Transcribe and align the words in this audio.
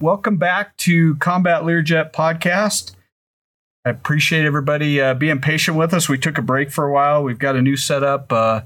welcome 0.00 0.36
back 0.36 0.76
to 0.76 1.16
Combat 1.16 1.62
Learjet 1.62 2.12
Podcast. 2.12 2.92
I 3.84 3.90
appreciate 3.90 4.44
everybody 4.44 5.00
uh, 5.00 5.14
being 5.14 5.40
patient 5.40 5.76
with 5.76 5.92
us. 5.92 6.08
We 6.08 6.18
took 6.18 6.38
a 6.38 6.42
break 6.42 6.70
for 6.70 6.84
a 6.84 6.92
while. 6.92 7.22
We've 7.22 7.38
got 7.38 7.56
a 7.56 7.62
new 7.62 7.76
setup, 7.76 8.32
uh, 8.32 8.62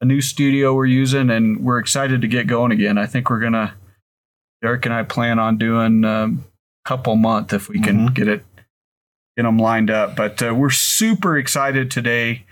a 0.00 0.04
new 0.04 0.20
studio 0.20 0.74
we're 0.74 0.86
using, 0.86 1.30
and 1.30 1.62
we're 1.62 1.78
excited 1.78 2.20
to 2.22 2.28
get 2.28 2.46
going 2.46 2.72
again. 2.72 2.98
I 2.98 3.06
think 3.06 3.30
we're 3.30 3.40
gonna, 3.40 3.74
Derek 4.60 4.84
and 4.86 4.94
I 4.94 5.02
plan 5.02 5.38
on 5.38 5.58
doing 5.58 6.04
um, 6.04 6.44
a 6.84 6.88
couple 6.88 7.14
month 7.16 7.52
if 7.52 7.68
we 7.68 7.80
can 7.80 7.98
mm-hmm. 7.98 8.14
get 8.14 8.28
it, 8.28 8.44
get 9.36 9.44
them 9.44 9.58
lined 9.58 9.90
up. 9.90 10.16
But 10.16 10.42
uh, 10.42 10.54
we're 10.54 10.70
super 10.70 11.36
excited 11.36 11.90
today. 11.90 12.44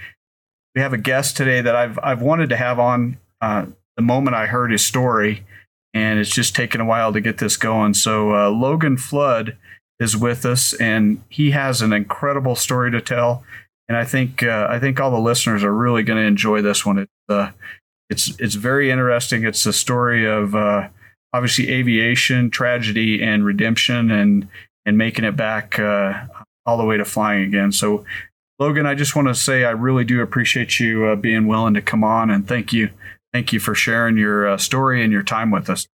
We 0.74 0.82
have 0.82 0.92
a 0.92 0.98
guest 0.98 1.36
today 1.36 1.60
that 1.62 1.74
I've 1.74 1.98
I've 2.00 2.22
wanted 2.22 2.50
to 2.50 2.56
have 2.56 2.78
on 2.78 3.18
uh, 3.40 3.66
the 3.96 4.02
moment 4.02 4.36
I 4.36 4.46
heard 4.46 4.70
his 4.70 4.86
story 4.86 5.44
and 5.92 6.18
it's 6.18 6.30
just 6.30 6.54
taken 6.54 6.80
a 6.80 6.84
while 6.84 7.12
to 7.12 7.20
get 7.20 7.38
this 7.38 7.56
going. 7.56 7.94
So 7.94 8.34
uh, 8.34 8.50
Logan 8.50 8.96
Flood 8.96 9.56
is 9.98 10.16
with 10.16 10.46
us, 10.46 10.72
and 10.74 11.22
he 11.28 11.50
has 11.50 11.82
an 11.82 11.92
incredible 11.92 12.56
story 12.56 12.90
to 12.90 13.00
tell. 13.00 13.44
And 13.88 13.96
I 13.96 14.04
think 14.04 14.42
uh, 14.42 14.66
I 14.70 14.78
think 14.78 15.00
all 15.00 15.10
the 15.10 15.18
listeners 15.18 15.64
are 15.64 15.74
really 15.74 16.02
going 16.02 16.18
to 16.18 16.26
enjoy 16.26 16.62
this 16.62 16.86
one. 16.86 16.98
It's 16.98 17.12
uh, 17.28 17.50
it's 18.08 18.38
it's 18.38 18.54
very 18.54 18.90
interesting. 18.90 19.44
It's 19.44 19.66
a 19.66 19.72
story 19.72 20.26
of 20.26 20.54
uh, 20.54 20.88
obviously 21.32 21.70
aviation 21.70 22.50
tragedy 22.50 23.22
and 23.22 23.44
redemption, 23.44 24.10
and 24.10 24.48
and 24.86 24.96
making 24.96 25.24
it 25.24 25.36
back 25.36 25.78
uh, 25.78 26.26
all 26.64 26.78
the 26.78 26.84
way 26.84 26.96
to 26.96 27.04
flying 27.04 27.44
again. 27.44 27.72
So. 27.72 28.04
Logan, 28.58 28.84
I 28.84 28.94
just 28.94 29.16
want 29.16 29.26
to 29.26 29.34
say 29.34 29.64
I 29.64 29.70
really 29.70 30.04
do 30.04 30.20
appreciate 30.20 30.78
you 30.78 31.06
uh, 31.06 31.16
being 31.16 31.46
willing 31.46 31.72
to 31.72 31.80
come 31.80 32.04
on, 32.04 32.28
and 32.28 32.46
thank 32.46 32.74
you 32.74 32.90
Thank 33.32 33.52
you 33.52 33.60
for 33.60 33.74
sharing 33.74 34.16
your 34.16 34.48
uh, 34.48 34.56
story 34.58 35.02
and 35.02 35.12
your 35.12 35.22
time 35.22 35.50
with 35.50 35.70
us. 35.70 35.86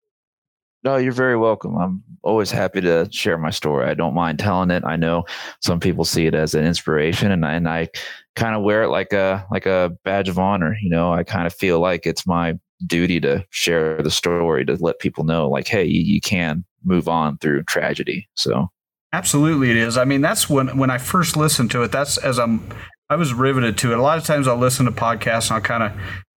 No, 0.84 0.96
you're 0.96 1.12
very 1.12 1.36
welcome. 1.36 1.76
I'm 1.76 2.04
always 2.22 2.50
happy 2.50 2.80
to 2.82 3.08
share 3.10 3.38
my 3.38 3.50
story. 3.50 3.86
I 3.86 3.94
don't 3.94 4.14
mind 4.14 4.38
telling 4.38 4.70
it. 4.70 4.84
I 4.84 4.96
know 4.96 5.24
some 5.60 5.80
people 5.80 6.04
see 6.04 6.26
it 6.26 6.34
as 6.34 6.54
an 6.54 6.64
inspiration, 6.64 7.32
and 7.32 7.44
I, 7.44 7.54
and 7.54 7.68
I 7.68 7.88
kind 8.36 8.54
of 8.54 8.62
wear 8.62 8.84
it 8.84 8.88
like 8.88 9.12
a 9.12 9.44
like 9.50 9.66
a 9.66 9.96
badge 10.04 10.28
of 10.28 10.38
honor. 10.38 10.76
You 10.80 10.90
know, 10.90 11.12
I 11.12 11.24
kind 11.24 11.46
of 11.46 11.52
feel 11.52 11.80
like 11.80 12.06
it's 12.06 12.26
my 12.26 12.54
duty 12.86 13.20
to 13.20 13.44
share 13.50 14.00
the 14.02 14.10
story 14.10 14.64
to 14.64 14.76
let 14.76 15.00
people 15.00 15.24
know, 15.24 15.48
like, 15.48 15.66
hey, 15.66 15.84
you, 15.84 16.02
you 16.02 16.20
can 16.20 16.64
move 16.84 17.08
on 17.08 17.38
through 17.38 17.64
tragedy. 17.64 18.28
So, 18.34 18.68
absolutely, 19.12 19.70
it 19.70 19.76
is. 19.76 19.98
I 19.98 20.04
mean, 20.04 20.20
that's 20.20 20.48
when 20.48 20.78
when 20.78 20.90
I 20.90 20.98
first 20.98 21.36
listened 21.36 21.72
to 21.72 21.82
it. 21.82 21.90
That's 21.90 22.16
as 22.16 22.38
I'm 22.38 22.68
I 23.08 23.16
was 23.16 23.32
riveted 23.32 23.78
to 23.78 23.92
it. 23.92 23.98
A 23.98 24.02
lot 24.02 24.18
of 24.18 24.24
times 24.24 24.46
I'll 24.46 24.56
listen 24.56 24.86
to 24.86 24.92
podcasts 24.92 25.50
and 25.50 25.56
I'll 25.56 25.60
kind 25.60 25.82
of 25.82 25.92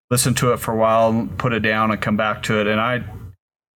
listen 0.10 0.34
to 0.36 0.54
it 0.54 0.58
for 0.58 0.74
a 0.74 0.78
while, 0.78 1.28
put 1.38 1.54
it 1.54 1.62
down, 1.62 1.92
and 1.92 2.02
come 2.02 2.18
back 2.18 2.44
to 2.44 2.60
it. 2.60 2.68
And 2.68 2.80
I, 2.80 3.04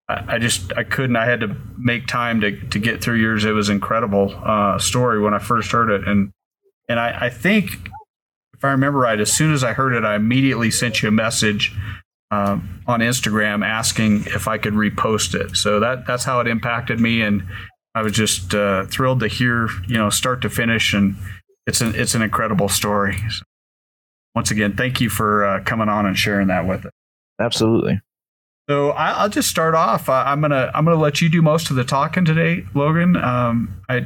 I 0.09 0.37
just 0.37 0.73
I 0.75 0.83
couldn't. 0.83 1.15
I 1.15 1.25
had 1.25 1.39
to 1.41 1.55
make 1.77 2.07
time 2.07 2.41
to 2.41 2.59
to 2.69 2.79
get 2.79 3.01
through 3.01 3.15
yours. 3.15 3.45
It 3.45 3.51
was 3.51 3.69
incredible 3.69 4.33
uh, 4.43 4.77
story 4.77 5.21
when 5.21 5.33
I 5.33 5.39
first 5.39 5.71
heard 5.71 5.89
it, 5.89 6.07
and 6.07 6.31
and 6.89 6.99
I, 6.99 7.25
I 7.25 7.29
think 7.29 7.89
if 8.53 8.63
I 8.63 8.71
remember 8.71 8.99
right, 8.99 9.19
as 9.19 9.31
soon 9.31 9.53
as 9.53 9.63
I 9.63 9.73
heard 9.73 9.93
it, 9.93 10.03
I 10.03 10.15
immediately 10.15 10.71
sent 10.71 11.01
you 11.01 11.09
a 11.09 11.11
message 11.11 11.75
um, 12.31 12.81
on 12.87 12.99
Instagram 12.99 13.65
asking 13.65 14.25
if 14.27 14.47
I 14.47 14.57
could 14.57 14.73
repost 14.73 15.35
it. 15.35 15.55
So 15.55 15.79
that 15.79 16.05
that's 16.05 16.25
how 16.25 16.39
it 16.41 16.47
impacted 16.47 16.99
me, 16.99 17.21
and 17.21 17.43
I 17.95 18.01
was 18.01 18.13
just 18.13 18.53
uh, 18.53 18.85
thrilled 18.87 19.21
to 19.21 19.27
hear 19.27 19.69
you 19.87 19.97
know 19.97 20.09
start 20.09 20.41
to 20.41 20.49
finish, 20.49 20.93
and 20.93 21.15
it's 21.65 21.79
an 21.79 21.95
it's 21.95 22.15
an 22.15 22.21
incredible 22.21 22.69
story. 22.69 23.17
So 23.29 23.43
once 24.35 24.51
again, 24.51 24.75
thank 24.75 25.01
you 25.01 25.09
for 25.09 25.45
uh, 25.45 25.63
coming 25.63 25.89
on 25.89 26.05
and 26.05 26.17
sharing 26.17 26.47
that 26.47 26.67
with 26.67 26.85
us. 26.85 26.91
Absolutely. 27.39 28.01
So 28.69 28.91
I, 28.91 29.23
will 29.23 29.29
just 29.29 29.49
start 29.49 29.75
off. 29.75 30.07
I, 30.07 30.31
am 30.31 30.41
gonna 30.41 30.71
I'm 30.73 30.85
gonna 30.85 30.99
let 30.99 31.21
you 31.21 31.29
do 31.29 31.41
most 31.41 31.69
of 31.69 31.75
the 31.75 31.83
talking 31.83 32.23
today, 32.23 32.65
Logan. 32.73 33.17
Um, 33.17 33.81
I, 33.89 34.05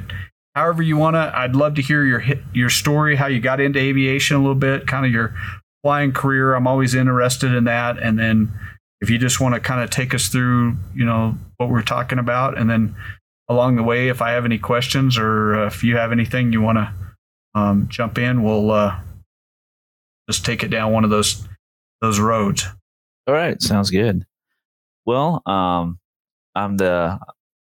however 0.55 0.81
you 0.81 0.97
wanna. 0.97 1.31
I'd 1.33 1.55
love 1.55 1.75
to 1.75 1.81
hear 1.81 2.03
your 2.03 2.23
your 2.53 2.69
story, 2.69 3.15
how 3.15 3.27
you 3.27 3.39
got 3.39 3.59
into 3.59 3.79
aviation 3.79 4.35
a 4.35 4.39
little 4.39 4.55
bit, 4.55 4.87
kind 4.87 5.05
of 5.05 5.11
your 5.11 5.35
flying 5.83 6.11
career. 6.11 6.55
I'm 6.55 6.67
always 6.67 6.95
interested 6.95 7.53
in 7.53 7.65
that. 7.65 7.97
And 8.01 8.17
then 8.17 8.51
if 8.99 9.09
you 9.09 9.17
just 9.17 9.39
want 9.39 9.53
to 9.53 9.61
kind 9.61 9.81
of 9.81 9.89
take 9.89 10.13
us 10.13 10.27
through, 10.27 10.75
you 10.95 11.05
know, 11.05 11.37
what 11.57 11.69
we're 11.69 11.83
talking 11.83 12.19
about, 12.19 12.57
and 12.57 12.69
then 12.69 12.95
along 13.47 13.75
the 13.75 13.83
way, 13.83 14.09
if 14.09 14.21
I 14.21 14.31
have 14.31 14.43
any 14.43 14.57
questions 14.57 15.17
or 15.17 15.55
uh, 15.55 15.67
if 15.67 15.83
you 15.83 15.97
have 15.97 16.11
anything 16.11 16.51
you 16.51 16.61
want 16.61 16.79
to 16.79 16.93
um, 17.53 17.87
jump 17.89 18.17
in, 18.17 18.43
we'll 18.43 18.71
uh, 18.71 18.99
just 20.29 20.45
take 20.45 20.63
it 20.63 20.69
down 20.69 20.91
one 20.91 21.03
of 21.03 21.09
those 21.09 21.47
those 22.01 22.19
roads. 22.19 22.65
All 23.27 23.33
right, 23.33 23.61
sounds 23.61 23.89
good. 23.89 24.25
Well, 25.05 25.41
um, 25.45 25.99
I'm 26.55 26.77
the. 26.77 27.19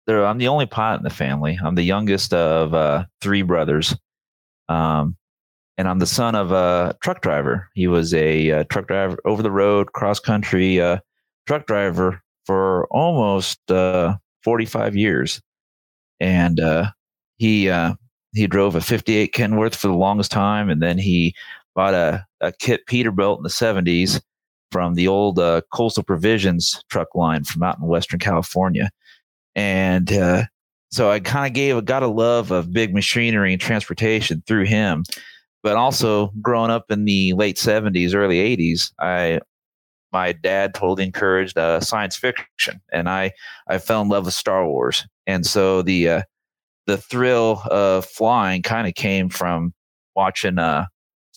I'm 0.09 0.37
the 0.37 0.47
only 0.47 0.65
pilot 0.65 0.99
in 0.99 1.03
the 1.03 1.09
family. 1.09 1.59
I'm 1.61 1.75
the 1.75 1.83
youngest 1.83 2.33
of 2.33 2.73
uh, 2.73 3.05
three 3.19 3.41
brothers, 3.41 3.93
um, 4.69 5.17
and 5.77 5.85
I'm 5.85 5.99
the 5.99 6.05
son 6.05 6.33
of 6.33 6.53
a 6.53 6.95
truck 7.03 7.21
driver. 7.21 7.69
He 7.73 7.87
was 7.87 8.13
a, 8.13 8.49
a 8.49 8.59
uh, 8.59 8.63
truck 8.65 8.87
driver 8.87 9.17
over 9.25 9.43
the 9.43 9.51
road, 9.51 9.91
cross 9.91 10.21
country 10.21 10.79
uh, 10.79 10.99
truck 11.45 11.67
driver 11.67 12.21
for 12.45 12.87
almost 12.89 13.69
uh, 13.69 14.15
45 14.43 14.95
years, 14.95 15.41
and 16.21 16.61
uh, 16.61 16.91
he 17.37 17.69
uh, 17.69 17.95
he 18.33 18.47
drove 18.47 18.75
a 18.75 18.81
58 18.81 19.33
Kenworth 19.33 19.75
for 19.75 19.87
the 19.87 19.93
longest 19.93 20.31
time, 20.31 20.69
and 20.69 20.81
then 20.81 20.97
he 20.97 21.35
bought 21.77 21.93
a, 21.93 22.25
a 22.41 22.51
kit 22.51 22.81
Peterbilt 22.87 23.37
in 23.37 23.43
the 23.43 23.49
70s 23.49 24.19
from 24.71 24.95
the 24.95 25.07
old 25.07 25.37
uh, 25.37 25.61
Coastal 25.71 26.03
Provisions 26.03 26.83
truck 26.89 27.13
line 27.13 27.43
from 27.43 27.61
out 27.63 27.77
in 27.77 27.85
Western 27.85 28.19
California. 28.19 28.89
And 29.55 30.11
uh, 30.11 30.45
so 30.89 31.11
I 31.11 31.19
kind 31.19 31.45
of 31.45 31.53
gave, 31.53 31.85
got 31.85 32.01
a 32.01 32.07
love 32.07 32.49
of 32.51 32.73
big 32.73 32.95
machinery 32.95 33.53
and 33.53 33.61
transportation 33.61 34.43
through 34.47 34.65
him. 34.65 35.03
But 35.61 35.77
also 35.77 36.31
growing 36.41 36.71
up 36.71 36.85
in 36.89 37.05
the 37.05 37.33
late 37.33 37.57
70s, 37.57 38.15
early 38.15 38.57
80s, 38.57 38.91
I 38.99 39.39
my 40.13 40.31
dad 40.31 40.73
totally 40.73 41.03
encouraged 41.03 41.57
uh, 41.57 41.81
science 41.81 42.15
fiction, 42.15 42.79
and 42.93 43.09
I 43.09 43.33
I 43.67 43.77
fell 43.77 44.01
in 44.01 44.07
love 44.07 44.25
with 44.25 44.33
Star 44.33 44.65
Wars, 44.65 45.05
and 45.25 45.45
so 45.45 45.81
the 45.81 46.09
uh, 46.09 46.21
the 46.85 46.97
thrill 46.97 47.61
of 47.69 48.05
flying 48.05 48.61
kind 48.61 48.87
of 48.87 48.93
came 48.93 49.27
from 49.27 49.73
watching 50.15 50.59
uh, 50.59 50.85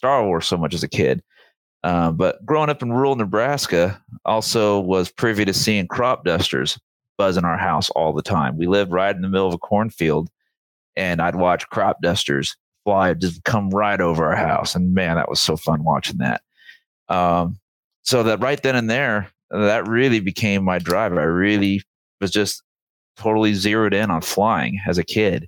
Star 0.01 0.25
Wars 0.25 0.47
so 0.47 0.57
much 0.57 0.73
as 0.73 0.83
a 0.83 0.89
kid. 0.89 1.23
Uh, 1.85 2.11
but 2.11 2.43
growing 2.47 2.71
up 2.71 2.81
in 2.81 2.91
rural 2.91 3.17
Nebraska, 3.17 4.03
also 4.25 4.81
was 4.81 5.11
privy 5.11 5.45
to 5.45 5.53
seeing 5.53 5.87
crop 5.87 6.25
dusters 6.25 6.81
buzz 7.19 7.37
in 7.37 7.45
our 7.45 7.59
house 7.59 7.91
all 7.91 8.15
the 8.15 8.23
time. 8.23 8.57
We 8.57 8.67
lived 8.67 8.93
right 8.93 9.15
in 9.15 9.21
the 9.21 9.29
middle 9.29 9.47
of 9.47 9.53
a 9.53 9.59
cornfield, 9.59 10.31
and 10.97 11.21
I'd 11.21 11.35
watch 11.35 11.69
crop 11.69 12.01
dusters 12.01 12.57
fly 12.85 13.13
just 13.13 13.45
come 13.45 13.69
right 13.69 14.01
over 14.01 14.25
our 14.25 14.37
house, 14.37 14.75
and 14.75 14.95
man, 14.95 15.17
that 15.17 15.29
was 15.29 15.39
so 15.39 15.55
fun 15.55 15.85
watching 15.85 16.17
that. 16.17 16.41
Um, 17.11 17.59
so 18.01 18.23
that 18.23 18.41
right 18.41 18.63
then 18.63 18.77
and 18.77 18.89
there, 18.89 19.29
that 19.51 19.87
really 19.87 20.21
became 20.21 20.65
my 20.65 20.79
drive. 20.79 21.13
I 21.13 21.25
really 21.25 21.83
was 22.23 22.31
just 22.31 22.63
totally 23.19 23.53
zeroed 23.53 23.93
in 23.93 24.11
on 24.11 24.23
flying 24.23 24.81
as 24.89 24.97
a 24.97 25.05
kid. 25.05 25.47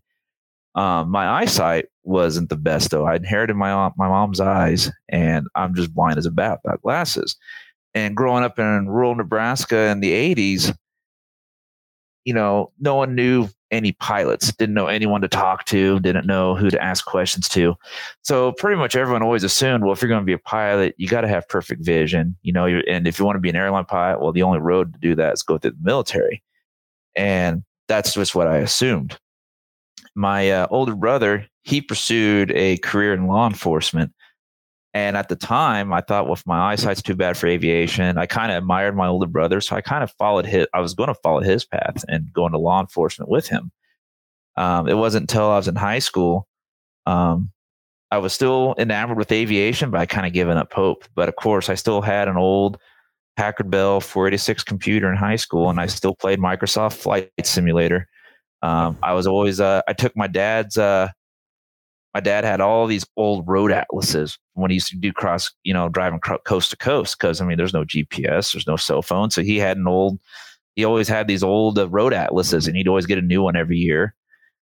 Um, 0.75 1.11
my 1.11 1.29
eyesight 1.29 1.87
wasn't 2.05 2.49
the 2.49 2.57
best 2.57 2.91
though. 2.91 3.07
I 3.07 3.17
inherited 3.17 3.55
my 3.55 3.91
my 3.97 4.09
mom's 4.09 4.41
eyes, 4.41 4.91
and 5.09 5.47
I'm 5.55 5.75
just 5.75 5.95
blind 5.95 6.19
as 6.19 6.27
a 6.27 6.31
bat 6.31 6.61
without 6.65 6.83
glasses. 6.83 7.37
And 7.95 8.17
growing 8.17 8.43
up 8.43 8.59
in 8.59 8.89
rural 8.89 9.15
Nebraska 9.15 9.89
in 9.91 10.01
the 10.01 10.13
'80s, 10.13 10.75
you 12.25 12.33
know, 12.33 12.73
no 12.81 12.95
one 12.95 13.15
knew 13.15 13.49
any 13.71 13.93
pilots, 13.93 14.53
didn't 14.53 14.75
know 14.75 14.87
anyone 14.87 15.23
to 15.23 15.29
talk 15.29 15.65
to, 15.65 15.99
didn't 16.01 16.27
know 16.27 16.55
who 16.55 16.71
to 16.71 16.83
ask 16.83 17.05
questions 17.07 17.49
to. 17.49 17.75
So 18.23 18.53
pretty 18.53 18.77
much 18.77 18.95
everyone 18.95 19.23
always 19.23 19.45
assumed, 19.45 19.83
well, 19.83 19.93
if 19.93 20.03
you're 20.03 20.11
going 20.11 20.21
to 20.21 20.27
be 20.27 20.35
a 20.35 20.39
pilot, 20.39 20.95
you 20.99 21.09
got 21.09 21.23
to 21.23 21.29
have 21.29 21.49
perfect 21.49 21.85
vision, 21.85 22.37
you 22.43 22.53
know. 22.53 22.67
And 22.67 23.07
if 23.07 23.19
you 23.19 23.25
want 23.25 23.37
to 23.37 23.41
be 23.41 23.51
an 23.51 23.57
airline 23.57 23.87
pilot, 23.87 24.21
well, 24.21 24.33
the 24.33 24.43
only 24.43 24.59
road 24.59 24.93
to 24.95 24.99
do 25.01 25.15
that 25.17 25.35
is 25.35 25.43
go 25.43 25.59
through 25.59 25.73
the 25.73 25.77
military, 25.83 26.43
and 27.17 27.63
that's 27.89 28.15
just 28.15 28.35
what 28.35 28.47
I 28.47 28.59
assumed 28.59 29.19
my 30.15 30.51
uh, 30.51 30.67
older 30.71 30.95
brother, 30.95 31.47
he 31.63 31.81
pursued 31.81 32.51
a 32.53 32.77
career 32.79 33.15
in 33.15 33.27
law 33.27 33.47
enforcement. 33.47 34.13
And 34.95 35.17
at 35.17 35.31
the 35.31 35.37
time, 35.37 35.93
I 35.93 36.03
thought, 36.03 36.27
well, 36.27 36.35
if 36.35 36.47
my 36.47 36.73
eyesight's 36.73 37.01
too 37.01 37.15
bad 37.15 37.39
for 37.39 37.47
aviation, 37.47 38.19
I 38.19 38.27
kind 38.27 38.53
of 38.53 38.59
admired 38.59 38.95
my 38.95 39.07
older 39.07 39.27
brother. 39.27 39.61
So 39.63 39.75
I 39.75 39.81
kind 39.81 40.05
of 40.05 40.13
followed 40.13 40.45
his, 40.45 40.67
I 40.75 40.81
was 40.81 40.93
going 40.93 41.09
to 41.09 41.15
follow 41.15 41.41
his 41.41 41.65
path 41.65 42.05
and 42.09 42.31
go 42.33 42.45
into 42.45 42.59
law 42.59 42.81
enforcement 42.81 43.31
with 43.31 43.49
him. 43.49 43.73
Um, 44.57 44.89
it 44.89 44.95
wasn't 44.95 45.23
until 45.23 45.51
I 45.51 45.57
was 45.57 45.69
in 45.69 45.77
high 45.77 45.99
school. 45.99 46.47
Um, 47.07 47.51
I 48.11 48.19
was 48.19 48.35
still 48.35 48.75
enamored 48.77 49.17
with 49.17 49.33
aviation, 49.33 49.91
but 49.91 50.01
I 50.01 50.05
kind 50.05 50.27
of 50.27 50.35
given 50.35 50.59
up 50.59 50.75
hope. 50.75 51.05
But 51.15 51.31
of 51.31 51.37
course, 51.37 51.71
I 51.71 51.75
still 51.75 52.03
had 52.03 52.29
an 52.29 52.37
old 52.37 52.77
Packard 53.37 53.71
Bell 53.71 54.01
486 54.01 54.63
computer 54.65 55.11
in 55.11 55.17
high 55.17 55.37
school, 55.37 55.71
and 55.71 55.81
I 55.81 55.87
still 55.87 56.15
played 56.15 56.39
Microsoft 56.39 56.95
Flight 56.95 57.31
Simulator. 57.43 58.07
Um, 58.63 58.99
I 59.03 59.13
was 59.15 59.27
always 59.27 59.61
uh, 59.61 59.83
I 59.89 59.93
took 59.93 60.17
my 60.17 60.27
dad's 60.27 60.79
uh, 60.79 61.09
my 62.15 62.21
dad 62.21 62.45
had 62.45 62.61
all 62.61 62.87
these 62.87 63.07
old 63.17 63.45
road 63.49 63.73
atlases 63.73 64.39
when 64.55 64.71
he 64.71 64.75
used 64.75 64.89
to 64.89 64.97
do 64.97 65.13
cross, 65.13 65.51
you 65.65 65.73
know, 65.73 65.89
driving 65.89 66.21
coast 66.21 66.71
to 66.71 66.77
coast. 66.77 67.19
Because 67.19 67.41
I 67.41 67.47
mean, 67.47 67.57
there's 67.57 67.75
no 67.75 67.85
GPS, 67.85 68.53
there's 68.53 68.67
no 68.67 68.77
cell 68.77 69.03
phone, 69.03 69.31
so 69.31 69.43
he 69.43 69.59
had 69.59 69.77
an 69.77 69.89
old 69.89 70.21
he 70.77 70.85
always 70.85 71.09
had 71.09 71.29
these 71.29 71.43
old 71.43 71.79
uh, 71.79 71.89
road 71.89 72.13
atlases 72.13 72.67
and 72.67 72.77
he'd 72.77 72.89
always 72.89 73.07
get 73.07 73.19
a 73.19 73.23
new 73.23 73.43
one 73.43 73.57
every 73.57 73.77
year. 73.77 74.15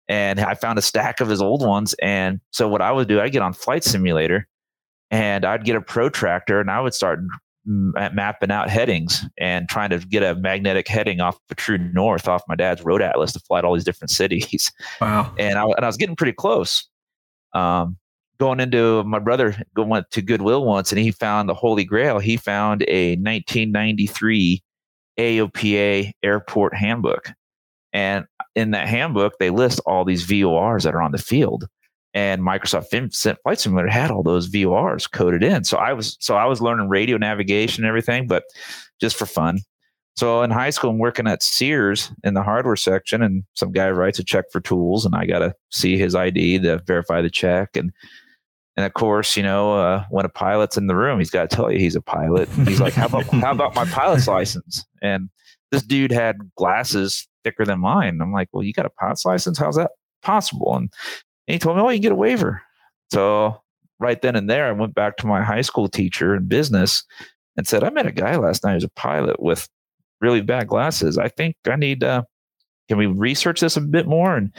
And 0.10 0.40
I 0.40 0.54
found 0.54 0.78
a 0.78 0.82
stack 0.82 1.22
of 1.22 1.30
his 1.30 1.42
old 1.42 1.66
ones. 1.66 1.96
And 2.02 2.42
so 2.52 2.68
what 2.68 2.82
I 2.82 2.92
would 2.92 3.08
do, 3.08 3.22
I'd 3.22 3.32
get 3.32 3.42
on 3.42 3.54
Flight 3.54 3.84
Simulator 3.84 4.48
and 5.12 5.46
I'd 5.46 5.64
get 5.64 5.78
a 5.78 5.82
protractor 5.82 6.60
and 6.60 6.70
I 6.70 6.82
would 6.82 6.94
start 6.94 7.20
mapping 7.66 8.52
out 8.52 8.70
headings 8.70 9.26
and 9.38 9.70
trying 9.70 9.90
to 9.90 10.00
get 10.00 10.24
a 10.24 10.36
magnetic 10.36 10.88
heading 10.88 11.22
off 11.22 11.38
the 11.50 11.56
true 11.56 11.78
north 11.78 12.28
off 12.28 12.44
my 12.48 12.56
dad's 12.56 12.84
road 12.84 13.02
atlas 13.02 13.32
to 13.34 13.40
fly 13.40 13.62
to 13.62 13.68
all 13.68 13.74
these 13.74 13.84
different 13.84 14.12
cities. 14.12 14.72
Wow. 15.00 15.34
And 15.38 15.58
I, 15.58 15.64
and 15.64 15.86
I 15.86 15.88
was 15.88 15.98
getting 15.98 16.16
pretty 16.16 16.34
close. 16.34 16.88
Um, 17.54 17.98
going 18.40 18.60
into 18.60 19.04
my 19.04 19.20
brother 19.20 19.56
went 19.76 20.10
to 20.12 20.22
Goodwill 20.22 20.66
once 20.66 20.92
and 20.92 21.00
he 21.00 21.12
found 21.12 21.48
the 21.48 21.54
Holy 21.54 21.86
Grail. 21.86 22.20
He 22.20 22.36
found 22.36 22.84
a 22.88 23.12
1993 23.12 24.62
AOPA 25.18 26.12
airport 26.24 26.76
handbook. 26.76 27.30
And 27.94 28.26
in 28.56 28.72
that 28.72 28.88
handbook, 28.88 29.34
they 29.40 29.52
list 29.52 29.80
all 29.86 30.04
these 30.04 30.26
VORs 30.26 30.84
that 30.84 30.96
are 30.96 31.02
on 31.02 31.12
the 31.12 31.18
field. 31.18 31.68
And 32.14 32.42
Microsoft 32.44 32.90
Flight 33.42 33.60
Simulator 33.60 33.90
had 33.90 34.12
all 34.12 34.22
those 34.22 34.48
VORs 34.48 35.10
coded 35.10 35.44
in. 35.44 35.64
So 35.64 35.78
I 35.78 35.94
was 35.94 36.16
so 36.20 36.36
I 36.36 36.46
was 36.46 36.62
learning 36.62 36.90
radio 36.90 37.18
navigation 37.18 37.84
and 37.84 37.90
everything, 37.90 38.28
but 38.28 38.44
just 39.02 39.16
for 39.16 39.26
fun. 39.26 39.60
So 40.16 40.44
in 40.44 40.52
high 40.52 40.70
school, 40.70 40.92
I'm 40.92 41.00
working 41.00 41.28
at 41.28 41.42
Sears 41.42 42.12
in 42.24 42.36
the 42.36 42.44
hardware 42.44 42.76
section, 42.76 43.24
and 43.24 43.44
some 43.56 43.72
guy 43.72 43.90
writes 43.90 44.20
a 44.20 44.24
check 44.24 44.46
for 44.52 44.60
tools, 44.62 45.06
and 45.06 45.16
I 45.16 45.26
got 45.26 45.40
to 45.40 45.56
see 45.72 45.98
his 45.98 46.14
ID 46.14 46.60
to 46.60 46.80
verify 46.86 47.22
the 47.22 47.32
check. 47.32 47.76
And 47.76 47.92
and 48.76 48.86
of 48.86 48.94
course, 48.94 49.36
you 49.38 49.44
know, 49.44 49.74
uh, 49.74 50.06
when 50.10 50.26
a 50.26 50.30
pilot's 50.30 50.78
in 50.78 50.88
the 50.88 50.96
room, 50.96 51.20
he's 51.20 51.30
got 51.30 51.50
to 51.50 51.56
tell 51.56 51.72
you 51.72 51.80
he's 51.80 51.96
a 51.96 52.02
pilot. 52.02 52.48
He's 52.66 52.80
like, 52.80 52.94
"How 52.94 53.08
about 53.08 53.26
how 53.26 53.52
about 53.52 53.76
my 53.76 53.86
pilot's 53.86 54.28
license?" 54.28 54.86
And 55.02 55.30
this 55.72 55.84
dude 55.84 56.12
had 56.12 56.38
glasses 56.58 57.28
thicker 57.44 57.66
than 57.66 57.80
mine. 57.80 58.20
I'm 58.22 58.32
like, 58.34 58.50
"Well, 58.52 58.64
you 58.64 58.74
got 58.74 58.86
a 58.86 58.92
pilot's 58.92 59.26
license? 59.26 59.58
How's 59.58 59.78
that 59.78 59.92
possible?" 60.22 60.76
And, 60.76 60.92
and 61.48 61.54
he 61.54 61.60
told 61.60 61.78
me, 61.78 61.84
"Oh, 61.84 61.90
you 61.90 61.98
can 61.98 62.04
get 62.04 62.12
a 62.12 62.16
waiver." 62.16 62.62
So 63.12 63.62
right 64.00 64.22
then 64.22 64.36
and 64.36 64.50
there, 64.50 64.68
I 64.68 64.72
went 64.72 64.96
back 64.96 65.18
to 65.18 65.28
my 65.28 65.44
high 65.44 65.62
school 65.62 65.88
teacher 65.88 66.36
in 66.36 66.48
business 66.48 67.04
and 67.58 67.68
said, 67.68 67.84
"I 67.84 67.90
met 67.90 68.08
a 68.08 68.12
guy 68.12 68.36
last 68.36 68.64
night 68.64 68.74
who's 68.74 68.84
a 68.84 68.90
pilot 68.90 69.42
with 69.42 69.68
really 70.22 70.42
bad 70.42 70.68
glasses. 70.68 71.18
I 71.18 71.30
think 71.30 71.56
I 71.68 71.76
need. 71.76 72.04
Uh, 72.04 72.24
can 72.90 72.98
we 72.98 73.06
research 73.06 73.62
this 73.62 73.78
a 73.78 73.82
bit 73.82 74.08
more?" 74.08 74.36
And 74.36 74.52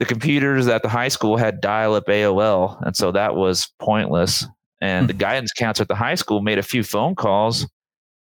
the 0.00 0.06
computers 0.06 0.66
at 0.66 0.82
the 0.82 0.88
high 0.88 1.08
school 1.08 1.36
had 1.36 1.60
dial 1.60 1.94
up 1.94 2.06
AOL, 2.06 2.80
and 2.84 2.96
so 2.96 3.12
that 3.12 3.36
was 3.36 3.72
pointless. 3.78 4.46
And 4.80 5.08
the 5.08 5.14
hmm. 5.14 5.18
guidance 5.18 5.52
counselor 5.52 5.84
at 5.84 5.88
the 5.88 5.94
high 5.94 6.16
school 6.16 6.42
made 6.42 6.58
a 6.58 6.62
few 6.62 6.82
phone 6.82 7.14
calls 7.14 7.66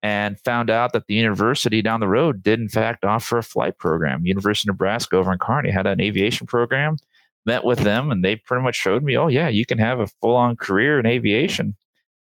and 0.06 0.40
found 0.42 0.70
out 0.70 0.94
that 0.94 1.08
the 1.08 1.16
university 1.16 1.82
down 1.82 2.00
the 2.00 2.08
road 2.08 2.44
did, 2.44 2.60
in 2.60 2.70
fact, 2.70 3.04
offer 3.04 3.40
a 3.40 3.44
flight 3.44 3.78
program. 3.80 4.24
University 4.24 4.70
of 4.70 4.76
Nebraska 4.76 5.18
over 5.18 5.34
in 5.34 5.40
Kearney 5.40 5.72
had 5.72 5.88
an 5.88 6.00
aviation 6.00 6.46
program. 6.46 6.98
Met 7.46 7.64
with 7.64 7.80
them, 7.80 8.12
and 8.12 8.24
they 8.24 8.38
pretty 8.38 8.64
much 8.64 8.76
showed 8.76 9.04
me, 9.04 9.18
oh, 9.18 9.28
yeah, 9.28 9.48
you 9.48 9.66
can 9.66 9.78
have 9.78 10.00
a 10.00 10.08
full 10.22 10.36
on 10.36 10.56
career 10.56 11.00
in 11.00 11.06
aviation. 11.06 11.76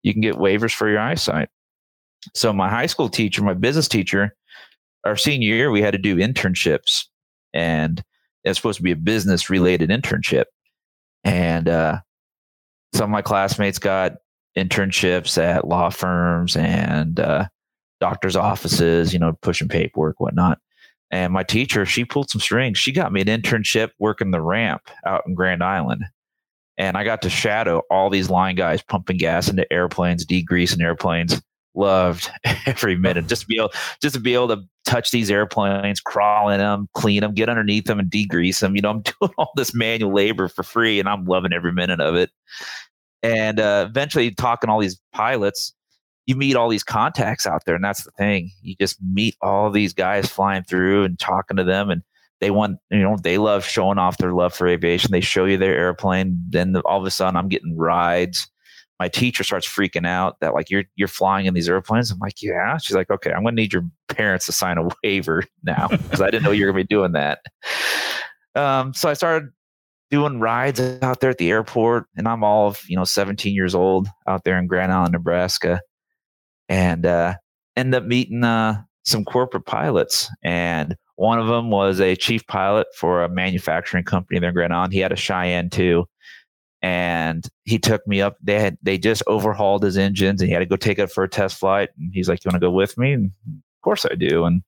You 0.03 0.13
can 0.13 0.21
get 0.21 0.35
waivers 0.35 0.75
for 0.75 0.89
your 0.89 0.99
eyesight. 0.99 1.49
So, 2.35 2.53
my 2.53 2.69
high 2.69 2.87
school 2.87 3.09
teacher, 3.09 3.43
my 3.43 3.55
business 3.55 3.87
teacher, 3.87 4.35
our 5.05 5.17
senior 5.17 5.55
year, 5.55 5.71
we 5.71 5.83
had 5.83 5.93
to 5.93 5.99
do 5.99 6.17
internships. 6.17 7.05
And 7.53 8.03
it's 8.43 8.59
supposed 8.59 8.79
to 8.79 8.83
be 8.83 8.91
a 8.91 8.97
business 8.97 9.49
related 9.49 9.91
internship. 9.91 10.45
And 11.23 11.69
uh, 11.69 12.01
some 12.95 13.05
of 13.05 13.11
my 13.11 13.23
classmates 13.23 13.79
got 13.79 14.15
internships 14.57 15.39
at 15.43 15.67
law 15.67 15.91
firms 15.91 16.57
and 16.57 17.19
uh, 17.19 17.47
doctors' 18.01 18.37
offices, 18.37 19.13
you 19.13 19.19
know, 19.19 19.33
pushing 19.43 19.69
paperwork, 19.69 20.21
whatnot. 20.21 20.59
And 21.15 21.33
my 21.33 21.45
teacher, 21.45 21.87
she 21.87 22.05
pulled 22.05 22.29
some 22.29 22.41
strings. 22.41 22.77
She 22.77 22.91
got 22.91 23.13
me 23.13 23.21
an 23.21 23.29
internship 23.29 23.91
working 24.01 24.33
the 24.33 24.43
ramp 24.43 24.91
out 25.07 25.23
in 25.29 25.35
Grand 25.35 25.63
Island. 25.63 26.07
And 26.77 26.97
I 26.97 27.05
got 27.05 27.23
to 27.23 27.31
shadow 27.31 27.83
all 27.89 28.11
these 28.11 28.31
line 28.31 28.57
guys 28.57 28.83
pumping 28.83 29.19
gas 29.19 29.49
into 29.49 29.73
airplanes, 29.73 30.27
degreasing 30.27 30.83
airplanes 30.83 31.41
loved 31.77 32.29
every 32.67 32.97
minute 32.97 33.29
just 33.29 33.43
to 33.43 33.47
be 33.47 33.57
able 33.57 33.73
just 34.03 34.15
to 34.15 34.21
be 34.21 34.35
able 34.35 34.49
to 34.49 34.61
touch 34.85 35.11
these 35.11 35.31
airplanes 35.31 36.01
crawl 36.01 36.49
in 36.49 36.59
them 36.59 36.89
clean 36.95 37.21
them 37.21 37.35
get 37.35 37.49
underneath 37.49 37.87
them 37.87 37.99
and 37.99 38.13
degrease 38.13 38.61
them 38.61 38.77
you 38.77 38.81
know 38.81 38.91
i'm 38.91 39.03
doing 39.21 39.33
all 39.39 39.51
this 39.57 39.75
manual 39.75 40.13
labor 40.13 40.47
for 40.47 40.63
free 40.63 41.01
and 41.01 41.09
i'm 41.09 41.25
loving 41.25 41.53
every 41.53 41.73
minute 41.73 42.01
of 42.01 42.15
it 42.15 42.31
and 43.25 43.59
uh, 43.59 43.85
eventually 43.89 44.31
talking 44.31 44.71
all 44.71 44.79
these 44.79 45.01
pilots 45.13 45.75
you 46.27 46.37
meet 46.37 46.57
all 46.57 46.69
these 46.69 46.85
contacts 46.85 47.47
out 47.47 47.65
there 47.65 47.75
and 47.75 47.85
that's 47.85 48.05
the 48.05 48.11
thing 48.13 48.51
you 48.63 48.75
just 48.81 48.99
meet 49.03 49.37
all 49.41 49.71
these 49.71 49.93
guys 49.93 50.29
flying 50.29 50.65
through 50.65 51.05
and 51.05 51.19
talking 51.19 51.57
to 51.57 51.65
them 51.65 51.91
and 51.91 52.03
they 52.41 52.51
want 52.51 52.79
you 52.91 53.03
know 53.03 53.17
they 53.23 53.39
love 53.39 53.65
showing 53.65 53.99
off 53.99 54.19
their 54.19 54.33
love 54.33 54.55
for 54.55 54.67
aviation 54.67 55.11
they 55.11 55.21
show 55.21 55.45
you 55.45 55.57
their 55.57 55.77
airplane 55.77 56.43
then 56.49 56.77
all 56.85 57.01
of 57.01 57.07
a 57.07 57.11
sudden 57.11 57.37
i'm 57.37 57.49
getting 57.49 57.77
rides 57.77 58.51
my 59.01 59.09
teacher 59.09 59.43
starts 59.43 59.67
freaking 59.67 60.07
out 60.07 60.39
that 60.41 60.55
like 60.55 60.71
you're 60.71 60.85
you're 60.97 61.09
flying 61.09 61.47
in 61.47 61.55
these 61.55 61.69
airplanes. 61.69 62.11
I'm 62.11 62.19
like, 62.19 62.41
yeah. 62.43 62.79
She's 62.79 62.95
like, 62.95 63.11
okay, 63.11 63.33
I'm 63.33 63.43
gonna 63.43 63.57
need 63.57 63.73
your 63.73 63.85
parents 64.09 64.47
to 64.47 64.53
sign 64.53 64.79
a 64.79 64.89
waiver 65.05 65.45
now 65.63 65.89
because 65.89 66.21
I 66.21 66.31
didn't 66.31 66.45
know 66.45 66.53
you 66.53 66.65
were 66.67 66.73
gonna 66.73 66.85
be 66.85 66.89
doing 66.89 67.13
that. 67.13 67.41
Um, 68.55 68.95
so 68.95 69.09
I 69.09 69.15
started 69.15 69.51
doing 70.11 70.39
rides 70.39 70.81
out 71.03 71.21
there 71.21 71.31
at 71.31 71.39
the 71.39 71.51
airport, 71.51 72.07
and 72.17 72.29
I'm 72.29 72.45
all 72.45 72.69
of 72.69 72.83
you 72.89 72.97
know 72.97 73.05
17 73.05 73.53
years 73.53 73.75
old 73.75 74.09
out 74.29 74.45
there 74.45 74.59
in 74.59 74.67
Grand 74.67 74.93
Island, 74.93 75.13
Nebraska, 75.13 75.81
and 76.69 77.07
uh, 77.07 77.35
end 77.77 77.95
up 77.95 78.05
meeting 78.05 78.45
uh, 78.45 78.83
some 79.05 79.25
corporate 79.25 79.67
pilots, 79.67 80.31
and 80.43 80.97
one 81.17 81.39
of 81.39 81.47
them 81.47 81.71
was 81.71 82.01
a 82.01 82.17
chief 82.17 82.47
pilot 82.47 82.87
for 82.97 83.23
a 83.23 83.29
manufacturing 83.29 84.05
company 84.05 84.41
there 84.41 84.51
in 84.61 84.73
Island. 84.73 84.93
He 84.93 84.99
had 84.99 85.13
a 85.13 85.17
Cheyenne 85.17 85.71
too 85.71 86.07
and 86.85 87.49
he 87.65 87.79
took 87.79 88.07
me 88.07 88.21
up. 88.21 88.37
They 88.43 88.61
had 88.61 88.77
they 88.83 88.99
just 88.99 89.23
overhauled 89.27 89.83
his 89.83 89.97
engines, 89.97 90.43
and 90.43 90.49
he 90.49 90.53
had 90.53 90.59
to 90.59 90.67
go 90.67 90.77
take 90.77 90.99
it 90.99 91.11
for 91.11 91.25
a 91.25 91.29
test 91.29 91.59
flight. 91.59 91.89
And 91.99 92.11
he's 92.13 92.29
like, 92.29 92.45
"You 92.45 92.51
want 92.51 92.61
to 92.61 92.67
go 92.67 92.71
with 92.71 92.99
me?" 92.99 93.15
And 93.15 93.33
of 93.47 93.83
course 93.83 94.05
I 94.05 94.15
do. 94.17 94.45
And 94.45 94.63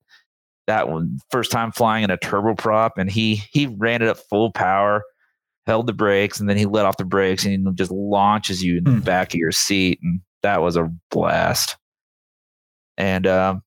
that 0.66 0.88
one 0.88 1.18
first 1.30 1.52
time 1.52 1.72
flying 1.72 2.04
in 2.04 2.10
a 2.10 2.16
turboprop, 2.16 2.92
and 2.96 3.10
he 3.10 3.42
he 3.50 3.66
ran 3.66 4.00
it 4.00 4.08
up 4.08 4.16
full 4.30 4.50
power, 4.50 5.02
held 5.66 5.86
the 5.86 5.92
brakes, 5.92 6.40
and 6.40 6.48
then 6.48 6.56
he 6.56 6.64
let 6.64 6.86
off 6.86 6.96
the 6.96 7.04
brakes, 7.04 7.44
and 7.44 7.52
he 7.52 7.72
just 7.74 7.90
launches 7.90 8.62
you 8.62 8.78
in 8.78 8.84
the 8.84 8.90
mm. 8.92 9.04
back 9.04 9.34
of 9.34 9.38
your 9.38 9.52
seat, 9.52 9.98
and 10.02 10.22
that 10.42 10.62
was 10.62 10.74
a 10.78 10.90
blast. 11.10 11.76
And 12.96 13.26
um, 13.26 13.62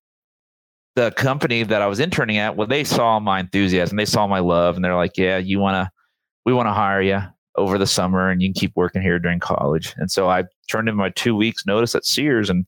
the 0.95 1.11
company 1.11 1.63
that 1.63 1.81
I 1.81 1.87
was 1.87 1.99
interning 1.99 2.37
at, 2.37 2.55
well, 2.55 2.67
they 2.67 2.83
saw 2.83 3.19
my 3.19 3.39
enthusiasm, 3.39 3.97
they 3.97 4.05
saw 4.05 4.27
my 4.27 4.39
love, 4.39 4.75
and 4.75 4.83
they're 4.83 4.95
like, 4.95 5.17
"Yeah, 5.17 5.37
you 5.37 5.59
want 5.59 5.75
to." 5.75 5.91
We 6.45 6.53
want 6.53 6.67
to 6.67 6.73
hire 6.73 7.01
you 7.01 7.21
over 7.59 7.77
the 7.77 7.85
summer 7.85 8.29
and 8.29 8.41
you 8.41 8.47
can 8.47 8.53
keep 8.53 8.71
working 8.75 9.01
here 9.01 9.19
during 9.19 9.39
college. 9.39 9.93
And 9.97 10.09
so 10.09 10.29
I 10.29 10.45
turned 10.71 10.89
in 10.89 10.95
my 10.95 11.09
two 11.09 11.35
weeks 11.35 11.65
notice 11.65 11.93
at 11.93 12.05
Sears 12.05 12.49
and 12.49 12.65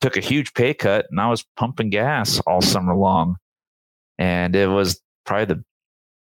took 0.00 0.16
a 0.16 0.20
huge 0.20 0.54
pay 0.54 0.74
cut 0.74 1.06
and 1.10 1.20
I 1.20 1.28
was 1.28 1.44
pumping 1.56 1.90
gas 1.90 2.38
all 2.46 2.60
summer 2.60 2.94
long. 2.94 3.36
And 4.18 4.54
it 4.54 4.68
was 4.68 5.00
probably 5.24 5.54
the, 5.54 5.64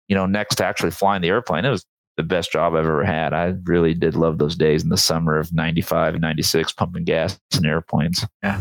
you 0.09 0.16
know, 0.16 0.26
next 0.26 0.57
to 0.57 0.64
actually 0.64 0.90
flying 0.90 1.23
the 1.23 1.28
airplane. 1.28 1.64
It 1.64 1.71
was 1.71 1.85
the 2.16 2.23
best 2.23 2.50
job 2.50 2.75
I've 2.75 2.87
ever 2.87 3.04
had. 3.04 3.33
I 3.33 3.54
really 3.64 3.95
did 3.95 4.14
love 4.14 4.38
those 4.38 4.57
days 4.57 4.83
in 4.83 4.88
the 4.88 4.97
summer 4.97 5.38
of 5.38 5.52
95 5.52 6.14
and 6.14 6.23
96 6.23 6.73
pumping 6.73 7.04
gas 7.04 7.38
in 7.57 7.66
airplanes. 7.66 8.26
Yeah. 8.42 8.61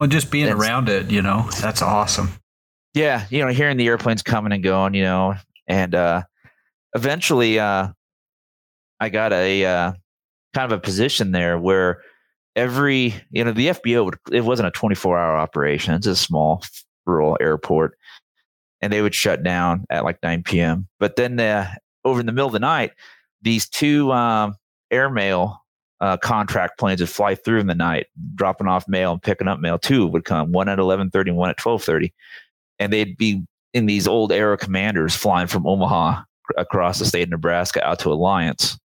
Well, 0.00 0.08
just 0.08 0.30
being 0.30 0.48
around 0.48 0.88
it, 0.88 1.10
you 1.10 1.20
know, 1.20 1.48
that's 1.60 1.82
awesome. 1.82 2.30
Yeah. 2.94 3.26
You 3.30 3.44
know, 3.44 3.48
hearing 3.52 3.76
the 3.76 3.86
airplanes 3.86 4.22
coming 4.22 4.52
and 4.52 4.62
going, 4.62 4.94
you 4.94 5.02
know, 5.02 5.34
and, 5.68 5.94
uh, 5.94 6.22
eventually 6.94 7.58
uh, 7.58 7.88
I 8.98 9.08
got 9.08 9.32
a 9.32 9.64
uh, 9.64 9.92
kind 10.54 10.72
of 10.72 10.78
a 10.78 10.80
position 10.80 11.32
there 11.32 11.58
where 11.58 12.02
every 12.56 13.14
you 13.30 13.44
know 13.44 13.52
the 13.52 13.68
FBO 13.68 14.04
would, 14.04 14.16
it 14.32 14.44
wasn't 14.44 14.66
a 14.66 14.72
24 14.72 15.16
hour 15.16 15.36
operation 15.36 15.94
it's 15.94 16.06
a 16.08 16.16
small 16.16 16.64
rural 17.06 17.38
airport 17.40 17.96
and 18.80 18.92
they 18.92 19.02
would 19.02 19.14
shut 19.14 19.42
down 19.42 19.84
at 19.90 20.04
like 20.04 20.18
9 20.22 20.42
p.m. 20.42 20.88
But 20.98 21.16
then 21.16 21.38
uh, 21.38 21.72
over 22.04 22.20
in 22.20 22.26
the 22.26 22.32
middle 22.32 22.46
of 22.46 22.52
the 22.52 22.58
night, 22.58 22.92
these 23.42 23.68
two 23.68 24.10
um, 24.10 24.54
airmail 24.90 25.59
uh, 26.00 26.16
contract 26.16 26.78
planes 26.78 27.00
would 27.00 27.10
fly 27.10 27.34
through 27.34 27.60
in 27.60 27.66
the 27.66 27.74
night, 27.74 28.06
dropping 28.34 28.66
off 28.66 28.88
mail 28.88 29.12
and 29.12 29.22
picking 29.22 29.48
up 29.48 29.60
mail. 29.60 29.78
Two 29.78 30.06
would 30.06 30.24
come, 30.24 30.52
one 30.52 30.68
at 30.68 30.78
11:30 30.78 31.28
and 31.28 31.36
one 31.36 31.50
at 31.50 31.58
12:30, 31.58 32.12
and 32.78 32.92
they'd 32.92 33.16
be 33.16 33.42
in 33.74 33.86
these 33.86 34.08
old 34.08 34.32
Aero 34.32 34.56
Commanders 34.56 35.14
flying 35.14 35.46
from 35.46 35.66
Omaha 35.66 36.22
across 36.56 36.98
the 36.98 37.04
state 37.04 37.24
of 37.24 37.30
Nebraska 37.30 37.86
out 37.86 37.98
to 38.00 38.12
Alliance. 38.12 38.78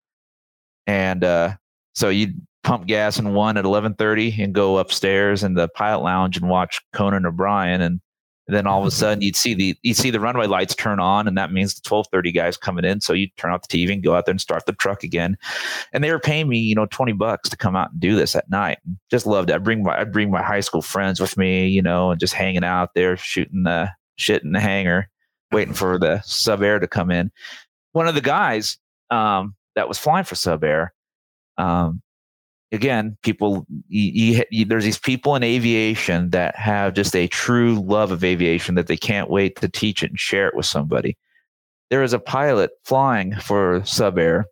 And 0.86 1.22
uh, 1.22 1.54
so 1.94 2.08
you'd 2.08 2.40
pump 2.64 2.86
gas 2.86 3.18
in 3.18 3.34
one 3.34 3.56
at 3.56 3.64
11:30 3.64 4.42
and 4.42 4.54
go 4.54 4.78
upstairs 4.78 5.42
in 5.42 5.54
the 5.54 5.68
pilot 5.68 6.02
lounge 6.02 6.36
and 6.36 6.48
watch 6.48 6.80
Conan 6.92 7.26
O'Brien 7.26 7.80
and 7.80 8.00
And 8.52 8.58
then 8.58 8.66
all 8.66 8.82
of 8.82 8.86
a 8.86 8.90
sudden 8.92 9.22
you'd 9.22 9.36
see 9.36 9.54
the 9.54 9.74
you'd 9.82 9.96
see 9.96 10.10
the 10.10 10.20
runway 10.20 10.46
lights 10.46 10.74
turn 10.74 11.00
on, 11.00 11.26
and 11.26 11.38
that 11.38 11.52
means 11.52 11.74
the 11.74 11.80
twelve 11.80 12.06
thirty 12.12 12.30
guys 12.30 12.58
coming 12.58 12.84
in. 12.84 13.00
So 13.00 13.14
you 13.14 13.28
turn 13.38 13.50
off 13.50 13.66
the 13.66 13.86
TV 13.86 13.92
and 13.92 14.02
go 14.02 14.14
out 14.14 14.26
there 14.26 14.32
and 14.32 14.40
start 14.40 14.66
the 14.66 14.74
truck 14.74 15.02
again. 15.02 15.38
And 15.92 16.04
they 16.04 16.10
were 16.10 16.18
paying 16.18 16.48
me, 16.48 16.58
you 16.58 16.74
know, 16.74 16.86
twenty 16.86 17.12
bucks 17.12 17.48
to 17.48 17.56
come 17.56 17.74
out 17.74 17.92
and 17.92 18.00
do 18.00 18.14
this 18.14 18.36
at 18.36 18.50
night. 18.50 18.78
Just 19.10 19.26
loved 19.26 19.48
it. 19.48 19.54
I 19.54 19.58
bring 19.58 19.82
my 19.82 20.00
I 20.00 20.04
bring 20.04 20.30
my 20.30 20.42
high 20.42 20.60
school 20.60 20.82
friends 20.82 21.20
with 21.20 21.36
me, 21.38 21.66
you 21.66 21.80
know, 21.80 22.10
and 22.10 22.20
just 22.20 22.34
hanging 22.34 22.64
out 22.64 22.90
there 22.94 23.16
shooting 23.16 23.62
the 23.62 23.90
shit 24.16 24.42
in 24.42 24.52
the 24.52 24.60
hangar, 24.60 25.08
waiting 25.50 25.74
for 25.74 25.98
the 25.98 26.20
sub 26.22 26.62
air 26.62 26.78
to 26.78 26.86
come 26.86 27.10
in. 27.10 27.30
One 27.92 28.06
of 28.06 28.14
the 28.14 28.20
guys 28.20 28.78
um, 29.10 29.54
that 29.74 29.88
was 29.88 29.98
flying 29.98 30.24
for 30.24 30.34
sub 30.34 30.62
air 30.64 30.92
um, 31.58 32.02
again, 32.72 33.16
people, 33.22 33.66
you, 33.88 34.44
you, 34.50 34.64
there's 34.64 34.84
these 34.84 34.98
people 34.98 35.36
in 35.36 35.42
aviation 35.42 36.30
that 36.30 36.56
have 36.56 36.94
just 36.94 37.14
a 37.14 37.28
true 37.28 37.80
love 37.80 38.10
of 38.10 38.24
aviation 38.24 38.74
that 38.74 38.86
they 38.86 38.96
can't 38.96 39.30
wait 39.30 39.60
to 39.60 39.68
teach 39.68 40.02
it 40.02 40.10
and 40.10 40.18
share 40.18 40.48
it 40.48 40.56
with 40.56 40.66
somebody. 40.66 41.16
There 41.90 42.02
is 42.02 42.14
a 42.14 42.18
pilot 42.18 42.70
flying 42.84 43.36
for 43.36 43.84
Sub 43.84 44.18
Air. 44.18 44.46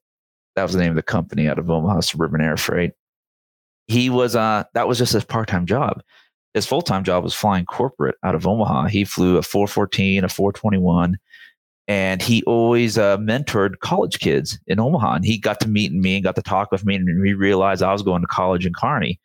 That 0.55 0.65
was 0.65 0.75
the 0.75 0.81
name 0.81 0.91
of 0.91 0.97
the 0.97 1.03
company 1.03 1.49
out 1.49 1.59
of 1.59 1.71
Omaha 1.71 2.01
Suburban 2.01 2.43
Air 2.43 2.59
Freight. 2.59 2.93
He 3.89 4.11
was, 4.11 4.37
uh, 4.37 4.65
that 4.75 4.87
was 4.87 4.99
just 4.99 5.15
his 5.15 5.25
part 5.25 5.49
time 5.49 5.65
job. 5.65 6.03
His 6.53 6.67
full 6.67 6.83
time 6.83 7.05
job 7.05 7.25
was 7.25 7.35
flying 7.35 7.65
corporate 7.65 8.17
out 8.23 8.35
of 8.35 8.47
Omaha. 8.47 8.89
He 8.89 9.05
flew 9.05 9.39
a 9.39 9.43
414, 9.43 10.25
a 10.25 10.29
421, 10.29 11.17
and 11.91 12.23
he 12.23 12.45
always 12.45 12.97
uh, 12.99 13.19
mentored 13.19 13.81
college 13.81 14.21
kids 14.21 14.61
in 14.69 14.79
Omaha. 14.79 15.15
And 15.15 15.25
he 15.25 15.39
got 15.39 15.59
to 15.59 15.69
meet 15.69 15.93
me 15.93 16.15
and 16.15 16.23
got 16.23 16.37
to 16.37 16.43
talk 16.43 16.71
with 16.71 16.87
me, 16.87 16.95
and 16.95 17.27
he 17.27 17.35
realized 17.35 17.83
I 17.83 17.93
was 17.93 18.05
going 18.05 18.21
to 18.21 18.29
college 18.29 18.65
in 18.65 18.73
Kearney. 18.73 19.19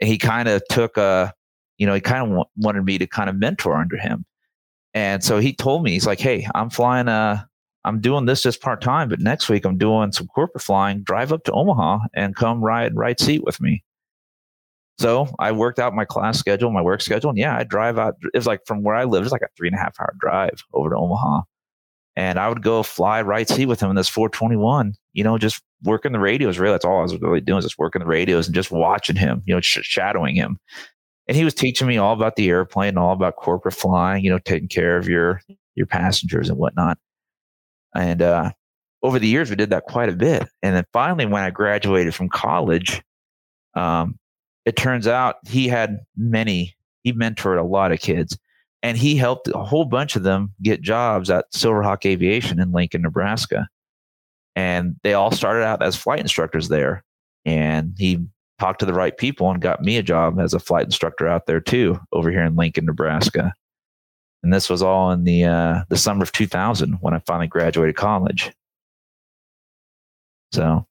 And 0.00 0.10
he 0.10 0.18
kind 0.18 0.48
of 0.48 0.60
took 0.70 0.96
a, 0.96 1.32
you 1.78 1.86
know, 1.86 1.94
he 1.94 2.00
kind 2.00 2.22
of 2.22 2.28
w- 2.30 2.44
wanted 2.56 2.84
me 2.84 2.98
to 2.98 3.06
kind 3.06 3.30
of 3.30 3.36
mentor 3.36 3.76
under 3.76 3.96
him. 3.96 4.24
And 4.92 5.22
so 5.22 5.38
he 5.38 5.52
told 5.52 5.84
me, 5.84 5.92
he's 5.92 6.04
like, 6.04 6.18
"Hey, 6.18 6.48
I'm 6.52 6.68
flying. 6.68 7.06
Uh, 7.06 7.44
I'm 7.84 8.00
doing 8.00 8.26
this 8.26 8.42
just 8.42 8.60
part 8.60 8.82
time, 8.82 9.08
but 9.08 9.20
next 9.20 9.48
week 9.48 9.64
I'm 9.64 9.78
doing 9.78 10.10
some 10.10 10.26
corporate 10.26 10.64
flying. 10.64 11.04
Drive 11.04 11.32
up 11.32 11.44
to 11.44 11.52
Omaha 11.52 12.00
and 12.12 12.34
come 12.34 12.60
ride 12.60 12.96
right 12.96 13.20
seat 13.20 13.44
with 13.44 13.60
me." 13.60 13.84
So 14.98 15.28
I 15.38 15.52
worked 15.52 15.78
out 15.78 15.94
my 15.94 16.06
class 16.06 16.40
schedule, 16.40 16.72
my 16.72 16.82
work 16.82 17.02
schedule, 17.02 17.30
and 17.30 17.38
yeah, 17.38 17.56
I 17.56 17.62
drive 17.62 17.98
out. 17.98 18.14
It 18.20 18.36
was 18.36 18.48
like 18.48 18.62
from 18.66 18.82
where 18.82 18.96
I 18.96 19.04
live, 19.04 19.22
it's 19.22 19.30
like 19.30 19.42
a 19.42 19.48
three 19.56 19.68
and 19.68 19.76
a 19.76 19.80
half 19.80 19.94
hour 20.00 20.12
drive 20.18 20.64
over 20.74 20.90
to 20.90 20.96
Omaha 20.96 21.42
and 22.20 22.38
I 22.38 22.50
would 22.50 22.62
go 22.62 22.82
fly 22.82 23.22
right 23.22 23.48
seat 23.48 23.64
with 23.64 23.80
him 23.80 23.88
in 23.88 23.96
this 23.96 24.10
421. 24.10 24.92
You 25.14 25.24
know, 25.24 25.38
just 25.38 25.62
working 25.84 26.12
the 26.12 26.20
radios. 26.20 26.58
Really, 26.58 26.74
that's 26.74 26.84
all 26.84 26.98
I 26.98 27.02
was 27.02 27.18
really 27.18 27.40
doing, 27.40 27.62
just 27.62 27.78
working 27.78 28.00
the 28.00 28.06
radios 28.06 28.46
and 28.46 28.54
just 28.54 28.70
watching 28.70 29.16
him. 29.16 29.42
You 29.46 29.54
know, 29.54 29.62
sh- 29.62 29.78
shadowing 29.80 30.34
him. 30.34 30.58
And 31.28 31.36
he 31.36 31.44
was 31.44 31.54
teaching 31.54 31.88
me 31.88 31.96
all 31.96 32.12
about 32.12 32.36
the 32.36 32.50
airplane, 32.50 32.98
all 32.98 33.14
about 33.14 33.36
corporate 33.36 33.72
flying. 33.72 34.22
You 34.22 34.32
know, 34.32 34.38
taking 34.38 34.68
care 34.68 34.98
of 34.98 35.08
your 35.08 35.40
your 35.76 35.86
passengers 35.86 36.50
and 36.50 36.58
whatnot. 36.58 36.98
And 37.94 38.20
uh, 38.20 38.50
over 39.02 39.18
the 39.18 39.26
years, 39.26 39.48
we 39.48 39.56
did 39.56 39.70
that 39.70 39.84
quite 39.84 40.10
a 40.10 40.14
bit. 40.14 40.46
And 40.62 40.76
then 40.76 40.84
finally, 40.92 41.24
when 41.24 41.42
I 41.42 41.48
graduated 41.48 42.14
from 42.14 42.28
college, 42.28 43.00
um, 43.74 44.18
it 44.66 44.76
turns 44.76 45.06
out 45.06 45.36
he 45.48 45.68
had 45.68 46.00
many. 46.18 46.76
He 47.02 47.14
mentored 47.14 47.58
a 47.58 47.66
lot 47.66 47.92
of 47.92 48.00
kids 48.00 48.36
and 48.82 48.96
he 48.96 49.16
helped 49.16 49.48
a 49.48 49.58
whole 49.58 49.84
bunch 49.84 50.16
of 50.16 50.22
them 50.22 50.52
get 50.62 50.80
jobs 50.80 51.30
at 51.30 51.52
Silverhawk 51.52 52.06
Aviation 52.06 52.60
in 52.60 52.72
Lincoln, 52.72 53.02
Nebraska. 53.02 53.68
And 54.56 54.96
they 55.02 55.14
all 55.14 55.30
started 55.30 55.64
out 55.64 55.82
as 55.82 55.96
flight 55.96 56.20
instructors 56.20 56.68
there. 56.68 57.04
And 57.44 57.94
he 57.98 58.26
talked 58.58 58.80
to 58.80 58.86
the 58.86 58.94
right 58.94 59.16
people 59.16 59.50
and 59.50 59.60
got 59.60 59.82
me 59.82 59.96
a 59.96 60.02
job 60.02 60.38
as 60.40 60.54
a 60.54 60.60
flight 60.60 60.84
instructor 60.84 61.28
out 61.28 61.46
there 61.46 61.60
too, 61.60 61.98
over 62.12 62.30
here 62.30 62.44
in 62.44 62.56
Lincoln, 62.56 62.86
Nebraska. 62.86 63.52
And 64.42 64.52
this 64.52 64.70
was 64.70 64.82
all 64.82 65.10
in 65.10 65.24
the 65.24 65.44
uh, 65.44 65.82
the 65.90 65.98
summer 65.98 66.22
of 66.22 66.32
2000 66.32 66.94
when 67.00 67.12
I 67.12 67.18
finally 67.20 67.46
graduated 67.46 67.96
college. 67.96 68.52
So, 70.52 70.86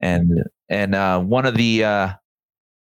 and 0.00 0.44
and 0.68 0.94
uh, 0.94 1.20
one 1.20 1.44
of 1.44 1.56
the 1.56 1.84
uh, 1.84 2.12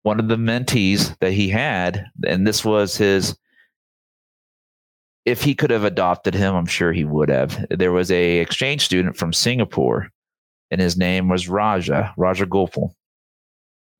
one 0.02 0.18
of 0.18 0.26
the 0.26 0.36
mentees 0.36 1.16
that 1.20 1.32
he 1.32 1.48
had, 1.48 2.06
and 2.26 2.44
this 2.44 2.64
was 2.64 2.96
his 2.96 3.36
if 5.24 5.42
he 5.42 5.54
could 5.54 5.70
have 5.70 5.84
adopted 5.84 6.34
him, 6.34 6.54
I'm 6.54 6.66
sure 6.66 6.92
he 6.92 7.04
would 7.04 7.30
have. 7.30 7.66
There 7.70 7.92
was 7.92 8.10
a 8.10 8.38
exchange 8.38 8.84
student 8.84 9.16
from 9.16 9.32
Singapore, 9.32 10.10
and 10.70 10.80
his 10.80 10.96
name 10.96 11.28
was 11.28 11.48
Raja 11.48 12.12
Raja 12.16 12.46
Gopal, 12.46 12.94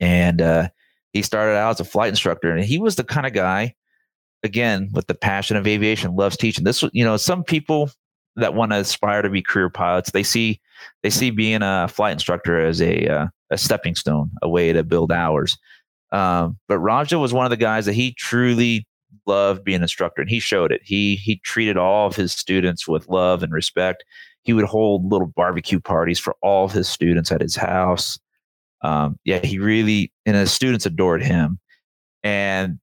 and 0.01 0.43
uh, 0.43 0.69
he 1.13 1.23
started 1.23 1.57
out 1.57 1.71
as 1.71 1.81
a 1.81 1.85
flight 1.85 2.11
instructor, 2.11 2.51
and 2.51 2.65
he 2.65 2.79
was 2.79 2.97
the 2.97 3.05
kind 3.05 3.27
of 3.27 3.33
guy, 3.33 3.75
again, 4.43 4.91
with 4.93 5.07
the 5.07 5.15
passion 5.15 5.57
of 5.57 5.67
aviation, 5.67 6.17
loves 6.17 6.37
teaching. 6.37 6.65
This, 6.65 6.83
you 6.93 7.05
know, 7.05 7.17
some 7.17 7.43
people 7.43 7.91
that 8.37 8.55
want 8.55 8.73
to 8.73 8.79
aspire 8.79 9.23
to 9.23 9.31
be 9.31 9.41
career 9.43 9.71
pilots, 9.71 10.11
they 10.11 10.25
see 10.25 10.61
they 11.03 11.11
see 11.11 11.31
being 11.31 11.63
a 11.63 11.89
flight 11.89 12.13
instructor 12.13 12.61
as 12.61 12.83
a 12.83 13.09
uh, 13.09 13.27
a 13.51 13.57
stepping 13.57 13.95
stone, 13.95 14.31
a 14.43 14.49
way 14.49 14.73
to 14.73 14.83
build 14.83 15.11
hours. 15.11 15.57
Um, 16.13 16.59
but 16.69 16.79
Raja 16.79 17.19
was 17.19 17.33
one 17.33 17.47
of 17.47 17.51
the 17.51 17.57
guys 17.57 17.87
that 17.87 17.95
he 17.95 18.13
truly 18.13 18.87
loved 19.27 19.65
being 19.65 19.77
an 19.77 19.83
instructor 19.83 20.23
and 20.23 20.31
he 20.31 20.39
showed 20.39 20.73
it. 20.73 20.81
He 20.85 21.17
he 21.17 21.37
treated 21.37 21.77
all 21.77 22.07
of 22.07 22.17
his 22.17 22.33
students 22.33 22.87
with 22.87 23.09
love 23.09 23.43
and 23.43 23.53
respect. 23.53 24.05
He 24.43 24.53
would 24.53 24.65
hold 24.65 25.11
little 25.11 25.27
barbecue 25.27 25.81
parties 25.81 26.19
for 26.19 26.37
all 26.43 26.65
of 26.67 26.73
his 26.73 26.89
students 26.89 27.33
at 27.33 27.41
his 27.41 27.57
house. 27.57 28.19
Um, 28.83 29.19
yeah, 29.25 29.39
he 29.39 29.59
really 29.59 30.13
and 30.27 30.37
his 30.37 30.53
students 30.53 30.87
adored 30.87 31.23
him. 31.23 31.59
And 32.23 32.79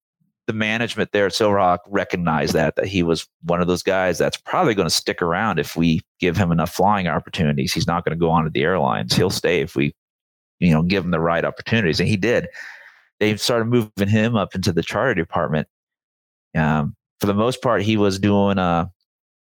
the 0.48 0.53
management 0.53 1.12
there 1.12 1.27
at 1.27 1.31
Silverhawk 1.31 1.79
recognized 1.88 2.53
that 2.53 2.75
that 2.75 2.88
he 2.88 3.03
was 3.03 3.27
one 3.43 3.62
of 3.62 3.67
those 3.67 3.83
guys 3.83 4.17
that's 4.17 4.38
probably 4.38 4.74
going 4.74 4.88
to 4.88 4.93
stick 4.93 5.21
around 5.21 5.60
if 5.60 5.75
we 5.75 6.01
give 6.19 6.36
him 6.36 6.51
enough 6.51 6.74
flying 6.74 7.07
opportunities. 7.07 7.74
He's 7.74 7.88
not 7.88 8.03
going 8.03 8.17
to 8.17 8.19
go 8.19 8.31
on 8.31 8.43
to 8.43 8.50
the 8.50 8.63
airlines. 8.63 9.15
He'll 9.15 9.29
stay 9.29 9.62
if 9.62 9.75
we, 9.75 9.93
you 10.60 10.71
know, 10.71 10.81
give 10.81 11.05
him 11.05 11.12
the 11.12 11.19
right 11.19 11.45
opportunities. 11.45 12.00
And 12.00 12.10
he 12.10 12.17
did. 12.17 12.48
They 13.19 13.38
started 13.38 13.65
moving 13.65 14.07
him 14.07 14.36
up 14.36 14.55
into 14.55 14.74
the 14.74 14.81
charter 14.81 15.13
department 15.13 15.67
um, 16.55 16.96
for 17.20 17.27
the 17.27 17.34
most 17.34 17.62
part, 17.62 17.81
he 17.81 17.98
was 17.98 18.20
doing 18.20 18.58
uh, 18.58 18.88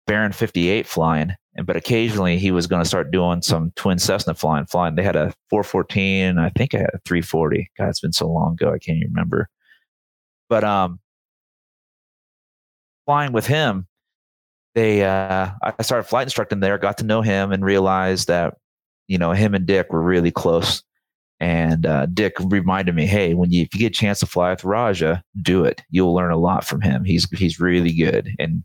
Baron 0.06 0.32
58 0.32 0.86
flying, 0.86 1.32
but 1.64 1.76
occasionally 1.76 2.38
he 2.38 2.50
was 2.50 2.66
going 2.66 2.82
to 2.82 2.88
start 2.88 3.10
doing 3.10 3.42
some 3.42 3.72
twin 3.76 3.98
Cessna 3.98 4.34
flying. 4.34 4.66
Flying, 4.66 4.96
they 4.96 5.02
had 5.02 5.16
a 5.16 5.32
414, 5.50 6.38
I 6.38 6.50
think 6.50 6.74
I 6.74 6.78
had 6.78 6.90
a 6.94 7.00
340. 7.04 7.70
God, 7.78 7.88
it's 7.88 8.00
been 8.00 8.12
so 8.12 8.28
long 8.28 8.54
ago, 8.54 8.68
I 8.68 8.78
can't 8.78 8.98
even 8.98 9.12
remember. 9.12 9.48
But 10.48 10.64
um, 10.64 11.00
flying 13.06 13.32
with 13.32 13.46
him, 13.46 13.86
they 14.74 15.04
uh, 15.04 15.50
I 15.62 15.82
started 15.82 16.04
flight 16.04 16.26
instructing 16.26 16.60
there, 16.60 16.78
got 16.78 16.98
to 16.98 17.04
know 17.04 17.20
him, 17.20 17.52
and 17.52 17.64
realized 17.64 18.28
that 18.28 18.54
you 19.06 19.18
know 19.18 19.32
him 19.32 19.54
and 19.54 19.66
Dick 19.66 19.92
were 19.92 20.02
really 20.02 20.30
close. 20.30 20.82
And 21.42 21.86
uh, 21.86 22.06
Dick 22.06 22.34
reminded 22.38 22.94
me, 22.94 23.04
hey, 23.04 23.34
when 23.34 23.50
you 23.50 23.62
if 23.62 23.74
you 23.74 23.80
get 23.80 23.86
a 23.88 23.90
chance 23.90 24.20
to 24.20 24.26
fly 24.26 24.50
with 24.50 24.62
Raja, 24.62 25.24
do 25.42 25.64
it. 25.64 25.82
You'll 25.90 26.14
learn 26.14 26.30
a 26.30 26.36
lot 26.36 26.64
from 26.64 26.80
him. 26.80 27.04
He's 27.04 27.28
he's 27.30 27.58
really 27.58 27.92
good. 27.92 28.30
And 28.38 28.62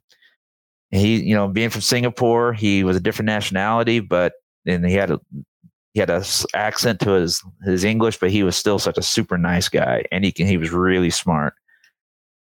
he, 0.92 1.24
you 1.24 1.34
know, 1.34 1.48
being 1.48 1.72
from 1.72 1.82
Singapore, 1.82 2.54
he 2.54 2.84
was 2.84 2.96
a 2.96 3.00
different 3.00 3.26
nationality, 3.26 4.00
but 4.00 4.34
and 4.68 4.86
he 4.86 4.94
had 4.94 5.10
a 5.10 5.20
he 5.96 6.00
had 6.00 6.12
a 6.12 6.24
accent 6.54 7.00
to 7.00 7.14
his 7.14 7.44
his 7.64 7.84
English, 7.84 8.20
but 8.20 8.30
he 8.30 8.44
was 8.44 8.56
still 8.56 8.78
such 8.78 9.00
a 9.00 9.04
super 9.04 9.40
nice 9.40 9.70
guy, 9.70 10.04
and 10.12 10.24
he 10.24 10.32
can 10.32 10.46
he 10.46 10.58
was 10.58 10.70
really 10.70 11.10
smart. 11.10 11.56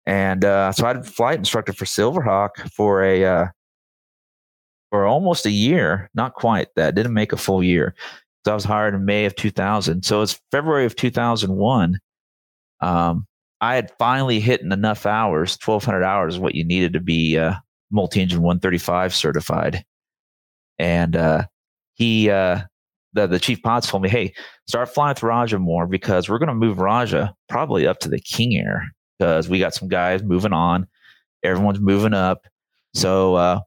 And 0.05 0.45
uh, 0.45 0.71
so 0.71 0.85
I 0.85 0.93
had 0.93 1.05
flight 1.05 1.37
instructor 1.37 1.73
for 1.73 1.83
Silverhawk 1.83 2.71
for 2.71 3.03
a 3.03 3.25
uh, 3.25 3.47
for 4.89 5.05
almost 5.05 5.45
a 5.45 5.51
year, 5.51 6.09
not 6.15 6.35
quite 6.35 6.69
that, 6.77 6.95
didn't 6.95 7.13
make 7.13 7.33
a 7.33 7.37
full 7.37 7.61
year. 7.61 7.93
So 8.45 8.51
I 8.51 8.55
was 8.55 8.63
hired 8.63 8.93
in 8.93 9.05
May 9.05 9.25
of 9.25 9.35
2000. 9.35 10.03
So 10.03 10.21
it's 10.21 10.39
February 10.51 10.85
of 10.85 10.95
2001. 10.95 11.99
Um, 12.81 13.25
I 13.61 13.75
had 13.75 13.91
finally 13.97 14.41
hit 14.41 14.61
enough 14.61 15.05
hours, 15.05 15.57
1,200 15.63 16.03
hours, 16.03 16.37
what 16.37 16.55
you 16.55 16.65
needed 16.65 16.91
to 16.93 16.99
be 16.99 17.37
uh, 17.37 17.53
multi-engine 17.91 18.41
135 18.41 19.15
certified. 19.15 19.85
And 20.77 21.15
uh, 21.15 21.43
he, 21.93 22.29
uh, 22.29 22.61
the 23.13 23.27
the 23.27 23.39
chief 23.39 23.61
pilot 23.61 23.85
told 23.85 24.03
me, 24.03 24.09
"Hey, 24.09 24.33
start 24.67 24.89
flying 24.89 25.11
with 25.11 25.23
Raja 25.23 25.59
more 25.59 25.87
because 25.87 26.27
we're 26.27 26.39
going 26.39 26.49
to 26.49 26.55
move 26.55 26.79
Raja 26.79 27.33
probably 27.47 27.87
up 27.87 27.99
to 27.99 28.09
the 28.09 28.19
King 28.19 28.57
Air 28.57 28.91
because 29.17 29.47
we 29.47 29.59
got 29.59 29.75
some 29.75 29.87
guys 29.87 30.23
moving 30.23 30.51
on, 30.51 30.87
everyone's 31.43 31.79
moving 31.79 32.13
up. 32.13 32.47
So 32.95 33.35
uh, 33.35 33.59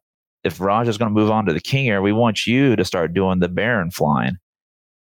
if 0.44 0.60
Raja's 0.60 0.98
going 0.98 1.14
to 1.14 1.18
move 1.18 1.30
on 1.30 1.46
to 1.46 1.52
the 1.52 1.60
King 1.60 1.88
Air, 1.88 2.02
we 2.02 2.12
want 2.12 2.46
you 2.46 2.76
to 2.76 2.84
start 2.84 3.14
doing 3.14 3.38
the 3.38 3.48
Baron 3.48 3.90
flying." 3.90 4.36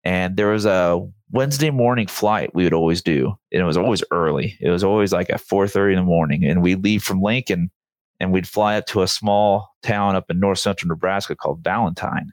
And 0.09 0.39
there 0.39 0.49
was 0.49 0.65
a 0.65 1.07
Wednesday 1.33 1.69
morning 1.69 2.07
flight 2.07 2.55
we 2.55 2.65
would 2.65 2.73
always 2.73 3.03
do. 3.03 3.35
And 3.53 3.61
it 3.61 3.67
was 3.67 3.77
always 3.77 4.03
early. 4.11 4.57
It 4.59 4.71
was 4.71 4.83
always 4.83 5.13
like 5.13 5.29
at 5.29 5.43
4:30 5.43 5.93
in 5.93 5.97
the 5.97 6.03
morning. 6.03 6.45
And 6.45 6.63
we'd 6.63 6.83
leave 6.83 7.03
from 7.03 7.21
Lincoln 7.21 7.71
and 8.19 8.33
we'd 8.33 8.49
fly 8.49 8.79
up 8.79 8.87
to 8.87 9.03
a 9.03 9.07
small 9.07 9.69
town 9.83 10.17
up 10.17 10.31
in 10.31 10.41
north 10.41 10.61
central 10.61 10.89
Nebraska 10.89 11.37
called 11.37 11.63
Valentine. 11.63 12.33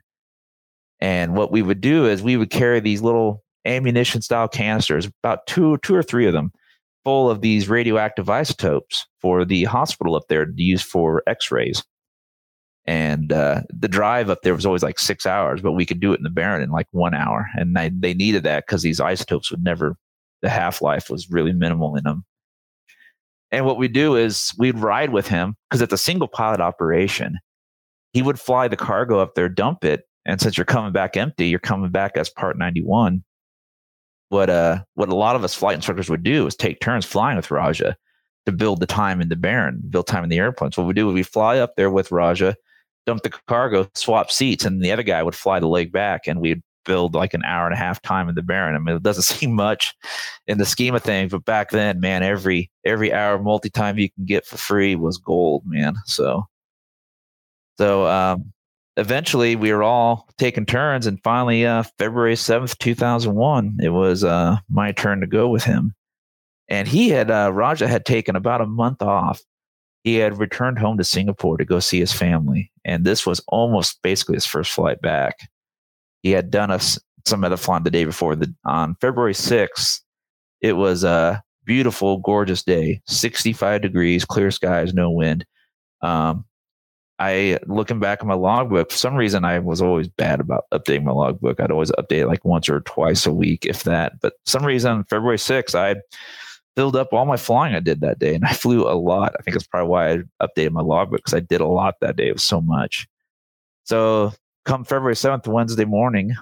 And 1.00 1.36
what 1.36 1.52
we 1.52 1.60
would 1.60 1.82
do 1.82 2.06
is 2.06 2.22
we 2.22 2.38
would 2.38 2.48
carry 2.48 2.80
these 2.80 3.02
little 3.02 3.44
ammunition 3.66 4.22
style 4.22 4.48
canisters, 4.48 5.04
about 5.22 5.46
two, 5.46 5.76
two 5.82 5.94
or 5.94 6.02
three 6.02 6.26
of 6.26 6.32
them, 6.32 6.52
full 7.04 7.28
of 7.28 7.42
these 7.42 7.68
radioactive 7.68 8.30
isotopes 8.30 9.06
for 9.20 9.44
the 9.44 9.64
hospital 9.64 10.16
up 10.16 10.28
there 10.30 10.46
to 10.46 10.52
use 10.56 10.82
for 10.82 11.22
X-rays. 11.26 11.84
And 12.86 13.32
uh, 13.32 13.62
the 13.68 13.88
drive 13.88 14.30
up 14.30 14.42
there 14.42 14.54
was 14.54 14.64
always 14.64 14.82
like 14.82 14.98
six 14.98 15.26
hours, 15.26 15.60
but 15.60 15.72
we 15.72 15.86
could 15.86 16.00
do 16.00 16.12
it 16.12 16.18
in 16.18 16.22
the 16.22 16.30
Baron 16.30 16.62
in 16.62 16.70
like 16.70 16.86
one 16.92 17.14
hour. 17.14 17.48
And 17.54 17.76
they, 17.76 17.90
they 17.90 18.14
needed 18.14 18.44
that 18.44 18.66
because 18.66 18.82
these 18.82 19.00
isotopes 19.00 19.50
would 19.50 19.64
never, 19.64 19.96
the 20.42 20.48
half 20.48 20.80
life 20.80 21.10
was 21.10 21.30
really 21.30 21.52
minimal 21.52 21.96
in 21.96 22.04
them. 22.04 22.24
And 23.50 23.64
what 23.64 23.78
we 23.78 23.88
do 23.88 24.16
is 24.16 24.52
we'd 24.58 24.78
ride 24.78 25.12
with 25.12 25.26
him 25.28 25.56
because 25.68 25.80
it's 25.82 25.92
a 25.92 25.98
single 25.98 26.28
pilot 26.28 26.60
operation. 26.60 27.38
He 28.12 28.22
would 28.22 28.40
fly 28.40 28.68
the 28.68 28.76
cargo 28.76 29.18
up 29.18 29.34
there, 29.34 29.48
dump 29.48 29.84
it, 29.84 30.04
and 30.24 30.40
since 30.40 30.58
you're 30.58 30.64
coming 30.64 30.92
back 30.92 31.16
empty, 31.16 31.46
you're 31.46 31.60
coming 31.60 31.90
back 31.90 32.16
as 32.16 32.28
Part 32.28 32.58
91. 32.58 33.22
What 34.28 34.50
uh, 34.50 34.80
what 34.94 35.08
a 35.08 35.14
lot 35.14 35.36
of 35.36 35.44
us 35.44 35.54
flight 35.54 35.76
instructors 35.76 36.10
would 36.10 36.24
do 36.24 36.46
is 36.48 36.56
take 36.56 36.80
turns 36.80 37.06
flying 37.06 37.36
with 37.36 37.52
Raja 37.52 37.96
to 38.44 38.52
build 38.52 38.80
the 38.80 38.86
time 38.86 39.20
in 39.20 39.28
the 39.28 39.36
Baron, 39.36 39.80
build 39.88 40.08
time 40.08 40.24
in 40.24 40.30
the 40.30 40.38
airplanes. 40.38 40.76
What 40.76 40.88
we 40.88 40.94
do 40.94 41.08
is 41.08 41.14
we 41.14 41.22
fly 41.22 41.58
up 41.58 41.76
there 41.76 41.90
with 41.90 42.10
Raja, 42.10 42.56
dump 43.06 43.22
the 43.22 43.30
cargo, 43.46 43.88
swap 43.94 44.30
seats, 44.30 44.64
and 44.64 44.82
the 44.82 44.92
other 44.92 45.02
guy 45.02 45.22
would 45.22 45.34
fly 45.34 45.60
the 45.60 45.68
leg 45.68 45.92
back, 45.92 46.26
and 46.26 46.40
we'd 46.40 46.62
build 46.86 47.14
like 47.14 47.34
an 47.34 47.44
hour 47.44 47.66
and 47.66 47.74
a 47.74 47.78
half 47.78 48.00
time 48.00 48.28
in 48.28 48.34
the 48.34 48.42
Baron. 48.42 48.74
I 48.74 48.78
mean, 48.78 48.96
it 48.96 49.02
doesn't 49.02 49.22
seem 49.38 49.52
much 49.52 49.94
in 50.46 50.58
the 50.58 50.64
scheme 50.64 50.94
of 50.94 51.02
things, 51.02 51.32
but 51.32 51.44
back 51.44 51.70
then, 51.70 52.00
man, 52.00 52.22
every 52.22 52.70
every 52.84 53.12
hour 53.12 53.38
multi 53.38 53.68
time 53.68 53.98
you 53.98 54.10
can 54.10 54.24
get 54.24 54.46
for 54.46 54.56
free 54.56 54.94
was 54.94 55.18
gold, 55.18 55.64
man. 55.66 55.96
So, 56.06 56.46
so 57.78 58.06
um, 58.06 58.52
eventually, 58.96 59.56
we 59.56 59.72
were 59.72 59.82
all 59.82 60.28
taking 60.38 60.64
turns, 60.64 61.06
and 61.06 61.22
finally, 61.22 61.66
uh, 61.66 61.82
February 61.98 62.36
seventh, 62.36 62.78
two 62.78 62.94
thousand 62.94 63.34
one, 63.34 63.76
it 63.82 63.90
was 63.90 64.24
uh, 64.24 64.56
my 64.70 64.92
turn 64.92 65.20
to 65.20 65.26
go 65.26 65.48
with 65.48 65.64
him, 65.64 65.94
and 66.68 66.88
he 66.88 67.10
had 67.10 67.30
uh, 67.30 67.50
Raja 67.52 67.86
had 67.86 68.06
taken 68.06 68.36
about 68.36 68.62
a 68.62 68.66
month 68.66 69.02
off. 69.02 69.42
He 70.06 70.14
had 70.14 70.38
returned 70.38 70.78
home 70.78 70.96
to 70.98 71.04
Singapore 71.04 71.56
to 71.58 71.64
go 71.64 71.80
see 71.80 71.98
his 71.98 72.12
family, 72.12 72.70
and 72.84 73.04
this 73.04 73.26
was 73.26 73.42
almost 73.48 74.00
basically 74.02 74.36
his 74.36 74.46
first 74.46 74.70
flight 74.70 75.02
back 75.02 75.40
he 76.26 76.32
had 76.32 76.50
done 76.50 76.72
us 76.72 76.98
some 77.24 77.42
flying 77.56 77.84
the 77.84 77.90
day 77.90 78.04
before. 78.04 78.34
The, 78.34 78.52
on 78.64 78.96
February 79.00 79.32
6th, 79.32 80.00
it 80.60 80.72
was 80.72 81.04
a 81.04 81.40
beautiful, 81.64 82.18
gorgeous 82.18 82.64
day, 82.64 83.00
65 83.06 83.80
degrees, 83.80 84.24
clear 84.24 84.50
skies, 84.50 84.92
no 84.92 85.08
wind. 85.08 85.46
Um, 86.02 86.44
I 87.20 87.60
looking 87.66 88.00
back 88.00 88.18
at 88.22 88.26
my 88.26 88.34
logbook, 88.34 88.90
for 88.90 88.96
some 88.96 89.14
reason 89.14 89.44
I 89.44 89.60
was 89.60 89.80
always 89.80 90.08
bad 90.08 90.40
about 90.40 90.64
updating 90.74 91.04
my 91.04 91.12
logbook. 91.12 91.60
I'd 91.60 91.70
always 91.70 91.92
update 91.92 92.26
like 92.26 92.44
once 92.44 92.68
or 92.68 92.80
twice 92.80 93.24
a 93.24 93.32
week, 93.32 93.64
if 93.64 93.84
that. 93.84 94.20
But 94.20 94.34
some 94.46 94.66
reason 94.66 95.04
February 95.04 95.38
6th, 95.38 95.76
I 95.76 95.94
filled 96.76 96.94
up 96.94 97.12
all 97.12 97.24
my 97.24 97.38
flying 97.38 97.74
I 97.74 97.80
did 97.80 98.02
that 98.02 98.18
day, 98.18 98.34
and 98.34 98.44
I 98.44 98.52
flew 98.52 98.88
a 98.88 98.94
lot. 98.94 99.34
I 99.38 99.42
think 99.42 99.54
that's 99.54 99.66
probably 99.66 99.88
why 99.88 100.12
I 100.12 100.18
updated 100.42 100.72
my 100.72 100.82
logbook 100.82 101.20
because 101.20 101.34
I 101.34 101.40
did 101.40 101.60
a 101.60 101.66
lot 101.66 101.96
that 102.00 102.16
day. 102.16 102.28
It 102.28 102.34
was 102.34 102.42
so 102.42 102.60
much. 102.60 103.08
So 103.84 104.32
come 104.64 104.84
February 104.84 105.14
7th, 105.14 105.46
Wednesday 105.46 105.84
morning, 105.84 106.34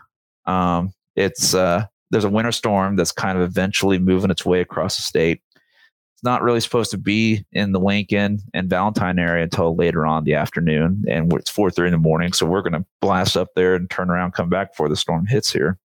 um, 0.47 0.93
it's 1.17 1.55
uh, 1.55 1.87
there's 2.11 2.25
a 2.25 2.31
winter 2.31 2.53
storm 2.53 2.97
that's 2.97 3.13
kind 3.13 3.39
of 3.39 3.45
eventually 3.45 3.99
moving 3.99 4.31
its 4.31 4.45
way 4.45 4.61
across 4.61 4.97
the 4.97 5.03
state. 5.03 5.41
It's 5.55 6.25
not 6.25 6.43
really 6.43 6.61
supposed 6.61 6.91
to 6.91 6.99
be 6.99 7.45
in 7.53 7.73
the 7.73 7.81
Lincoln 7.81 8.41
and 8.53 8.69
Valentine 8.69 9.19
area 9.19 9.45
until 9.45 9.77
later 9.77 10.07
on 10.07 10.25
the 10.25 10.35
afternoon, 10.35 11.05
and 11.09 11.33
it's 11.35 11.51
4:30 11.51 11.87
in 11.87 11.93
the 11.93 11.99
morning. 11.99 12.33
So 12.33 12.47
we're 12.47 12.63
going 12.63 12.73
to 12.73 12.85
blast 13.01 13.37
up 13.37 13.49
there 13.55 13.75
and 13.75 13.89
turn 13.89 14.11
around, 14.11 14.33
come 14.33 14.49
back 14.49 14.73
before 14.73 14.89
the 14.89 14.97
storm 14.97 15.27
hits 15.27 15.53
here. 15.53 15.79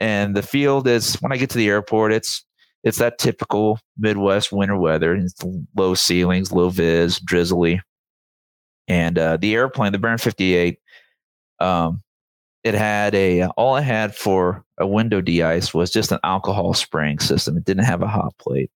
And 0.00 0.34
the 0.34 0.42
field 0.42 0.88
is 0.88 1.14
when 1.16 1.32
I 1.32 1.36
get 1.36 1.50
to 1.50 1.58
the 1.58 1.68
airport, 1.68 2.12
it's 2.12 2.44
it's 2.84 2.98
that 2.98 3.18
typical 3.18 3.78
Midwest 3.98 4.52
winter 4.52 4.76
weather. 4.76 5.14
It's 5.14 5.34
low 5.74 5.94
ceilings, 5.94 6.52
low 6.52 6.68
vis, 6.68 7.18
drizzly, 7.18 7.80
and 8.86 9.18
uh, 9.18 9.38
the 9.38 9.54
airplane, 9.54 9.92
the 9.92 9.98
Baron 9.98 10.18
58, 10.18 10.78
um, 11.60 12.02
it 12.62 12.74
had 12.74 13.14
a 13.14 13.46
all 13.56 13.76
it 13.76 13.82
had 13.82 14.14
for 14.14 14.64
a 14.78 14.86
window 14.86 15.20
de-ice 15.20 15.74
was 15.74 15.90
just 15.90 16.12
an 16.12 16.18
alcohol 16.24 16.74
spraying 16.74 17.18
system. 17.18 17.56
It 17.56 17.64
didn't 17.64 17.84
have 17.84 18.02
a 18.02 18.06
hot 18.06 18.36
plate. 18.38 18.70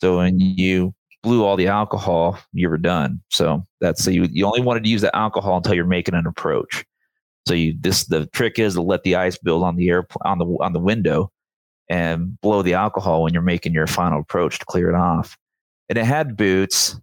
So 0.00 0.18
when 0.18 0.38
you 0.38 0.94
blew 1.22 1.44
all 1.44 1.56
the 1.56 1.68
alcohol, 1.68 2.38
you 2.52 2.68
were 2.68 2.78
done. 2.78 3.20
So 3.30 3.64
that's 3.80 4.02
so 4.02 4.10
you 4.10 4.28
you 4.30 4.44
only 4.44 4.60
wanted 4.60 4.84
to 4.84 4.90
use 4.90 5.02
the 5.02 5.14
alcohol 5.16 5.56
until 5.56 5.74
you're 5.74 5.84
making 5.84 6.14
an 6.14 6.26
approach. 6.26 6.84
So 7.46 7.54
you 7.54 7.74
this 7.78 8.06
the 8.06 8.26
trick 8.26 8.58
is 8.58 8.74
to 8.74 8.82
let 8.82 9.04
the 9.04 9.16
ice 9.16 9.38
build 9.38 9.62
on 9.62 9.76
the 9.76 9.88
air 9.88 10.06
on 10.24 10.38
the 10.38 10.46
on 10.60 10.72
the 10.72 10.80
window 10.80 11.30
and 11.88 12.40
blow 12.40 12.62
the 12.62 12.74
alcohol 12.74 13.22
when 13.22 13.32
you're 13.32 13.42
making 13.42 13.72
your 13.72 13.86
final 13.86 14.20
approach 14.20 14.58
to 14.58 14.66
clear 14.66 14.90
it 14.90 14.94
off. 14.94 15.36
And 15.88 15.98
it 15.98 16.04
had 16.04 16.36
boots 16.36 17.00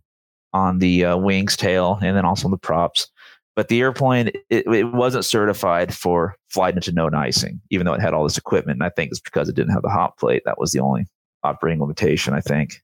on 0.53 0.79
the 0.79 1.05
uh, 1.05 1.17
wings, 1.17 1.57
tail, 1.57 1.99
and 2.01 2.15
then 2.15 2.25
also 2.25 2.45
on 2.45 2.51
the 2.51 2.57
props. 2.57 3.09
But 3.55 3.69
the 3.69 3.81
airplane 3.81 4.29
it, 4.49 4.65
it, 4.67 4.93
wasn't 4.93 5.25
certified 5.25 5.93
for 5.93 6.35
flight 6.49 6.75
into 6.75 6.91
known 6.91 7.15
icing 7.15 7.61
even 7.71 7.85
though 7.85 7.93
it 7.93 8.01
had 8.01 8.13
all 8.13 8.23
this 8.23 8.37
equipment. 8.37 8.77
And 8.77 8.83
i 8.83 8.89
think 8.89 9.11
it's 9.11 9.19
because 9.19 9.47
it 9.47 9.55
didn't 9.55 9.73
have 9.73 9.81
the 9.81 9.89
hot 9.89 10.17
plate. 10.17 10.43
That 10.45 10.59
was 10.59 10.71
the 10.71 10.81
only 10.81 11.05
operating 11.43 11.79
limitation 11.79 12.33
i 12.33 12.41
think. 12.41 12.81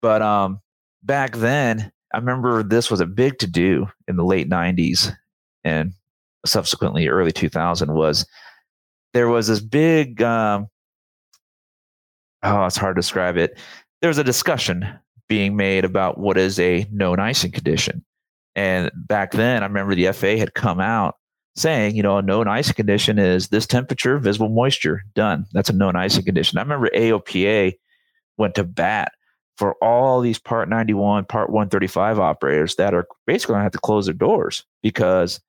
But 0.00 0.22
um 0.22 0.60
back 1.02 1.36
then 1.36 1.92
i 2.14 2.18
remember 2.18 2.62
this 2.62 2.90
was 2.90 3.00
a 3.00 3.06
big 3.06 3.38
to 3.38 3.46
do 3.46 3.88
in 4.06 4.16
the 4.16 4.24
late 4.24 4.48
90s 4.48 5.14
and 5.64 5.92
subsequently 6.46 7.08
early 7.08 7.32
2000 7.32 7.92
was 7.92 8.26
there 9.12 9.28
was 9.28 9.48
this 9.48 9.60
big 9.60 10.22
um 10.22 10.68
oh 12.42 12.64
it's 12.66 12.76
hard 12.76 12.96
to 12.96 13.00
describe 13.00 13.36
it 13.36 13.58
there 14.00 14.08
was 14.08 14.18
a 14.18 14.24
discussion 14.24 14.86
being 15.28 15.56
made 15.56 15.84
about 15.84 16.18
what 16.18 16.38
is 16.38 16.58
a 16.58 16.86
known 16.90 17.20
icing 17.20 17.50
condition 17.50 18.04
and 18.58 18.90
back 18.92 19.30
then, 19.30 19.62
I 19.62 19.66
remember 19.66 19.94
the 19.94 20.12
FAA 20.12 20.36
had 20.36 20.52
come 20.52 20.80
out 20.80 21.14
saying, 21.54 21.94
you 21.94 22.02
know, 22.02 22.18
a 22.18 22.22
known 22.22 22.48
icing 22.48 22.74
condition 22.74 23.16
is 23.16 23.48
this 23.48 23.68
temperature, 23.68 24.18
visible 24.18 24.48
moisture, 24.48 25.04
done. 25.14 25.46
That's 25.52 25.70
a 25.70 25.72
known 25.72 25.94
icing 25.94 26.24
condition. 26.24 26.58
I 26.58 26.62
remember 26.62 26.90
AOPA 26.92 27.74
went 28.36 28.56
to 28.56 28.64
bat 28.64 29.12
for 29.58 29.76
all 29.80 30.20
these 30.20 30.40
Part 30.40 30.68
91, 30.68 31.26
Part 31.26 31.50
135 31.50 32.18
operators 32.18 32.74
that 32.74 32.94
are 32.94 33.06
basically 33.28 33.52
going 33.52 33.60
to 33.60 33.64
have 33.64 33.72
to 33.72 33.78
close 33.78 34.06
their 34.06 34.14
doors 34.14 34.64
because 34.82 35.40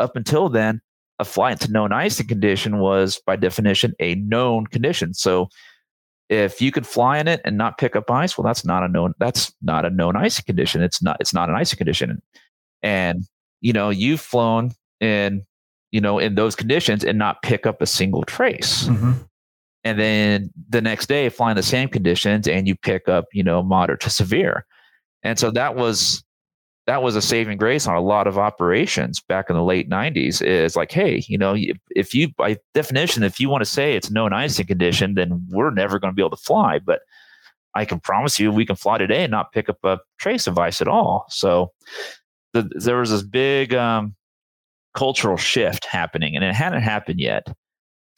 up 0.00 0.16
until 0.16 0.48
then, 0.48 0.80
a 1.20 1.24
flight 1.24 1.60
to 1.60 1.70
known 1.70 1.92
icing 1.92 2.26
condition 2.26 2.78
was 2.78 3.20
by 3.24 3.36
definition 3.36 3.94
a 4.00 4.16
known 4.16 4.66
condition. 4.66 5.14
So 5.14 5.48
if 6.28 6.60
you 6.60 6.70
could 6.70 6.86
fly 6.86 7.18
in 7.18 7.28
it 7.28 7.40
and 7.44 7.56
not 7.56 7.78
pick 7.78 7.96
up 7.96 8.10
ice, 8.10 8.36
well, 8.36 8.44
that's 8.44 8.64
not 8.64 8.82
a 8.82 8.88
known 8.88 9.14
that's 9.18 9.52
not 9.62 9.84
a 9.84 9.90
known 9.90 10.16
icing 10.16 10.44
condition. 10.44 10.82
It's 10.82 11.02
not 11.02 11.16
it's 11.20 11.32
not 11.34 11.48
an 11.48 11.54
icing 11.54 11.78
condition 11.78 12.20
and 12.82 13.24
you 13.60 13.72
know 13.72 13.90
you've 13.90 14.20
flown 14.20 14.72
in 15.00 15.44
you 15.90 16.00
know 16.00 16.18
in 16.18 16.34
those 16.34 16.54
conditions 16.54 17.04
and 17.04 17.18
not 17.18 17.42
pick 17.42 17.66
up 17.66 17.82
a 17.82 17.86
single 17.86 18.24
trace 18.24 18.84
mm-hmm. 18.84 19.12
and 19.84 19.98
then 19.98 20.50
the 20.68 20.80
next 20.80 21.06
day 21.06 21.28
flying 21.28 21.56
the 21.56 21.62
same 21.62 21.88
conditions 21.88 22.46
and 22.46 22.68
you 22.68 22.76
pick 22.76 23.08
up 23.08 23.26
you 23.32 23.42
know 23.42 23.62
moderate 23.62 24.00
to 24.00 24.10
severe 24.10 24.64
and 25.22 25.38
so 25.38 25.50
that 25.50 25.76
was 25.76 26.22
that 26.88 27.02
was 27.02 27.14
a 27.14 27.22
saving 27.22 27.58
grace 27.58 27.86
on 27.86 27.94
a 27.94 28.00
lot 28.00 28.26
of 28.26 28.38
operations 28.38 29.20
back 29.20 29.48
in 29.48 29.56
the 29.56 29.62
late 29.62 29.88
90s 29.88 30.42
is 30.42 30.74
like 30.74 30.90
hey 30.90 31.22
you 31.28 31.38
know 31.38 31.54
if 31.94 32.14
you 32.14 32.28
by 32.36 32.56
definition 32.74 33.22
if 33.22 33.38
you 33.38 33.48
want 33.48 33.62
to 33.62 33.70
say 33.70 33.94
it's 33.94 34.10
known 34.10 34.32
icing 34.32 34.66
condition 34.66 35.14
then 35.14 35.46
we're 35.50 35.70
never 35.70 35.98
going 35.98 36.10
to 36.10 36.16
be 36.16 36.22
able 36.22 36.30
to 36.30 36.36
fly 36.36 36.78
but 36.78 37.00
i 37.74 37.84
can 37.84 38.00
promise 38.00 38.38
you 38.38 38.50
we 38.50 38.66
can 38.66 38.76
fly 38.76 38.98
today 38.98 39.22
and 39.22 39.30
not 39.30 39.52
pick 39.52 39.68
up 39.68 39.78
a 39.84 39.98
trace 40.18 40.46
of 40.46 40.58
ice 40.58 40.80
at 40.80 40.88
all 40.88 41.26
so 41.28 41.70
the, 42.52 42.68
there 42.74 42.98
was 42.98 43.10
this 43.10 43.22
big 43.22 43.74
um, 43.74 44.14
cultural 44.94 45.36
shift 45.36 45.84
happening, 45.86 46.34
and 46.34 46.44
it 46.44 46.54
hadn't 46.54 46.82
happened 46.82 47.20
yet. 47.20 47.46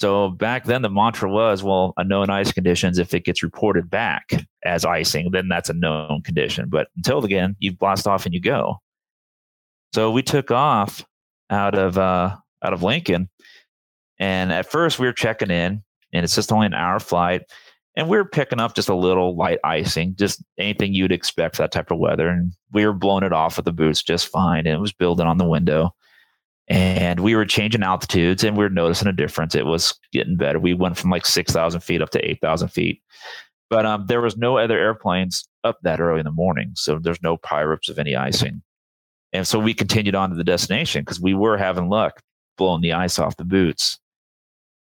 So 0.01 0.31
back 0.31 0.65
then, 0.65 0.83
the 0.83 0.89
mantra 0.89 1.31
was, 1.31 1.63
well, 1.63 1.93
a 1.97 2.05
known 2.05 2.31
ice 2.31 2.53
conditions, 2.53 2.99
if 2.99 3.13
it 3.13 3.25
gets 3.25 3.43
reported 3.43 3.91
back 3.91 4.31
as 4.65 4.85
icing, 4.85 5.31
then 5.31 5.49
that's 5.49 5.69
a 5.69 5.75
known 5.75 6.23
condition. 6.25 6.69
But 6.69 6.89
until 6.97 7.25
again, 7.25 7.55
you 7.59 7.73
blast 7.73 8.07
off 8.07 8.25
and 8.25 8.35
you 8.35 8.41
go. 8.41 8.79
So 9.93 10.11
we 10.11 10.23
took 10.23 10.51
off 10.51 11.05
out 11.51 11.77
of 11.77 11.99
uh, 11.99 12.37
out 12.63 12.73
of 12.73 12.83
Lincoln, 12.83 13.29
and 14.19 14.53
at 14.53 14.71
first 14.71 14.99
we 14.99 15.07
were 15.07 15.13
checking 15.13 15.51
in, 15.51 15.83
and 16.13 16.25
it's 16.25 16.35
just 16.35 16.53
only 16.53 16.67
an 16.67 16.75
hour 16.75 16.99
flight 16.99 17.43
and 17.97 18.09
we 18.09 18.17
were 18.17 18.25
picking 18.25 18.61
up 18.61 18.75
just 18.75 18.89
a 18.89 18.95
little 18.95 19.37
light 19.37 19.59
icing, 19.65 20.15
just 20.17 20.43
anything 20.59 20.95
you'd 20.95 21.13
expect 21.13 21.57
for 21.57 21.63
that 21.63 21.73
type 21.73 21.91
of 21.91 21.99
weather. 21.99 22.29
And 22.29 22.55
we 22.73 22.87
were 22.87 22.93
blowing 22.93 23.25
it 23.25 23.33
off 23.33 23.57
with 23.57 23.65
the 23.65 23.73
boots 23.73 24.03
just 24.03 24.29
fine. 24.29 24.67
And 24.67 24.69
it 24.69 24.81
was 24.81 24.93
building 24.93 25.27
on 25.27 25.39
the 25.39 25.49
window. 25.49 25.95
And 26.71 27.19
we 27.19 27.35
were 27.35 27.45
changing 27.45 27.83
altitudes 27.83 28.45
and 28.45 28.57
we 28.57 28.65
were 28.65 28.71
noticing 28.71 29.09
a 29.09 29.13
difference. 29.13 29.57
It 29.57 29.67
was 29.67 29.99
getting 30.13 30.37
better. 30.37 30.61
We 30.61 30.73
went 30.73 30.97
from 30.97 31.11
like 31.11 31.27
6,000 31.27 31.81
feet 31.81 32.01
up 32.01 32.11
to 32.11 32.31
8,000 32.31 32.69
feet. 32.69 33.03
But 33.69 33.87
um, 33.87 34.07
there 34.07 34.21
was 34.21 34.37
no 34.37 34.57
other 34.57 34.79
airplanes 34.79 35.49
up 35.65 35.79
that 35.83 36.01
early 36.01 36.21
in 36.21 36.25
the 36.25 36.31
morning. 36.31 36.71
So 36.77 37.01
there's 37.01 37.23
no 37.23 37.37
PIREPs 37.37 37.89
of 37.89 37.99
any 37.99 38.15
icing. 38.15 38.63
And 39.33 39.47
so 39.47 39.59
we 39.59 39.75
continued 39.75 40.15
on 40.15 40.31
to 40.31 40.37
the 40.37 40.45
destination 40.45 41.03
because 41.03 41.21
we 41.21 41.35
were 41.35 41.57
having 41.57 41.89
luck 41.89 42.21
blowing 42.57 42.83
the 42.83 42.93
ice 42.93 43.19
off 43.19 43.37
the 43.37 43.45
boots. 43.45 43.99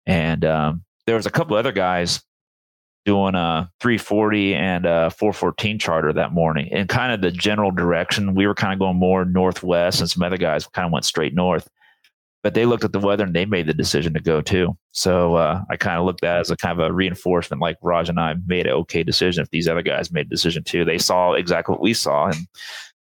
And 0.05 0.45
um, 0.45 0.83
there 1.05 1.17
was 1.17 1.25
a 1.25 1.31
couple 1.31 1.57
other 1.57 1.71
guys 1.73 2.21
doing 3.05 3.35
a 3.35 3.69
340 3.81 4.55
and 4.55 4.85
a 4.85 5.09
414 5.11 5.79
charter 5.79 6.13
that 6.13 6.31
morning. 6.31 6.69
And 6.71 6.87
kind 6.87 7.11
of 7.11 7.21
the 7.21 7.31
general 7.31 7.71
direction, 7.71 8.35
we 8.35 8.47
were 8.47 8.55
kind 8.55 8.73
of 8.73 8.79
going 8.79 8.97
more 8.97 9.25
northwest, 9.25 9.99
and 9.99 10.09
some 10.09 10.23
other 10.23 10.37
guys 10.37 10.67
kind 10.67 10.85
of 10.85 10.91
went 10.91 11.05
straight 11.05 11.33
north. 11.33 11.67
But 12.43 12.55
they 12.55 12.65
looked 12.65 12.83
at 12.83 12.91
the 12.91 12.99
weather 12.99 13.23
and 13.23 13.33
they 13.33 13.45
made 13.45 13.67
the 13.67 13.73
decision 13.73 14.13
to 14.15 14.19
go 14.19 14.41
too. 14.41 14.77
So 14.91 15.35
uh, 15.35 15.61
I 15.69 15.77
kind 15.77 15.97
of 15.97 16.05
looked 16.05 16.25
at 16.25 16.41
as 16.41 16.51
a 16.51 16.57
kind 16.57 16.77
of 16.77 16.85
a 16.85 16.93
reinforcement, 16.93 17.61
like 17.61 17.77
Raj 17.81 18.09
and 18.09 18.19
I 18.19 18.35
made 18.45 18.67
an 18.67 18.73
okay 18.73 19.01
decision. 19.01 19.41
If 19.41 19.49
these 19.49 19.69
other 19.69 19.81
guys 19.81 20.11
made 20.11 20.25
a 20.25 20.29
decision 20.29 20.63
too, 20.63 20.83
they 20.83 20.97
saw 20.97 21.33
exactly 21.33 21.73
what 21.73 21.81
we 21.81 21.93
saw, 21.93 22.27
and 22.27 22.47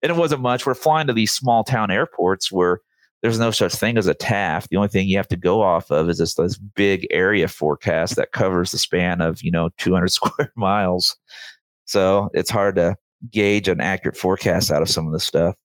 and 0.02 0.12
it 0.12 0.18
wasn't 0.18 0.42
much. 0.42 0.66
We're 0.66 0.74
flying 0.74 1.08
to 1.08 1.14
these 1.14 1.34
small 1.34 1.64
town 1.64 1.92
airports 1.92 2.52
where 2.52 2.80
there's 3.26 3.40
no 3.40 3.50
such 3.50 3.74
thing 3.74 3.98
as 3.98 4.06
a 4.06 4.14
TAF. 4.14 4.68
The 4.70 4.78
only 4.78 4.88
thing 4.88 5.08
you 5.08 5.18
have 5.18 5.28
to 5.30 5.36
go 5.36 5.64
off 5.64 5.90
of 5.90 6.12
is 6.12 6.20
this, 6.20 6.36
this 6.36 6.60
big 6.60 7.08
area 7.10 7.48
forecast 7.48 8.18
that 8.18 8.34
covers 8.34 8.70
the 8.72 8.78
span 8.78 9.20
of, 9.20 9.42
you 9.42 9.50
know, 9.50 9.72
200 9.80 10.10
square 10.12 10.52
miles. 10.56 11.18
So 11.86 12.30
it's 12.36 12.52
hard 12.52 12.76
to 12.76 12.96
gauge 13.32 13.68
an 13.68 13.82
accurate 13.82 14.16
forecast 14.16 14.72
out 14.72 14.84
of 14.84 14.90
some 14.92 15.08
of 15.08 15.12
this 15.12 15.24
stuff. 15.24 15.56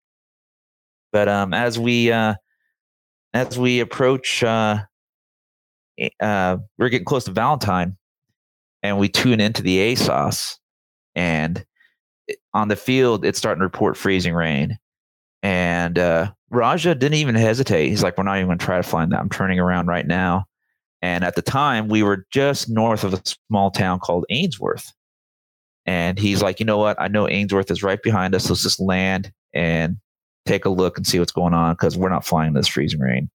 But 1.12 1.28
um, 1.28 1.52
as 1.52 1.78
we 1.78 2.10
uh, 2.10 2.36
as 3.34 3.58
we 3.58 3.80
approach, 3.80 4.42
uh, 4.42 4.78
uh, 6.18 6.56
we're 6.78 6.88
getting 6.88 7.04
close 7.04 7.24
to 7.24 7.30
Valentine, 7.30 7.98
and 8.82 8.98
we 8.98 9.10
tune 9.10 9.38
into 9.38 9.60
the 9.60 9.92
ASOS, 9.92 10.56
and 11.14 11.66
on 12.54 12.68
the 12.68 12.76
field 12.76 13.22
it's 13.22 13.38
starting 13.38 13.60
to 13.60 13.66
report 13.66 13.98
freezing 13.98 14.32
rain, 14.32 14.78
and 15.42 15.98
uh, 15.98 16.30
Raja 16.50 16.94
didn't 16.94 17.18
even 17.18 17.34
hesitate. 17.34 17.88
He's 17.88 18.02
like, 18.02 18.18
we're 18.18 18.24
not 18.24 18.36
even 18.36 18.46
going 18.46 18.58
to 18.58 18.64
try 18.64 18.76
to 18.76 18.82
find 18.82 19.12
that. 19.12 19.20
I'm 19.20 19.28
turning 19.28 19.60
around 19.60 19.86
right 19.86 20.06
now. 20.06 20.46
And 21.02 21.24
at 21.24 21.36
the 21.36 21.42
time, 21.42 21.88
we 21.88 22.02
were 22.02 22.26
just 22.30 22.68
north 22.68 23.04
of 23.04 23.14
a 23.14 23.22
small 23.48 23.70
town 23.70 24.00
called 24.00 24.26
Ainsworth. 24.30 24.92
And 25.86 26.18
he's 26.18 26.42
like, 26.42 26.60
you 26.60 26.66
know 26.66 26.78
what? 26.78 27.00
I 27.00 27.08
know 27.08 27.28
Ainsworth 27.28 27.70
is 27.70 27.82
right 27.82 28.02
behind 28.02 28.34
us. 28.34 28.50
Let's 28.50 28.62
just 28.62 28.80
land 28.80 29.32
and 29.54 29.96
take 30.44 30.64
a 30.64 30.70
look 30.70 30.96
and 30.96 31.06
see 31.06 31.18
what's 31.18 31.32
going 31.32 31.54
on 31.54 31.74
because 31.74 31.96
we're 31.96 32.10
not 32.10 32.26
flying 32.26 32.52
this 32.52 32.68
freezing 32.68 33.00
rain. 33.00 33.30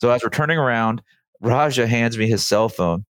So 0.00 0.10
as 0.10 0.22
we're 0.22 0.30
turning 0.30 0.58
around, 0.58 1.02
Raja 1.40 1.86
hands 1.86 2.18
me 2.18 2.26
his 2.26 2.46
cell 2.46 2.68
phone 2.68 3.04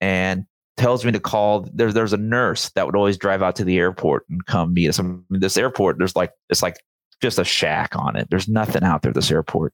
and 0.00 0.44
tells 0.76 1.04
me 1.04 1.12
to 1.12 1.20
call. 1.20 1.68
There's 1.72 1.94
there's 1.94 2.12
a 2.12 2.18
nurse 2.18 2.70
that 2.70 2.86
would 2.86 2.96
always 2.96 3.16
drive 3.16 3.42
out 3.42 3.56
to 3.56 3.64
the 3.64 3.78
airport 3.78 4.24
and 4.28 4.44
come 4.46 4.74
meet 4.74 4.88
us. 4.88 5.00
I 5.00 5.02
mean, 5.02 5.24
this 5.30 5.56
airport, 5.56 5.98
there's 5.98 6.16
like 6.16 6.32
it's 6.48 6.62
like 6.62 6.76
just 7.20 7.38
a 7.38 7.44
shack 7.44 7.96
on 7.96 8.16
it. 8.16 8.28
There's 8.30 8.48
nothing 8.48 8.82
out 8.82 9.02
there, 9.02 9.10
at 9.10 9.14
this 9.14 9.30
airport. 9.30 9.72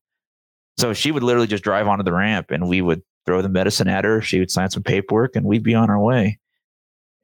So 0.79 0.93
she 0.93 1.11
would 1.11 1.23
literally 1.23 1.47
just 1.47 1.65
drive 1.65 1.87
onto 1.87 2.05
the 2.05 2.13
ramp 2.13 2.51
and 2.51 2.69
we 2.69 2.81
would 2.81 3.03
throw 3.27 3.43
the 3.43 3.49
medicine 3.49 3.89
at 3.89 4.05
her. 4.05 4.21
She 4.21 4.39
would 4.39 4.51
sign 4.51 4.71
some 4.71 4.83
paperwork 4.83 5.37
and 5.37 5.45
we'd 5.47 5.63
be 5.63 5.75
on 5.75 5.91
our 5.91 6.01
way. 6.01 6.39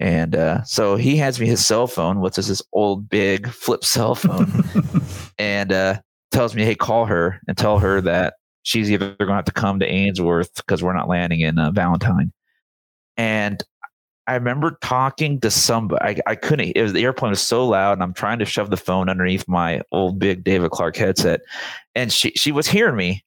And 0.00 0.36
uh, 0.36 0.62
so 0.62 0.96
he 0.96 1.16
hands 1.16 1.40
me 1.40 1.46
his 1.46 1.66
cell 1.66 1.86
phone, 1.86 2.20
which 2.20 2.38
is 2.38 2.46
this 2.46 2.62
old 2.72 3.08
big 3.08 3.48
flip 3.48 3.84
cell 3.84 4.14
phone, 4.14 4.62
and 5.38 5.72
uh, 5.72 6.00
tells 6.30 6.54
me, 6.54 6.64
hey, 6.64 6.76
call 6.76 7.06
her 7.06 7.40
and 7.48 7.56
tell 7.56 7.80
her 7.80 8.00
that 8.02 8.34
she's 8.62 8.90
either 8.92 9.16
going 9.16 9.28
to 9.28 9.34
have 9.34 9.44
to 9.46 9.52
come 9.52 9.80
to 9.80 9.86
Ainsworth 9.86 10.54
because 10.54 10.84
we're 10.84 10.94
not 10.94 11.08
landing 11.08 11.40
in 11.40 11.58
uh, 11.58 11.72
Valentine. 11.72 12.32
And 13.16 13.60
I 14.28 14.34
remember 14.34 14.76
talking 14.82 15.40
to 15.40 15.50
somebody. 15.50 16.04
I, 16.04 16.30
I 16.30 16.34
couldn't. 16.34 16.72
It 16.76 16.82
was 16.82 16.92
the 16.92 17.02
airplane 17.02 17.30
was 17.30 17.40
so 17.40 17.66
loud, 17.66 17.94
and 17.94 18.02
I'm 18.02 18.12
trying 18.12 18.38
to 18.40 18.44
shove 18.44 18.68
the 18.68 18.76
phone 18.76 19.08
underneath 19.08 19.48
my 19.48 19.80
old 19.90 20.18
big 20.18 20.44
David 20.44 20.70
Clark 20.70 20.96
headset, 20.96 21.40
and 21.94 22.12
she 22.12 22.32
she 22.32 22.52
was 22.52 22.68
hearing 22.68 22.94
me, 22.94 23.24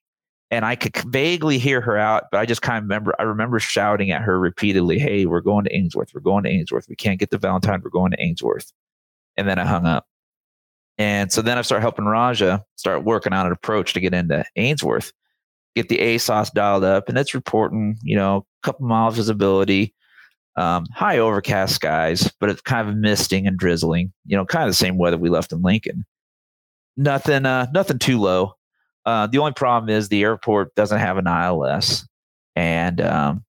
and 0.51 0.63
I 0.63 0.75
could 0.75 0.95
vaguely 1.11 1.57
hear 1.57 1.81
her 1.81 1.97
out, 1.97 2.25
but 2.31 2.39
I 2.39 2.45
just 2.45 2.61
kind 2.61 2.77
of 2.77 2.83
remember. 2.83 3.15
I 3.17 3.23
remember 3.23 3.59
shouting 3.59 4.11
at 4.11 4.21
her 4.21 4.39
repeatedly, 4.39 4.99
"Hey, 4.99 5.25
we're 5.25 5.41
going 5.41 5.65
to 5.65 5.75
Ainsworth. 5.75 6.11
We're 6.13 6.21
going 6.21 6.43
to 6.43 6.51
Ainsworth. 6.51 6.85
We 6.87 6.95
can't 6.95 7.19
get 7.19 7.31
to 7.31 7.39
Valentine. 7.39 7.81
We're 7.83 7.89
going 7.89 8.11
to 8.11 8.21
Ainsworth." 8.21 8.71
And 9.37 9.49
then 9.49 9.57
I 9.57 9.65
hung 9.65 9.87
up. 9.87 10.05
And 10.99 11.31
so 11.31 11.41
then 11.41 11.57
I 11.57 11.63
started 11.63 11.81
helping 11.81 12.05
Raja 12.05 12.63
start 12.75 13.03
working 13.03 13.33
on 13.33 13.47
an 13.47 13.51
approach 13.51 13.93
to 13.93 13.99
get 13.99 14.13
into 14.13 14.45
Ainsworth, 14.55 15.13
get 15.75 15.89
the 15.89 15.97
ASOS 15.97 16.53
dialed 16.53 16.83
up, 16.83 17.09
and 17.09 17.17
it's 17.17 17.33
reporting, 17.33 17.97
you 18.03 18.15
know, 18.15 18.45
a 18.63 18.65
couple 18.67 18.85
miles 18.85 19.15
visibility 19.15 19.95
um, 20.61 20.85
high 20.93 21.17
overcast 21.17 21.73
skies, 21.73 22.31
but 22.39 22.49
it's 22.49 22.61
kind 22.61 22.87
of 22.87 22.95
misting 22.95 23.47
and 23.47 23.57
drizzling. 23.57 24.13
You 24.25 24.37
know, 24.37 24.45
kind 24.45 24.63
of 24.63 24.69
the 24.69 24.75
same 24.75 24.97
weather 24.97 25.17
we 25.17 25.29
left 25.29 25.51
in 25.51 25.61
Lincoln. 25.61 26.05
Nothing, 26.95 27.45
uh, 27.45 27.67
nothing 27.73 27.97
too 27.97 28.19
low. 28.19 28.53
Uh, 29.05 29.25
the 29.25 29.39
only 29.39 29.53
problem 29.53 29.89
is 29.89 30.09
the 30.09 30.21
airport 30.21 30.75
doesn't 30.75 30.99
have 30.99 31.17
an 31.17 31.25
ILS, 31.25 32.07
and 32.55 33.01
um, 33.01 33.43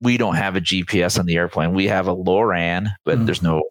we 0.00 0.16
don't 0.16 0.34
have 0.34 0.56
a 0.56 0.60
GPS 0.60 1.16
on 1.18 1.26
the 1.26 1.36
airplane. 1.36 1.74
We 1.74 1.86
have 1.86 2.08
a 2.08 2.12
LORAN, 2.12 2.90
but 3.04 3.18
mm. 3.18 3.26
there's 3.26 3.42
no 3.42 3.62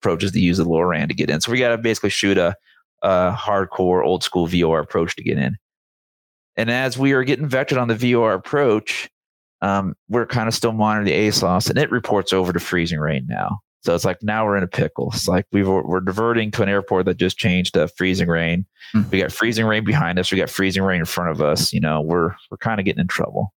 approaches 0.00 0.32
to 0.32 0.40
use 0.40 0.58
the 0.58 0.64
LORAN 0.64 1.08
to 1.08 1.14
get 1.14 1.30
in. 1.30 1.40
So 1.40 1.50
we 1.50 1.58
got 1.58 1.70
to 1.70 1.78
basically 1.78 2.10
shoot 2.10 2.36
a, 2.36 2.54
a 3.02 3.32
hardcore 3.32 4.04
old 4.04 4.22
school 4.22 4.46
VOR 4.46 4.80
approach 4.80 5.16
to 5.16 5.22
get 5.22 5.38
in. 5.38 5.56
And 6.56 6.70
as 6.70 6.98
we 6.98 7.12
are 7.12 7.24
getting 7.24 7.48
vectored 7.48 7.80
on 7.80 7.88
the 7.88 7.96
VOR 7.96 8.34
approach, 8.34 9.08
um, 9.64 9.94
we're 10.10 10.26
kind 10.26 10.46
of 10.46 10.54
still 10.54 10.72
monitoring 10.72 11.06
the 11.06 11.28
ASOS 11.28 11.70
and 11.70 11.78
it 11.78 11.90
reports 11.90 12.34
over 12.34 12.52
to 12.52 12.60
freezing 12.60 12.98
rain 12.98 13.24
now. 13.26 13.60
So 13.82 13.94
it's 13.94 14.04
like 14.04 14.22
now 14.22 14.44
we're 14.44 14.58
in 14.58 14.62
a 14.62 14.68
pickle. 14.68 15.10
It's 15.14 15.26
like 15.26 15.46
we 15.52 15.62
are 15.62 16.00
diverting 16.00 16.50
to 16.52 16.62
an 16.62 16.68
airport 16.68 17.06
that 17.06 17.16
just 17.16 17.38
changed 17.38 17.72
to 17.74 17.88
freezing 17.88 18.28
rain. 18.28 18.66
Mm-hmm. 18.94 19.10
We 19.10 19.20
got 19.20 19.32
freezing 19.32 19.64
rain 19.64 19.84
behind 19.84 20.18
us. 20.18 20.30
We 20.30 20.36
got 20.36 20.50
freezing 20.50 20.82
rain 20.82 21.00
in 21.00 21.06
front 21.06 21.30
of 21.30 21.40
us. 21.40 21.72
You 21.72 21.80
know, 21.80 22.02
we're 22.02 22.34
we're 22.50 22.58
kind 22.58 22.78
of 22.78 22.84
getting 22.84 23.00
in 23.00 23.08
trouble. 23.08 23.54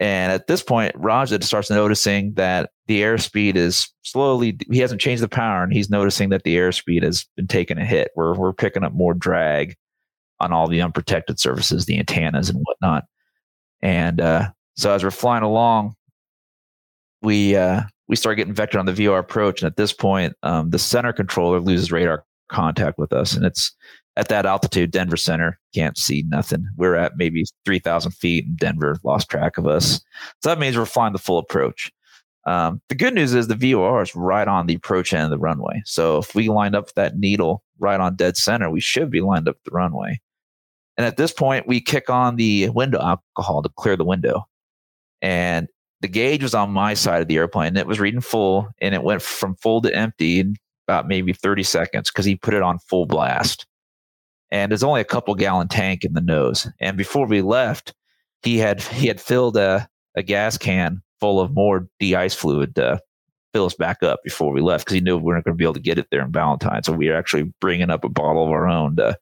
And 0.00 0.32
at 0.32 0.46
this 0.46 0.62
point, 0.62 0.94
Raja 0.96 1.42
starts 1.42 1.70
noticing 1.70 2.32
that 2.34 2.70
the 2.86 3.02
airspeed 3.02 3.54
is 3.54 3.88
slowly. 4.02 4.58
He 4.70 4.78
hasn't 4.78 5.00
changed 5.00 5.22
the 5.22 5.28
power, 5.28 5.62
and 5.62 5.72
he's 5.72 5.90
noticing 5.90 6.30
that 6.30 6.42
the 6.44 6.56
airspeed 6.56 7.02
has 7.02 7.26
been 7.36 7.46
taking 7.46 7.78
a 7.78 7.84
hit. 7.84 8.10
We're 8.16 8.34
we're 8.34 8.54
picking 8.54 8.82
up 8.82 8.94
more 8.94 9.14
drag 9.14 9.76
on 10.40 10.52
all 10.52 10.68
the 10.68 10.80
unprotected 10.80 11.38
surfaces, 11.38 11.84
the 11.84 11.98
antennas 11.98 12.48
and 12.48 12.58
whatnot. 12.64 13.04
And 13.82 14.20
uh, 14.20 14.50
so 14.76 14.92
as 14.92 15.04
we're 15.04 15.10
flying 15.10 15.42
along, 15.42 15.94
we 17.22 17.56
uh, 17.56 17.82
we 18.08 18.16
start 18.16 18.36
getting 18.36 18.54
vectored 18.54 18.80
on 18.80 18.86
the 18.86 18.92
VOR 18.92 19.18
approach, 19.18 19.62
and 19.62 19.66
at 19.66 19.76
this 19.76 19.92
point, 19.92 20.34
um, 20.42 20.70
the 20.70 20.78
center 20.78 21.12
controller 21.12 21.60
loses 21.60 21.92
radar 21.92 22.24
contact 22.50 22.98
with 22.98 23.12
us, 23.12 23.34
and 23.34 23.44
it's 23.44 23.74
at 24.16 24.28
that 24.28 24.44
altitude. 24.44 24.90
Denver 24.90 25.16
Center 25.16 25.58
can't 25.74 25.96
see 25.96 26.24
nothing. 26.28 26.66
We're 26.76 26.96
at 26.96 27.16
maybe 27.16 27.44
three 27.64 27.78
thousand 27.78 28.12
feet, 28.12 28.46
and 28.46 28.56
Denver 28.56 28.98
lost 29.04 29.28
track 29.30 29.58
of 29.58 29.66
us. 29.66 30.00
So 30.42 30.48
that 30.48 30.58
means 30.58 30.76
we're 30.76 30.86
flying 30.86 31.12
the 31.12 31.18
full 31.18 31.38
approach. 31.38 31.90
Um, 32.44 32.80
the 32.88 32.96
good 32.96 33.14
news 33.14 33.34
is 33.34 33.46
the 33.46 33.54
VOR 33.54 34.02
is 34.02 34.16
right 34.16 34.48
on 34.48 34.66
the 34.66 34.74
approach 34.74 35.12
end 35.12 35.24
of 35.24 35.30
the 35.30 35.38
runway. 35.38 35.80
So 35.84 36.18
if 36.18 36.34
we 36.34 36.48
lined 36.48 36.74
up 36.74 36.92
that 36.94 37.16
needle 37.16 37.62
right 37.78 38.00
on 38.00 38.16
dead 38.16 38.36
center, 38.36 38.68
we 38.68 38.80
should 38.80 39.10
be 39.10 39.20
lined 39.20 39.48
up 39.48 39.56
the 39.64 39.70
runway. 39.70 40.20
And 40.96 41.06
at 41.06 41.16
this 41.16 41.32
point, 41.32 41.68
we 41.68 41.80
kick 41.80 42.10
on 42.10 42.36
the 42.36 42.68
window 42.70 43.00
alcohol 43.00 43.62
to 43.62 43.70
clear 43.76 43.96
the 43.96 44.04
window 44.04 44.44
and 45.22 45.68
the 46.02 46.08
gauge 46.08 46.42
was 46.42 46.54
on 46.54 46.72
my 46.72 46.94
side 46.94 47.22
of 47.22 47.28
the 47.28 47.36
airplane. 47.36 47.76
It 47.76 47.86
was 47.86 48.00
reading 48.00 48.20
full, 48.20 48.68
and 48.80 48.94
it 48.94 49.04
went 49.04 49.22
from 49.22 49.54
full 49.56 49.80
to 49.82 49.94
empty 49.94 50.40
in 50.40 50.56
about 50.86 51.06
maybe 51.06 51.32
30 51.32 51.62
seconds 51.62 52.10
because 52.10 52.24
he 52.24 52.34
put 52.34 52.54
it 52.54 52.62
on 52.62 52.80
full 52.80 53.06
blast. 53.06 53.66
And 54.50 54.70
there's 54.70 54.82
only 54.82 55.00
a 55.00 55.04
couple 55.04 55.34
gallon 55.34 55.68
tank 55.68 56.04
in 56.04 56.12
the 56.12 56.20
nose. 56.20 56.68
And 56.80 56.96
before 56.96 57.26
we 57.26 57.40
left, 57.40 57.94
he 58.42 58.58
had 58.58 58.82
he 58.82 59.06
had 59.06 59.20
filled 59.20 59.56
a, 59.56 59.88
a 60.16 60.22
gas 60.22 60.58
can 60.58 61.00
full 61.20 61.40
of 61.40 61.54
more 61.54 61.88
de-ice 62.00 62.34
fluid 62.34 62.74
to 62.74 63.00
fill 63.52 63.64
us 63.64 63.74
back 63.74 64.02
up 64.02 64.20
before 64.24 64.52
we 64.52 64.60
left 64.60 64.84
because 64.84 64.94
he 64.94 65.00
knew 65.00 65.16
we 65.16 65.22
weren't 65.22 65.44
going 65.44 65.54
to 65.54 65.58
be 65.58 65.64
able 65.64 65.74
to 65.74 65.80
get 65.80 65.98
it 65.98 66.08
there 66.10 66.24
in 66.24 66.32
Valentine. 66.32 66.82
So 66.82 66.92
we 66.92 67.08
were 67.08 67.16
actually 67.16 67.52
bringing 67.60 67.90
up 67.90 68.02
a 68.02 68.08
bottle 68.08 68.44
of 68.44 68.50
our 68.50 68.68
own 68.68 68.96
to 68.96 69.16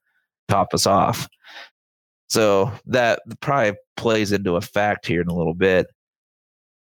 top 0.48 0.72
us 0.72 0.86
off. 0.86 1.28
So 2.30 2.72
that 2.86 3.20
probably 3.40 3.76
plays 3.96 4.32
into 4.32 4.56
a 4.56 4.60
fact 4.60 5.06
here 5.06 5.20
in 5.20 5.28
a 5.28 5.34
little 5.34 5.54
bit 5.54 5.88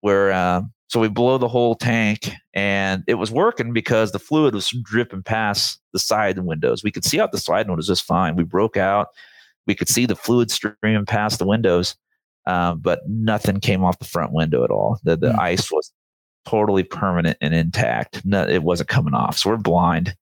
where 0.00 0.32
uh, 0.32 0.62
so 0.88 1.00
we 1.00 1.08
blow 1.08 1.38
the 1.38 1.48
whole 1.48 1.74
tank 1.74 2.30
and 2.54 3.02
it 3.06 3.14
was 3.14 3.30
working 3.30 3.72
because 3.72 4.12
the 4.12 4.18
fluid 4.18 4.54
was 4.54 4.70
dripping 4.82 5.22
past 5.22 5.80
the 5.92 5.98
side 5.98 6.38
windows. 6.38 6.82
We 6.84 6.92
could 6.92 7.04
see 7.04 7.20
out 7.20 7.32
the 7.32 7.38
side 7.38 7.68
windows 7.68 7.88
just 7.88 8.04
fine. 8.04 8.36
We 8.36 8.44
broke 8.44 8.76
out. 8.76 9.08
We 9.66 9.74
could 9.74 9.88
see 9.88 10.06
the 10.06 10.16
fluid 10.16 10.50
streaming 10.50 11.06
past 11.06 11.38
the 11.38 11.46
windows, 11.46 11.96
um, 12.46 12.78
but 12.80 13.00
nothing 13.08 13.58
came 13.58 13.82
off 13.82 13.98
the 13.98 14.04
front 14.04 14.32
window 14.32 14.62
at 14.62 14.70
all. 14.70 15.00
The, 15.02 15.16
the 15.16 15.30
mm-hmm. 15.30 15.40
ice 15.40 15.72
was 15.72 15.92
totally 16.44 16.84
permanent 16.84 17.36
and 17.40 17.52
intact. 17.52 18.24
No, 18.24 18.46
it 18.46 18.62
wasn't 18.62 18.88
coming 18.88 19.14
off. 19.14 19.38
So 19.38 19.50
we're 19.50 19.56
blind. 19.56 20.16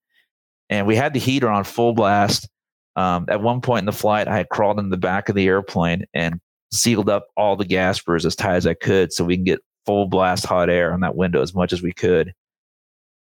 And 0.70 0.86
we 0.86 0.96
had 0.96 1.12
the 1.12 1.20
heater 1.20 1.50
on 1.50 1.64
full 1.64 1.92
blast. 1.92 2.48
Um, 2.96 3.26
at 3.28 3.42
one 3.42 3.60
point 3.60 3.80
in 3.80 3.86
the 3.86 3.92
flight, 3.92 4.28
I 4.28 4.36
had 4.36 4.48
crawled 4.48 4.78
in 4.78 4.90
the 4.90 4.96
back 4.96 5.28
of 5.28 5.34
the 5.34 5.46
airplane 5.46 6.04
and 6.14 6.40
sealed 6.72 7.08
up 7.08 7.26
all 7.36 7.56
the 7.56 7.64
gaspers 7.64 8.24
as 8.26 8.36
tight 8.36 8.56
as 8.56 8.66
I 8.66 8.74
could 8.74 9.12
so 9.12 9.24
we 9.24 9.36
can 9.36 9.44
get 9.44 9.60
full 9.86 10.06
blast 10.06 10.46
hot 10.46 10.70
air 10.70 10.92
on 10.92 11.00
that 11.00 11.16
window 11.16 11.42
as 11.42 11.54
much 11.54 11.72
as 11.72 11.82
we 11.82 11.92
could. 11.92 12.34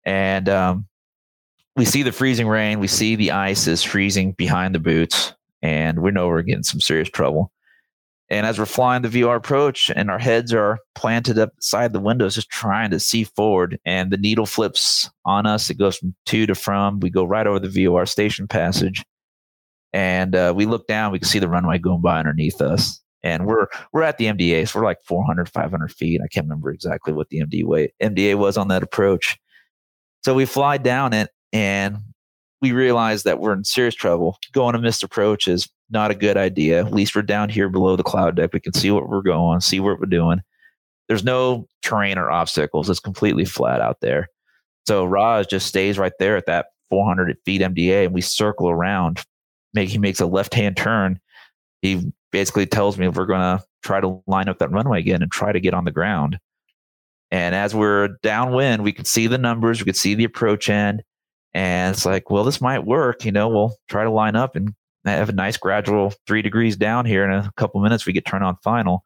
And 0.04 0.48
um, 0.48 0.86
we 1.76 1.84
see 1.84 2.02
the 2.02 2.12
freezing 2.12 2.48
rain. 2.48 2.80
We 2.80 2.88
see 2.88 3.16
the 3.16 3.30
ice 3.30 3.66
is 3.66 3.82
freezing 3.82 4.32
behind 4.32 4.74
the 4.74 4.80
boots, 4.80 5.34
and 5.62 6.00
we 6.00 6.10
know 6.10 6.28
we're 6.28 6.42
getting 6.42 6.64
some 6.64 6.80
serious 6.80 7.08
trouble. 7.08 7.52
And 8.28 8.46
as 8.46 8.58
we're 8.58 8.64
flying 8.64 9.02
the 9.02 9.08
VR 9.08 9.36
approach 9.36 9.90
and 9.94 10.10
our 10.10 10.18
heads 10.18 10.54
are 10.54 10.78
planted 10.94 11.38
up 11.38 11.52
side 11.60 11.92
the 11.92 12.00
windows, 12.00 12.34
just 12.34 12.48
trying 12.48 12.90
to 12.90 12.98
see 12.98 13.24
forward, 13.24 13.78
and 13.84 14.10
the 14.10 14.16
needle 14.16 14.46
flips 14.46 15.10
on 15.26 15.44
us. 15.44 15.68
It 15.68 15.76
goes 15.76 15.98
from 15.98 16.14
to 16.26 16.46
to 16.46 16.54
from. 16.54 17.00
We 17.00 17.10
go 17.10 17.24
right 17.24 17.46
over 17.46 17.58
the 17.58 17.68
VOR 17.68 18.06
station 18.06 18.48
passage, 18.48 19.04
and 19.92 20.34
uh, 20.34 20.52
we 20.54 20.66
look 20.66 20.86
down. 20.86 21.12
We 21.12 21.18
can 21.18 21.28
see 21.28 21.38
the 21.38 21.48
runway 21.48 21.78
going 21.78 22.00
by 22.00 22.18
underneath 22.18 22.60
us, 22.60 23.00
and 23.22 23.46
we're 23.46 23.66
we're 23.92 24.02
at 24.02 24.18
the 24.18 24.26
MDA. 24.26 24.68
So 24.68 24.80
we're 24.80 24.86
like 24.86 25.02
400, 25.04 25.48
500 25.48 25.92
feet. 25.92 26.20
I 26.22 26.28
can't 26.28 26.46
remember 26.46 26.70
exactly 26.70 27.12
what 27.12 27.28
the 27.28 27.40
MDA 27.40 27.88
MDA 28.02 28.36
was 28.36 28.56
on 28.56 28.68
that 28.68 28.82
approach. 28.82 29.38
So 30.24 30.34
we 30.34 30.46
fly 30.46 30.78
down 30.78 31.12
it, 31.12 31.30
and 31.52 31.98
we 32.60 32.72
realize 32.72 33.24
that 33.24 33.40
we're 33.40 33.52
in 33.52 33.64
serious 33.64 33.94
trouble. 33.94 34.38
Going 34.52 34.74
a 34.74 34.78
missed 34.80 35.02
approach 35.02 35.48
is 35.48 35.68
not 35.90 36.10
a 36.10 36.14
good 36.14 36.36
idea. 36.36 36.84
At 36.84 36.94
least 36.94 37.14
we're 37.14 37.22
down 37.22 37.48
here 37.48 37.68
below 37.68 37.96
the 37.96 38.02
cloud 38.02 38.36
deck. 38.36 38.52
We 38.52 38.60
can 38.60 38.72
see 38.72 38.90
what 38.90 39.08
we're 39.08 39.22
going, 39.22 39.60
see 39.60 39.80
what 39.80 39.98
we're 39.98 40.06
doing. 40.06 40.40
There's 41.08 41.24
no 41.24 41.66
terrain 41.82 42.16
or 42.16 42.30
obstacles. 42.30 42.88
It's 42.88 43.00
completely 43.00 43.44
flat 43.44 43.80
out 43.80 44.00
there. 44.00 44.28
So 44.86 45.04
Raj 45.04 45.48
just 45.48 45.66
stays 45.66 45.98
right 45.98 46.12
there 46.18 46.36
at 46.36 46.46
that 46.46 46.66
400 46.88 47.36
feet 47.44 47.60
MDA, 47.60 48.06
and 48.06 48.14
we 48.14 48.20
circle 48.20 48.70
around. 48.70 49.22
Make 49.74 49.88
he 49.88 49.98
makes 49.98 50.20
a 50.20 50.26
left 50.26 50.54
hand 50.54 50.76
turn. 50.76 51.20
He 51.80 52.12
basically 52.30 52.66
tells 52.66 52.98
me 52.98 53.08
we're 53.08 53.26
going 53.26 53.40
to 53.40 53.64
try 53.82 54.00
to 54.00 54.22
line 54.26 54.48
up 54.48 54.58
that 54.58 54.70
runway 54.70 55.00
again 55.00 55.22
and 55.22 55.30
try 55.30 55.52
to 55.52 55.60
get 55.60 55.74
on 55.74 55.84
the 55.84 55.90
ground. 55.90 56.38
And 57.30 57.54
as 57.54 57.74
we're 57.74 58.08
downwind, 58.22 58.84
we 58.84 58.92
could 58.92 59.06
see 59.06 59.26
the 59.26 59.38
numbers, 59.38 59.80
we 59.80 59.86
could 59.86 59.96
see 59.96 60.14
the 60.14 60.24
approach 60.24 60.68
end, 60.68 61.02
and 61.54 61.94
it's 61.94 62.06
like, 62.06 62.30
well, 62.30 62.44
this 62.44 62.60
might 62.60 62.84
work. 62.84 63.24
You 63.24 63.32
know, 63.32 63.48
we'll 63.48 63.76
try 63.88 64.04
to 64.04 64.10
line 64.10 64.36
up 64.36 64.56
and 64.56 64.74
have 65.04 65.28
a 65.28 65.32
nice 65.32 65.56
gradual 65.56 66.12
three 66.26 66.42
degrees 66.42 66.76
down 66.76 67.06
here. 67.06 67.24
In 67.24 67.32
a 67.32 67.52
couple 67.56 67.80
minutes, 67.80 68.06
we 68.06 68.12
get 68.12 68.26
turned 68.26 68.44
on 68.44 68.56
final. 68.62 69.04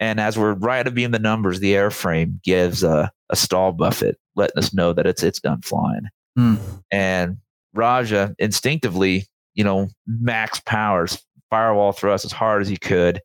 And 0.00 0.18
as 0.18 0.36
we're 0.36 0.54
right 0.54 0.84
abeam 0.84 1.12
the 1.12 1.18
numbers, 1.18 1.60
the 1.60 1.74
airframe 1.74 2.42
gives 2.42 2.82
a, 2.82 3.12
a 3.30 3.36
stall 3.36 3.72
buffet, 3.72 4.16
letting 4.34 4.58
us 4.58 4.74
know 4.74 4.92
that 4.92 5.06
it's 5.06 5.22
it's 5.22 5.40
done 5.40 5.62
flying. 5.62 6.08
Mm. 6.38 6.58
And 6.90 7.36
Raja 7.72 8.34
instinctively, 8.38 9.26
you 9.54 9.64
know, 9.64 9.88
max 10.06 10.60
powers, 10.60 11.22
firewall 11.50 11.92
thrust 11.92 12.24
as 12.24 12.32
hard 12.32 12.62
as 12.62 12.68
he 12.68 12.76
could. 12.76 13.20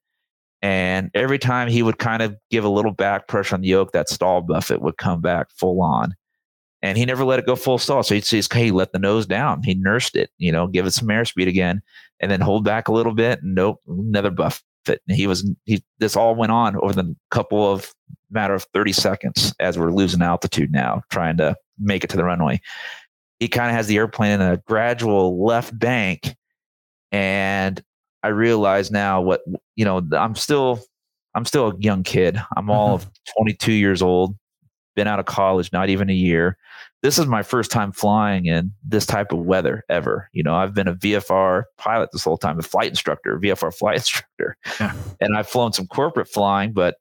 And 0.62 1.12
every 1.14 1.38
time 1.38 1.68
he 1.68 1.84
would 1.84 2.00
kind 2.00 2.24
of 2.24 2.36
give 2.50 2.64
a 2.64 2.70
little 2.70 2.92
back 2.92 3.28
pressure 3.28 3.56
on 3.56 3.62
the 3.62 3.68
yoke, 3.68 3.92
that 3.92 4.10
stall 4.10 4.42
buffet 4.42 4.82
would 4.82 4.98
come 4.98 5.22
back 5.22 5.48
full 5.52 5.82
on 5.82 6.16
and 6.82 6.98
he 6.98 7.06
never 7.06 7.26
let 7.26 7.40
it 7.40 7.46
go 7.46 7.56
full 7.56 7.78
stall. 7.78 8.04
So 8.04 8.16
he'd 8.16 8.54
"Hey, 8.54 8.72
let 8.72 8.92
the 8.92 9.00
nose 9.00 9.26
down." 9.26 9.64
He 9.64 9.74
nursed 9.74 10.16
it, 10.16 10.30
you 10.38 10.52
know, 10.52 10.68
give 10.68 10.86
it 10.86 10.92
some 10.92 11.08
airspeed 11.08 11.48
again, 11.48 11.82
and 12.20 12.32
then 12.32 12.42
hold 12.42 12.64
back 12.64 12.88
a 12.88 12.94
little 12.94 13.14
bit. 13.14 13.40
Nope, 13.44 13.82
another 13.88 14.32
buffet. 14.32 14.64
And 14.88 15.18
he 15.18 15.28
was 15.28 15.50
he. 15.66 15.84
This 16.00 16.16
all 16.16 16.36
went 16.36 16.52
on 16.52 16.76
over 16.78 16.94
the 16.94 17.16
couple 17.32 17.72
of 17.72 17.94
matter 18.30 18.54
of 18.54 18.64
thirty 18.74 18.94
seconds 18.94 19.54
as 19.60 19.78
we're 19.78 19.92
losing 19.92 20.22
altitude 20.22 20.72
now, 20.72 21.02
trying 21.10 21.38
to 21.38 21.56
make 21.80 22.04
it 22.04 22.10
to 22.12 22.18
the 22.18 22.24
runway. 22.24 22.62
He 23.40 23.48
kind 23.48 23.70
of 23.70 23.76
has 23.76 23.88
the 23.88 23.98
airplane 23.98 24.32
in 24.32 24.42
a 24.42 24.58
gradual 24.58 25.46
left 25.46 25.78
bank, 25.78 26.36
and 27.12 27.82
I 28.24 28.30
realize 28.30 28.92
now 28.92 29.22
what 29.22 29.42
you 29.76 29.86
know. 29.86 30.02
I'm 30.14 30.36
still 30.36 30.82
I'm 31.36 31.46
still 31.46 31.70
a 31.70 31.78
young 31.80 32.04
kid. 32.04 32.42
I'm 32.56 32.70
all 32.70 32.98
mm-hmm. 32.98 33.08
of 33.08 33.36
22 33.38 33.72
years 33.72 34.02
old 34.02 34.36
been 34.98 35.08
out 35.08 35.20
of 35.20 35.26
college 35.26 35.72
not 35.72 35.88
even 35.88 36.10
a 36.10 36.14
year. 36.14 36.58
This 37.04 37.20
is 37.20 37.28
my 37.28 37.44
first 37.44 37.72
time 37.72 37.94
flying 37.94 38.48
in 38.48 38.74
this 38.86 39.06
type 39.06 39.32
of 39.32 39.38
weather 39.38 39.86
ever. 39.88 40.28
You 40.34 40.44
know, 40.44 40.56
I've 40.56 40.74
been 40.74 40.88
a 40.88 40.96
VFR 40.96 41.64
pilot 41.78 42.10
this 42.12 42.24
whole 42.24 42.38
time, 42.38 42.60
a 42.60 42.64
flight 42.64 42.90
instructor, 42.90 43.40
VFR 43.40 43.74
flight 43.74 43.96
instructor. 43.98 44.58
Yeah. 44.80 44.94
And 45.22 45.38
I've 45.38 45.48
flown 45.48 45.72
some 45.72 45.86
corporate 45.88 46.28
flying, 46.28 46.74
but 46.74 46.96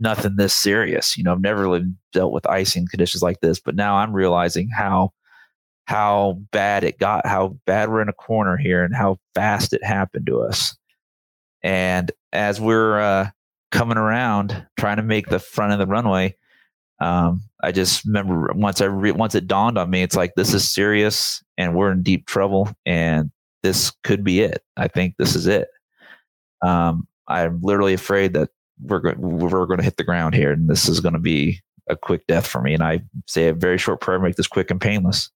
nothing 0.00 0.36
this 0.36 0.54
serious. 0.54 1.16
You 1.16 1.22
know, 1.22 1.32
I've 1.32 1.42
never 1.42 1.62
really 1.62 1.84
dealt 2.12 2.32
with 2.32 2.48
icing 2.48 2.88
conditions 2.90 3.22
like 3.22 3.40
this, 3.40 3.60
but 3.60 3.76
now 3.76 3.96
I'm 3.96 4.14
realizing 4.14 4.70
how 4.74 5.12
how 5.86 6.38
bad 6.52 6.84
it 6.84 6.98
got, 6.98 7.26
how 7.26 7.58
bad 7.66 7.88
we're 7.88 8.02
in 8.02 8.08
a 8.08 8.14
corner 8.14 8.56
here 8.56 8.84
and 8.84 8.94
how 8.94 9.18
fast 9.34 9.72
it 9.72 9.84
happened 9.84 10.26
to 10.26 10.40
us. 10.40 10.76
And 11.62 12.10
as 12.32 12.60
we're 12.60 13.00
uh, 13.00 13.30
coming 13.70 13.98
around 13.98 14.66
trying 14.78 14.96
to 14.96 15.02
make 15.02 15.28
the 15.28 15.38
front 15.38 15.72
of 15.72 15.78
the 15.78 15.86
runway, 15.86 16.36
um, 17.00 17.42
I 17.62 17.72
just 17.72 18.04
remember 18.04 18.52
once 18.54 18.80
I 18.80 18.84
re- 18.84 19.12
once 19.12 19.34
it 19.34 19.48
dawned 19.48 19.76
on 19.76 19.90
me, 19.90 20.02
it's 20.02 20.14
like 20.14 20.34
this 20.36 20.54
is 20.54 20.68
serious 20.68 21.42
and 21.58 21.74
we're 21.74 21.90
in 21.90 22.02
deep 22.02 22.26
trouble 22.26 22.70
and 22.86 23.30
this 23.62 23.92
could 24.04 24.22
be 24.22 24.40
it. 24.40 24.62
I 24.76 24.88
think 24.88 25.16
this 25.18 25.34
is 25.34 25.46
it. 25.46 25.68
Um, 26.64 27.08
I'm 27.26 27.60
literally 27.60 27.94
afraid 27.94 28.34
that 28.34 28.50
we're 28.80 29.00
going 29.00 29.20
we're 29.20 29.66
going 29.66 29.78
to 29.78 29.84
hit 29.84 29.96
the 29.96 30.04
ground 30.04 30.34
here 30.34 30.52
and 30.52 30.68
this 30.68 30.88
is 30.88 31.00
going 31.00 31.14
to 31.14 31.20
be 31.20 31.60
a 31.88 31.96
quick 31.96 32.26
death 32.28 32.46
for 32.46 32.60
me. 32.60 32.74
And 32.74 32.82
I 32.82 33.00
say 33.26 33.48
a 33.48 33.54
very 33.54 33.78
short 33.78 34.00
prayer, 34.00 34.20
make 34.20 34.36
this 34.36 34.46
quick 34.46 34.70
and 34.70 34.80
painless. 34.80 35.30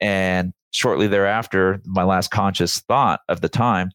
And 0.00 0.52
shortly 0.72 1.06
thereafter, 1.06 1.80
my 1.84 2.02
last 2.02 2.30
conscious 2.30 2.80
thought 2.80 3.20
of 3.28 3.40
the 3.40 3.48
time 3.48 3.90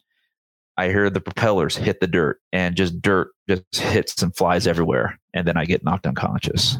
I 0.77 0.89
hear 0.89 1.09
the 1.09 1.19
propellers 1.19 1.75
hit 1.75 1.99
the 1.99 2.07
dirt 2.07 2.39
and 2.53 2.75
just 2.75 3.01
dirt 3.01 3.31
just 3.49 3.63
hits 3.73 4.21
and 4.21 4.35
flies 4.35 4.67
everywhere. 4.67 5.19
And 5.33 5.47
then 5.47 5.57
I 5.57 5.65
get 5.65 5.83
knocked 5.83 6.05
unconscious. 6.05 6.77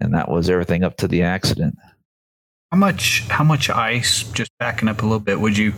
And 0.00 0.14
that 0.14 0.30
was 0.30 0.50
everything 0.50 0.84
up 0.84 0.98
to 0.98 1.08
the 1.08 1.22
accident. 1.22 1.76
How 2.70 2.78
much 2.78 3.26
how 3.28 3.44
much 3.44 3.70
ice, 3.70 4.22
just 4.22 4.50
backing 4.58 4.88
up 4.88 5.00
a 5.00 5.06
little 5.06 5.18
bit, 5.18 5.40
would 5.40 5.56
you 5.56 5.72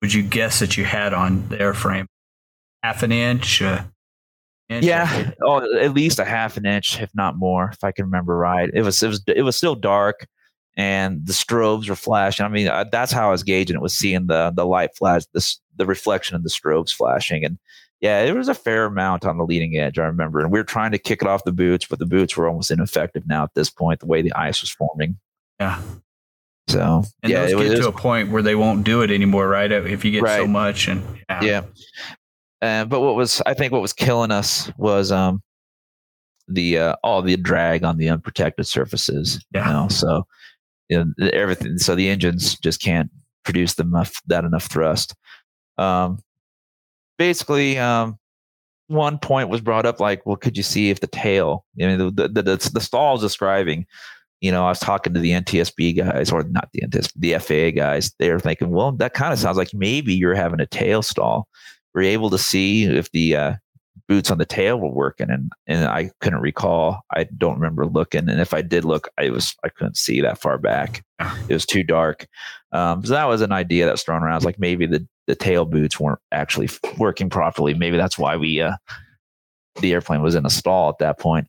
would 0.00 0.14
you 0.14 0.22
guess 0.22 0.60
that 0.60 0.76
you 0.76 0.84
had 0.84 1.12
on 1.12 1.48
the 1.48 1.56
airframe? 1.56 2.06
Half 2.82 3.02
an 3.02 3.12
inch? 3.12 3.60
Uh, 3.60 3.82
inch 4.68 4.84
yeah, 4.84 5.32
oh, 5.42 5.78
at 5.78 5.94
least 5.94 6.18
a 6.18 6.24
half 6.24 6.56
an 6.56 6.64
inch, 6.64 7.00
if 7.00 7.10
not 7.14 7.36
more, 7.36 7.70
if 7.72 7.84
I 7.84 7.92
can 7.92 8.04
remember 8.04 8.36
right. 8.36 8.70
It 8.72 8.82
was 8.82 9.02
it 9.02 9.08
was 9.08 9.22
it 9.26 9.42
was 9.42 9.56
still 9.56 9.74
dark 9.74 10.26
and 10.76 11.26
the 11.26 11.32
strobes 11.32 11.88
were 11.88 11.96
flashing. 11.96 12.46
I 12.46 12.48
mean, 12.48 12.68
uh, 12.68 12.84
that's 12.90 13.12
how 13.12 13.28
I 13.28 13.32
was 13.32 13.42
gauging 13.42 13.76
it 13.76 13.82
was 13.82 13.94
seeing 13.94 14.26
the 14.26 14.52
the 14.54 14.66
light 14.66 14.96
flash, 14.96 15.22
the 15.32 15.56
the 15.76 15.86
reflection 15.86 16.36
of 16.36 16.42
the 16.42 16.50
strobes 16.50 16.94
flashing, 16.94 17.44
and 17.44 17.58
yeah, 18.00 18.20
it 18.22 18.34
was 18.34 18.48
a 18.48 18.54
fair 18.54 18.86
amount 18.86 19.24
on 19.24 19.38
the 19.38 19.44
leading 19.44 19.76
edge. 19.76 19.98
I 19.98 20.06
remember, 20.06 20.40
and 20.40 20.50
we 20.50 20.58
were 20.58 20.64
trying 20.64 20.90
to 20.92 20.98
kick 20.98 21.22
it 21.22 21.28
off 21.28 21.44
the 21.44 21.52
boots, 21.52 21.86
but 21.86 21.98
the 21.98 22.06
boots 22.06 22.36
were 22.36 22.48
almost 22.48 22.70
ineffective 22.70 23.26
now 23.26 23.44
at 23.44 23.54
this 23.54 23.70
point. 23.70 24.00
The 24.00 24.06
way 24.06 24.22
the 24.22 24.32
ice 24.34 24.60
was 24.60 24.70
forming. 24.70 25.18
Yeah. 25.60 25.80
So 26.68 27.04
and 27.22 27.30
yeah, 27.30 27.42
those 27.42 27.52
it 27.52 27.58
get 27.58 27.70
was, 27.70 27.80
to 27.80 27.88
a 27.88 27.92
point 27.92 28.30
where 28.30 28.42
they 28.42 28.54
won't 28.54 28.84
do 28.84 29.02
it 29.02 29.10
anymore, 29.10 29.48
right? 29.48 29.70
If 29.70 30.04
you 30.04 30.10
get 30.10 30.22
right. 30.22 30.38
so 30.38 30.46
much, 30.46 30.88
and 30.88 31.02
yeah. 31.28 31.42
yeah. 31.42 31.62
Uh, 32.60 32.84
but 32.84 33.00
what 33.00 33.14
was 33.14 33.42
I 33.44 33.54
think 33.54 33.72
what 33.72 33.82
was 33.82 33.92
killing 33.92 34.30
us 34.30 34.70
was 34.76 35.12
um 35.12 35.42
the 36.48 36.78
uh, 36.78 36.96
all 37.04 37.22
the 37.22 37.36
drag 37.36 37.84
on 37.84 37.98
the 37.98 38.08
unprotected 38.08 38.66
surfaces. 38.66 39.44
Yeah. 39.54 39.66
You 39.66 39.72
know? 39.72 39.88
So 39.88 40.26
you 40.92 41.04
know, 41.04 41.28
everything. 41.32 41.78
So 41.78 41.94
the 41.94 42.08
engines 42.08 42.58
just 42.58 42.80
can't 42.82 43.10
produce 43.44 43.78
enough 43.78 44.20
that 44.26 44.44
enough 44.44 44.66
thrust. 44.66 45.14
Um, 45.78 46.18
basically, 47.18 47.78
um, 47.78 48.18
one 48.88 49.18
point 49.18 49.48
was 49.48 49.60
brought 49.60 49.86
up 49.86 50.00
like, 50.00 50.24
well, 50.26 50.36
could 50.36 50.56
you 50.56 50.62
see 50.62 50.90
if 50.90 51.00
the 51.00 51.06
tail? 51.06 51.64
I 51.80 51.86
mean, 51.86 51.98
the 51.98 52.28
the, 52.28 52.42
the, 52.42 52.70
the 52.72 52.80
stall 52.80 53.16
is 53.16 53.22
describing. 53.22 53.86
You 54.40 54.50
know, 54.50 54.64
I 54.66 54.70
was 54.70 54.80
talking 54.80 55.14
to 55.14 55.20
the 55.20 55.30
NTSB 55.30 55.96
guys, 55.96 56.32
or 56.32 56.42
not 56.42 56.68
the 56.72 56.82
NTSB, 56.82 57.12
the 57.16 57.38
FAA 57.38 57.76
guys. 57.76 58.12
They 58.18 58.30
were 58.30 58.40
thinking, 58.40 58.70
well, 58.70 58.92
that 58.92 59.14
kind 59.14 59.32
of 59.32 59.38
sounds 59.38 59.56
like 59.56 59.72
maybe 59.72 60.14
you're 60.14 60.34
having 60.34 60.60
a 60.60 60.66
tail 60.66 61.00
stall. 61.02 61.46
We're 61.94 62.02
able 62.02 62.28
to 62.30 62.38
see 62.38 62.84
if 62.84 63.10
the 63.12 63.36
uh, 63.36 63.54
boots 64.12 64.30
on 64.30 64.36
the 64.36 64.44
tail 64.44 64.78
were 64.78 64.90
working 64.90 65.30
and 65.30 65.50
and 65.66 65.86
I 65.86 66.10
couldn't 66.20 66.42
recall. 66.42 67.00
I 67.14 67.24
don't 67.24 67.54
remember 67.54 67.86
looking. 67.86 68.28
And 68.28 68.42
if 68.42 68.52
I 68.52 68.60
did 68.60 68.84
look, 68.84 69.08
I 69.18 69.30
was 69.30 69.56
I 69.64 69.70
couldn't 69.70 69.96
see 69.96 70.20
that 70.20 70.38
far 70.38 70.58
back. 70.58 71.02
It 71.48 71.54
was 71.54 71.64
too 71.64 71.82
dark. 71.82 72.26
Um, 72.72 73.02
so 73.06 73.14
that 73.14 73.24
was 73.24 73.40
an 73.40 73.52
idea 73.52 73.86
that 73.86 73.92
was 73.92 74.02
thrown 74.02 74.22
around. 74.22 74.36
It's 74.36 74.44
like 74.44 74.58
maybe 74.58 74.84
the 74.84 75.08
the 75.26 75.34
tail 75.34 75.64
boots 75.64 75.98
weren't 75.98 76.18
actually 76.30 76.68
working 76.98 77.30
properly. 77.30 77.72
Maybe 77.72 77.96
that's 77.96 78.18
why 78.18 78.36
we 78.36 78.60
uh, 78.60 78.76
the 79.80 79.94
airplane 79.94 80.20
was 80.20 80.34
in 80.34 80.44
a 80.44 80.50
stall 80.50 80.90
at 80.90 80.98
that 80.98 81.18
point. 81.18 81.48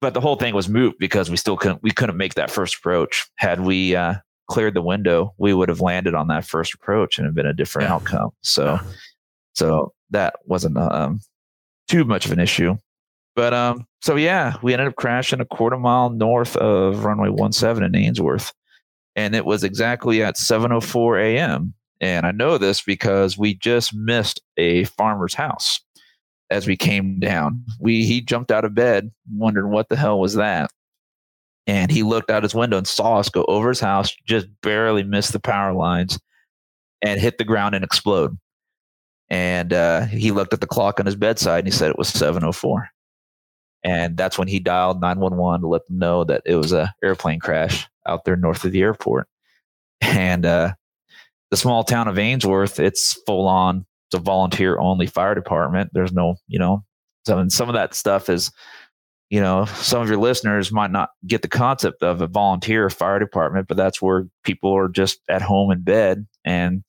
But 0.00 0.14
the 0.14 0.22
whole 0.22 0.36
thing 0.36 0.54
was 0.54 0.70
moot 0.70 0.96
because 0.98 1.28
we 1.28 1.36
still 1.36 1.58
couldn't 1.58 1.82
we 1.82 1.90
couldn't 1.90 2.16
make 2.16 2.32
that 2.36 2.50
first 2.50 2.76
approach. 2.76 3.28
Had 3.36 3.60
we 3.60 3.94
uh, 3.94 4.14
cleared 4.48 4.72
the 4.72 4.80
window, 4.80 5.34
we 5.36 5.52
would 5.52 5.68
have 5.68 5.82
landed 5.82 6.14
on 6.14 6.28
that 6.28 6.46
first 6.46 6.72
approach 6.72 7.18
and 7.18 7.26
have 7.26 7.34
been 7.34 7.44
a 7.44 7.52
different 7.52 7.90
yeah. 7.90 7.94
outcome. 7.96 8.30
So 8.40 8.78
so 9.54 9.92
that 10.08 10.36
wasn't 10.46 10.78
um, 10.78 11.20
too 11.90 12.04
much 12.04 12.24
of 12.24 12.32
an 12.32 12.38
issue. 12.38 12.76
But 13.34 13.52
um, 13.52 13.86
so 14.00 14.16
yeah, 14.16 14.54
we 14.62 14.72
ended 14.72 14.88
up 14.88 14.96
crashing 14.96 15.40
a 15.40 15.44
quarter 15.44 15.76
mile 15.76 16.10
north 16.10 16.56
of 16.56 17.04
runway 17.04 17.30
17 17.50 17.84
in 17.84 17.94
Ainsworth. 17.94 18.52
And 19.16 19.34
it 19.34 19.44
was 19.44 19.64
exactly 19.64 20.22
at 20.22 20.36
7:04 20.36 21.20
a.m. 21.20 21.74
And 22.00 22.26
I 22.26 22.30
know 22.30 22.58
this 22.58 22.80
because 22.80 23.36
we 23.36 23.54
just 23.54 23.94
missed 23.94 24.40
a 24.56 24.84
farmer's 24.84 25.34
house 25.34 25.80
as 26.48 26.66
we 26.66 26.76
came 26.76 27.18
down. 27.18 27.64
We 27.80 28.04
he 28.04 28.20
jumped 28.20 28.52
out 28.52 28.64
of 28.64 28.74
bed, 28.74 29.10
wondering 29.32 29.72
what 29.72 29.88
the 29.88 29.96
hell 29.96 30.20
was 30.20 30.34
that. 30.34 30.70
And 31.66 31.90
he 31.90 32.02
looked 32.02 32.30
out 32.30 32.42
his 32.42 32.54
window 32.54 32.78
and 32.78 32.86
saw 32.86 33.18
us 33.18 33.28
go 33.28 33.44
over 33.46 33.68
his 33.68 33.80
house, 33.80 34.14
just 34.26 34.46
barely 34.62 35.02
miss 35.02 35.30
the 35.30 35.40
power 35.40 35.72
lines, 35.72 36.18
and 37.02 37.20
hit 37.20 37.38
the 37.38 37.44
ground 37.44 37.74
and 37.74 37.84
explode 37.84 38.36
And 39.30 39.72
uh, 39.72 40.06
he 40.06 40.32
looked 40.32 40.52
at 40.52 40.60
the 40.60 40.66
clock 40.66 40.98
on 40.98 41.06
his 41.06 41.16
bedside 41.16 41.60
and 41.60 41.68
he 41.68 41.72
said 41.72 41.90
it 41.90 41.98
was 41.98 42.08
704. 42.08 42.88
And 43.84 44.16
that's 44.16 44.36
when 44.36 44.48
he 44.48 44.58
dialed 44.58 45.00
911 45.00 45.62
to 45.62 45.68
let 45.68 45.86
them 45.86 45.98
know 45.98 46.24
that 46.24 46.42
it 46.44 46.56
was 46.56 46.72
a 46.72 46.92
airplane 47.02 47.40
crash 47.40 47.88
out 48.06 48.24
there 48.24 48.36
north 48.36 48.64
of 48.64 48.72
the 48.72 48.82
airport. 48.82 49.28
And 50.00 50.44
uh, 50.44 50.72
the 51.50 51.56
small 51.56 51.84
town 51.84 52.08
of 52.08 52.18
Ainsworth, 52.18 52.78
it's 52.78 53.14
full 53.26 53.46
on, 53.46 53.86
it's 54.08 54.18
a 54.18 54.22
volunteer 54.22 54.78
only 54.78 55.06
fire 55.06 55.34
department. 55.34 55.90
There's 55.92 56.12
no, 56.12 56.36
you 56.48 56.58
know, 56.58 56.84
some, 57.26 57.48
some 57.50 57.68
of 57.68 57.74
that 57.74 57.94
stuff 57.94 58.28
is, 58.28 58.50
you 59.30 59.40
know, 59.40 59.64
some 59.66 60.02
of 60.02 60.08
your 60.08 60.18
listeners 60.18 60.72
might 60.72 60.90
not 60.90 61.10
get 61.26 61.42
the 61.42 61.48
concept 61.48 62.02
of 62.02 62.20
a 62.20 62.26
volunteer 62.26 62.90
fire 62.90 63.20
department, 63.20 63.68
but 63.68 63.76
that's 63.76 64.02
where 64.02 64.26
people 64.42 64.76
are 64.76 64.88
just 64.88 65.20
at 65.28 65.42
home 65.42 65.70
in 65.70 65.82
bed 65.82 66.26
and 66.44 66.82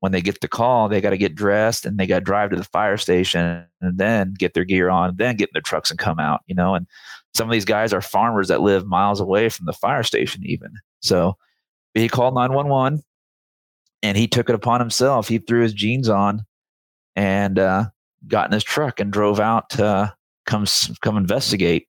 when 0.00 0.12
they 0.12 0.20
get 0.20 0.40
the 0.40 0.48
call, 0.48 0.88
they 0.88 1.00
got 1.00 1.10
to 1.10 1.18
get 1.18 1.34
dressed 1.34 1.84
and 1.84 1.98
they 1.98 2.06
got 2.06 2.20
to 2.20 2.24
drive 2.24 2.50
to 2.50 2.56
the 2.56 2.64
fire 2.64 2.96
station 2.96 3.64
and 3.80 3.98
then 3.98 4.34
get 4.38 4.54
their 4.54 4.64
gear 4.64 4.88
on, 4.88 5.16
then 5.16 5.36
get 5.36 5.48
in 5.48 5.54
their 5.54 5.62
trucks 5.62 5.90
and 5.90 5.98
come 5.98 6.20
out, 6.20 6.40
you 6.46 6.54
know. 6.54 6.74
And 6.74 6.86
some 7.34 7.48
of 7.48 7.52
these 7.52 7.64
guys 7.64 7.92
are 7.92 8.00
farmers 8.00 8.48
that 8.48 8.60
live 8.60 8.86
miles 8.86 9.20
away 9.20 9.48
from 9.48 9.66
the 9.66 9.72
fire 9.72 10.04
station, 10.04 10.42
even. 10.44 10.72
So 11.00 11.36
he 11.94 12.08
called 12.08 12.34
911 12.34 13.02
and 14.02 14.16
he 14.16 14.28
took 14.28 14.48
it 14.48 14.54
upon 14.54 14.80
himself. 14.80 15.26
He 15.26 15.38
threw 15.38 15.62
his 15.62 15.74
jeans 15.74 16.08
on 16.08 16.44
and 17.16 17.58
uh, 17.58 17.86
got 18.28 18.46
in 18.46 18.52
his 18.52 18.64
truck 18.64 19.00
and 19.00 19.12
drove 19.12 19.40
out 19.40 19.70
to 19.70 20.14
come, 20.46 20.64
come 21.02 21.16
investigate. 21.16 21.88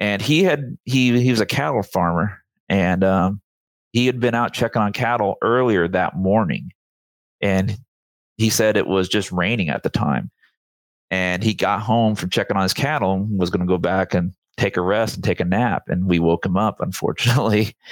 And 0.00 0.20
he 0.20 0.42
had, 0.42 0.76
he, 0.84 1.20
he 1.20 1.30
was 1.30 1.40
a 1.40 1.46
cattle 1.46 1.82
farmer 1.82 2.40
and 2.68 3.04
um, 3.04 3.40
he 3.92 4.06
had 4.06 4.18
been 4.18 4.34
out 4.34 4.52
checking 4.52 4.82
on 4.82 4.92
cattle 4.92 5.36
earlier 5.42 5.86
that 5.86 6.16
morning 6.16 6.72
and 7.40 7.78
he 8.36 8.50
said 8.50 8.76
it 8.76 8.86
was 8.86 9.08
just 9.08 9.32
raining 9.32 9.68
at 9.68 9.82
the 9.82 9.90
time. 9.90 10.30
And 11.10 11.42
he 11.42 11.54
got 11.54 11.80
home 11.80 12.14
from 12.14 12.30
checking 12.30 12.56
on 12.56 12.62
his 12.62 12.72
cattle 12.72 13.14
and 13.14 13.38
was 13.38 13.50
going 13.50 13.60
to 13.60 13.66
go 13.66 13.78
back 13.78 14.14
and 14.14 14.32
take 14.56 14.76
a 14.76 14.82
rest 14.82 15.16
and 15.16 15.24
take 15.24 15.40
a 15.40 15.44
nap. 15.44 15.84
And 15.88 16.06
we 16.06 16.18
woke 16.18 16.46
him 16.46 16.56
up, 16.56 16.80
unfortunately. 16.80 17.76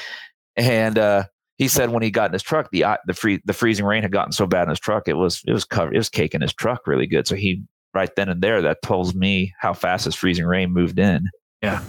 And 0.57 0.99
uh, 0.99 1.23
he 1.57 1.69
said 1.69 1.91
when 1.91 2.03
he 2.03 2.11
got 2.11 2.31
in 2.31 2.33
his 2.33 2.43
truck, 2.43 2.71
the 2.73 2.85
the 3.07 3.15
free 3.15 3.41
the 3.45 3.53
freezing 3.53 3.85
rain 3.85 4.03
had 4.03 4.11
gotten 4.11 4.33
so 4.33 4.45
bad 4.45 4.65
in 4.65 4.71
his 4.71 4.81
truck, 4.81 5.07
it 5.07 5.13
was 5.13 5.41
it 5.47 5.53
was 5.53 5.65
covered, 5.65 5.95
it 5.95 5.99
was 5.99 6.09
caking 6.09 6.41
his 6.41 6.53
truck 6.53 6.89
really 6.89 7.07
good. 7.07 7.29
So 7.29 7.37
he 7.37 7.63
right 7.95 8.11
then 8.17 8.29
and 8.29 8.43
there 8.43 8.61
that 8.63 8.83
tells 8.83 9.15
me 9.15 9.55
how 9.61 9.73
fast 9.73 10.07
his 10.07 10.17
freezing 10.17 10.47
rain 10.47 10.73
moved 10.73 10.99
in. 10.99 11.23
Yeah. 11.63 11.81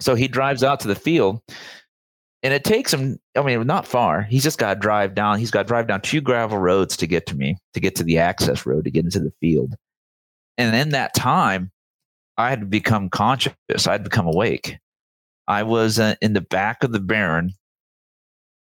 So 0.00 0.14
he 0.14 0.28
drives 0.28 0.62
out 0.62 0.78
to 0.80 0.88
the 0.88 0.94
field 0.94 1.40
and 2.42 2.52
it 2.52 2.64
takes 2.64 2.92
him 2.92 3.18
i 3.36 3.42
mean 3.42 3.66
not 3.66 3.86
far. 3.86 4.22
He's 4.22 4.42
just 4.42 4.58
got 4.58 4.74
to 4.74 4.80
drive 4.80 5.14
down 5.14 5.38
he's 5.38 5.50
got 5.50 5.62
to 5.62 5.68
drive 5.68 5.86
down 5.86 6.00
two 6.00 6.20
gravel 6.20 6.58
roads 6.58 6.96
to 6.98 7.06
get 7.06 7.26
to 7.26 7.36
me 7.36 7.56
to 7.74 7.80
get 7.80 7.96
to 7.96 8.04
the 8.04 8.18
access 8.18 8.66
road 8.66 8.84
to 8.84 8.90
get 8.90 9.04
into 9.04 9.20
the 9.20 9.32
field. 9.40 9.74
And 10.58 10.74
in 10.74 10.90
that 10.90 11.14
time 11.14 11.70
i 12.36 12.50
had 12.50 12.70
become 12.70 13.08
conscious 13.08 13.54
i 13.86 13.92
had 13.92 14.04
become 14.04 14.26
awake. 14.26 14.78
I 15.48 15.64
was 15.64 15.98
uh, 15.98 16.14
in 16.22 16.34
the 16.34 16.40
back 16.40 16.84
of 16.84 16.92
the 16.92 17.00
Baron 17.00 17.52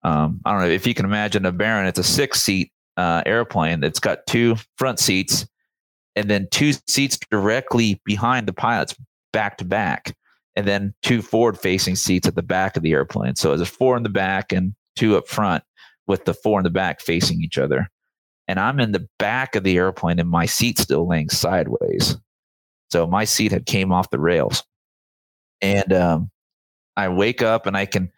um, 0.03 0.41
i 0.45 0.51
don't 0.51 0.61
know 0.61 0.67
if 0.67 0.87
you 0.87 0.93
can 0.93 1.05
imagine 1.05 1.45
a 1.45 1.51
Baron 1.51 1.87
it's 1.87 1.99
a 1.99 2.03
six 2.03 2.41
seat 2.41 2.71
uh, 2.99 3.23
airplane. 3.25 3.79
That's 3.79 3.99
got 3.99 4.25
two 4.27 4.57
front 4.77 4.99
seats 4.99 5.47
and 6.17 6.29
then 6.29 6.49
two 6.51 6.73
seats 6.87 7.17
directly 7.31 8.01
behind 8.03 8.45
the 8.45 8.53
pilots 8.53 8.93
back 9.31 9.57
to 9.59 9.65
back 9.65 10.13
and 10.59 10.67
then 10.67 10.93
two 11.01 11.21
forward 11.21 11.57
facing 11.57 11.95
seats 11.95 12.27
at 12.27 12.35
the 12.35 12.43
back 12.43 12.75
of 12.75 12.83
the 12.83 12.91
airplane. 12.91 13.37
So 13.37 13.55
there's 13.55 13.69
four 13.69 13.95
in 13.95 14.03
the 14.03 14.09
back 14.09 14.51
and 14.51 14.75
two 14.97 15.15
up 15.15 15.25
front 15.25 15.63
with 16.05 16.25
the 16.25 16.33
four 16.33 16.59
in 16.59 16.65
the 16.65 16.69
back 16.69 16.99
facing 16.99 17.41
each 17.41 17.57
other. 17.57 17.87
And 18.45 18.59
I'm 18.59 18.81
in 18.81 18.91
the 18.91 19.07
back 19.19 19.55
of 19.55 19.63
the 19.63 19.77
airplane 19.77 20.19
and 20.19 20.29
my 20.29 20.45
seat 20.45 20.77
still 20.77 21.07
laying 21.07 21.29
sideways. 21.29 22.17
So 22.91 23.07
my 23.07 23.23
seat 23.23 23.53
had 23.53 23.67
came 23.67 23.93
off 23.93 24.09
the 24.09 24.19
rails. 24.19 24.65
And 25.61 25.93
um, 25.93 26.29
I 26.97 27.07
wake 27.07 27.41
up 27.41 27.65
and 27.65 27.77
I 27.77 27.85
can, 27.85 28.11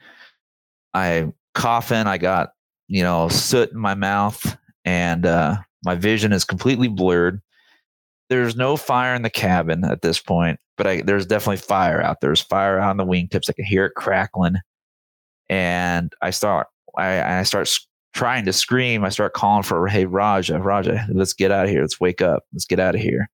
I 0.96 1.32
cough 1.54 1.92
in, 1.92 2.08
I 2.08 2.18
got, 2.18 2.54
you 2.88 3.04
know, 3.04 3.30
soot 3.30 3.72
in 3.72 3.78
my 3.78 3.94
mouth 3.94 4.58
and 4.84 5.28
uh, 5.28 5.58
my 5.86 5.94
vision 5.94 6.34
is 6.34 6.44
completely 6.44 6.88
blurred 6.88 7.40
there's 8.32 8.56
no 8.56 8.78
fire 8.78 9.14
in 9.14 9.24
the 9.24 9.30
cabin 9.30 9.84
at 9.84 10.02
this 10.02 10.18
point, 10.18 10.58
but 10.82 10.90
I, 10.90 11.02
there's 11.04 11.28
definitely 11.28 11.58
fire 11.58 12.02
out. 12.02 12.22
There's 12.22 12.42
fire 12.42 12.80
on 12.80 12.98
the 12.98 13.06
wingtips. 13.06 13.48
I 13.48 13.54
can 13.54 13.66
hear 13.66 13.86
it 13.86 13.94
crackling, 13.96 14.56
and 15.48 16.12
I 16.24 16.32
start 16.32 16.66
I, 16.98 17.38
I 17.38 17.44
start 17.44 17.70
trying 18.16 18.46
to 18.46 18.54
scream. 18.54 19.06
I 19.06 19.10
start 19.10 19.34
calling 19.34 19.62
for 19.62 19.88
Hey 19.88 20.06
Raja, 20.06 20.58
Raja, 20.58 21.06
let's 21.14 21.34
get 21.34 21.52
out 21.52 21.66
of 21.66 21.70
here. 21.70 21.82
Let's 21.82 22.00
wake 22.00 22.20
up. 22.20 22.46
Let's 22.52 22.66
get 22.66 22.80
out 22.80 22.96
of 22.96 23.02
here. 23.02 23.30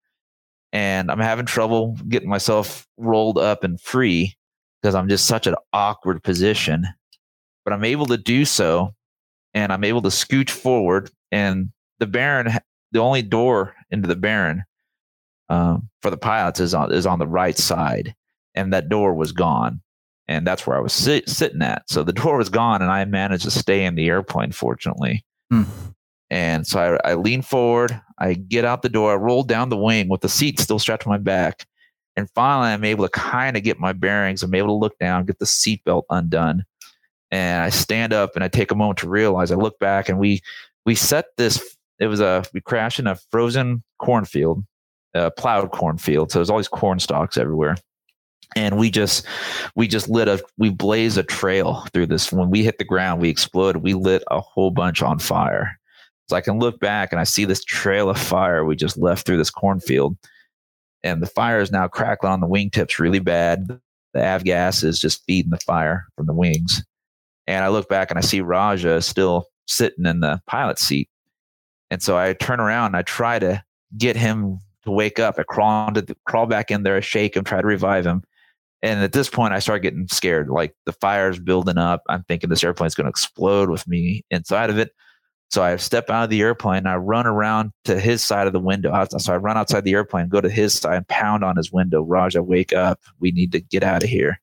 And 0.74 1.10
I'm 1.10 1.22
having 1.22 1.46
trouble 1.46 1.98
getting 2.10 2.28
myself 2.28 2.86
rolled 2.98 3.38
up 3.38 3.64
and 3.64 3.80
free 3.80 4.36
because 4.82 4.94
I'm 4.94 5.08
just 5.08 5.26
such 5.26 5.48
an 5.48 5.56
awkward 5.72 6.22
position. 6.24 6.86
But 7.64 7.72
I'm 7.72 7.86
able 7.86 8.08
to 8.08 8.18
do 8.18 8.44
so, 8.44 8.94
and 9.54 9.72
I'm 9.72 9.86
able 9.86 10.02
to 10.02 10.10
scooch 10.10 10.50
forward. 10.50 11.12
And 11.32 11.70
the 12.00 12.08
Baron, 12.08 12.52
the 12.92 13.00
only 13.00 13.22
door 13.22 13.74
into 13.90 14.10
the 14.10 14.18
Baron 14.18 14.66
um, 15.50 15.90
for 16.02 16.10
the 16.10 16.18
pilots 16.18 16.60
is 16.60 16.74
on 16.74 16.92
is 16.94 17.06
on 17.06 17.20
the 17.20 17.28
right 17.28 17.58
side, 17.58 18.16
and 18.56 18.74
that 18.74 18.90
door 18.90 19.14
was 19.14 19.32
gone, 19.32 19.82
and 20.28 20.46
that's 20.46 20.68
where 20.68 20.78
I 20.78 20.82
was 20.82 20.94
sit, 20.94 21.30
sitting 21.30 21.62
at. 21.62 21.84
So 21.90 22.04
the 22.04 22.14
door 22.14 22.38
was 22.38 22.50
gone, 22.50 22.82
and 22.82 22.92
I 22.92 23.04
managed 23.06 23.46
to 23.46 23.52
stay 23.52 23.86
in 23.86 23.96
the 23.96 24.08
airplane, 24.08 24.52
fortunately. 24.52 25.24
Hmm. 25.52 25.64
And 26.30 26.68
so 26.68 27.00
I, 27.04 27.12
I 27.12 27.14
lean 27.14 27.42
forward, 27.42 28.00
I 28.20 28.34
get 28.34 28.66
out 28.66 28.82
the 28.82 28.90
door, 28.90 29.14
I 29.14 29.16
roll 29.16 29.44
down 29.44 29.70
the 29.70 29.78
wing 29.78 30.10
with 30.10 30.22
the 30.22 30.30
seat 30.30 30.60
still 30.60 30.80
strapped 30.80 31.04
to 31.04 31.10
my 31.10 31.18
back, 31.18 31.66
and 32.18 32.30
finally 32.32 32.70
I'm 32.70 32.84
able 32.84 33.06
to 33.06 33.12
kind 33.12 33.56
of 33.56 33.64
get 33.64 33.80
my 33.80 33.94
bearings. 33.94 34.44
I'm 34.44 34.56
able 34.56 34.70
to 34.70 34.74
look 34.74 34.98
down, 35.00 35.26
get 35.26 35.40
the 35.40 35.46
seatbelt 35.46 36.04
undone, 36.10 36.66
and 37.32 37.64
I 37.64 37.70
stand 37.70 38.12
up 38.12 38.36
and 38.36 38.44
I 38.44 38.50
take 38.50 38.72
a 38.72 38.76
moment 38.76 39.00
to 39.00 39.10
realize. 39.10 39.52
I 39.52 39.56
look 39.56 39.80
back 39.80 40.10
and 40.10 40.20
we 40.20 40.42
we 40.86 40.96
set 40.96 41.26
this. 41.38 41.78
It 42.00 42.08
was 42.08 42.20
a 42.20 42.44
we 42.54 42.60
crashed 42.60 43.00
in 43.00 43.08
a 43.08 43.18
frozen 43.32 43.84
cornfield 44.00 44.66
uh, 45.16 45.30
plowed 45.32 45.72
cornfield. 45.72 46.32
So 46.32 46.40
there's 46.40 46.50
all 46.50 46.58
these 46.58 46.68
corn 46.68 47.00
stalks 47.00 47.38
everywhere. 47.38 47.78
And 48.56 48.78
we 48.78 48.90
just 48.90 49.26
we 49.76 49.88
just 49.88 50.10
lit 50.10 50.28
a 50.28 50.42
we 50.58 50.70
blazed 50.70 51.18
a 51.18 51.24
trail 51.24 51.86
through 51.94 52.08
this. 52.08 52.32
When 52.32 52.50
we 52.50 52.64
hit 52.64 52.78
the 52.78 52.86
ground, 52.86 53.22
we 53.22 53.30
exploded. 53.30 53.84
We 53.84 53.94
lit 53.94 54.24
a 54.32 54.40
whole 54.40 54.72
bunch 54.72 55.02
on 55.02 55.20
fire. 55.20 55.78
So 56.30 56.36
I 56.36 56.42
can 56.42 56.60
look 56.60 56.80
back 56.80 57.12
and 57.12 57.20
I 57.20 57.24
see 57.24 57.46
this 57.46 57.64
trail 57.64 58.10
of 58.10 58.18
fire 58.18 58.66
we 58.66 58.76
just 58.76 58.98
left 58.98 59.26
through 59.26 59.38
this 59.38 59.50
cornfield. 59.50 60.18
And 61.04 61.22
the 61.22 61.28
fire 61.28 61.60
is 61.60 61.72
now 61.72 61.88
crackling 61.88 62.34
on 62.34 62.42
the 62.42 62.48
wingtips 62.48 63.00
really 63.00 63.20
bad. 63.20 63.68
The 64.14 64.20
avgas 64.20 64.84
is 64.84 65.00
just 65.00 65.24
feeding 65.26 65.52
the 65.52 65.60
fire 65.60 66.06
from 66.16 66.26
the 66.26 66.34
wings. 66.34 66.84
And 67.46 67.64
I 67.64 67.70
look 67.70 67.88
back 67.88 68.10
and 68.10 68.18
I 68.18 68.22
see 68.22 68.42
Raja 68.42 69.02
still 69.02 69.46
sitting 69.68 70.06
in 70.06 70.20
the 70.22 70.42
pilot 70.48 70.80
seat. 70.80 71.10
And 71.92 72.02
so 72.02 72.18
I 72.18 72.34
turn 72.34 72.60
around 72.60 72.88
and 72.88 72.98
I 72.98 73.04
try 73.04 73.40
to 73.40 73.64
get 73.98 74.18
him 74.18 74.60
to 74.88 74.92
wake 74.92 75.20
up. 75.20 75.38
I 75.38 75.44
crawl 75.44 75.90
into 75.90 76.02
the, 76.02 76.16
crawl 76.26 76.46
back 76.46 76.72
in 76.72 76.84
there, 76.84 77.02
shake 77.02 77.36
him, 77.36 77.44
try 77.44 77.62
to 77.62 77.68
revive 77.68 78.06
him. 78.06 78.24
And 78.82 79.02
at 79.02 79.12
this 79.12 79.30
point, 79.30 79.54
I 79.54 79.60
start 79.60 79.82
getting 79.82 80.08
scared. 80.08 80.50
Like 80.50 80.76
the 80.86 80.94
fire's 80.94 81.40
building 81.40 81.78
up. 81.78 82.04
I'm 82.10 82.24
thinking 82.24 82.50
this 82.50 82.64
airplane's 82.64 82.96
going 82.96 83.06
to 83.06 83.10
explode 83.10 83.70
with 83.70 83.88
me 83.88 84.24
inside 84.32 84.70
of 84.70 84.78
it. 84.78 84.92
So 85.50 85.64
I 85.64 85.76
step 85.78 86.10
out 86.10 86.26
of 86.26 86.30
the 86.30 86.42
airplane. 86.42 86.86
I 86.86 86.96
run 86.96 87.26
around 87.26 87.72
to 87.86 88.00
his 88.00 88.24
side 88.24 88.48
of 88.48 88.54
the 88.54 88.60
window. 88.60 89.06
So 89.18 89.34
I 89.34 89.38
run 89.38 89.58
outside 89.58 89.84
the 89.84 89.94
airplane, 89.94 90.30
go 90.30 90.42
to 90.42 90.50
his 90.50 90.74
side, 90.74 90.98
and 90.98 91.08
pound 91.08 91.44
on 91.44 91.56
his 91.56 91.72
window. 91.72 92.02
Raja, 92.02 92.44
wake 92.44 92.74
up! 92.74 93.00
We 93.20 93.32
need 93.32 93.52
to 93.54 93.62
get 93.62 93.84
out 93.84 94.04
of 94.04 94.10
here. 94.10 94.40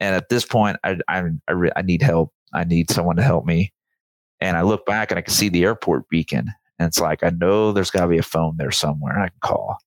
And 0.00 0.14
at 0.14 0.28
this 0.28 0.44
point, 0.44 0.78
I 0.84 0.98
I 1.08 1.22
I, 1.48 1.52
re- 1.52 1.72
I 1.76 1.82
need 1.82 2.02
help. 2.02 2.32
I 2.52 2.64
need 2.64 2.90
someone 2.90 3.16
to 3.16 3.22
help 3.22 3.46
me. 3.46 3.72
And 4.40 4.56
I 4.56 4.62
look 4.62 4.84
back 4.84 5.10
and 5.10 5.18
I 5.18 5.22
can 5.22 5.32
see 5.32 5.48
the 5.48 5.64
airport 5.64 6.08
beacon. 6.08 6.52
And 6.78 6.86
it's 6.86 7.00
like, 7.00 7.22
I 7.22 7.30
know 7.30 7.72
there's 7.72 7.90
got 7.90 8.02
to 8.02 8.08
be 8.08 8.18
a 8.18 8.22
phone 8.22 8.56
there 8.56 8.70
somewhere 8.70 9.18
I 9.18 9.28
can 9.28 9.38
call. 9.40 9.78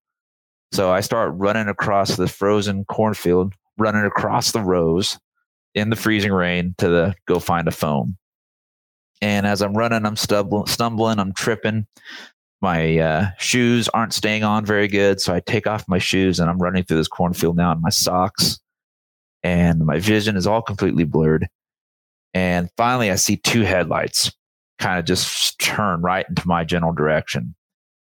So 0.71 0.91
I 0.91 1.02
start 1.02 1.34
running 1.36 1.67
across 1.67 2.15
the 2.15 2.28
frozen 2.28 2.86
cornfield, 2.86 3.54
running 3.78 4.06
across 4.06 4.52
the 4.52 4.62
rows 4.62 5.19
in 5.75 5.89
the 5.89 5.95
freezing 5.95 6.32
rain 6.32 6.76
to 6.78 6.89
the 6.89 7.16
go 7.28 7.39
find 7.39 7.68
a 7.68 7.72
phone. 7.72 8.18
And 9.22 9.45
as 9.45 9.61
I'm 9.61 9.74
running, 9.74 10.05
I'm 10.05 10.16
stumbling, 10.16 10.68
stumbling 10.68 11.20
I'm 11.20 11.34
tripping. 11.34 11.86
My 12.61 12.97
uh, 12.97 13.30
shoes 13.38 13.89
aren't 13.89 14.13
staying 14.13 14.43
on 14.43 14.66
very 14.66 14.88
good. 14.88 15.22
So 15.22 15.34
I 15.34 15.39
take 15.39 15.68
off 15.68 15.88
my 15.88 15.97
shoes 15.97 16.39
and 16.39 16.49
I'm 16.49 16.59
running 16.59 16.84
through 16.84 16.97
this 16.97 17.07
cornfield 17.07 17.57
now 17.57 17.72
in 17.72 17.82
my 17.82 17.89
socks. 17.89 18.59
And 19.43 19.86
my 19.86 19.99
vision 19.99 20.36
is 20.36 20.45
all 20.45 20.61
completely 20.61 21.05
blurred. 21.05 21.47
And 22.34 22.70
finally, 22.78 23.11
I 23.11 23.16
see 23.16 23.38
two 23.38 23.61
headlights 23.61 24.32
kind 24.80 24.97
of 24.99 25.05
just 25.05 25.59
turn 25.59 26.01
right 26.01 26.25
into 26.27 26.47
my 26.47 26.63
general 26.63 26.93
direction. 26.93 27.53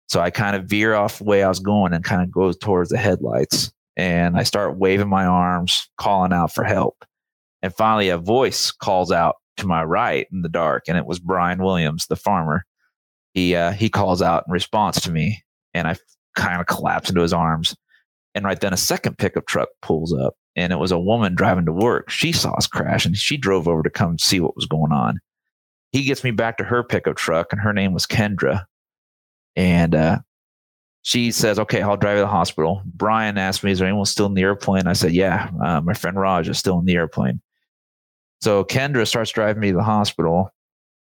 So 0.09 0.19
I 0.21 0.29
kind 0.29 0.55
of 0.55 0.65
veer 0.65 0.93
off 0.93 1.17
the 1.17 1.25
way 1.25 1.43
I 1.43 1.49
was 1.49 1.59
going 1.59 1.93
and 1.93 2.03
kind 2.03 2.21
of 2.21 2.31
go 2.31 2.51
towards 2.51 2.89
the 2.89 2.97
headlights. 2.97 3.71
And 3.95 4.37
I 4.37 4.43
start 4.43 4.77
waving 4.77 5.09
my 5.09 5.25
arms, 5.25 5.89
calling 5.97 6.31
out 6.31 6.53
for 6.53 6.63
help. 6.63 7.03
And 7.61 7.73
finally, 7.73 8.09
a 8.09 8.17
voice 8.17 8.71
calls 8.71 9.11
out 9.11 9.35
to 9.57 9.65
my 9.65 9.83
right 9.83 10.27
in 10.31 10.43
the 10.43 10.49
dark. 10.49 10.83
And 10.87 10.97
it 10.97 11.05
was 11.07 11.19
Brian 11.19 11.63
Williams, 11.63 12.05
the 12.05 12.15
farmer. 12.15 12.63
he 13.33 13.55
uh, 13.55 13.71
he 13.71 13.89
calls 13.89 14.21
out 14.21 14.43
in 14.47 14.51
response 14.51 14.99
to 15.01 15.11
me, 15.11 15.43
and 15.73 15.87
I 15.87 15.95
kind 16.35 16.59
of 16.59 16.67
collapse 16.67 17.09
into 17.09 17.21
his 17.21 17.33
arms. 17.33 17.75
And 18.35 18.45
right 18.45 18.59
then, 18.59 18.73
a 18.73 18.77
second 18.77 19.17
pickup 19.17 19.45
truck 19.47 19.69
pulls 19.81 20.13
up, 20.13 20.35
and 20.55 20.73
it 20.73 20.79
was 20.79 20.91
a 20.91 20.99
woman 20.99 21.35
driving 21.35 21.65
to 21.65 21.71
work. 21.71 22.09
She 22.09 22.31
saw 22.31 22.51
us 22.53 22.67
crash, 22.67 23.05
and 23.05 23.17
she 23.17 23.37
drove 23.37 23.67
over 23.67 23.83
to 23.83 23.89
come 23.89 24.17
see 24.19 24.39
what 24.39 24.55
was 24.55 24.65
going 24.65 24.91
on. 24.91 25.19
He 25.91 26.03
gets 26.03 26.23
me 26.23 26.31
back 26.31 26.57
to 26.57 26.63
her 26.63 26.83
pickup 26.83 27.17
truck, 27.17 27.51
and 27.51 27.61
her 27.61 27.73
name 27.73 27.93
was 27.93 28.05
Kendra. 28.05 28.65
And 29.55 29.95
uh, 29.95 30.19
she 31.01 31.31
says, 31.31 31.59
"Okay, 31.59 31.81
I'll 31.81 31.97
drive 31.97 32.17
you 32.17 32.21
to 32.23 32.25
the 32.25 32.31
hospital." 32.31 32.81
Brian 32.85 33.37
asked 33.37 33.63
me, 33.63 33.71
"Is 33.71 33.79
there 33.79 33.87
anyone 33.87 34.05
still 34.05 34.25
in 34.25 34.33
the 34.33 34.41
airplane?" 34.41 34.87
I 34.87 34.93
said, 34.93 35.13
"Yeah, 35.13 35.49
uh, 35.63 35.81
my 35.81 35.93
friend 35.93 36.19
Raj 36.19 36.49
is 36.49 36.57
still 36.57 36.79
in 36.79 36.85
the 36.85 36.95
airplane." 36.95 37.41
So 38.41 38.63
Kendra 38.63 39.07
starts 39.07 39.31
driving 39.31 39.61
me 39.61 39.71
to 39.71 39.77
the 39.77 39.83
hospital, 39.83 40.51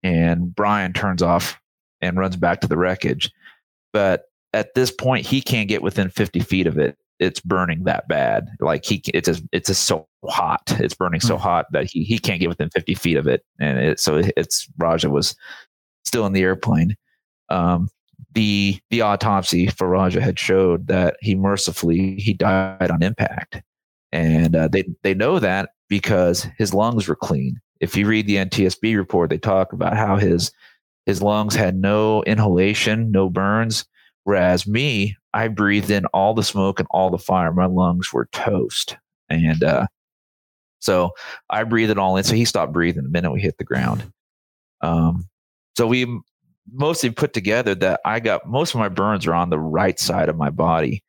and 0.03 0.53
Brian 0.53 0.93
turns 0.93 1.21
off 1.21 1.59
and 2.01 2.17
runs 2.17 2.35
back 2.35 2.61
to 2.61 2.67
the 2.67 2.77
wreckage. 2.77 3.31
But 3.91 4.25
at 4.53 4.75
this 4.75 4.91
point, 4.91 5.25
he 5.25 5.41
can't 5.41 5.69
get 5.69 5.81
within 5.81 6.09
50 6.09 6.41
feet 6.41 6.67
of 6.67 6.77
it. 6.77 6.97
It's 7.23 7.39
burning 7.39 7.83
that 7.85 8.07
bad. 8.07 8.47
Like 8.59 8.85
he, 8.85 9.01
it's 9.13 9.27
just, 9.27 9.43
it's 9.51 9.67
just 9.67 9.85
so 9.85 10.07
hot. 10.25 10.61
It's 10.79 10.93
burning 10.93 11.21
so 11.21 11.35
mm-hmm. 11.35 11.43
hot 11.43 11.65
that 11.71 11.89
he, 11.89 12.03
he 12.03 12.19
can't 12.19 12.39
get 12.39 12.49
within 12.49 12.69
50 12.69 12.95
feet 12.95 13.17
of 13.17 13.27
it. 13.27 13.43
And 13.59 13.79
it, 13.79 13.99
so 13.99 14.21
it's 14.37 14.67
Raja 14.77 15.09
was 15.09 15.35
still 16.05 16.25
in 16.25 16.33
the 16.33 16.41
airplane. 16.41 16.95
Um, 17.49 17.89
the 18.33 18.79
the 18.89 19.01
autopsy 19.01 19.67
for 19.67 19.87
Raja 19.87 20.21
had 20.21 20.39
showed 20.39 20.87
that 20.87 21.17
he 21.21 21.35
mercifully 21.35 22.15
he 22.15 22.33
died 22.33 22.89
on 22.89 23.03
impact, 23.03 23.61
and 24.11 24.55
uh, 24.55 24.67
they 24.67 24.83
they 25.03 25.13
know 25.13 25.39
that 25.39 25.71
because 25.89 26.47
his 26.57 26.73
lungs 26.73 27.07
were 27.07 27.15
clean. 27.15 27.59
If 27.79 27.95
you 27.95 28.07
read 28.07 28.27
the 28.27 28.37
NTSB 28.37 28.95
report, 28.95 29.29
they 29.29 29.37
talk 29.37 29.73
about 29.73 29.95
how 29.95 30.15
his 30.17 30.51
his 31.05 31.21
lungs 31.21 31.55
had 31.55 31.75
no 31.75 32.23
inhalation, 32.23 33.11
no 33.11 33.29
burns. 33.29 33.85
Whereas 34.23 34.65
me, 34.65 35.17
I 35.33 35.47
breathed 35.47 35.89
in 35.89 36.05
all 36.07 36.33
the 36.33 36.43
smoke 36.43 36.79
and 36.79 36.87
all 36.91 37.09
the 37.09 37.17
fire. 37.17 37.51
My 37.51 37.65
lungs 37.65 38.13
were 38.13 38.29
toast. 38.31 38.97
And 39.29 39.63
uh, 39.63 39.87
so 40.79 41.11
I 41.49 41.63
breathed 41.63 41.91
it 41.91 41.97
all 41.97 42.17
in. 42.17 42.23
So 42.23 42.35
he 42.35 42.45
stopped 42.45 42.73
breathing 42.73 43.03
the 43.03 43.09
minute 43.09 43.31
we 43.31 43.41
hit 43.41 43.57
the 43.57 43.63
ground. 43.63 44.11
Um, 44.81 45.27
so 45.77 45.87
we 45.87 46.05
mostly 46.71 47.09
put 47.09 47.33
together 47.33 47.75
that 47.75 47.99
I 48.05 48.19
got 48.19 48.47
most 48.47 48.73
of 48.73 48.79
my 48.79 48.89
burns 48.89 49.27
are 49.27 49.33
on 49.33 49.49
the 49.49 49.59
right 49.59 49.99
side 49.99 50.29
of 50.29 50.37
my 50.37 50.49
body. 50.49 51.03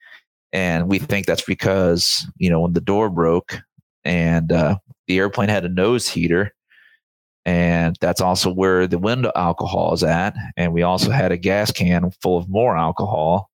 And 0.53 0.89
we 0.89 0.99
think 0.99 1.27
that's 1.27 1.43
because, 1.43 2.27
you 2.37 2.49
know, 2.49 2.61
when 2.61 2.73
the 2.73 2.81
door 2.81 3.11
broke 3.11 3.61
and 4.05 4.53
uh, 4.53 4.77
the 5.09 5.19
airplane 5.19 5.49
had 5.49 5.65
a 5.65 5.69
nose 5.69 6.09
heater, 6.09 6.55
and 7.45 7.97
that's 8.01 8.21
also 8.21 8.53
where 8.53 8.87
the 8.87 8.99
window 8.99 9.31
alcohol 9.37 9.93
is 9.93 10.03
at. 10.03 10.35
And 10.57 10.73
we 10.73 10.83
also 10.83 11.11
had 11.11 11.33
a 11.33 11.37
gas 11.37 11.71
can 11.71 12.11
full 12.23 12.39
of 12.39 12.49
more 12.49 12.77
alcohol. 12.77 13.51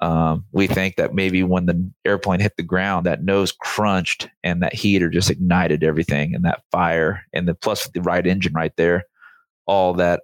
Um, 0.00 0.44
we 0.52 0.68
think 0.68 0.94
that 0.96 1.14
maybe 1.14 1.42
when 1.42 1.66
the 1.66 1.90
airplane 2.04 2.38
hit 2.38 2.56
the 2.56 2.62
ground, 2.62 3.06
that 3.06 3.24
nose 3.24 3.50
crunched 3.50 4.28
and 4.44 4.62
that 4.62 4.72
heater 4.72 5.08
just 5.08 5.30
ignited 5.30 5.82
everything, 5.82 6.34
and 6.34 6.44
that 6.44 6.62
fire, 6.70 7.24
and 7.32 7.48
the 7.48 7.54
plus 7.54 7.88
the 7.88 8.00
right 8.02 8.24
engine 8.24 8.52
right 8.52 8.72
there, 8.76 9.04
all 9.66 9.94
that 9.94 10.22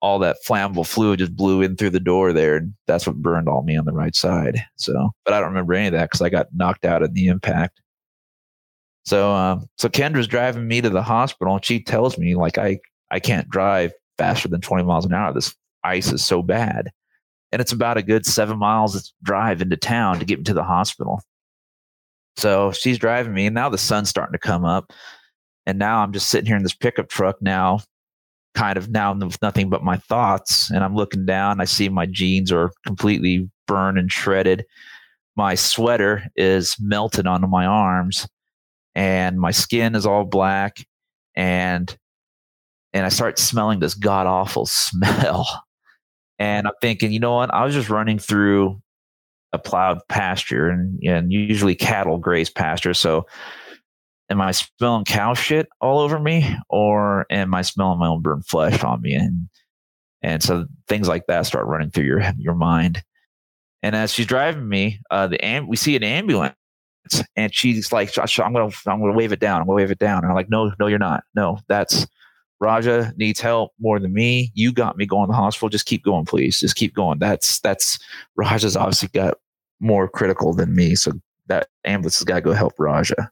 all 0.00 0.20
that 0.20 0.36
flammable 0.46 0.86
fluid 0.86 1.18
just 1.18 1.34
blew 1.34 1.62
in 1.62 1.74
through 1.74 1.90
the 1.90 1.98
door 1.98 2.32
there, 2.32 2.56
and 2.56 2.74
that's 2.86 3.06
what 3.06 3.16
burned 3.16 3.48
all 3.48 3.62
me 3.62 3.76
on 3.76 3.84
the 3.84 3.92
right 3.92 4.14
side. 4.14 4.62
So, 4.76 5.10
but 5.24 5.34
I 5.34 5.40
don't 5.40 5.48
remember 5.48 5.74
any 5.74 5.88
of 5.88 5.92
that 5.94 6.04
because 6.04 6.22
I 6.22 6.28
got 6.28 6.46
knocked 6.54 6.84
out 6.84 7.02
in 7.02 7.12
the 7.12 7.26
impact. 7.26 7.80
So, 9.06 9.32
um, 9.32 9.68
so 9.78 9.88
Kendra's 9.88 10.26
driving 10.26 10.66
me 10.66 10.80
to 10.80 10.90
the 10.90 11.02
hospital, 11.02 11.54
and 11.54 11.64
she 11.64 11.80
tells 11.80 12.18
me 12.18 12.34
like 12.34 12.58
I 12.58 12.80
I 13.10 13.20
can't 13.20 13.48
drive 13.48 13.92
faster 14.18 14.48
than 14.48 14.60
20 14.60 14.82
miles 14.82 15.06
an 15.06 15.14
hour. 15.14 15.32
This 15.32 15.54
ice 15.84 16.12
is 16.12 16.24
so 16.24 16.42
bad, 16.42 16.90
and 17.52 17.62
it's 17.62 17.72
about 17.72 17.98
a 17.98 18.02
good 18.02 18.26
seven 18.26 18.58
miles 18.58 19.14
drive 19.22 19.62
into 19.62 19.76
town 19.76 20.18
to 20.18 20.24
get 20.24 20.38
me 20.38 20.44
to 20.44 20.54
the 20.54 20.64
hospital. 20.64 21.22
So 22.36 22.72
she's 22.72 22.98
driving 22.98 23.32
me, 23.32 23.46
and 23.46 23.54
now 23.54 23.68
the 23.68 23.78
sun's 23.78 24.08
starting 24.08 24.32
to 24.32 24.38
come 24.38 24.64
up, 24.64 24.92
and 25.66 25.78
now 25.78 26.00
I'm 26.00 26.12
just 26.12 26.28
sitting 26.28 26.46
here 26.46 26.56
in 26.56 26.64
this 26.64 26.74
pickup 26.74 27.08
truck 27.08 27.40
now, 27.40 27.80
kind 28.54 28.76
of 28.76 28.90
now 28.90 29.14
with 29.14 29.40
nothing 29.40 29.70
but 29.70 29.84
my 29.84 29.98
thoughts, 29.98 30.68
and 30.70 30.82
I'm 30.82 30.96
looking 30.96 31.24
down. 31.24 31.60
I 31.60 31.64
see 31.64 31.88
my 31.88 32.06
jeans 32.06 32.50
are 32.50 32.72
completely 32.84 33.48
burned 33.68 33.98
and 33.98 34.10
shredded. 34.10 34.64
My 35.36 35.54
sweater 35.54 36.24
is 36.34 36.76
melted 36.80 37.28
onto 37.28 37.46
my 37.46 37.66
arms 37.66 38.26
and 38.96 39.38
my 39.38 39.50
skin 39.50 39.94
is 39.94 40.06
all 40.06 40.24
black 40.24 40.84
and 41.36 41.96
and 42.94 43.04
I 43.04 43.10
start 43.10 43.38
smelling 43.38 43.78
this 43.78 43.94
god 43.94 44.26
awful 44.26 44.66
smell. 44.66 45.46
And 46.38 46.66
I'm 46.66 46.72
thinking, 46.80 47.12
you 47.12 47.20
know 47.20 47.36
what? 47.36 47.52
I 47.54 47.64
was 47.64 47.74
just 47.74 47.90
running 47.90 48.18
through 48.18 48.80
a 49.52 49.58
plowed 49.58 49.98
pasture 50.08 50.68
and, 50.68 50.98
and 51.04 51.32
usually 51.32 51.74
cattle 51.74 52.18
graze 52.18 52.50
pasture. 52.50 52.94
So 52.94 53.26
am 54.30 54.40
I 54.40 54.52
smelling 54.52 55.04
cow 55.04 55.34
shit 55.34 55.68
all 55.80 56.00
over 56.00 56.18
me 56.18 56.56
or 56.68 57.26
am 57.30 57.54
I 57.54 57.62
smelling 57.62 57.98
my 57.98 58.08
own 58.08 58.22
burnt 58.22 58.46
flesh 58.46 58.82
on 58.82 59.02
me? 59.02 59.14
And 59.14 59.48
and 60.22 60.42
so 60.42 60.66
things 60.88 61.06
like 61.06 61.26
that 61.28 61.46
start 61.46 61.66
running 61.66 61.90
through 61.90 62.04
your 62.04 62.22
your 62.38 62.54
mind. 62.54 63.02
And 63.82 63.94
as 63.94 64.10
she's 64.12 64.26
driving 64.26 64.68
me, 64.68 65.00
uh, 65.10 65.26
the 65.26 65.42
am- 65.44 65.68
we 65.68 65.76
see 65.76 65.96
an 65.96 66.02
ambulance 66.02 66.56
and 67.36 67.54
she's 67.54 67.92
like, 67.92 68.16
I'm 68.16 68.52
gonna 68.52 68.70
I'm 68.86 69.00
gonna 69.00 69.12
wave 69.12 69.32
it 69.32 69.40
down. 69.40 69.60
I'm 69.60 69.66
gonna 69.66 69.76
wave 69.76 69.90
it 69.90 69.98
down. 69.98 70.18
And 70.18 70.28
I'm 70.28 70.34
like, 70.34 70.50
no, 70.50 70.72
no, 70.78 70.86
you're 70.86 70.98
not. 70.98 71.24
No, 71.34 71.58
that's 71.68 72.06
Raja 72.60 73.12
needs 73.16 73.40
help 73.40 73.72
more 73.78 73.98
than 73.98 74.12
me. 74.12 74.50
You 74.54 74.72
got 74.72 74.96
me 74.96 75.06
going 75.06 75.26
to 75.26 75.32
the 75.32 75.36
hospital. 75.36 75.68
Just 75.68 75.86
keep 75.86 76.04
going, 76.04 76.24
please. 76.24 76.60
Just 76.60 76.76
keep 76.76 76.94
going. 76.94 77.18
That's 77.18 77.60
that's 77.60 77.98
Raja's 78.36 78.76
obviously 78.76 79.08
got 79.08 79.34
more 79.80 80.08
critical 80.08 80.54
than 80.54 80.74
me. 80.74 80.94
So 80.94 81.12
that 81.48 81.68
ambulance 81.84 82.18
has 82.18 82.24
got 82.24 82.36
to 82.36 82.40
go 82.40 82.52
help 82.52 82.74
Raja. 82.78 83.30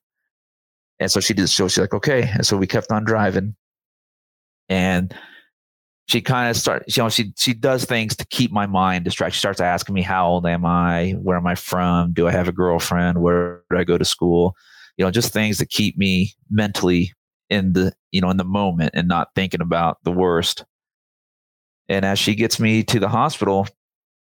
And 1.01 1.11
so 1.11 1.21
she 1.21 1.35
did. 1.35 1.49
So 1.49 1.69
she's 1.69 1.79
like, 1.79 1.95
okay. 1.95 2.31
And 2.35 2.47
so 2.47 2.57
we 2.57 2.67
kept 2.67 2.93
on 2.93 3.05
driving, 3.05 3.57
and 4.69 5.15
she 6.07 6.21
kind 6.21 6.51
of 6.51 6.57
starts, 6.57 6.97
you 6.97 7.03
know, 7.03 7.09
she 7.09 7.33
she 7.37 7.55
does 7.55 7.85
things 7.85 8.15
to 8.17 8.27
keep 8.27 8.53
my 8.53 8.67
mind 8.67 9.05
distracted. 9.05 9.35
She 9.35 9.39
starts 9.41 9.61
asking 9.61 9.95
me, 9.95 10.03
"How 10.03 10.27
old 10.27 10.47
am 10.47 10.65
I? 10.65 11.13
Where 11.13 11.37
am 11.37 11.47
I 11.47 11.55
from? 11.55 12.13
Do 12.13 12.29
I 12.29 12.33
have 12.33 12.49
a 12.49 12.53
girlfriend? 12.53 13.23
Where 13.23 13.63
do 13.71 13.79
I 13.79 13.85
go 13.85 13.97
to 13.97 14.05
school?" 14.05 14.55
You 14.97 15.05
know, 15.05 15.11
just 15.11 15.33
things 15.33 15.59
that 15.59 15.71
keep 15.71 15.97
me 15.97 16.33
mentally 16.51 17.13
in 17.51 17.73
the 17.73 17.95
you 18.13 18.21
know 18.21 18.31
in 18.31 18.37
the 18.37 18.45
moment 18.45 18.93
and 18.95 19.09
not 19.09 19.29
thinking 19.35 19.63
about 19.63 19.99
the 20.05 20.13
worst. 20.13 20.65
And 21.89 22.05
as 22.05 22.19
she 22.19 22.35
gets 22.35 22.61
me 22.61 22.83
to 22.85 22.99
the 22.99 23.09
hospital, 23.09 23.67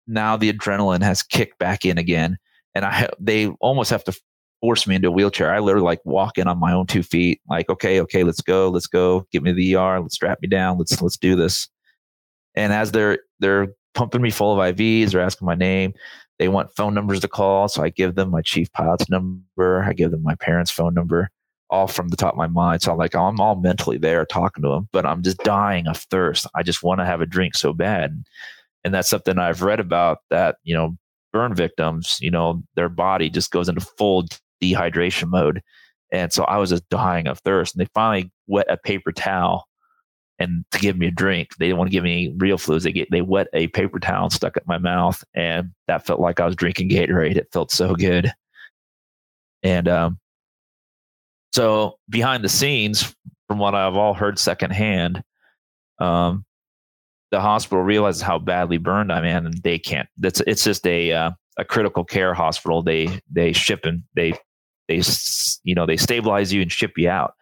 now 0.07 0.37
the 0.37 0.51
adrenaline 0.51 1.03
has 1.03 1.23
kicked 1.23 1.59
back 1.59 1.85
in 1.85 1.97
again, 1.97 2.37
and 2.75 2.85
I 2.85 3.09
they 3.19 3.47
almost 3.59 3.89
have 3.91 4.03
to 4.05 4.17
force 4.61 4.87
me 4.87 4.95
into 4.95 5.09
a 5.09 5.11
wheelchair. 5.11 5.53
I 5.53 5.59
literally 5.59 5.83
like 5.85 5.99
walk 6.05 6.37
in 6.37 6.47
on 6.47 6.57
my 6.57 6.71
own 6.71 6.87
two 6.87 7.03
feet, 7.03 7.41
like, 7.49 7.69
okay, 7.69 7.99
okay, 7.99 8.23
let's 8.23 8.39
go, 8.39 8.69
let's 8.69 8.87
go, 8.87 9.27
get 9.33 9.43
me 9.43 9.51
to 9.51 9.55
the 9.55 9.75
ER, 9.75 9.99
let's 9.99 10.15
strap 10.15 10.41
me 10.41 10.47
down, 10.47 10.77
let's 10.77 11.01
let's 11.01 11.17
do 11.17 11.35
this. 11.35 11.67
And 12.55 12.73
as 12.73 12.91
they're 12.91 13.19
they're 13.39 13.67
pumping 13.93 14.21
me 14.21 14.31
full 14.31 14.59
of 14.59 14.75
IVs, 14.75 15.11
they're 15.11 15.21
asking 15.21 15.45
my 15.45 15.55
name. 15.55 15.93
They 16.39 16.47
want 16.47 16.75
phone 16.75 16.93
numbers 16.93 17.19
to 17.21 17.27
call, 17.27 17.67
so 17.67 17.83
I 17.83 17.89
give 17.89 18.15
them 18.15 18.31
my 18.31 18.41
chief 18.41 18.71
pilot's 18.73 19.09
number. 19.09 19.83
I 19.83 19.93
give 19.93 20.11
them 20.11 20.23
my 20.23 20.35
parents' 20.35 20.71
phone 20.71 20.93
number, 20.93 21.29
all 21.69 21.87
from 21.87 22.09
the 22.09 22.17
top 22.17 22.33
of 22.33 22.37
my 22.37 22.47
mind. 22.47 22.81
So 22.81 22.91
I'm 22.91 22.97
like, 22.97 23.15
I'm 23.15 23.39
all 23.39 23.55
mentally 23.55 23.97
there 23.97 24.25
talking 24.25 24.63
to 24.63 24.69
them, 24.69 24.89
but 24.91 25.05
I'm 25.05 25.21
just 25.21 25.37
dying 25.39 25.87
of 25.87 25.97
thirst. 25.97 26.47
I 26.55 26.63
just 26.63 26.83
want 26.83 26.99
to 26.99 27.05
have 27.05 27.21
a 27.21 27.27
drink 27.27 27.55
so 27.55 27.71
bad, 27.71 28.23
and 28.83 28.93
that's 28.93 29.09
something 29.09 29.37
I've 29.37 29.61
read 29.61 29.79
about. 29.79 30.19
That 30.31 30.57
you 30.63 30.73
know, 30.73 30.97
burn 31.31 31.53
victims, 31.55 32.17
you 32.19 32.31
know, 32.31 32.63
their 32.75 32.89
body 32.89 33.29
just 33.29 33.51
goes 33.51 33.69
into 33.69 33.81
full 33.81 34.25
dehydration 34.61 35.29
mode, 35.29 35.61
and 36.11 36.33
so 36.33 36.45
I 36.45 36.57
was 36.57 36.71
just 36.71 36.89
dying 36.89 37.27
of 37.27 37.39
thirst. 37.39 37.75
And 37.75 37.85
they 37.85 37.89
finally 37.93 38.31
wet 38.47 38.67
a 38.69 38.77
paper 38.77 39.11
towel 39.11 39.67
and 40.39 40.65
to 40.71 40.79
give 40.79 40.97
me 40.97 41.07
a 41.07 41.11
drink. 41.11 41.55
They 41.57 41.67
didn't 41.67 41.77
want 41.77 41.89
to 41.89 41.91
give 41.91 42.03
me 42.03 42.33
real 42.37 42.57
fluids. 42.57 42.83
They 42.83 42.91
get 42.91 43.11
they 43.11 43.21
wet 43.21 43.47
a 43.53 43.67
paper 43.67 43.99
towel 43.99 44.25
and 44.25 44.33
stuck 44.33 44.57
in 44.57 44.63
my 44.65 44.77
mouth, 44.77 45.23
and 45.33 45.71
that 45.87 46.05
felt 46.05 46.19
like 46.19 46.39
I 46.39 46.45
was 46.45 46.55
drinking 46.55 46.89
Gatorade. 46.89 47.37
It 47.37 47.49
felt 47.51 47.71
so 47.71 47.95
good. 47.95 48.31
And 49.61 49.87
um, 49.87 50.19
so 51.53 51.97
behind 52.09 52.43
the 52.43 52.49
scenes, 52.49 53.15
from 53.47 53.59
what 53.59 53.75
I've 53.75 53.95
all 53.95 54.13
heard 54.13 54.39
secondhand, 54.39 55.23
um, 55.99 56.45
the 57.31 57.39
hospital 57.39 57.83
realizes 57.83 58.21
how 58.21 58.39
badly 58.39 58.77
burned 58.77 59.11
I 59.11 59.25
am, 59.27 59.45
and 59.45 59.57
they 59.63 59.79
can't. 59.79 60.09
That's 60.17 60.41
it's 60.41 60.63
just 60.63 60.85
a 60.85 61.11
uh, 61.11 61.31
a 61.57 61.65
critical 61.65 62.03
care 62.03 62.33
hospital. 62.33 62.83
They 62.83 63.19
they 63.31 63.53
ship 63.53 63.85
and 63.85 64.03
they 64.15 64.33
they 64.87 65.01
you 65.63 65.75
know 65.75 65.85
they 65.85 65.97
stabilize 65.97 66.51
you 66.51 66.61
and 66.61 66.71
ship 66.71 66.93
you 66.97 67.09
out. 67.09 67.33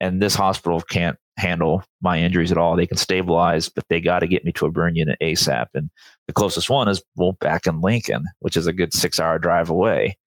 And 0.00 0.22
this 0.22 0.34
hospital 0.34 0.80
can't 0.80 1.18
handle 1.38 1.82
my 2.02 2.18
injuries 2.18 2.52
at 2.52 2.58
all. 2.58 2.76
They 2.76 2.86
can 2.86 2.96
stabilize, 2.96 3.68
but 3.68 3.84
they 3.88 4.00
got 4.00 4.20
to 4.20 4.26
get 4.26 4.44
me 4.44 4.52
to 4.52 4.66
a 4.66 4.70
burn 4.70 4.96
unit 4.96 5.18
ASAP. 5.22 5.66
And 5.74 5.88
the 6.26 6.32
closest 6.32 6.68
one 6.68 6.88
is 6.88 7.02
well 7.16 7.32
back 7.32 7.66
in 7.66 7.80
Lincoln, 7.80 8.24
which 8.40 8.56
is 8.56 8.66
a 8.66 8.72
good 8.72 8.92
six 8.92 9.18
hour 9.18 9.38
drive 9.38 9.70
away. 9.70 10.18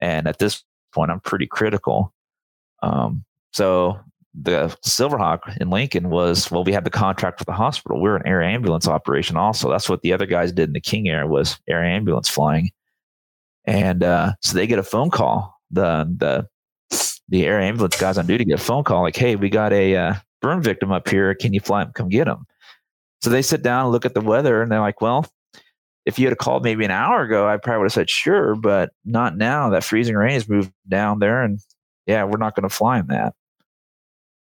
And 0.00 0.26
at 0.26 0.38
this 0.38 0.62
point, 0.94 1.10
I'm 1.10 1.20
pretty 1.20 1.46
critical. 1.46 2.12
Um, 2.82 3.24
so 3.52 3.98
the 4.34 4.76
Silverhawk 4.84 5.56
in 5.58 5.70
Lincoln 5.70 6.10
was 6.10 6.50
well, 6.50 6.64
we 6.64 6.72
had 6.72 6.84
the 6.84 6.90
contract 6.90 7.40
with 7.40 7.46
the 7.46 7.52
hospital. 7.52 8.00
We 8.00 8.08
are 8.08 8.16
an 8.16 8.26
air 8.26 8.42
ambulance 8.42 8.88
operation 8.88 9.36
also. 9.36 9.70
That's 9.70 9.88
what 9.88 10.02
the 10.02 10.12
other 10.12 10.26
guys 10.26 10.52
did 10.52 10.68
in 10.68 10.72
the 10.72 10.80
King 10.80 11.08
Air 11.08 11.26
was 11.26 11.58
air 11.68 11.84
ambulance 11.84 12.28
flying. 12.28 12.70
And 13.64 14.02
uh, 14.02 14.34
so 14.40 14.54
they 14.54 14.66
get 14.66 14.78
a 14.78 14.84
phone 14.84 15.10
call. 15.10 15.54
The 15.70 16.06
the 16.16 16.46
the 17.28 17.46
air 17.46 17.60
ambulance 17.60 17.98
guys 17.98 18.18
on 18.18 18.26
duty 18.26 18.44
get 18.44 18.60
a 18.60 18.62
phone 18.62 18.84
call 18.84 19.02
like, 19.02 19.16
"Hey, 19.16 19.36
we 19.36 19.48
got 19.48 19.72
a 19.72 19.96
uh, 19.96 20.14
burn 20.44 20.62
victim 20.62 20.92
up 20.92 21.08
here. 21.08 21.34
Can 21.34 21.52
you 21.52 21.60
fly 21.60 21.82
him? 21.82 21.92
Come 21.94 22.08
get 22.08 22.28
him." 22.28 22.46
So 23.22 23.30
they 23.30 23.42
sit 23.42 23.62
down 23.62 23.84
and 23.84 23.92
look 23.92 24.04
at 24.04 24.14
the 24.14 24.20
weather, 24.20 24.62
and 24.62 24.70
they're 24.70 24.80
like, 24.80 25.00
"Well, 25.00 25.26
if 26.06 26.18
you 26.18 26.28
had 26.28 26.38
called 26.38 26.62
maybe 26.64 26.84
an 26.84 26.90
hour 26.90 27.22
ago, 27.22 27.48
I 27.48 27.56
probably 27.56 27.78
would 27.78 27.84
have 27.86 27.92
said 27.92 28.10
sure, 28.10 28.54
but 28.54 28.90
not 29.04 29.36
now. 29.36 29.70
That 29.70 29.84
freezing 29.84 30.16
rain 30.16 30.34
has 30.34 30.48
moved 30.48 30.72
down 30.88 31.18
there, 31.20 31.42
and 31.42 31.58
yeah, 32.06 32.24
we're 32.24 32.38
not 32.38 32.54
going 32.54 32.68
to 32.68 32.74
fly 32.74 32.98
in 32.98 33.06
that." 33.08 33.34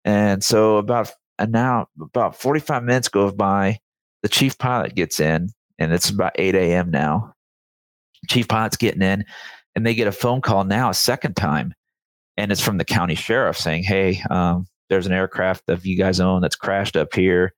And 0.04 0.42
so 0.42 0.78
about 0.78 1.12
and 1.38 1.52
now 1.52 1.88
about 2.00 2.36
45 2.36 2.84
minutes 2.84 3.08
goes 3.08 3.32
by. 3.32 3.78
The 4.22 4.28
chief 4.28 4.58
pilot 4.58 4.94
gets 4.94 5.20
in, 5.20 5.48
and 5.78 5.92
it's 5.92 6.10
about 6.10 6.32
8 6.36 6.54
a.m. 6.54 6.90
now. 6.90 7.34
Chief 8.28 8.46
pilot's 8.46 8.76
getting 8.76 9.02
in, 9.02 9.24
and 9.74 9.86
they 9.86 9.94
get 9.94 10.08
a 10.08 10.12
phone 10.12 10.42
call 10.42 10.64
now 10.64 10.90
a 10.90 10.94
second 10.94 11.36
time, 11.36 11.74
and 12.36 12.52
it's 12.52 12.60
from 12.60 12.78
the 12.78 12.84
county 12.84 13.14
sheriff 13.14 13.56
saying, 13.56 13.84
"Hey, 13.84 14.22
um, 14.30 14.66
there's 14.90 15.06
an 15.06 15.12
aircraft 15.12 15.66
that 15.66 15.84
you 15.84 15.96
guys 15.96 16.20
own 16.20 16.42
that's 16.42 16.56
crashed 16.56 16.96
up 16.96 17.14
here. 17.14 17.54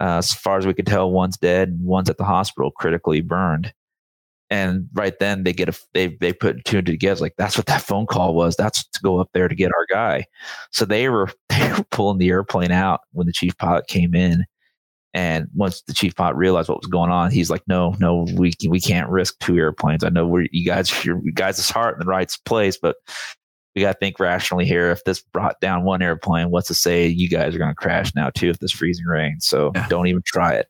Uh, 0.00 0.18
as 0.18 0.32
far 0.32 0.58
as 0.58 0.66
we 0.66 0.74
could 0.74 0.86
tell, 0.86 1.10
one's 1.10 1.36
dead, 1.36 1.78
one's 1.80 2.10
at 2.10 2.18
the 2.18 2.24
hospital, 2.24 2.70
critically 2.70 3.20
burned." 3.20 3.72
And 4.50 4.88
right 4.92 5.18
then 5.18 5.42
they 5.42 5.52
get 5.52 5.68
a 5.68 5.78
they 5.94 6.08
they 6.20 6.32
put 6.32 6.64
two 6.64 6.82
together 6.82 7.20
like 7.20 7.34
that's 7.38 7.56
what 7.56 7.66
that 7.66 7.82
phone 7.82 8.06
call 8.06 8.34
was. 8.34 8.56
That's 8.56 8.86
to 8.86 9.00
go 9.02 9.18
up 9.18 9.30
there 9.32 9.48
to 9.48 9.54
get 9.54 9.72
our 9.76 9.86
guy. 9.90 10.26
So 10.70 10.84
they 10.84 11.08
were 11.08 11.30
they 11.48 11.72
were 11.72 11.84
pulling 11.90 12.18
the 12.18 12.28
airplane 12.28 12.70
out 12.70 13.00
when 13.12 13.26
the 13.26 13.32
chief 13.32 13.56
pilot 13.58 13.86
came 13.88 14.14
in. 14.14 14.44
And 15.14 15.46
once 15.54 15.82
the 15.82 15.94
chief 15.94 16.16
pilot 16.16 16.34
realized 16.34 16.68
what 16.68 16.80
was 16.80 16.90
going 16.90 17.10
on, 17.10 17.30
he's 17.30 17.48
like, 17.48 17.62
"No, 17.68 17.94
no, 18.00 18.26
we 18.34 18.52
we 18.68 18.80
can't 18.80 19.08
risk 19.08 19.38
two 19.38 19.56
airplanes. 19.56 20.02
I 20.04 20.08
know 20.08 20.26
we 20.26 20.48
you 20.52 20.66
guys, 20.66 21.04
your 21.04 21.20
you 21.24 21.32
guys' 21.32 21.70
heart 21.70 21.94
in 21.94 22.00
the 22.00 22.06
right 22.06 22.30
place, 22.44 22.76
but 22.76 22.96
we 23.74 23.82
got 23.82 23.92
to 23.92 23.98
think 23.98 24.20
rationally 24.20 24.64
here. 24.64 24.90
If 24.90 25.04
this 25.04 25.20
brought 25.20 25.60
down 25.60 25.84
one 25.84 26.02
airplane, 26.02 26.50
what's 26.50 26.68
to 26.68 26.74
say 26.74 27.06
you 27.06 27.28
guys 27.28 27.54
are 27.54 27.58
going 27.58 27.70
to 27.70 27.74
crash 27.74 28.14
now 28.14 28.30
too 28.30 28.50
if 28.50 28.58
this 28.58 28.72
freezing 28.72 29.06
rain? 29.06 29.40
So 29.40 29.72
yeah. 29.74 29.88
don't 29.88 30.06
even 30.06 30.22
try 30.24 30.54
it. 30.54 30.68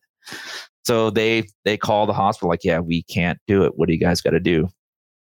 So 0.85 1.11
they 1.11 1.45
they 1.65 1.77
call 1.77 2.07
the 2.07 2.13
hospital 2.13 2.49
like, 2.49 2.65
yeah, 2.65 2.79
we 2.79 3.03
can't 3.05 3.39
do 3.47 3.65
it. 3.65 3.73
What 3.77 3.89
do 3.89 3.95
you 3.95 4.01
guys 4.01 4.21
got 4.21 4.31
to 4.31 4.41
do? 4.41 4.69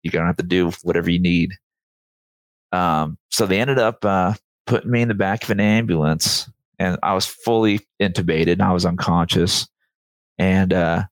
You're 0.03 0.11
gonna 0.11 0.27
have 0.27 0.37
to 0.37 0.43
do 0.43 0.71
whatever 0.83 1.09
you 1.09 1.19
need. 1.19 1.51
Um, 2.71 3.17
so 3.29 3.45
they 3.45 3.59
ended 3.59 3.77
up 3.77 4.03
uh, 4.03 4.33
putting 4.65 4.89
me 4.89 5.01
in 5.01 5.09
the 5.09 5.13
back 5.13 5.43
of 5.43 5.49
an 5.51 5.59
ambulance, 5.59 6.49
and 6.79 6.97
I 7.03 7.13
was 7.13 7.25
fully 7.25 7.81
intubated. 8.01 8.53
And 8.53 8.63
I 8.63 8.71
was 8.71 8.85
unconscious, 8.85 9.67
and 10.37 10.73
uh, 10.73 11.03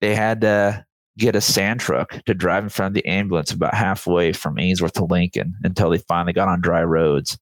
they 0.00 0.14
had 0.14 0.42
to 0.42 0.84
get 1.20 1.36
a 1.36 1.40
sand 1.40 1.80
truck 1.80 2.10
to 2.24 2.34
drive 2.34 2.64
in 2.64 2.70
front 2.70 2.90
of 2.90 2.94
the 2.94 3.08
ambulance 3.08 3.52
about 3.52 3.74
halfway 3.74 4.32
from 4.32 4.58
Ainsworth 4.58 4.94
to 4.94 5.04
Lincoln 5.04 5.54
until 5.62 5.90
they 5.90 5.98
finally 5.98 6.32
got 6.32 6.48
on 6.48 6.60
dry 6.60 6.82
roads. 6.82 7.38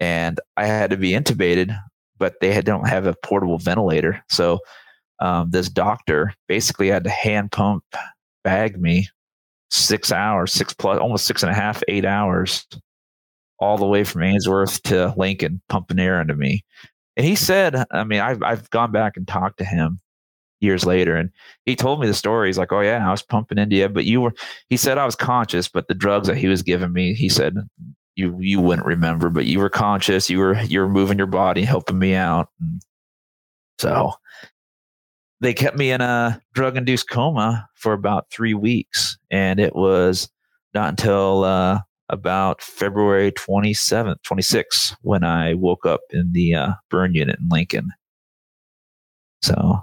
And 0.00 0.38
I 0.56 0.66
had 0.66 0.90
to 0.90 0.96
be 0.96 1.12
intubated, 1.12 1.76
but 2.18 2.34
they 2.40 2.52
had, 2.52 2.64
don't 2.64 2.88
have 2.88 3.06
a 3.06 3.14
portable 3.24 3.58
ventilator, 3.58 4.22
so 4.28 4.60
um, 5.20 5.50
this 5.50 5.68
doctor 5.68 6.32
basically 6.46 6.88
had 6.88 7.04
to 7.04 7.10
hand 7.10 7.50
pump 7.50 7.84
bag 8.44 8.80
me 8.80 9.08
six 9.70 10.12
hours, 10.12 10.52
six 10.52 10.72
plus, 10.72 10.98
almost 10.98 11.26
six 11.26 11.42
and 11.42 11.50
a 11.50 11.54
half, 11.54 11.82
eight 11.88 12.04
hours, 12.04 12.66
all 13.58 13.76
the 13.76 13.86
way 13.86 14.04
from 14.04 14.22
Ainsworth 14.22 14.82
to 14.84 15.12
Lincoln, 15.16 15.60
pumping 15.68 15.98
air 15.98 16.20
into 16.20 16.36
me. 16.36 16.64
And 17.16 17.26
he 17.26 17.34
said, 17.34 17.84
I 17.90 18.04
mean, 18.04 18.20
I've 18.20 18.42
I've 18.44 18.70
gone 18.70 18.92
back 18.92 19.16
and 19.16 19.26
talked 19.26 19.58
to 19.58 19.64
him 19.64 20.00
years 20.60 20.84
later, 20.84 21.16
and 21.16 21.30
he 21.64 21.76
told 21.76 22.00
me 22.00 22.06
the 22.06 22.14
story. 22.14 22.48
He's 22.48 22.58
like, 22.58 22.72
"Oh 22.72 22.80
yeah, 22.80 23.06
I 23.06 23.10
was 23.10 23.22
pumping 23.22 23.58
you, 23.70 23.88
but 23.88 24.04
you 24.04 24.20
were." 24.20 24.34
He 24.68 24.76
said 24.76 24.98
I 24.98 25.06
was 25.06 25.16
conscious, 25.16 25.68
but 25.68 25.88
the 25.88 25.94
drugs 25.94 26.28
that 26.28 26.36
he 26.36 26.48
was 26.48 26.62
giving 26.62 26.92
me, 26.92 27.14
he 27.14 27.28
said 27.28 27.54
you 28.16 28.36
you 28.40 28.60
wouldn't 28.60 28.86
remember, 28.86 29.30
but 29.30 29.46
you 29.46 29.60
were 29.60 29.70
conscious. 29.70 30.28
You 30.28 30.38
were 30.40 30.60
you 30.62 30.80
were 30.80 30.88
moving 30.88 31.18
your 31.18 31.28
body, 31.28 31.62
helping 31.62 31.98
me 31.98 32.14
out. 32.14 32.48
And 32.60 32.82
so 33.78 34.12
they 35.40 35.54
kept 35.54 35.76
me 35.76 35.92
in 35.92 36.00
a 36.00 36.42
drug 36.52 36.76
induced 36.76 37.08
coma 37.08 37.68
for 37.76 37.92
about 37.92 38.30
three 38.30 38.54
weeks. 38.54 39.16
And 39.30 39.60
it 39.60 39.74
was 39.76 40.28
not 40.74 40.90
until 40.90 41.44
uh, 41.44 41.80
about 42.08 42.60
February 42.60 43.32
27th, 43.32 44.16
26th, 44.26 44.96
when 45.02 45.24
I 45.24 45.54
woke 45.54 45.86
up 45.86 46.00
in 46.10 46.32
the 46.32 46.54
uh, 46.54 46.72
burn 46.90 47.14
unit 47.14 47.38
in 47.38 47.48
Lincoln. 47.48 47.90
So 49.42 49.80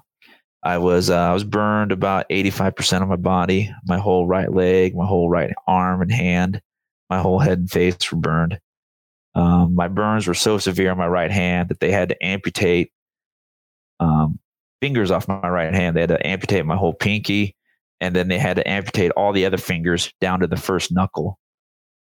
I 0.66 0.80
was 0.80 1.12
uh, 1.12 1.16
I 1.16 1.32
was 1.32 1.44
burned 1.44 1.92
about 1.92 2.28
85% 2.30 3.04
of 3.04 3.08
my 3.08 3.18
body, 3.18 3.72
my 3.86 4.00
whole 4.00 4.26
right 4.26 4.52
leg, 4.52 4.96
my 4.96 5.06
whole 5.06 5.30
right 5.30 5.54
arm 5.68 6.02
and 6.02 6.12
hand, 6.12 6.60
my 7.08 7.20
whole 7.20 7.38
head 7.38 7.60
and 7.60 7.72
face 7.72 8.12
were 8.12 8.18
burned. 8.18 8.60
Um, 9.36 9.76
my 9.76 9.88
burns 9.88 10.26
were 10.26 10.34
so 10.34 10.58
severe 10.58 10.90
on 10.90 10.98
my 10.98 11.08
right 11.08 11.30
hand 11.30 11.70
that 11.70 11.80
they 11.80 11.92
had 11.92 12.10
to 12.10 12.26
amputate 12.26 12.92
um, 14.00 14.40
fingers 14.82 15.12
off 15.12 15.28
my 15.28 15.48
right 15.48 15.74
hand. 15.74 15.96
They 15.96 16.02
had 16.02 16.10
to 16.10 16.26
amputate 16.26 16.66
my 16.66 16.76
whole 16.76 16.94
pinky, 16.94 17.56
and 18.02 18.16
then 18.16 18.28
they 18.28 18.40
had 18.40 18.56
to 18.56 18.68
amputate 18.68 19.12
all 19.12 19.34
the 19.34 19.46
other 19.46 19.58
fingers 19.58 20.12
down 20.20 20.40
to 20.40 20.48
the 20.48 20.58
first 20.58 20.92
knuckle. 20.92 21.38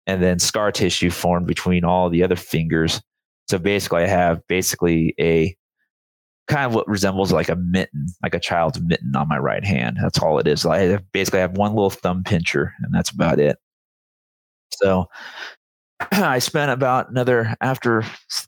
And 0.06 0.22
then 0.22 0.38
scar 0.38 0.70
tissue 0.70 1.10
formed 1.10 1.48
between 1.48 1.84
all 1.84 2.10
the 2.10 2.22
other 2.22 2.36
fingers. 2.36 3.02
So 3.50 3.58
basically, 3.58 4.04
I 4.04 4.06
have 4.06 4.40
basically 4.46 5.16
a 5.18 5.56
kind 6.48 6.66
of 6.66 6.74
what 6.74 6.88
resembles 6.88 7.32
like 7.32 7.48
a 7.48 7.56
mitten, 7.56 8.06
like 8.22 8.34
a 8.34 8.40
child's 8.40 8.80
mitten 8.80 9.14
on 9.16 9.28
my 9.28 9.38
right 9.38 9.64
hand. 9.64 9.98
That's 10.00 10.18
all 10.18 10.38
it 10.38 10.46
is. 10.46 10.66
I 10.66 10.98
basically 11.12 11.40
have 11.40 11.56
one 11.56 11.74
little 11.74 11.90
thumb 11.90 12.24
pincher, 12.24 12.72
and 12.80 12.92
that's 12.92 13.10
about 13.10 13.38
it. 13.38 13.58
So 14.72 15.08
I 16.12 16.38
spent 16.38 16.70
about 16.70 17.10
another 17.10 17.54
after 17.60 18.04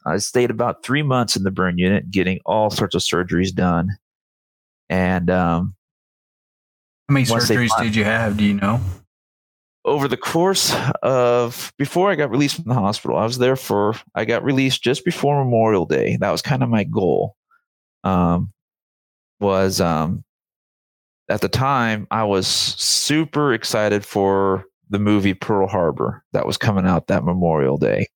I 0.07 0.19
stayed 0.19 0.51
about 0.51 0.83
three 0.83 1.03
months 1.03 1.37
in 1.37 1.45
the 1.45 1.51
burn 1.51 1.79
unit, 1.79 2.11
getting 2.11 2.41
all 2.45 2.71
sorts 2.71 2.95
of 2.95 3.03
surgeries 3.03 3.55
done. 3.55 3.91
And 4.89 5.31
um, 5.31 5.75
how 7.09 7.15
many 7.15 7.27
surgeries 7.27 7.71
did 7.81 7.95
you 7.95 8.05
have? 8.05 8.37
Do 8.37 8.45
you 8.45 8.55
know? 8.55 8.81
Over 9.85 10.09
the 10.09 10.17
course 10.17 10.75
of 11.03 11.73
before 11.77 12.11
I 12.11 12.15
got 12.15 12.31
released 12.31 12.57
from 12.57 12.65
the 12.65 12.75
hospital, 12.75 13.19
I 13.19 13.25
was 13.25 13.39
there 13.39 13.57
for 13.57 13.95
I 14.15 14.25
got 14.25 14.43
released 14.43 14.83
just 14.83 15.05
before 15.05 15.45
Memorial 15.45 15.85
Day. 15.85 16.17
That 16.21 16.31
was 16.31 16.41
kind 16.41 16.63
of 16.63 16.71
my 16.71 16.85
goal. 16.85 17.37
Um, 18.05 18.53
was 19.41 19.81
um, 19.81 20.25
at 21.29 21.41
the 21.41 21.49
time 21.49 22.07
I 22.11 22.25
was 22.25 22.47
super 22.47 23.53
excited 23.53 24.05
for 24.05 24.67
the 24.91 24.99
movie 24.99 25.35
Pearl 25.35 25.67
Harbor 25.67 26.23
that 26.33 26.47
was 26.47 26.57
coming 26.57 26.87
out 26.87 27.09
that 27.09 27.25
Memorial 27.25 27.79
Day 27.79 28.07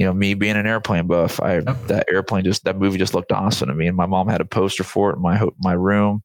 you 0.00 0.06
know, 0.06 0.14
me 0.14 0.32
being 0.32 0.56
an 0.56 0.66
airplane 0.66 1.06
buff, 1.06 1.38
I 1.40 1.60
that 1.60 2.06
airplane 2.10 2.42
just 2.42 2.64
that 2.64 2.78
movie 2.78 2.96
just 2.96 3.12
looked 3.12 3.32
awesome 3.32 3.68
to 3.68 3.74
me. 3.74 3.86
And 3.86 3.98
my 3.98 4.06
mom 4.06 4.28
had 4.28 4.40
a 4.40 4.46
poster 4.46 4.82
for 4.82 5.10
it 5.10 5.16
in 5.16 5.22
my 5.22 5.46
my 5.58 5.74
room. 5.74 6.22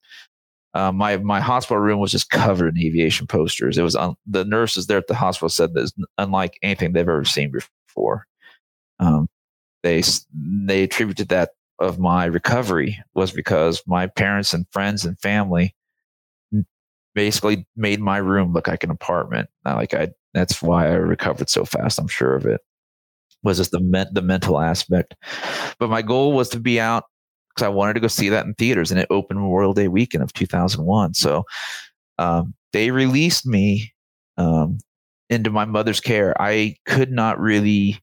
Uh, 0.73 0.93
my 0.93 1.17
my 1.17 1.41
hospital 1.41 1.81
room 1.81 1.99
was 1.99 2.13
just 2.13 2.29
covered 2.29 2.77
in 2.77 2.81
aviation 2.81 3.27
posters. 3.27 3.77
It 3.77 3.81
was 3.81 3.97
un, 3.97 4.15
the 4.25 4.45
nurses 4.45 4.87
there 4.87 4.99
at 4.99 5.07
the 5.07 5.13
hospital 5.13 5.49
said 5.49 5.73
that 5.73 5.81
it's 5.81 5.93
unlike 6.17 6.57
anything 6.61 6.93
they've 6.93 7.01
ever 7.01 7.25
seen 7.25 7.51
before. 7.51 8.25
Um, 9.01 9.27
they 9.83 10.03
they 10.33 10.83
attributed 10.83 11.27
that 11.27 11.49
of 11.79 11.99
my 11.99 12.25
recovery 12.25 13.01
was 13.13 13.31
because 13.31 13.81
my 13.85 14.07
parents 14.07 14.53
and 14.53 14.65
friends 14.71 15.05
and 15.05 15.19
family 15.19 15.75
basically 17.13 17.65
made 17.75 17.99
my 17.99 18.17
room 18.17 18.53
look 18.53 18.67
like 18.67 18.83
an 18.83 18.91
apartment. 18.91 19.49
Like 19.63 19.93
I, 19.93 20.09
that's 20.33 20.61
why 20.61 20.87
I 20.87 20.93
recovered 20.93 21.49
so 21.49 21.65
fast. 21.65 21.97
I'm 21.97 22.07
sure 22.07 22.35
of 22.35 22.45
it 22.45 22.61
was 23.43 23.57
just 23.57 23.71
the 23.71 23.79
men- 23.79 24.09
the 24.11 24.21
mental 24.21 24.59
aspect. 24.59 25.15
But 25.79 25.89
my 25.89 26.01
goal 26.01 26.33
was 26.33 26.49
to 26.49 26.59
be 26.59 26.79
out 26.79 27.05
because 27.49 27.65
I 27.65 27.69
wanted 27.69 27.93
to 27.93 27.99
go 28.01 28.07
see 28.07 28.29
that 28.29 28.45
in 28.45 28.53
theaters, 28.55 28.91
and 28.91 28.99
it 28.99 29.07
opened 29.09 29.39
Memorial 29.39 29.73
Day 29.73 29.87
weekend 29.87 30.23
of 30.23 30.33
2001. 30.33 31.13
So 31.13 31.45
um, 32.17 32.53
they 32.73 32.91
released 32.91 33.45
me 33.45 33.93
um, 34.37 34.79
into 35.29 35.49
my 35.49 35.65
mother's 35.65 36.01
care. 36.01 36.39
I 36.41 36.75
could 36.85 37.11
not 37.11 37.39
really 37.39 37.99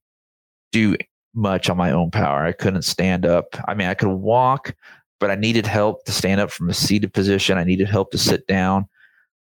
do 0.72 0.96
much 1.34 1.70
on 1.70 1.76
my 1.76 1.90
own 1.90 2.10
power. 2.10 2.44
I 2.44 2.52
couldn't 2.52 2.82
stand 2.82 3.24
up. 3.24 3.56
I 3.66 3.74
mean, 3.74 3.88
I 3.88 3.94
could 3.94 4.08
walk, 4.08 4.74
but 5.20 5.30
I 5.30 5.34
needed 5.34 5.66
help 5.66 6.04
to 6.04 6.12
stand 6.12 6.40
up 6.40 6.50
from 6.50 6.68
a 6.68 6.74
seated 6.74 7.12
position. 7.12 7.58
I 7.58 7.64
needed 7.64 7.88
help 7.88 8.10
to 8.12 8.18
sit 8.18 8.46
down. 8.46 8.88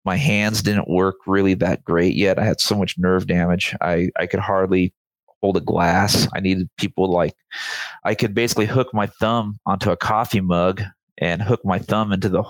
My 0.04 0.16
hands 0.16 0.62
didn't 0.62 0.88
work 0.88 1.16
really 1.26 1.54
that 1.54 1.84
great 1.84 2.14
yet. 2.14 2.38
I 2.38 2.44
had 2.44 2.60
so 2.60 2.76
much 2.76 2.98
nerve 2.98 3.26
damage. 3.26 3.74
I, 3.80 4.10
I 4.18 4.26
could 4.26 4.40
hardly 4.40 4.92
hold 5.40 5.56
a 5.56 5.60
glass. 5.60 6.26
I 6.34 6.40
needed 6.40 6.70
people 6.78 7.10
like 7.10 7.34
I 8.04 8.14
could 8.14 8.34
basically 8.34 8.66
hook 8.66 8.88
my 8.94 9.06
thumb 9.06 9.58
onto 9.66 9.90
a 9.90 9.96
coffee 9.96 10.40
mug 10.40 10.82
and 11.18 11.42
hook 11.42 11.60
my 11.64 11.78
thumb 11.78 12.12
into 12.12 12.28
the 12.28 12.42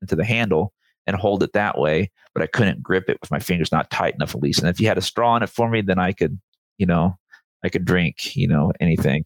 into 0.00 0.16
the 0.16 0.24
handle 0.24 0.72
and 1.06 1.16
hold 1.16 1.42
it 1.42 1.52
that 1.52 1.78
way, 1.78 2.10
but 2.34 2.42
I 2.42 2.46
couldn't 2.46 2.82
grip 2.82 3.08
it 3.08 3.18
with 3.20 3.30
my 3.30 3.38
fingers 3.38 3.72
not 3.72 3.90
tight 3.90 4.14
enough 4.14 4.34
at 4.34 4.42
least. 4.42 4.60
And 4.60 4.68
if 4.68 4.80
you 4.80 4.88
had 4.88 4.98
a 4.98 5.02
straw 5.02 5.36
in 5.36 5.42
it 5.42 5.50
for 5.50 5.68
me, 5.68 5.80
then 5.80 5.98
I 5.98 6.12
could, 6.12 6.38
you 6.78 6.86
know, 6.86 7.16
I 7.64 7.68
could 7.68 7.84
drink, 7.84 8.36
you 8.36 8.48
know, 8.48 8.72
anything. 8.80 9.24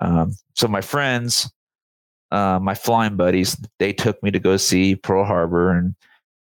Um, 0.00 0.34
so 0.54 0.68
my 0.68 0.80
friends, 0.80 1.50
uh, 2.30 2.58
my 2.60 2.74
flying 2.74 3.16
buddies, 3.16 3.56
they 3.78 3.92
took 3.92 4.22
me 4.22 4.30
to 4.30 4.38
go 4.38 4.56
see 4.56 4.96
Pearl 4.96 5.24
Harbor, 5.24 5.70
and 5.70 5.94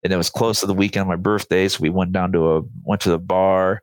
and 0.02 0.12
it 0.12 0.16
was 0.16 0.30
close 0.30 0.60
to 0.60 0.66
the 0.66 0.74
weekend 0.74 1.02
of 1.02 1.08
my 1.08 1.16
birthday, 1.16 1.68
so 1.68 1.80
we 1.80 1.90
went 1.90 2.12
down 2.12 2.32
to 2.32 2.56
a 2.56 2.62
went 2.82 3.00
to 3.02 3.10
the 3.10 3.18
bar, 3.18 3.82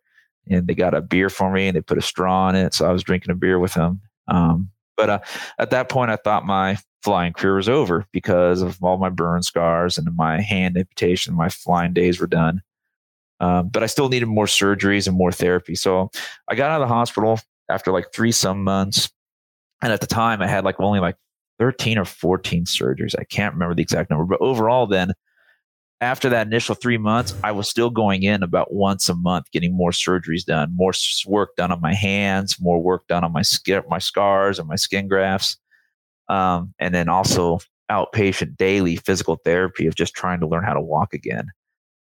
and 0.50 0.68
they 0.68 0.76
got 0.76 0.94
a 0.94 1.02
beer 1.02 1.30
for 1.30 1.52
me, 1.52 1.68
and 1.68 1.78
they 1.78 1.82
put 1.82 1.98
a 1.98 2.02
straw 2.02 2.50
in 2.50 2.56
it, 2.56 2.74
so 2.74 2.88
I 2.88 2.92
was 2.92 3.04
drinking 3.04 3.32
a 3.32 3.36
beer 3.36 3.60
with 3.60 3.74
them. 3.74 4.02
Um, 4.28 4.70
but 4.98 5.10
uh, 5.10 5.20
at 5.58 5.72
that 5.72 5.90
point, 5.90 6.12
I 6.12 6.18
thought 6.18 6.46
my 6.46 6.78
flying 7.04 7.34
career 7.34 7.56
was 7.56 7.70
over 7.70 8.06
because 8.12 8.62
of 8.62 8.82
all 8.84 8.98
my 8.98 9.10
burn 9.10 9.42
scars 9.42 9.98
and 9.98 10.16
my 10.16 10.42
hand 10.42 10.78
amputation. 10.78 11.34
My 11.34 11.50
flying 11.50 11.94
days 11.94 12.20
were 12.20 12.28
done. 12.28 12.62
Um, 13.42 13.70
but 13.70 13.82
I 13.82 13.88
still 13.88 14.08
needed 14.08 14.28
more 14.28 14.46
surgeries 14.46 15.08
and 15.08 15.18
more 15.18 15.32
therapy. 15.32 15.74
So 15.74 16.12
I 16.48 16.54
got 16.54 16.70
out 16.70 16.82
of 16.82 16.88
the 16.88 16.94
hospital 16.94 17.40
after 17.70 17.92
like 17.92 18.14
three 18.14 18.32
some 18.32 18.64
months. 18.64 19.10
And 19.82 19.92
at 19.92 20.00
the 20.00 20.08
time, 20.08 20.44
I 20.44 20.48
had 20.48 20.64
like 20.64 20.80
only 20.80 21.00
like 21.00 21.16
13 21.58 21.98
or 21.98 22.06
14 22.06 22.66
surgeries. 22.66 23.16
I 23.18 23.24
can't 23.24 23.56
remember 23.56 23.74
the 23.74 23.82
exact 23.82 24.12
number, 24.12 24.26
but 24.26 24.42
overall, 24.42 24.86
then 24.86 25.14
after 26.02 26.30
that 26.30 26.46
initial 26.46 26.76
three 26.76 27.00
months, 27.00 27.34
I 27.44 27.52
was 27.52 27.68
still 27.68 27.90
going 27.90 28.22
in 28.24 28.44
about 28.44 28.74
once 28.74 29.10
a 29.10 29.16
month, 29.16 29.50
getting 29.52 29.76
more 29.76 29.92
surgeries 29.92 30.46
done, 30.46 30.76
more 30.76 30.94
work 31.28 31.56
done 31.56 31.72
on 31.72 31.82
my 31.82 31.96
hands, 31.96 32.58
more 32.60 32.82
work 32.82 33.08
done 33.08 33.24
on 33.24 33.34
my 33.34 33.42
skin, 33.42 33.82
my 33.90 34.00
scars 34.00 34.60
and 34.60 34.68
my 34.68 34.76
skin 34.76 35.08
grafts, 35.08 35.58
um, 36.30 36.74
and 36.78 36.94
then 36.94 37.10
also 37.10 37.60
outpatient 37.92 38.56
daily 38.58 38.96
physical 38.98 39.38
therapy 39.44 39.88
of 39.88 39.96
just 39.96 40.14
trying 40.14 40.40
to 40.40 40.48
learn 40.48 40.64
how 40.64 40.74
to 40.74 40.82
walk 40.82 41.14
again. 41.14 41.48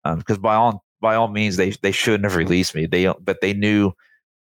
Because 0.04 0.38
um, 0.38 0.42
by 0.42 0.56
all 0.56 0.84
by 1.02 1.16
all 1.16 1.28
means, 1.28 1.58
they 1.58 1.72
they 1.72 1.92
shouldn't 1.92 2.26
have 2.26 2.36
released 2.36 2.76
me. 2.76 2.86
They 2.86 3.12
but 3.22 3.42
they 3.42 3.54
knew 3.54 3.94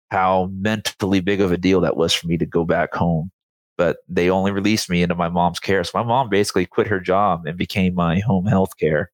how 0.10 0.50
mentally 0.54 1.20
big 1.20 1.42
of 1.42 1.52
a 1.52 1.58
deal 1.58 1.82
that 1.82 1.98
was 1.98 2.14
for 2.14 2.28
me 2.28 2.38
to 2.38 2.46
go 2.46 2.66
back 2.66 2.94
home. 2.94 3.32
But 3.78 3.98
they 4.08 4.30
only 4.30 4.52
released 4.52 4.90
me 4.90 5.04
into 5.04 5.16
my 5.16 5.30
mom's 5.30 5.60
care. 5.60 5.84
So 5.84 5.92
my 5.96 6.04
mom 6.04 6.30
basically 6.30 6.66
quit 6.66 6.88
her 6.88 7.00
job 7.00 7.46
and 7.46 7.58
became 7.58 7.94
my 7.94 8.20
home 8.20 8.46
health 8.46 8.72
care 8.80 9.12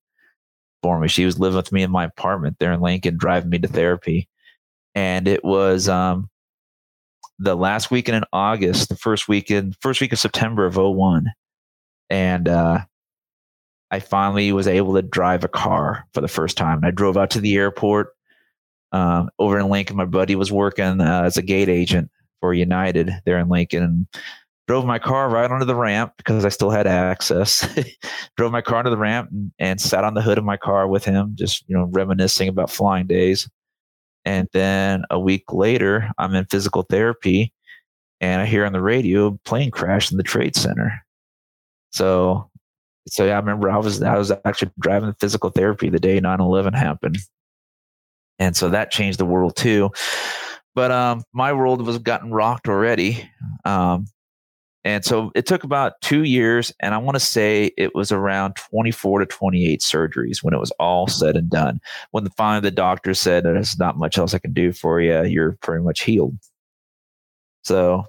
for 0.82 1.00
me. 1.00 1.08
She 1.08 1.26
was 1.26 1.40
living 1.40 1.58
with 1.58 1.72
me 1.72 1.84
in 1.84 1.92
my 1.92 2.06
apartment 2.06 2.58
there 2.60 2.72
in 2.72 2.82
Lincoln, 2.82 3.18
driving 3.18 3.50
me 3.50 3.60
to 3.60 3.68
therapy. 3.68 4.30
And 4.96 5.28
it 5.28 5.44
was 5.44 5.90
um, 5.90 6.30
the 7.40 7.56
last 7.56 7.92
weekend 7.92 8.18
in 8.18 8.24
August, 8.32 8.90
the 8.90 8.96
first 8.96 9.28
weekend, 9.28 9.76
first 9.82 10.00
week 10.00 10.14
of 10.14 10.20
September 10.20 10.66
of 10.66 10.78
01. 10.78 11.26
And 12.10 12.48
uh, 12.48 12.80
I 13.94 14.00
finally 14.00 14.52
was 14.52 14.68
able 14.68 14.96
to 14.96 15.04
drive 15.04 15.44
a 15.44 15.48
car 15.48 16.08
for 16.16 16.22
the 16.22 16.28
first 16.28 16.58
time. 16.58 16.78
And 16.78 16.88
I 16.88 16.90
drove 16.90 17.16
out 17.16 17.30
to 17.30 17.40
the 17.40 17.56
airport 17.58 18.10
um, 18.92 19.30
over 19.38 19.60
in 19.60 19.70
Lincoln. 19.70 19.98
My 19.98 20.06
buddy 20.06 20.36
was 20.36 20.52
working 20.52 21.00
uh, 21.00 21.22
as 21.24 21.38
a 21.38 21.44
gate 21.44 21.70
agent 21.70 22.10
for 22.42 22.56
United 22.56 23.12
there 23.28 23.38
in 23.38 23.50
Lincoln. 23.50 23.84
And 23.84 24.08
drove 24.68 24.84
my 24.84 24.98
car 24.98 25.30
right 25.30 25.52
onto 25.52 25.68
the 25.68 25.76
ramp 25.76 26.14
because 26.18 26.44
I 26.44 26.50
still 26.50 26.72
had 26.72 26.88
access. 26.88 27.68
drove 28.36 28.52
my 28.52 28.62
car 28.62 28.80
onto 28.80 28.90
the 28.90 28.98
ramp 28.98 29.30
and, 29.32 29.52
and, 29.60 29.80
sat 29.80 30.04
on 30.04 30.16
the 30.16 30.24
hood 30.24 30.40
of 30.40 30.44
my 30.44 30.58
car 30.58 30.88
with 30.88 31.06
him, 31.06 31.34
just 31.36 31.64
you 31.68 31.78
know 31.78 31.88
reminiscing 31.92 32.48
about 32.48 32.72
flying 32.72 33.06
days. 33.06 33.48
And 34.26 34.48
then 34.54 35.04
a 35.12 35.20
week 35.20 35.54
later, 35.54 36.10
I'm 36.18 36.34
in 36.34 36.46
physical 36.46 36.82
therapy, 36.90 37.54
and 38.20 38.42
I 38.42 38.48
hear 38.48 38.66
on 38.66 38.74
the 38.74 38.82
radio 38.82 39.38
plane 39.46 39.70
crash 39.70 40.10
in 40.12 40.18
the 40.18 40.24
trade 40.24 40.56
center. 40.56 40.94
So 41.92 42.50
so 43.08 43.26
yeah, 43.26 43.34
I 43.34 43.40
remember 43.40 43.70
I 43.70 43.78
was 43.78 44.02
I 44.02 44.18
was 44.18 44.32
actually 44.46 44.72
driving 44.80 45.14
physical 45.20 45.50
therapy 45.50 45.90
the 45.90 46.00
day 46.00 46.20
9-11 46.20 46.76
happened. 46.76 47.18
And 48.40 48.56
so 48.56 48.70
that 48.70 48.92
changed 48.92 49.20
the 49.20 49.26
world 49.26 49.56
too. 49.56 49.92
But 50.76 50.92
um, 50.92 51.24
my 51.34 51.54
world 51.54 51.86
was 51.86 52.00
gotten 52.00 52.32
rocked 52.32 52.68
already. 52.68 53.30
Um, 53.64 54.08
and 54.86 55.06
so 55.06 55.32
it 55.34 55.46
took 55.46 55.64
about 55.64 56.02
two 56.02 56.24
years, 56.24 56.74
and 56.82 56.94
I 56.94 56.98
want 56.98 57.16
to 57.16 57.20
say 57.20 57.72
it 57.78 57.96
was 57.96 58.12
around 58.12 58.56
24 58.56 59.20
to 59.20 59.26
28 59.26 59.80
surgeries 59.80 60.44
when 60.44 60.54
it 60.54 60.60
was 60.60 60.72
all 60.72 61.08
said 61.08 61.38
and 61.38 61.50
done. 61.50 61.80
When 62.12 62.26
the, 62.26 62.32
finally 62.32 62.62
the 62.62 62.72
doctor 62.72 63.14
said, 63.14 63.46
There's 63.46 63.80
not 63.80 63.98
much 63.98 64.18
else 64.18 64.34
I 64.34 64.40
can 64.40 64.52
do 64.52 64.74
for 64.74 65.00
you, 65.00 65.24
you're 65.24 65.54
pretty 65.62 65.84
much 65.84 66.02
healed. 66.02 66.38
So, 67.64 68.04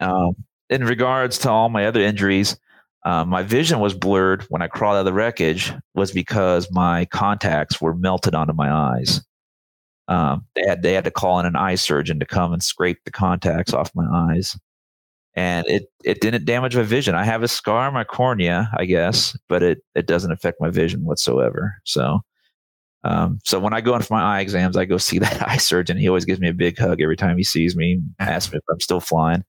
um, 0.00 0.34
in 0.70 0.84
regards 0.84 1.38
to 1.38 1.50
all 1.50 1.68
my 1.68 1.86
other 1.86 2.00
injuries, 2.00 2.58
um, 3.04 3.28
my 3.28 3.42
vision 3.42 3.80
was 3.80 3.94
blurred 3.94 4.42
when 4.50 4.62
I 4.62 4.66
crawled 4.66 4.96
out 4.96 5.00
of 5.00 5.04
the 5.06 5.12
wreckage 5.12 5.72
was 5.94 6.12
because 6.12 6.70
my 6.70 7.06
contacts 7.06 7.80
were 7.80 7.94
melted 7.94 8.34
onto 8.34 8.52
my 8.52 8.70
eyes. 8.70 9.22
Um, 10.08 10.44
they 10.54 10.66
had 10.66 10.82
they 10.82 10.92
had 10.92 11.04
to 11.04 11.10
call 11.10 11.38
in 11.38 11.46
an 11.46 11.56
eye 11.56 11.76
surgeon 11.76 12.18
to 12.20 12.26
come 12.26 12.52
and 12.52 12.62
scrape 12.62 12.98
the 13.04 13.10
contacts 13.10 13.72
off 13.72 13.94
my 13.94 14.06
eyes, 14.12 14.58
and 15.34 15.66
it 15.68 15.84
it 16.04 16.20
didn't 16.20 16.44
damage 16.44 16.76
my 16.76 16.82
vision. 16.82 17.14
I 17.14 17.24
have 17.24 17.42
a 17.42 17.48
scar 17.48 17.86
on 17.86 17.94
my 17.94 18.04
cornea, 18.04 18.70
I 18.76 18.84
guess, 18.84 19.36
but 19.48 19.62
it 19.62 19.78
it 19.94 20.06
doesn't 20.06 20.32
affect 20.32 20.60
my 20.60 20.70
vision 20.70 21.04
whatsoever. 21.04 21.76
So. 21.84 22.20
Um, 23.02 23.38
so 23.44 23.58
when 23.58 23.72
I 23.72 23.80
go 23.80 23.96
in 23.96 24.02
for 24.02 24.12
my 24.12 24.36
eye 24.36 24.40
exams, 24.40 24.76
I 24.76 24.84
go 24.84 24.98
see 24.98 25.18
that 25.20 25.48
eye 25.48 25.56
surgeon. 25.56 25.96
He 25.96 26.06
always 26.06 26.26
gives 26.26 26.38
me 26.38 26.50
a 26.50 26.52
big 26.52 26.76
hug 26.76 27.00
every 27.00 27.16
time 27.16 27.38
he 27.38 27.44
sees 27.44 27.74
me, 27.74 27.98
asks 28.18 28.52
me 28.52 28.58
if 28.58 28.64
I'm 28.68 28.78
still 28.78 29.00
flying. 29.00 29.42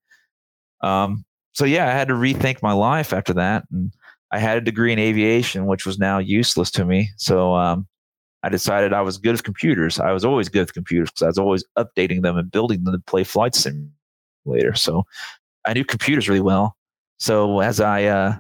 Um, 0.82 1.26
so 1.54 1.66
yeah, 1.66 1.88
I 1.88 1.91
had 1.91 2.08
to 2.08 2.14
rethink 2.14 2.62
my 2.62 2.74
life 2.74 3.14
after 3.14 3.34
that, 3.34 3.64
and 3.72 3.93
I 4.32 4.39
had 4.39 4.58
a 4.58 4.62
degree 4.62 4.93
in 4.93 4.99
aviation, 4.99 5.66
which 5.66 5.86
was 5.86 5.99
now 5.99 6.18
useless 6.18 6.72
to 6.72 6.86
me. 6.86 7.10
So 7.18 7.56
um, 7.56 7.88
I 8.43 8.49
decided 8.49 8.93
I 8.93 9.02
was 9.02 9.18
good 9.18 9.34
with 9.34 9.43
computers. 9.43 9.99
I 9.99 10.12
was 10.12 10.24
always 10.24 10.49
good 10.49 10.62
with 10.62 10.74
computers 10.74 11.10
because 11.10 11.24
I 11.24 11.28
was 11.28 11.38
always 11.38 11.64
updating 11.78 12.22
them 12.22 12.38
and 12.38 12.49
building 12.49 12.84
them 12.84 12.93
to 12.93 12.99
play 12.99 13.24
flight 13.24 13.56
simulator. 13.56 14.74
So 14.76 15.04
I 15.66 15.74
knew 15.74 15.84
computers 15.84 16.30
really 16.30 16.41
well. 16.41 16.76
So 17.20 17.60
as 17.60 17.80
I 17.80 18.06
uh, 18.06 18.36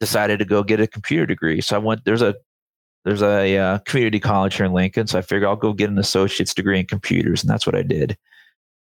decided 0.00 0.38
to 0.38 0.44
go 0.44 0.62
get 0.62 0.80
a 0.80 0.86
computer 0.86 1.26
degree, 1.26 1.60
so 1.60 1.76
I 1.76 1.78
went. 1.80 2.04
There's 2.04 2.22
a 2.22 2.36
there's 3.04 3.22
a 3.22 3.56
uh, 3.56 3.78
community 3.80 4.20
college 4.20 4.56
here 4.56 4.66
in 4.66 4.72
Lincoln, 4.72 5.06
so 5.06 5.18
I 5.18 5.22
figured 5.22 5.44
I'll 5.44 5.56
go 5.56 5.72
get 5.72 5.90
an 5.90 5.98
associate's 5.98 6.54
degree 6.54 6.78
in 6.78 6.86
computers, 6.86 7.42
and 7.42 7.50
that's 7.50 7.66
what 7.66 7.74
I 7.74 7.82
did. 7.82 8.16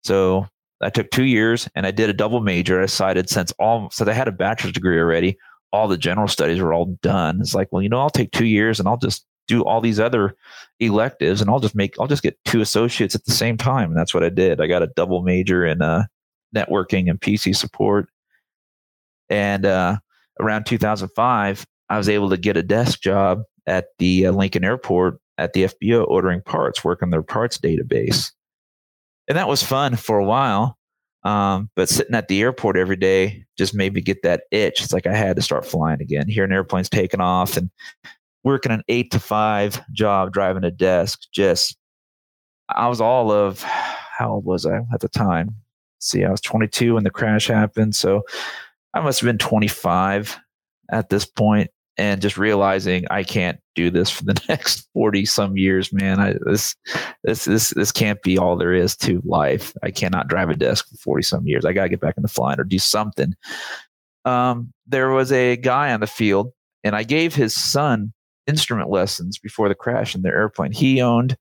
So 0.03 0.47
I 0.81 0.89
took 0.89 1.11
two 1.11 1.25
years 1.25 1.69
and 1.75 1.85
I 1.85 1.91
did 1.91 2.09
a 2.09 2.13
double 2.13 2.41
major. 2.41 2.79
I 2.79 2.85
decided 2.85 3.29
since 3.29 3.51
all 3.53 3.89
so 3.91 4.09
I 4.09 4.13
had 4.13 4.27
a 4.27 4.31
bachelor's 4.31 4.73
degree 4.73 4.99
already, 4.99 5.37
all 5.71 5.87
the 5.87 5.97
general 5.97 6.27
studies 6.27 6.61
were 6.61 6.73
all 6.73 6.97
done. 7.01 7.39
It's 7.41 7.53
like, 7.53 7.69
well, 7.71 7.81
you 7.81 7.89
know, 7.89 7.99
I'll 7.99 8.09
take 8.09 8.31
two 8.31 8.45
years 8.45 8.79
and 8.79 8.87
I'll 8.87 8.97
just 8.97 9.25
do 9.47 9.63
all 9.63 9.81
these 9.81 9.99
other 9.99 10.35
electives 10.79 11.41
and 11.41 11.49
I'll 11.49 11.59
just 11.59 11.75
make 11.75 11.95
I'll 11.99 12.07
just 12.07 12.23
get 12.23 12.37
two 12.45 12.61
associates 12.61 13.15
at 13.15 13.25
the 13.25 13.31
same 13.31 13.57
time. 13.57 13.89
And 13.89 13.97
that's 13.97 14.13
what 14.13 14.23
I 14.23 14.29
did. 14.29 14.59
I 14.59 14.67
got 14.67 14.83
a 14.83 14.87
double 14.87 15.21
major 15.21 15.65
in 15.65 15.81
uh, 15.81 16.05
networking 16.55 17.09
and 17.09 17.19
PC 17.19 17.55
support. 17.55 18.09
And 19.29 19.65
uh, 19.65 19.97
around 20.39 20.65
2005, 20.65 21.65
I 21.89 21.97
was 21.97 22.09
able 22.09 22.29
to 22.29 22.37
get 22.37 22.57
a 22.57 22.63
desk 22.63 23.01
job 23.01 23.43
at 23.67 23.87
the 23.99 24.27
uh, 24.27 24.31
Lincoln 24.31 24.63
Airport 24.63 25.19
at 25.37 25.53
the 25.53 25.65
FBO 25.65 26.05
ordering 26.07 26.41
parts, 26.41 26.83
working 26.83 27.09
their 27.09 27.23
parts 27.23 27.57
database 27.57 28.31
and 29.27 29.37
that 29.37 29.47
was 29.47 29.63
fun 29.63 29.95
for 29.95 30.19
a 30.19 30.25
while. 30.25 30.77
Um, 31.23 31.69
but 31.75 31.87
sitting 31.87 32.15
at 32.15 32.27
the 32.27 32.41
airport 32.41 32.77
every 32.77 32.95
day 32.95 33.45
just 33.57 33.75
made 33.75 33.93
me 33.93 34.01
get 34.01 34.23
that 34.23 34.43
itch. 34.49 34.81
It's 34.81 34.93
like 34.93 35.05
I 35.05 35.15
had 35.15 35.35
to 35.35 35.41
start 35.41 35.65
flying 35.65 36.01
again. 36.01 36.27
Hearing 36.27 36.51
airplanes 36.51 36.89
taking 36.89 37.21
off 37.21 37.57
and 37.57 37.69
working 38.43 38.71
an 38.71 38.83
eight 38.87 39.11
to 39.11 39.19
five 39.19 39.81
job 39.91 40.33
driving 40.33 40.63
a 40.63 40.71
desk. 40.71 41.21
Just 41.31 41.77
I 42.69 42.87
was 42.87 43.01
all 43.01 43.31
of 43.31 43.61
how 43.61 44.33
old 44.33 44.45
was 44.45 44.65
I 44.65 44.79
at 44.93 45.01
the 45.01 45.09
time? 45.09 45.55
See, 45.99 46.23
I 46.23 46.31
was 46.31 46.41
22 46.41 46.95
when 46.95 47.03
the 47.03 47.11
crash 47.11 47.47
happened, 47.47 47.95
so 47.95 48.23
I 48.93 49.01
must 49.01 49.19
have 49.19 49.27
been 49.27 49.37
25 49.37 50.39
at 50.91 51.09
this 51.09 51.25
point 51.25 51.69
and 51.97 52.21
just 52.21 52.37
realizing 52.37 53.05
I 53.09 53.23
can't 53.23 53.59
do 53.75 53.89
this 53.89 54.09
for 54.09 54.23
the 54.23 54.39
next 54.49 54.87
40 54.93 55.25
some 55.25 55.57
years, 55.57 55.91
man. 55.91 56.19
I, 56.19 56.35
this, 56.45 56.75
this, 57.23 57.45
this, 57.45 57.69
this 57.69 57.91
can't 57.91 58.21
be 58.23 58.37
all 58.37 58.55
there 58.55 58.73
is 58.73 58.95
to 58.97 59.21
life. 59.25 59.73
I 59.83 59.91
cannot 59.91 60.27
drive 60.27 60.49
a 60.49 60.55
desk 60.55 60.87
for 60.89 60.97
40 60.97 61.23
some 61.23 61.47
years. 61.47 61.65
I 61.65 61.73
got 61.73 61.83
to 61.83 61.89
get 61.89 62.01
back 62.01 62.17
into 62.17 62.29
flying 62.29 62.59
or 62.59 62.63
do 62.63 62.79
something. 62.79 63.33
Um, 64.25 64.71
there 64.87 65.09
was 65.09 65.31
a 65.31 65.57
guy 65.57 65.91
on 65.93 65.99
the 65.99 66.07
field 66.07 66.51
and 66.83 66.95
I 66.95 67.03
gave 67.03 67.35
his 67.35 67.53
son 67.53 68.13
instrument 68.47 68.89
lessons 68.89 69.37
before 69.37 69.69
the 69.69 69.75
crash 69.75 70.15
in 70.15 70.21
their 70.21 70.35
airplane. 70.35 70.71
He 70.71 71.01
owned 71.01 71.37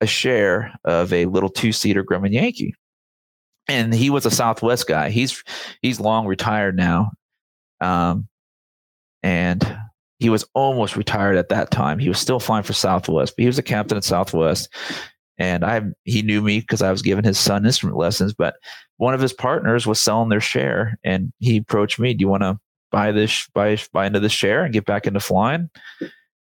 a 0.00 0.06
share 0.06 0.74
of 0.84 1.12
a 1.12 1.26
little 1.26 1.48
two 1.48 1.72
seater 1.72 2.04
Grumman 2.04 2.32
Yankee. 2.32 2.74
And 3.68 3.94
he 3.94 4.10
was 4.10 4.26
a 4.26 4.30
Southwest 4.30 4.88
guy. 4.88 5.10
He's 5.10 5.42
he's 5.82 6.00
long 6.00 6.26
retired 6.26 6.76
now. 6.76 7.12
Um, 7.80 8.28
and 9.22 9.62
he 10.22 10.30
was 10.30 10.44
almost 10.54 10.96
retired 10.96 11.36
at 11.36 11.48
that 11.48 11.72
time. 11.72 11.98
He 11.98 12.08
was 12.08 12.20
still 12.20 12.38
flying 12.38 12.62
for 12.62 12.72
Southwest, 12.72 13.34
but 13.36 13.42
he 13.42 13.48
was 13.48 13.58
a 13.58 13.62
captain 13.62 13.98
at 13.98 14.04
Southwest. 14.04 14.72
And 15.36 15.64
I, 15.64 15.82
he 16.04 16.22
knew 16.22 16.40
me 16.40 16.60
because 16.60 16.80
I 16.80 16.92
was 16.92 17.02
giving 17.02 17.24
his 17.24 17.40
son 17.40 17.66
instrument 17.66 17.98
lessons. 17.98 18.32
But 18.32 18.54
one 18.98 19.14
of 19.14 19.20
his 19.20 19.32
partners 19.32 19.84
was 19.84 19.98
selling 19.98 20.28
their 20.28 20.40
share, 20.40 20.96
and 21.02 21.32
he 21.40 21.56
approached 21.56 21.98
me. 21.98 22.14
Do 22.14 22.22
you 22.22 22.28
want 22.28 22.44
to 22.44 22.56
buy 22.92 23.10
this, 23.10 23.48
buy, 23.52 23.76
buy 23.92 24.06
into 24.06 24.20
the 24.20 24.28
share 24.28 24.62
and 24.62 24.72
get 24.72 24.86
back 24.86 25.08
into 25.08 25.18
flying? 25.18 25.68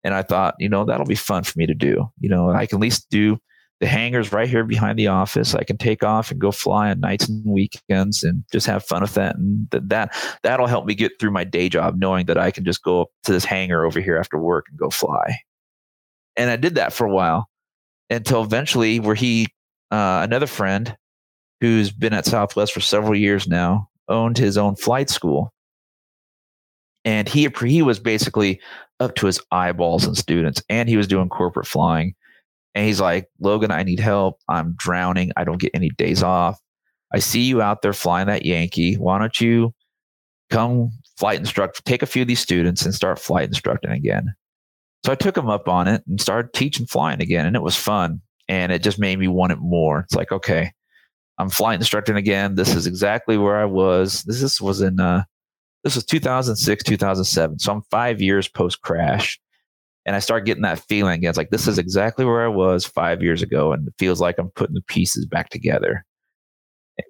And 0.02 0.14
I 0.14 0.22
thought, 0.22 0.54
you 0.58 0.70
know, 0.70 0.86
that'll 0.86 1.04
be 1.04 1.14
fun 1.14 1.44
for 1.44 1.58
me 1.58 1.66
to 1.66 1.74
do. 1.74 2.10
You 2.18 2.30
know, 2.30 2.48
I 2.48 2.64
can 2.64 2.78
at 2.78 2.82
least 2.82 3.10
do 3.10 3.38
The 3.80 3.86
hangar's 3.86 4.32
right 4.32 4.48
here 4.48 4.64
behind 4.64 4.98
the 4.98 5.08
office. 5.08 5.54
I 5.54 5.62
can 5.62 5.76
take 5.76 6.02
off 6.02 6.30
and 6.30 6.40
go 6.40 6.50
fly 6.50 6.90
on 6.90 7.00
nights 7.00 7.28
and 7.28 7.44
weekends 7.44 8.22
and 8.22 8.42
just 8.50 8.66
have 8.66 8.84
fun 8.84 9.02
with 9.02 9.14
that. 9.14 9.36
And 9.36 9.68
that, 9.70 9.88
that 9.90 10.38
that'll 10.42 10.66
help 10.66 10.86
me 10.86 10.94
get 10.94 11.12
through 11.20 11.32
my 11.32 11.44
day 11.44 11.68
job, 11.68 11.96
knowing 11.98 12.24
that 12.26 12.38
I 12.38 12.50
can 12.50 12.64
just 12.64 12.82
go 12.82 13.02
up 13.02 13.08
to 13.24 13.32
this 13.32 13.44
hangar 13.44 13.84
over 13.84 14.00
here 14.00 14.16
after 14.16 14.38
work 14.38 14.66
and 14.70 14.78
go 14.78 14.88
fly. 14.88 15.40
And 16.36 16.50
I 16.50 16.56
did 16.56 16.76
that 16.76 16.94
for 16.94 17.06
a 17.06 17.12
while 17.12 17.50
until 18.08 18.42
eventually, 18.42 18.98
where 18.98 19.14
he, 19.14 19.48
uh, 19.90 20.20
another 20.24 20.46
friend 20.46 20.96
who's 21.60 21.90
been 21.90 22.14
at 22.14 22.24
Southwest 22.24 22.72
for 22.72 22.80
several 22.80 23.14
years 23.14 23.46
now, 23.46 23.88
owned 24.08 24.38
his 24.38 24.56
own 24.56 24.76
flight 24.76 25.10
school. 25.10 25.52
And 27.04 27.28
he 27.28 27.48
he 27.60 27.82
was 27.82 27.98
basically 27.98 28.60
up 29.00 29.14
to 29.16 29.26
his 29.26 29.40
eyeballs 29.50 30.06
in 30.06 30.14
students, 30.14 30.62
and 30.70 30.88
he 30.88 30.96
was 30.96 31.06
doing 31.06 31.28
corporate 31.28 31.66
flying 31.66 32.14
and 32.76 32.84
he's 32.84 33.00
like, 33.00 33.26
Logan, 33.40 33.70
I 33.70 33.84
need 33.84 34.00
help. 34.00 34.38
I'm 34.50 34.74
drowning. 34.76 35.32
I 35.34 35.44
don't 35.44 35.58
get 35.58 35.70
any 35.72 35.88
days 35.88 36.22
off. 36.22 36.60
I 37.10 37.20
see 37.20 37.40
you 37.40 37.62
out 37.62 37.80
there 37.80 37.94
flying 37.94 38.26
that 38.26 38.44
Yankee. 38.44 38.96
Why 38.96 39.18
don't 39.18 39.40
you 39.40 39.72
come 40.50 40.90
flight 41.18 41.38
instruct, 41.38 41.86
take 41.86 42.02
a 42.02 42.06
few 42.06 42.20
of 42.20 42.28
these 42.28 42.38
students 42.38 42.84
and 42.84 42.94
start 42.94 43.18
flight 43.18 43.48
instructing 43.48 43.92
again? 43.92 44.34
So 45.06 45.12
I 45.12 45.14
took 45.14 45.38
him 45.38 45.48
up 45.48 45.68
on 45.68 45.88
it 45.88 46.02
and 46.06 46.20
started 46.20 46.52
teaching 46.52 46.84
flying 46.86 47.22
again. 47.22 47.46
And 47.46 47.56
it 47.56 47.62
was 47.62 47.76
fun. 47.76 48.20
And 48.46 48.70
it 48.70 48.82
just 48.82 48.98
made 48.98 49.18
me 49.18 49.26
want 49.26 49.52
it 49.52 49.58
more. 49.58 50.00
It's 50.00 50.14
like, 50.14 50.30
okay, 50.30 50.70
I'm 51.38 51.48
flight 51.48 51.80
instructing 51.80 52.16
again. 52.16 52.56
This 52.56 52.74
is 52.74 52.86
exactly 52.86 53.38
where 53.38 53.56
I 53.56 53.64
was. 53.64 54.22
This, 54.24 54.42
this 54.42 54.60
was 54.60 54.82
in, 54.82 55.00
uh, 55.00 55.24
this 55.82 55.94
was 55.94 56.04
2006, 56.04 56.84
2007. 56.84 57.58
So 57.58 57.72
I'm 57.72 57.82
five 57.90 58.20
years 58.20 58.48
post 58.48 58.82
crash 58.82 59.40
and 60.06 60.14
I 60.14 60.20
start 60.20 60.46
getting 60.46 60.62
that 60.62 60.78
feeling. 60.78 61.24
It's 61.24 61.36
like 61.36 61.50
this 61.50 61.66
is 61.66 61.78
exactly 61.78 62.24
where 62.24 62.44
I 62.44 62.48
was 62.48 62.86
five 62.86 63.22
years 63.22 63.42
ago, 63.42 63.72
and 63.72 63.88
it 63.88 63.94
feels 63.98 64.20
like 64.20 64.38
I'm 64.38 64.50
putting 64.50 64.74
the 64.74 64.82
pieces 64.82 65.26
back 65.26 65.50
together. 65.50 66.06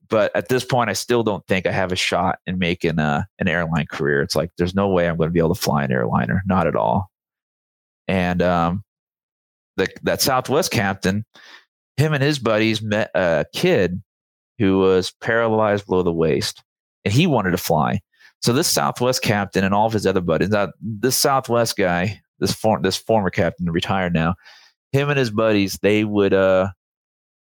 But 0.09 0.35
at 0.35 0.49
this 0.49 0.65
point, 0.65 0.91
I 0.91 0.95
still 0.95 1.23
don't 1.23 1.47
think 1.47 1.67
I 1.67 1.73
have 1.73 1.93
a 1.93 1.97
shot 1.97 2.39
in 2.47 2.59
making 2.59 2.99
a, 2.99 3.03
uh, 3.03 3.23
an 3.39 3.49
airline 3.49 3.87
career. 3.87 4.23
It's 4.23 4.35
like 4.35 4.51
there's 4.57 4.75
no 4.75 4.89
way 4.89 5.09
I'm 5.09 5.17
going 5.17 5.29
to 5.29 5.33
be 5.33 5.39
able 5.39 5.55
to 5.55 5.61
fly 5.61 5.85
an 5.85 5.93
airliner, 5.93 6.43
not 6.47 6.67
at 6.67 6.75
all. 6.75 7.11
And 8.09 8.41
um, 8.43 8.83
the, 9.77 9.89
that 10.03 10.23
Southwest 10.23 10.73
captain, 10.73 11.25
him 11.99 12.15
and 12.15 12.23
his 12.23 12.39
buddies 12.39 12.83
met 12.83 13.11
a 13.15 13.45
kid 13.55 14.03
who 14.59 14.79
was 14.79 15.13
paralyzed 15.21 15.87
below 15.87 16.03
the 16.03 16.13
waist, 16.13 16.65
and 17.05 17.13
he 17.13 17.27
wanted 17.27 17.51
to 17.51 17.59
fly. 17.59 18.01
So 18.41 18.53
this 18.53 18.69
Southwest 18.69 19.23
captain 19.23 19.65
and 19.65 19.75
all 19.75 19.87
of 19.87 19.93
his 19.93 20.07
other 20.07 20.21
buddies, 20.23 20.53
uh, 20.53 20.69
this 20.81 21.17
Southwest 21.17 21.77
guy 21.77 22.23
this 22.39 22.53
form 22.53 22.83
this 22.83 22.97
former 22.97 23.31
captain 23.31 23.71
retired 23.71 24.15
now. 24.15 24.35
Him 24.93 25.11
and 25.11 25.19
his 25.19 25.31
buddies, 25.31 25.79
they 25.83 26.05
would 26.05 26.35
uh 26.35 26.69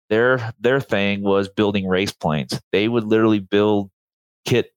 their 0.09 0.53
their 0.61 0.81
thing 0.81 1.23
was 1.23 1.49
building 1.49 1.87
race 1.87 2.13
planes. 2.13 2.61
They 2.73 2.89
would 2.89 3.05
literally 3.05 3.41
build 3.41 3.91
kit 4.45 4.73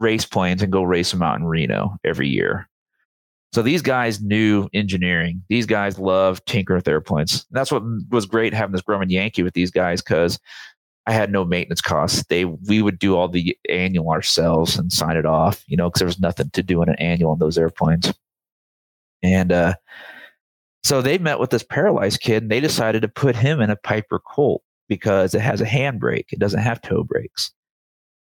race 0.00 0.24
planes 0.24 0.62
and 0.62 0.72
go 0.72 0.82
race 0.82 1.10
them 1.10 1.22
out 1.22 1.38
in 1.38 1.44
Reno 1.44 1.96
every 2.04 2.28
year. 2.28 2.68
So 3.52 3.62
these 3.62 3.82
guys 3.82 4.20
knew 4.20 4.68
engineering. 4.74 5.42
These 5.48 5.66
guys 5.66 5.98
love 5.98 6.44
tinkering 6.44 6.76
with 6.76 6.88
airplanes. 6.88 7.46
And 7.48 7.56
that's 7.56 7.72
what 7.72 7.82
was 8.10 8.26
great 8.26 8.52
having 8.52 8.72
this 8.72 8.82
Grumman 8.82 9.10
Yankee 9.10 9.42
with 9.42 9.54
these 9.54 9.70
guys 9.70 10.02
because 10.02 10.38
I 11.06 11.12
had 11.12 11.30
no 11.30 11.44
maintenance 11.44 11.80
costs. 11.80 12.24
They 12.28 12.44
we 12.44 12.82
would 12.82 12.98
do 12.98 13.16
all 13.16 13.28
the 13.28 13.56
annual 13.68 14.10
ourselves 14.10 14.76
and 14.76 14.92
sign 14.92 15.16
it 15.16 15.24
off, 15.24 15.64
you 15.68 15.76
know, 15.76 15.88
because 15.88 16.00
there 16.00 16.06
was 16.06 16.20
nothing 16.20 16.50
to 16.50 16.62
do 16.62 16.82
in 16.82 16.88
an 16.88 16.96
annual 16.96 17.30
on 17.30 17.38
those 17.38 17.56
airplanes. 17.56 18.12
And 19.22 19.52
uh, 19.52 19.74
so 20.84 21.02
they 21.02 21.18
met 21.18 21.40
with 21.40 21.50
this 21.50 21.62
paralyzed 21.62 22.20
kid 22.20 22.44
and 22.44 22.52
they 22.52 22.60
decided 22.60 23.02
to 23.02 23.08
put 23.08 23.36
him 23.36 23.60
in 23.60 23.70
a 23.70 23.76
Piper 23.76 24.20
Colt 24.20 24.62
because 24.88 25.34
it 25.34 25.40
has 25.40 25.60
a 25.60 25.66
handbrake. 25.66 26.26
It 26.32 26.38
doesn't 26.38 26.60
have 26.60 26.80
toe 26.80 27.04
brakes. 27.04 27.50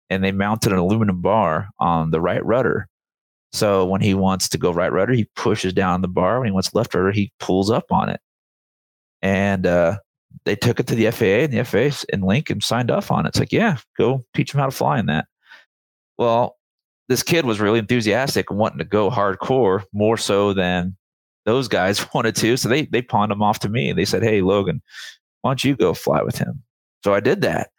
And 0.09 0.23
they 0.23 0.31
mounted 0.31 0.71
an 0.71 0.79
aluminum 0.79 1.21
bar 1.21 1.69
on 1.79 2.11
the 2.11 2.21
right 2.21 2.43
rudder. 2.45 2.87
So 3.51 3.85
when 3.85 4.01
he 4.01 4.13
wants 4.13 4.49
to 4.49 4.57
go 4.57 4.71
right 4.71 4.91
rudder, 4.91 5.13
he 5.13 5.29
pushes 5.35 5.73
down 5.73 6.01
the 6.01 6.07
bar. 6.07 6.39
When 6.39 6.47
he 6.47 6.51
wants 6.51 6.73
left 6.73 6.93
rudder, 6.93 7.11
he 7.11 7.31
pulls 7.39 7.69
up 7.69 7.91
on 7.91 8.09
it. 8.09 8.19
And 9.21 9.65
uh, 9.65 9.97
they 10.45 10.55
took 10.55 10.79
it 10.79 10.87
to 10.87 10.95
the 10.95 11.11
FAA, 11.11 11.45
and 11.45 11.53
the 11.53 11.63
FAA 11.63 12.05
in 12.13 12.21
Lincoln 12.21 12.61
signed 12.61 12.91
off 12.91 13.11
on 13.11 13.25
it. 13.25 13.29
It's 13.29 13.39
like, 13.39 13.51
yeah, 13.51 13.77
go 13.97 14.23
teach 14.35 14.53
him 14.53 14.59
how 14.59 14.67
to 14.67 14.71
fly 14.71 14.99
in 14.99 15.07
that. 15.07 15.27
Well, 16.17 16.56
this 17.07 17.23
kid 17.23 17.45
was 17.45 17.59
really 17.59 17.79
enthusiastic 17.79 18.49
and 18.49 18.59
wanting 18.59 18.79
to 18.79 18.83
go 18.83 19.09
hardcore 19.09 19.83
more 19.93 20.17
so 20.17 20.53
than 20.53 20.95
those 21.45 21.67
guys 21.67 22.05
wanted 22.13 22.35
to. 22.37 22.57
So 22.57 22.69
they 22.69 22.85
they 22.85 23.01
pawned 23.01 23.31
him 23.31 23.41
off 23.41 23.59
to 23.59 23.69
me. 23.69 23.89
and 23.89 23.97
They 23.97 24.05
said, 24.05 24.23
"Hey, 24.23 24.41
Logan, 24.41 24.81
why 25.41 25.51
don't 25.51 25.63
you 25.63 25.75
go 25.75 25.93
fly 25.93 26.21
with 26.21 26.37
him?" 26.37 26.63
So 27.03 27.13
I 27.13 27.19
did 27.19 27.41
that 27.41 27.71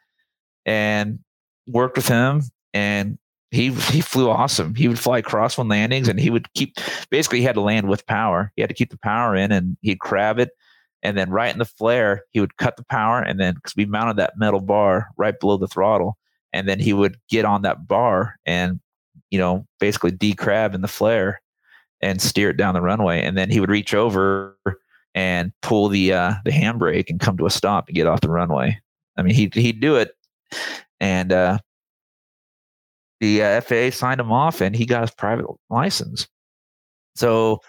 and 0.65 1.19
worked 1.67 1.97
with 1.97 2.09
him, 2.09 2.43
and 2.73 3.19
he 3.51 3.73
he 3.73 4.01
flew 4.01 4.31
awesome. 4.31 4.75
He 4.75 4.89
would 4.89 4.99
fly 4.99 5.23
crosswind 5.23 5.71
landings, 5.71 6.09
and 6.09 6.19
he 6.19 6.31
would 6.31 6.53
keep 6.55 6.77
basically 7.11 7.39
he 7.39 7.45
had 7.45 7.55
to 7.55 7.61
land 7.61 7.89
with 7.89 8.07
power. 8.07 8.53
He 8.57 8.63
had 8.63 8.71
to 8.71 8.75
keep 8.75 8.91
the 8.91 8.99
power 8.99 9.37
in, 9.37 9.53
and 9.53 9.77
he'd 9.83 10.01
crab 10.01 10.39
it. 10.39 10.51
And 11.03 11.17
then 11.17 11.31
right 11.31 11.53
in 11.53 11.61
the 11.61 11.65
flare, 11.65 12.25
he 12.33 12.41
would 12.41 12.57
cut 12.57 12.77
the 12.77 12.85
power, 12.85 13.21
and 13.21 13.39
then 13.39 13.55
because 13.55 13.77
we 13.77 13.85
mounted 13.85 14.17
that 14.17 14.37
metal 14.37 14.61
bar 14.61 15.09
right 15.17 15.39
below 15.39 15.57
the 15.57 15.69
throttle, 15.69 16.19
and 16.53 16.69
then 16.69 16.81
he 16.81 16.93
would 16.93 17.17
get 17.29 17.45
on 17.45 17.63
that 17.63 17.87
bar 17.87 18.37
and 18.47 18.81
you 19.31 19.39
know, 19.39 19.67
basically 19.81 20.13
decrab 20.13 20.75
in 20.75 20.81
the 20.81 20.89
flare 20.89 21.41
and 22.01 22.21
steer 22.23 22.51
it 22.51 22.57
down 22.57 22.75
the 22.75 22.81
runway. 22.81 23.23
And 23.23 23.37
then 23.37 23.51
he 23.51 23.61
would 23.61 23.71
reach 23.71 23.95
over 23.95 24.57
and 25.15 25.53
pull 25.63 25.89
the 25.89 26.13
uh, 26.13 26.35
the 26.45 26.51
handbrake 26.51 27.11
and 27.11 27.21
come 27.21 27.37
to 27.39 27.47
a 27.47 27.51
stop 27.51 27.89
and 27.89 27.97
get 27.97 28.07
off 28.07 28.21
the 28.21 28.31
runway. 28.31 28.79
I 29.17 29.23
mean, 29.23 29.35
he'd 29.35 29.55
he'd 29.55 29.81
do 29.81 29.97
it, 29.97 30.13
and 31.01 31.33
uh, 31.33 31.59
the 33.21 33.43
uh, 33.43 33.61
FAA 33.61 33.91
signed 33.91 34.21
him 34.21 34.33
off, 34.33 34.61
and 34.61 34.77
he 34.77 34.87
got 34.87 35.03
his 35.03 35.11
private 35.11 35.47
license. 35.71 36.29
So, 37.17 37.61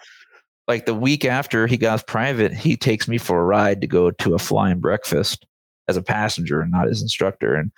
like 0.68 0.86
the 0.86 0.94
week 0.94 1.24
after 1.24 1.66
he 1.66 1.76
got 1.76 1.92
his 1.92 2.02
private, 2.04 2.52
he 2.52 2.76
takes 2.76 3.08
me 3.08 3.18
for 3.18 3.40
a 3.40 3.44
ride 3.44 3.80
to 3.80 3.86
go 3.86 4.10
to 4.12 4.34
a 4.34 4.38
flying 4.38 4.78
breakfast 4.78 5.44
as 5.88 5.96
a 5.96 6.02
passenger 6.02 6.60
and 6.60 6.70
not 6.70 6.88
as 6.88 7.02
instructor. 7.02 7.56
And 7.56 7.72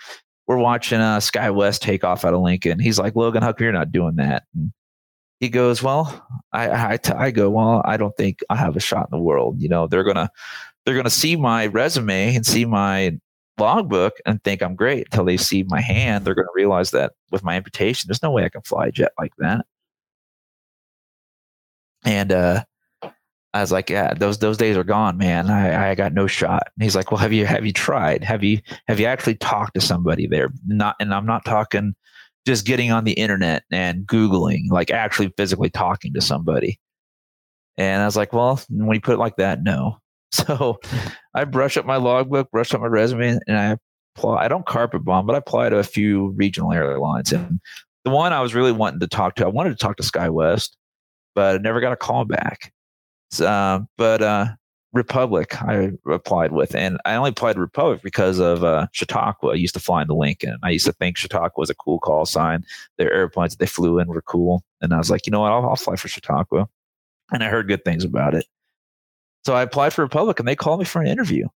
we're 0.46 0.58
watching 0.58 1.00
uh, 1.00 1.18
SkyWest 1.18 1.80
take 1.80 2.04
off 2.04 2.24
out 2.24 2.34
of 2.34 2.40
Lincoln. 2.40 2.78
He's 2.78 2.98
like, 2.98 3.16
Logan, 3.16 3.42
come 3.42 3.54
you're 3.58 3.72
not 3.72 3.92
doing 3.92 4.16
that? 4.16 4.44
And 4.54 4.72
he 5.40 5.48
goes, 5.48 5.82
well, 5.82 6.26
I, 6.52 6.94
I, 6.94 6.98
I 7.16 7.30
go, 7.30 7.50
well, 7.50 7.82
I 7.84 7.96
don't 7.96 8.16
think 8.16 8.40
I 8.50 8.56
have 8.56 8.76
a 8.76 8.80
shot 8.80 9.08
in 9.10 9.16
the 9.16 9.22
world. 9.22 9.60
You 9.60 9.68
know, 9.68 9.86
they're 9.86 10.04
gonna 10.04 10.30
they're 10.84 10.96
gonna 10.96 11.10
see 11.10 11.36
my 11.36 11.66
resume 11.66 12.34
and 12.34 12.46
see 12.46 12.64
my 12.64 13.18
logbook 13.58 14.14
and 14.26 14.42
think 14.42 14.62
I'm 14.62 14.74
great 14.74 15.06
until 15.10 15.24
they 15.24 15.36
see 15.36 15.64
my 15.64 15.80
hand. 15.80 16.24
They're 16.24 16.34
gonna 16.34 16.48
realize 16.54 16.90
that 16.92 17.12
with 17.30 17.44
my 17.44 17.54
amputation, 17.56 18.08
there's 18.08 18.22
no 18.22 18.30
way 18.30 18.44
I 18.44 18.48
can 18.48 18.62
fly 18.62 18.86
a 18.86 18.92
jet 18.92 19.12
like 19.18 19.32
that. 19.38 19.66
And 22.04 22.32
uh, 22.32 22.64
I 23.54 23.60
was 23.60 23.70
like, 23.72 23.90
yeah, 23.90 24.14
those 24.14 24.38
those 24.38 24.56
days 24.56 24.76
are 24.76 24.84
gone, 24.84 25.18
man. 25.18 25.50
I, 25.50 25.90
I 25.90 25.94
got 25.94 26.14
no 26.14 26.26
shot. 26.26 26.62
And 26.74 26.82
he's 26.82 26.96
like, 26.96 27.10
well, 27.10 27.18
have 27.18 27.32
you 27.32 27.44
have 27.44 27.66
you 27.66 27.72
tried? 27.72 28.24
Have 28.24 28.42
you 28.42 28.60
have 28.88 28.98
you 28.98 29.06
actually 29.06 29.34
talked 29.36 29.74
to 29.74 29.80
somebody 29.80 30.26
there? 30.26 30.50
Not, 30.66 30.96
and 31.00 31.12
I'm 31.12 31.26
not 31.26 31.44
talking 31.44 31.94
just 32.46 32.66
getting 32.66 32.90
on 32.90 33.04
the 33.04 33.12
internet 33.12 33.64
and 33.70 34.06
googling, 34.06 34.70
like 34.70 34.90
actually 34.90 35.32
physically 35.36 35.70
talking 35.70 36.14
to 36.14 36.20
somebody. 36.20 36.80
And 37.76 38.02
I 38.02 38.06
was 38.06 38.16
like, 38.16 38.32
well, 38.32 38.60
when 38.68 38.94
you 38.94 39.00
put 39.00 39.14
it 39.14 39.18
like 39.18 39.36
that, 39.36 39.62
no. 39.62 39.98
So 40.34 40.78
I 41.34 41.44
brush 41.44 41.76
up 41.76 41.84
my 41.84 41.96
logbook, 41.96 42.50
brush 42.50 42.72
up 42.72 42.80
my 42.80 42.86
resume, 42.86 43.38
and 43.46 43.58
I 43.58 43.76
apply. 44.16 44.42
I 44.42 44.48
don't 44.48 44.64
carpet 44.64 45.04
bomb, 45.04 45.26
but 45.26 45.34
I 45.34 45.38
apply 45.38 45.68
to 45.68 45.76
a 45.76 45.84
few 45.84 46.28
regional 46.30 46.72
airlines. 46.72 47.32
And 47.32 47.60
the 48.06 48.10
one 48.10 48.32
I 48.32 48.40
was 48.40 48.54
really 48.54 48.72
wanting 48.72 49.00
to 49.00 49.08
talk 49.08 49.34
to, 49.34 49.44
I 49.44 49.48
wanted 49.48 49.70
to 49.70 49.76
talk 49.76 49.98
to 49.98 50.02
SkyWest, 50.02 50.70
but 51.34 51.56
I 51.56 51.58
never 51.58 51.82
got 51.82 51.92
a 51.92 51.96
call 51.96 52.24
back. 52.24 52.72
Uh, 53.40 53.80
but 53.96 54.22
uh, 54.22 54.46
Republic 54.92 55.60
I 55.62 55.92
applied 56.10 56.52
with, 56.52 56.74
and 56.74 56.98
I 57.04 57.14
only 57.14 57.30
applied 57.30 57.58
Republic 57.58 58.02
because 58.02 58.38
of 58.38 58.64
uh, 58.64 58.86
Chautauqua. 58.92 59.52
I 59.52 59.54
used 59.54 59.74
to 59.74 59.80
fly 59.80 60.02
into 60.02 60.14
Lincoln. 60.14 60.58
I 60.62 60.70
used 60.70 60.86
to 60.86 60.92
think 60.92 61.16
Chautauqua 61.16 61.60
was 61.60 61.70
a 61.70 61.74
cool 61.74 61.98
call 61.98 62.26
sign. 62.26 62.64
Their 62.98 63.12
airplanes 63.12 63.52
that 63.52 63.58
they 63.58 63.66
flew 63.66 63.98
in 63.98 64.08
were 64.08 64.22
cool, 64.22 64.64
and 64.80 64.92
I 64.92 64.98
was 64.98 65.10
like, 65.10 65.26
you 65.26 65.30
know 65.30 65.40
what, 65.40 65.52
I'll, 65.52 65.68
I'll 65.68 65.76
fly 65.76 65.96
for 65.96 66.08
Chautauqua. 66.08 66.68
And 67.32 67.42
I 67.42 67.48
heard 67.48 67.68
good 67.68 67.84
things 67.84 68.04
about 68.04 68.34
it, 68.34 68.46
so 69.44 69.54
I 69.54 69.62
applied 69.62 69.92
for 69.92 70.02
Republic, 70.02 70.38
and 70.38 70.46
they 70.46 70.56
called 70.56 70.78
me 70.78 70.84
for 70.84 71.00
an 71.00 71.08
interview. 71.08 71.48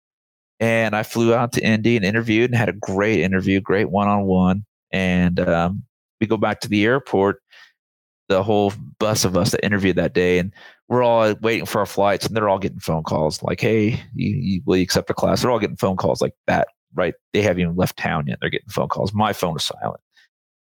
And 0.59 0.95
I 0.95 1.03
flew 1.03 1.33
out 1.33 1.53
to 1.53 1.63
Indy 1.63 1.95
and 1.95 2.05
interviewed, 2.05 2.49
and 2.49 2.57
had 2.57 2.69
a 2.69 2.73
great 2.73 3.19
interview, 3.19 3.61
great 3.61 3.89
one 3.89 4.07
on 4.07 4.23
one. 4.23 4.65
And 4.91 5.39
um, 5.39 5.83
we 6.19 6.27
go 6.27 6.37
back 6.37 6.61
to 6.61 6.67
the 6.67 6.85
airport, 6.85 7.41
the 8.29 8.43
whole 8.43 8.73
bus 8.99 9.25
of 9.25 9.37
us 9.37 9.51
that 9.51 9.65
interviewed 9.65 9.95
that 9.95 10.13
day, 10.13 10.39
and 10.39 10.51
we're 10.89 11.03
all 11.03 11.33
waiting 11.41 11.65
for 11.65 11.79
our 11.79 11.85
flights, 11.85 12.25
and 12.25 12.35
they're 12.35 12.49
all 12.49 12.59
getting 12.59 12.79
phone 12.79 13.03
calls 13.03 13.41
like, 13.43 13.61
"Hey, 13.61 14.01
you, 14.15 14.35
you, 14.35 14.61
will 14.65 14.77
you 14.77 14.83
accept 14.83 15.09
a 15.09 15.13
class?" 15.13 15.41
They're 15.41 15.51
all 15.51 15.59
getting 15.59 15.77
phone 15.77 15.97
calls 15.97 16.21
like 16.21 16.33
that, 16.47 16.67
right? 16.93 17.13
They 17.33 17.41
haven't 17.41 17.61
even 17.61 17.75
left 17.75 17.97
town 17.97 18.27
yet. 18.27 18.39
They're 18.41 18.49
getting 18.49 18.69
phone 18.69 18.89
calls. 18.89 19.13
My 19.13 19.33
phone 19.33 19.55
is 19.55 19.63
silent. 19.63 20.01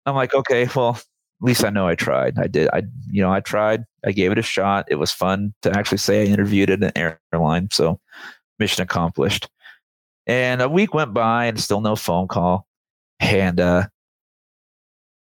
I'm 0.07 0.15
like, 0.15 0.35
okay, 0.35 0.69
well, 0.75 0.97
at 0.97 1.47
least 1.47 1.65
I 1.65 1.71
know 1.71 1.87
I 1.87 1.95
tried. 1.95 2.39
I 2.39 2.47
did. 2.47 2.69
I, 2.73 2.83
you 3.11 3.23
know, 3.23 3.33
I 3.33 3.41
tried. 3.41 3.85
I 4.05 4.13
gave 4.13 4.33
it 4.33 4.39
a 4.39 4.43
shot. 4.43 4.87
It 4.89 4.97
was 4.97 5.13
fun 5.13 5.55
to 5.63 5.71
actually 5.77 5.99
say 5.99 6.23
I 6.23 6.27
interviewed 6.27 6.71
at 6.71 6.83
an 6.83 7.17
airline. 7.33 7.69
So, 7.73 8.01
mission 8.59 8.83
accomplished. 8.83 9.49
And 10.27 10.63
a 10.63 10.69
week 10.69 10.95
went 10.95 11.15
by 11.15 11.47
and 11.47 11.59
still 11.59 11.81
no 11.81 11.97
phone 11.97 12.29
call. 12.29 12.67
And 13.21 13.61
uh, 13.61 13.89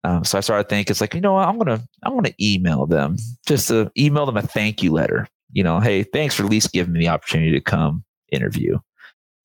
um, 0.03 0.23
so 0.23 0.37
I 0.37 0.41
started 0.41 0.69
thinking, 0.69 0.91
it's 0.91 1.01
like, 1.01 1.13
you 1.13 1.21
know 1.21 1.33
what, 1.33 1.47
I'm 1.47 1.57
gonna 1.57 1.83
I'm 2.03 2.15
gonna 2.15 2.33
email 2.39 2.85
them, 2.85 3.17
just 3.45 3.67
to 3.67 3.91
email 3.97 4.25
them 4.25 4.37
a 4.37 4.41
thank 4.41 4.81
you 4.81 4.91
letter. 4.91 5.27
You 5.51 5.63
know, 5.63 5.79
hey, 5.79 6.03
thanks 6.03 6.35
for 6.35 6.43
at 6.43 6.49
least 6.49 6.71
giving 6.71 6.93
me 6.93 6.99
the 6.99 7.09
opportunity 7.09 7.51
to 7.51 7.61
come 7.61 8.03
interview. 8.31 8.77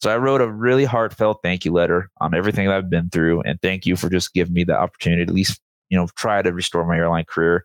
So 0.00 0.10
I 0.10 0.18
wrote 0.18 0.42
a 0.42 0.52
really 0.52 0.84
heartfelt 0.84 1.40
thank 1.42 1.64
you 1.64 1.72
letter 1.72 2.10
on 2.20 2.34
everything 2.34 2.66
that 2.66 2.76
I've 2.76 2.90
been 2.90 3.10
through, 3.10 3.40
and 3.42 3.60
thank 3.62 3.86
you 3.86 3.96
for 3.96 4.08
just 4.08 4.32
giving 4.32 4.54
me 4.54 4.64
the 4.64 4.78
opportunity 4.78 5.24
to 5.24 5.30
at 5.30 5.34
least 5.34 5.60
you 5.88 5.98
know 5.98 6.08
try 6.16 6.40
to 6.42 6.52
restore 6.52 6.86
my 6.86 6.96
airline 6.98 7.24
career. 7.24 7.64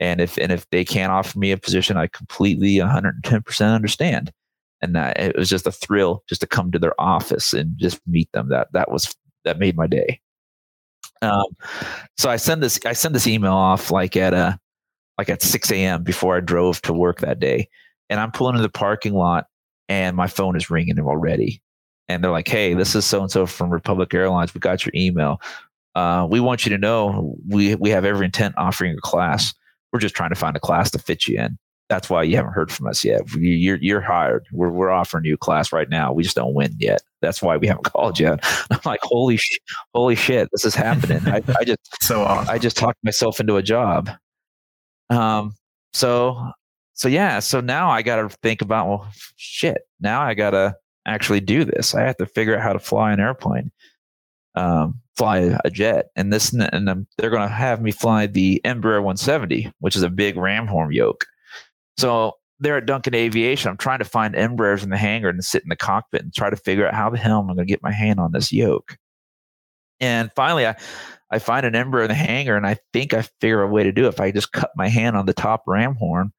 And 0.00 0.20
if 0.20 0.36
and 0.38 0.50
if 0.50 0.68
they 0.70 0.84
can't 0.84 1.12
offer 1.12 1.38
me 1.38 1.52
a 1.52 1.56
position, 1.56 1.96
I 1.96 2.08
completely 2.08 2.78
110 2.80 3.42
percent 3.42 3.74
understand. 3.74 4.32
And 4.82 4.94
that 4.94 5.18
it 5.18 5.36
was 5.36 5.48
just 5.48 5.66
a 5.66 5.72
thrill 5.72 6.22
just 6.28 6.42
to 6.42 6.46
come 6.46 6.70
to 6.72 6.78
their 6.78 6.98
office 7.00 7.54
and 7.54 7.78
just 7.78 8.00
meet 8.06 8.30
them. 8.32 8.48
That 8.50 8.68
that 8.72 8.90
was 8.90 9.14
that 9.44 9.58
made 9.58 9.76
my 9.76 9.86
day. 9.86 10.20
Um, 11.22 11.44
so 12.16 12.30
I 12.30 12.36
send 12.36 12.62
this 12.62 12.78
I 12.84 12.92
send 12.92 13.14
this 13.14 13.26
email 13.26 13.54
off 13.54 13.90
like 13.90 14.16
at 14.16 14.34
a 14.34 14.36
uh, 14.36 14.52
like 15.18 15.30
at 15.30 15.40
6 15.40 15.72
a.m. 15.72 16.02
before 16.02 16.36
I 16.36 16.40
drove 16.40 16.82
to 16.82 16.92
work 16.92 17.20
that 17.20 17.40
day, 17.40 17.68
and 18.10 18.20
I'm 18.20 18.30
pulling 18.30 18.54
into 18.54 18.62
the 18.62 18.68
parking 18.68 19.14
lot, 19.14 19.46
and 19.88 20.16
my 20.16 20.26
phone 20.26 20.56
is 20.56 20.70
ringing 20.70 20.98
already, 21.00 21.62
and 22.08 22.22
they're 22.22 22.30
like, 22.30 22.48
"Hey, 22.48 22.74
this 22.74 22.94
is 22.94 23.04
so 23.04 23.22
and 23.22 23.30
so 23.30 23.46
from 23.46 23.70
Republic 23.70 24.12
Airlines. 24.12 24.54
We 24.54 24.60
got 24.60 24.84
your 24.84 24.92
email. 24.94 25.40
Uh, 25.94 26.26
we 26.30 26.40
want 26.40 26.66
you 26.66 26.70
to 26.70 26.78
know 26.78 27.36
we 27.48 27.74
we 27.76 27.90
have 27.90 28.04
every 28.04 28.26
intent 28.26 28.54
offering 28.58 28.96
a 28.96 29.00
class. 29.00 29.54
We're 29.92 30.00
just 30.00 30.14
trying 30.14 30.30
to 30.30 30.36
find 30.36 30.56
a 30.56 30.60
class 30.60 30.90
to 30.90 30.98
fit 30.98 31.26
you 31.26 31.40
in 31.40 31.58
that's 31.88 32.10
why 32.10 32.22
you 32.22 32.36
haven't 32.36 32.52
heard 32.52 32.72
from 32.72 32.86
us 32.88 33.04
yet. 33.04 33.22
You're 33.36 33.78
you're 33.80 34.00
hired. 34.00 34.46
We're 34.52 34.70
we're 34.70 34.90
offering 34.90 35.24
you 35.24 35.34
a 35.34 35.38
class 35.38 35.72
right 35.72 35.88
now. 35.88 36.12
We 36.12 36.22
just 36.22 36.36
don't 36.36 36.54
win 36.54 36.74
yet. 36.78 37.02
That's 37.22 37.40
why 37.40 37.56
we 37.56 37.66
haven't 37.66 37.84
called 37.92 38.18
yet. 38.18 38.40
I'm 38.70 38.80
like, 38.84 39.00
holy 39.02 39.36
sh- 39.36 39.58
holy 39.94 40.16
shit, 40.16 40.48
this 40.52 40.64
is 40.64 40.74
happening. 40.74 41.20
I, 41.26 41.42
I 41.58 41.64
just 41.64 41.78
so 42.02 42.22
awesome. 42.22 42.52
I 42.52 42.58
just 42.58 42.76
talked 42.76 42.98
myself 43.04 43.40
into 43.40 43.56
a 43.56 43.62
job. 43.62 44.10
Um. 45.10 45.54
So 45.92 46.50
so 46.94 47.08
yeah. 47.08 47.38
So 47.38 47.60
now 47.60 47.90
I 47.90 48.02
got 48.02 48.16
to 48.16 48.36
think 48.42 48.62
about 48.62 48.88
well, 48.88 49.08
shit. 49.36 49.82
Now 50.00 50.22
I 50.22 50.34
got 50.34 50.50
to 50.50 50.76
actually 51.06 51.40
do 51.40 51.64
this. 51.64 51.94
I 51.94 52.02
have 52.02 52.16
to 52.16 52.26
figure 52.26 52.56
out 52.56 52.62
how 52.62 52.72
to 52.72 52.80
fly 52.80 53.12
an 53.12 53.20
airplane. 53.20 53.70
Um, 54.56 55.00
fly 55.16 55.58
a 55.64 55.70
jet, 55.70 56.06
and 56.16 56.32
this, 56.32 56.52
and 56.52 57.06
they're 57.18 57.30
going 57.30 57.42
to 57.42 57.54
have 57.54 57.82
me 57.82 57.90
fly 57.90 58.26
the 58.26 58.60
Embraer 58.64 59.02
170, 59.02 59.70
which 59.80 59.96
is 59.96 60.02
a 60.02 60.08
big 60.08 60.34
ramhorn 60.36 60.94
yoke 60.94 61.26
so 61.96 62.32
there 62.58 62.76
at 62.76 62.86
Duncan 62.86 63.14
Aviation, 63.14 63.70
I'm 63.70 63.76
trying 63.76 63.98
to 63.98 64.04
find 64.04 64.34
Embraers 64.34 64.82
in 64.82 64.90
the 64.90 64.96
hangar 64.96 65.28
and 65.28 65.44
sit 65.44 65.62
in 65.62 65.68
the 65.68 65.76
cockpit 65.76 66.22
and 66.22 66.34
try 66.34 66.50
to 66.50 66.56
figure 66.56 66.86
out 66.86 66.94
how 66.94 67.10
the 67.10 67.18
hell 67.18 67.40
I'm 67.40 67.46
going 67.46 67.58
to 67.58 67.64
get 67.64 67.82
my 67.82 67.92
hand 67.92 68.18
on 68.18 68.32
this 68.32 68.52
yoke. 68.52 68.96
And 70.00 70.30
finally, 70.36 70.66
I, 70.66 70.76
I 71.30 71.38
find 71.38 71.66
an 71.66 71.74
Embraer 71.74 72.04
in 72.04 72.08
the 72.08 72.14
hangar, 72.14 72.56
and 72.56 72.66
I 72.66 72.78
think 72.92 73.14
I 73.14 73.22
figure 73.40 73.62
a 73.62 73.68
way 73.68 73.82
to 73.82 73.92
do 73.92 74.04
it. 74.06 74.08
If 74.08 74.20
I 74.20 74.30
just 74.30 74.52
cut 74.52 74.70
my 74.76 74.88
hand 74.88 75.16
on 75.16 75.26
the 75.26 75.32
top 75.32 75.64
ram 75.66 75.94
horn, 75.96 76.32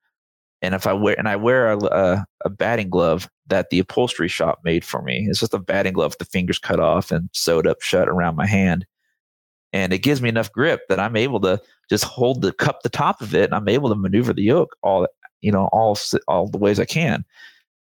and 0.62 0.74
if 0.74 0.88
I 0.88 0.94
wear 0.94 1.18
and 1.18 1.28
I 1.28 1.36
wear 1.36 1.72
a, 1.72 1.78
a, 1.78 2.26
a 2.46 2.50
batting 2.50 2.90
glove 2.90 3.30
that 3.48 3.70
the 3.70 3.80
upholstery 3.80 4.28
shop 4.28 4.60
made 4.64 4.84
for 4.84 5.02
me, 5.02 5.28
it's 5.30 5.40
just 5.40 5.54
a 5.54 5.60
batting 5.60 5.94
glove, 5.94 6.12
with 6.12 6.20
the 6.20 6.26
fingers 6.26 6.58
cut 6.58 6.80
off 6.80 7.12
and 7.12 7.30
sewed 7.34 7.68
up 7.68 7.82
shut 7.82 8.08
around 8.08 8.36
my 8.36 8.48
hand, 8.48 8.86
and 9.74 9.94
it 9.94 10.00
gives 10.00 10.22
me 10.22 10.30
enough 10.30 10.52
grip 10.52 10.82
that 10.90 11.00
I'm 11.00 11.16
able 11.16 11.40
to 11.42 11.60
just 11.90 12.04
hold 12.04 12.42
the 12.42 12.54
cup 12.54 12.82
the 12.82 12.90
top 12.90 13.22
of 13.22 13.36
it, 13.36 13.46
and 13.46 13.54
I'm 13.54 13.70
able 13.70 13.90
to 13.90 13.96
maneuver 13.96 14.34
the 14.34 14.44
yoke 14.44 14.76
all 14.82 15.08
you 15.42 15.52
know, 15.52 15.70
all 15.72 15.98
all 16.28 16.48
the 16.48 16.58
ways 16.58 16.80
I 16.80 16.86
can. 16.86 17.26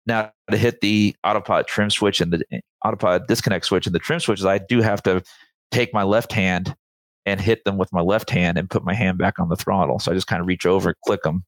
Now 0.06 0.30
to 0.50 0.56
hit 0.56 0.80
the 0.80 1.16
autopilot 1.24 1.66
trim 1.66 1.90
switch 1.90 2.20
and 2.20 2.32
the 2.32 2.44
autopilot 2.84 3.26
disconnect 3.26 3.66
switch 3.66 3.86
and 3.86 3.94
the 3.94 4.00
trim 4.00 4.20
switches, 4.20 4.46
I 4.46 4.58
do 4.58 4.80
have 4.80 5.02
to 5.04 5.22
take 5.70 5.92
my 5.92 6.04
left 6.04 6.32
hand 6.32 6.74
and 7.24 7.40
hit 7.40 7.64
them 7.64 7.76
with 7.76 7.92
my 7.92 8.00
left 8.00 8.30
hand 8.30 8.56
and 8.56 8.70
put 8.70 8.84
my 8.84 8.94
hand 8.94 9.18
back 9.18 9.38
on 9.38 9.48
the 9.48 9.56
throttle. 9.56 9.98
So 9.98 10.12
I 10.12 10.14
just 10.14 10.28
kind 10.28 10.40
of 10.40 10.46
reach 10.46 10.64
over 10.64 10.94
click 11.04 11.22
them, 11.22 11.44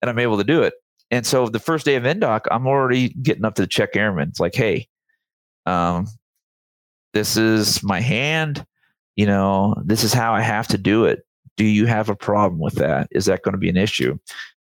and 0.00 0.10
I'm 0.10 0.18
able 0.18 0.38
to 0.38 0.44
do 0.44 0.62
it. 0.62 0.74
And 1.10 1.26
so 1.26 1.48
the 1.48 1.60
first 1.60 1.84
day 1.84 1.96
of 1.96 2.04
indoc, 2.04 2.40
I'm 2.50 2.66
already 2.66 3.10
getting 3.10 3.44
up 3.44 3.54
to 3.56 3.62
the 3.62 3.68
check 3.68 3.94
airman. 3.94 4.30
It's 4.30 4.40
like, 4.40 4.54
hey, 4.54 4.88
um, 5.66 6.06
this 7.12 7.36
is 7.36 7.82
my 7.82 8.00
hand. 8.00 8.64
You 9.16 9.26
know, 9.26 9.76
this 9.84 10.02
is 10.02 10.12
how 10.12 10.32
I 10.32 10.40
have 10.40 10.66
to 10.68 10.78
do 10.78 11.04
it. 11.04 11.20
Do 11.56 11.64
you 11.64 11.86
have 11.86 12.08
a 12.08 12.16
problem 12.16 12.60
with 12.60 12.74
that? 12.76 13.08
Is 13.12 13.26
that 13.26 13.42
going 13.42 13.52
to 13.52 13.58
be 13.58 13.68
an 13.68 13.76
issue? 13.76 14.18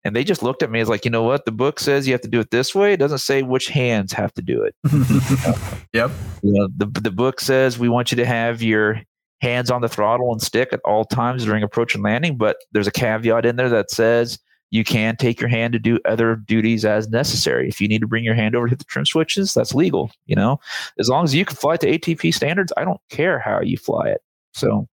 And 0.05 0.15
they 0.15 0.23
just 0.23 0.43
looked 0.43 0.63
at 0.63 0.69
me 0.69 0.81
as 0.81 0.89
like, 0.89 1.05
you 1.05 1.11
know 1.11 1.23
what? 1.23 1.45
The 1.45 1.51
book 1.51 1.79
says 1.79 2.07
you 2.07 2.13
have 2.13 2.21
to 2.21 2.27
do 2.27 2.41
it 2.41 2.51
this 2.51 2.75
way. 2.75 2.93
It 2.93 2.97
doesn't 2.97 3.19
say 3.19 3.41
which 3.41 3.69
hands 3.69 4.11
have 4.13 4.33
to 4.33 4.41
do 4.41 4.63
it. 4.63 4.75
Yep. 5.93 6.09
You 6.41 6.53
know, 6.53 6.67
the, 6.75 6.87
the 7.01 7.11
book 7.11 7.39
says 7.39 7.77
we 7.77 7.87
want 7.87 8.11
you 8.11 8.15
to 8.15 8.25
have 8.25 8.63
your 8.63 8.99
hands 9.41 9.69
on 9.69 9.81
the 9.81 9.87
throttle 9.87 10.31
and 10.31 10.41
stick 10.41 10.73
at 10.73 10.79
all 10.83 11.05
times 11.05 11.45
during 11.45 11.61
approach 11.61 11.93
and 11.93 12.03
landing. 12.03 12.35
But 12.35 12.57
there's 12.71 12.87
a 12.87 12.91
caveat 12.91 13.45
in 13.45 13.57
there 13.57 13.69
that 13.69 13.91
says 13.91 14.39
you 14.71 14.83
can 14.83 15.15
take 15.17 15.39
your 15.39 15.49
hand 15.49 15.73
to 15.73 15.79
do 15.79 15.99
other 16.05 16.35
duties 16.35 16.83
as 16.83 17.07
necessary. 17.09 17.69
If 17.69 17.79
you 17.79 17.87
need 17.87 18.01
to 18.01 18.07
bring 18.07 18.23
your 18.23 18.33
hand 18.33 18.55
over 18.55 18.65
to 18.65 18.71
hit 18.71 18.79
the 18.79 18.85
trim 18.85 19.05
switches, 19.05 19.53
that's 19.53 19.75
legal. 19.75 20.09
You 20.25 20.35
know, 20.35 20.59
as 20.97 21.09
long 21.09 21.25
as 21.25 21.35
you 21.35 21.45
can 21.45 21.55
fly 21.55 21.77
to 21.77 21.87
ATP 21.87 22.33
standards, 22.33 22.73
I 22.75 22.83
don't 22.83 22.99
care 23.11 23.37
how 23.37 23.61
you 23.61 23.77
fly 23.77 24.07
it. 24.07 24.21
So, 24.53 24.87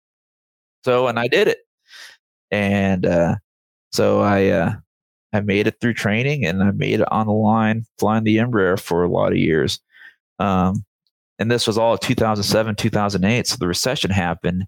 so, 0.84 1.08
and 1.08 1.18
I 1.18 1.30
did 1.30 1.48
it. 1.48 1.60
And, 2.52 3.06
uh, 3.06 3.36
so 3.94 4.20
I, 4.20 4.48
uh, 4.48 4.74
I 5.34 5.42
made 5.42 5.68
it 5.68 5.80
through 5.80 5.94
training 5.94 6.46
and 6.46 6.64
I 6.64 6.72
made 6.72 7.02
it 7.02 7.12
on 7.12 7.28
the 7.28 7.34
line 7.34 7.86
flying 7.98 8.24
the 8.24 8.38
Embraer 8.38 8.80
for 8.80 9.04
a 9.04 9.10
lot 9.10 9.32
of 9.32 9.38
years. 9.38 9.80
Um, 10.40 10.86
and 11.38 11.52
this 11.52 11.68
was 11.68 11.78
all 11.78 11.98
2007, 11.98 12.76
2008. 12.76 13.48
So 13.48 13.56
the 13.58 13.68
recession 13.68 14.12
happened 14.12 14.66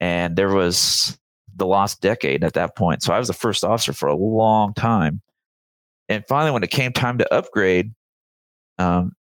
and 0.00 0.36
there 0.36 0.54
was 0.54 1.18
the 1.56 1.66
lost 1.66 2.00
decade 2.00 2.44
at 2.44 2.52
that 2.54 2.76
point. 2.76 3.02
So 3.02 3.12
I 3.12 3.18
was 3.18 3.28
the 3.28 3.34
first 3.34 3.64
officer 3.64 3.92
for 3.92 4.08
a 4.08 4.16
long 4.16 4.74
time. 4.74 5.22
And 6.08 6.24
finally, 6.28 6.52
when 6.52 6.62
it 6.62 6.70
came 6.70 6.92
time 6.92 7.18
to 7.18 7.34
upgrade, 7.34 7.92
um, 8.78 9.12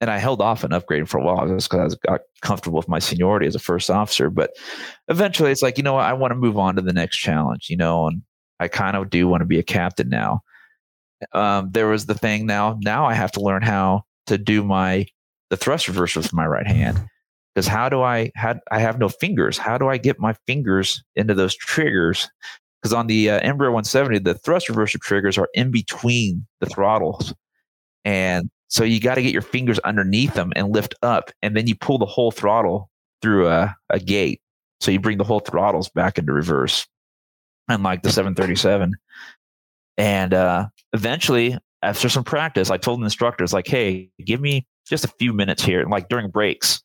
and 0.00 0.10
I 0.10 0.18
held 0.18 0.42
off 0.42 0.64
on 0.64 0.70
upgrading 0.70 1.08
for 1.08 1.18
a 1.18 1.24
while 1.24 1.46
just 1.46 1.70
because 1.70 1.80
I 1.80 1.84
was 1.84 1.94
got 1.94 2.20
comfortable 2.42 2.76
with 2.76 2.88
my 2.88 2.98
seniority 2.98 3.46
as 3.46 3.54
a 3.54 3.60
first 3.60 3.90
officer. 3.90 4.28
But 4.28 4.50
eventually, 5.08 5.50
it's 5.50 5.62
like 5.62 5.78
you 5.78 5.84
know 5.84 5.94
what, 5.94 6.04
I 6.04 6.12
want 6.12 6.32
to 6.32 6.36
move 6.36 6.58
on 6.58 6.76
to 6.76 6.82
the 6.82 6.92
next 6.92 7.16
challenge, 7.16 7.70
you 7.70 7.76
know, 7.76 8.08
and 8.08 8.20
I 8.60 8.68
kind 8.68 8.96
of 8.96 9.10
do 9.10 9.28
want 9.28 9.40
to 9.40 9.46
be 9.46 9.58
a 9.58 9.64
captain 9.64 10.08
now. 10.08 10.42
Um, 11.32 11.70
there 11.70 11.88
was 11.88 12.06
the 12.06 12.14
thing 12.14 12.46
now. 12.46 12.78
Now 12.82 13.06
I 13.06 13.14
have 13.14 13.32
to 13.32 13.40
learn 13.40 13.62
how 13.62 14.04
to 14.26 14.38
do 14.38 14.62
my 14.62 15.06
the 15.50 15.56
thrust 15.56 15.86
reverser 15.86 16.18
with 16.18 16.32
my 16.32 16.46
right 16.46 16.66
hand. 16.66 17.00
Because 17.54 17.66
how 17.66 17.88
do 17.88 18.02
I 18.02 18.32
how 18.34 18.56
I 18.70 18.80
have 18.80 18.98
no 18.98 19.08
fingers? 19.08 19.58
How 19.58 19.78
do 19.78 19.88
I 19.88 19.96
get 19.96 20.18
my 20.18 20.34
fingers 20.46 21.02
into 21.14 21.34
those 21.34 21.54
triggers? 21.54 22.28
Because 22.82 22.92
on 22.92 23.06
the 23.06 23.30
uh, 23.30 23.40
Embraer 23.40 23.72
170, 23.72 24.18
the 24.18 24.34
thrust 24.34 24.68
reverser 24.68 25.00
triggers 25.00 25.38
are 25.38 25.48
in 25.54 25.70
between 25.70 26.46
the 26.60 26.66
throttles, 26.66 27.32
and 28.04 28.50
so 28.68 28.82
you 28.82 28.98
got 28.98 29.14
to 29.14 29.22
get 29.22 29.32
your 29.32 29.42
fingers 29.42 29.78
underneath 29.80 30.34
them 30.34 30.52
and 30.56 30.72
lift 30.72 30.94
up, 31.02 31.30
and 31.42 31.56
then 31.56 31.66
you 31.66 31.76
pull 31.76 31.98
the 31.98 32.06
whole 32.06 32.32
throttle 32.32 32.90
through 33.22 33.48
a, 33.48 33.74
a 33.90 34.00
gate. 34.00 34.40
So 34.80 34.90
you 34.90 34.98
bring 35.00 35.18
the 35.18 35.24
whole 35.24 35.40
throttles 35.40 35.88
back 35.88 36.18
into 36.18 36.32
reverse 36.32 36.86
unlike 37.68 38.02
the 38.02 38.10
737. 38.10 38.94
And 39.96 40.34
uh, 40.34 40.68
eventually, 40.92 41.58
after 41.82 42.08
some 42.08 42.24
practice, 42.24 42.70
I 42.70 42.78
told 42.78 43.00
the 43.00 43.04
instructors, 43.04 43.52
like, 43.52 43.66
hey, 43.66 44.10
give 44.24 44.40
me 44.40 44.66
just 44.86 45.04
a 45.04 45.12
few 45.18 45.32
minutes 45.32 45.62
here, 45.62 45.84
like 45.86 46.08
during 46.08 46.30
breaks. 46.30 46.82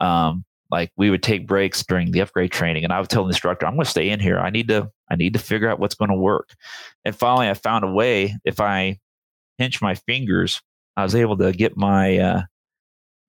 Um, 0.00 0.44
like 0.70 0.90
we 0.96 1.10
would 1.10 1.22
take 1.22 1.46
breaks 1.46 1.84
during 1.84 2.10
the 2.10 2.20
upgrade 2.20 2.50
training, 2.50 2.82
and 2.82 2.92
I 2.92 2.98
would 2.98 3.10
tell 3.10 3.24
the 3.24 3.28
instructor, 3.28 3.66
I'm 3.66 3.74
going 3.74 3.84
to 3.84 3.90
stay 3.90 4.08
in 4.08 4.20
here. 4.20 4.38
I 4.38 4.50
need 4.50 4.68
to, 4.68 4.90
I 5.10 5.16
need 5.16 5.34
to 5.34 5.38
figure 5.38 5.68
out 5.68 5.78
what's 5.78 5.94
going 5.94 6.10
to 6.10 6.16
work. 6.16 6.54
And 7.04 7.14
finally, 7.14 7.48
I 7.48 7.54
found 7.54 7.84
a 7.84 7.92
way. 7.92 8.34
If 8.44 8.58
I 8.58 8.98
pinch 9.58 9.82
my 9.82 9.94
fingers, 9.94 10.62
I 10.96 11.02
was 11.02 11.14
able 11.14 11.36
to 11.38 11.52
get 11.52 11.76
my 11.76 12.18
uh, 12.18 12.42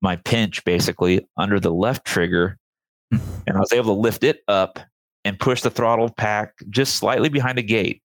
my 0.00 0.16
pinch 0.16 0.64
basically 0.64 1.26
under 1.36 1.60
the 1.60 1.72
left 1.72 2.06
trigger, 2.06 2.56
and 3.10 3.56
I 3.56 3.60
was 3.60 3.72
able 3.72 3.94
to 3.94 4.00
lift 4.00 4.24
it 4.24 4.40
up 4.48 4.78
and 5.24 5.38
push 5.38 5.62
the 5.62 5.70
throttle 5.70 6.10
pack 6.10 6.54
just 6.70 6.96
slightly 6.96 7.28
behind 7.28 7.58
the 7.58 7.62
gate. 7.62 8.02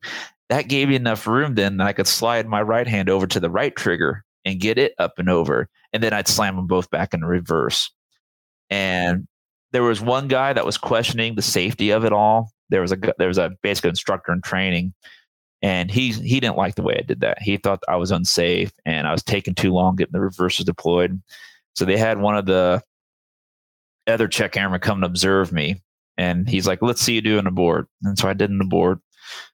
That 0.50 0.68
gave 0.68 0.90
me 0.90 0.96
enough 0.96 1.28
room 1.28 1.56
then 1.56 1.78
that 1.78 1.88
I 1.88 1.94
could 1.94 2.08
slide 2.08 2.48
my 2.48 2.62
right 2.62 2.88
hand 2.88 3.10
over 3.10 3.28
to 3.28 3.40
the 3.40 3.50
right 3.50 3.76
trigger 3.76 4.24
and 4.46 4.60
get 4.60 4.78
it 4.78 4.94
up 4.98 5.20
and 5.20 5.30
over. 5.30 5.70
And 5.94 6.02
then 6.02 6.14
I'd 6.14 6.28
slam 6.28 6.56
them 6.56 6.68
both 6.68 6.90
back 6.90 7.14
in 7.14 7.24
reverse. 7.24 7.92
And 8.70 9.28
there 9.72 9.84
was 9.84 10.02
one 10.02 10.28
guy 10.28 10.54
that 10.54 10.66
was 10.66 10.78
questioning 10.78 11.36
the 11.36 11.42
safety 11.42 11.92
of 11.92 12.06
it 12.06 12.14
all. 12.14 12.52
There 12.70 12.82
was 12.82 12.92
a 12.92 12.98
there 13.18 13.28
was 13.28 13.38
a 13.38 13.52
basic 13.62 13.86
instructor 13.86 14.32
in 14.32 14.42
training, 14.42 14.94
and 15.62 15.90
he 15.90 16.12
he 16.12 16.40
didn't 16.40 16.58
like 16.58 16.76
the 16.76 16.84
way 16.84 16.96
I 17.00 17.06
did 17.06 17.22
that. 17.22 17.42
He 17.42 17.58
thought 17.58 17.84
I 17.88 17.96
was 17.96 18.12
unsafe 18.12 18.72
and 18.86 19.08
I 19.08 19.12
was 19.12 19.24
taking 19.24 19.56
too 19.56 19.74
long 19.74 19.96
getting 19.96 20.14
the 20.14 20.20
reversers 20.20 20.66
deployed. 20.66 21.22
So 21.76 21.86
they 21.86 21.98
had 21.98 22.20
one 22.20 22.38
of 22.38 22.46
the 22.46 22.82
other 24.08 24.28
check 24.28 24.58
airmen 24.58 24.80
come 24.80 25.00
and 25.00 25.06
observe 25.06 25.52
me, 25.52 25.82
and 26.20 26.50
he's 26.50 26.68
like, 26.68 26.82
let's 26.82 27.02
see 27.02 27.14
you 27.14 27.22
do 27.22 27.40
an 27.40 27.48
abort. 27.48 27.88
And 28.04 28.20
so 28.20 28.28
I 28.28 28.34
did 28.34 28.50
an 28.50 28.60
abort. 28.60 29.00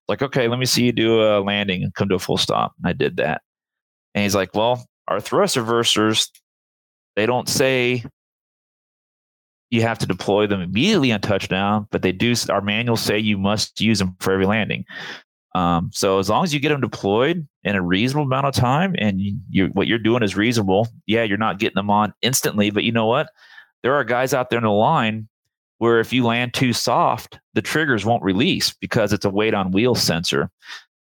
Like, 0.07 0.23
okay, 0.23 0.47
let 0.47 0.57
me 0.57 0.65
see 0.65 0.83
you 0.83 0.91
do 0.91 1.21
a 1.21 1.39
landing 1.39 1.83
and 1.83 1.93
come 1.93 2.09
to 2.09 2.15
a 2.15 2.19
full 2.19 2.37
stop. 2.37 2.73
And 2.79 2.89
I 2.89 2.93
did 2.93 3.17
that. 3.17 3.43
And 4.15 4.23
he's 4.23 4.33
like, 4.33 4.55
well, 4.55 4.83
our 5.07 5.21
thrust 5.21 5.57
reversers, 5.57 6.27
They 7.15 7.27
don't 7.27 7.47
say 7.47 8.03
you 9.69 9.83
have 9.83 9.99
to 9.99 10.07
deploy 10.07 10.47
them 10.47 10.59
immediately 10.59 11.11
on 11.11 11.21
touchdown, 11.21 11.87
but 11.91 12.01
they 12.01 12.11
do. 12.11 12.33
Our 12.49 12.61
manuals 12.61 13.01
say 13.01 13.19
you 13.19 13.37
must 13.37 13.79
use 13.79 13.99
them 13.99 14.15
for 14.19 14.33
every 14.33 14.47
landing. 14.47 14.85
Um, 15.53 15.91
so 15.93 16.17
as 16.17 16.29
long 16.29 16.43
as 16.43 16.53
you 16.53 16.59
get 16.59 16.69
them 16.69 16.81
deployed 16.81 17.47
in 17.63 17.75
a 17.75 17.81
reasonable 17.81 18.25
amount 18.25 18.47
of 18.47 18.55
time, 18.55 18.95
and 18.97 19.21
you, 19.21 19.37
you, 19.49 19.67
what 19.67 19.85
you're 19.85 19.99
doing 19.99 20.23
is 20.23 20.35
reasonable, 20.35 20.87
yeah, 21.05 21.21
you're 21.21 21.37
not 21.37 21.59
getting 21.59 21.75
them 21.75 21.91
on 21.91 22.11
instantly. 22.23 22.71
But 22.71 22.83
you 22.83 22.91
know 22.91 23.05
what? 23.05 23.29
There 23.83 23.93
are 23.93 24.03
guys 24.03 24.33
out 24.33 24.49
there 24.49 24.57
in 24.57 24.63
the 24.65 24.71
line 24.71 25.27
where 25.77 25.99
if 25.99 26.13
you 26.13 26.23
land 26.23 26.53
too 26.53 26.73
soft, 26.73 27.39
the 27.53 27.61
triggers 27.61 28.05
won't 28.05 28.23
release 28.23 28.73
because 28.73 29.13
it's 29.13 29.25
a 29.25 29.29
weight 29.29 29.53
on 29.53 29.71
wheel 29.71 29.95
sensor. 29.95 30.49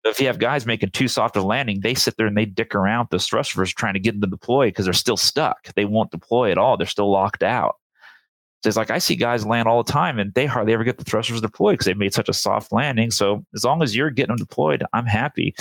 if 0.05 0.19
you 0.19 0.27
have 0.27 0.39
guys 0.39 0.65
making 0.65 0.91
too 0.91 1.07
soft 1.07 1.35
a 1.35 1.41
landing, 1.41 1.81
they 1.81 1.93
sit 1.93 2.15
there 2.17 2.27
and 2.27 2.37
they 2.37 2.45
dick 2.45 2.75
around 2.75 3.07
the 3.11 3.19
thrusters 3.19 3.73
trying 3.73 3.93
to 3.93 3.99
get 3.99 4.13
them 4.13 4.21
to 4.21 4.27
deploy 4.27 4.67
because 4.67 4.85
they're 4.85 4.93
still 4.93 5.17
stuck. 5.17 5.73
They 5.75 5.85
won't 5.85 6.11
deploy 6.11 6.51
at 6.51 6.57
all. 6.57 6.77
They're 6.77 6.87
still 6.87 7.11
locked 7.11 7.43
out. 7.43 7.75
So 8.63 8.67
it's 8.67 8.77
like 8.77 8.91
I 8.91 8.97
see 8.97 9.15
guys 9.15 9.45
land 9.45 9.67
all 9.67 9.83
the 9.83 9.91
time 9.91 10.19
and 10.19 10.33
they 10.33 10.45
hardly 10.45 10.73
ever 10.73 10.83
get 10.83 10.97
the 10.97 11.05
thrusters 11.05 11.39
deployed 11.39 11.73
because 11.73 11.85
they 11.85 11.93
made 11.93 12.13
such 12.13 12.27
a 12.27 12.33
soft 12.33 12.71
landing. 12.73 13.09
So 13.09 13.45
as 13.55 13.63
long 13.63 13.81
as 13.81 13.95
you're 13.95 14.09
getting 14.09 14.35
them 14.35 14.45
deployed, 14.45 14.83
I'm 14.91 15.05
happy. 15.05 15.55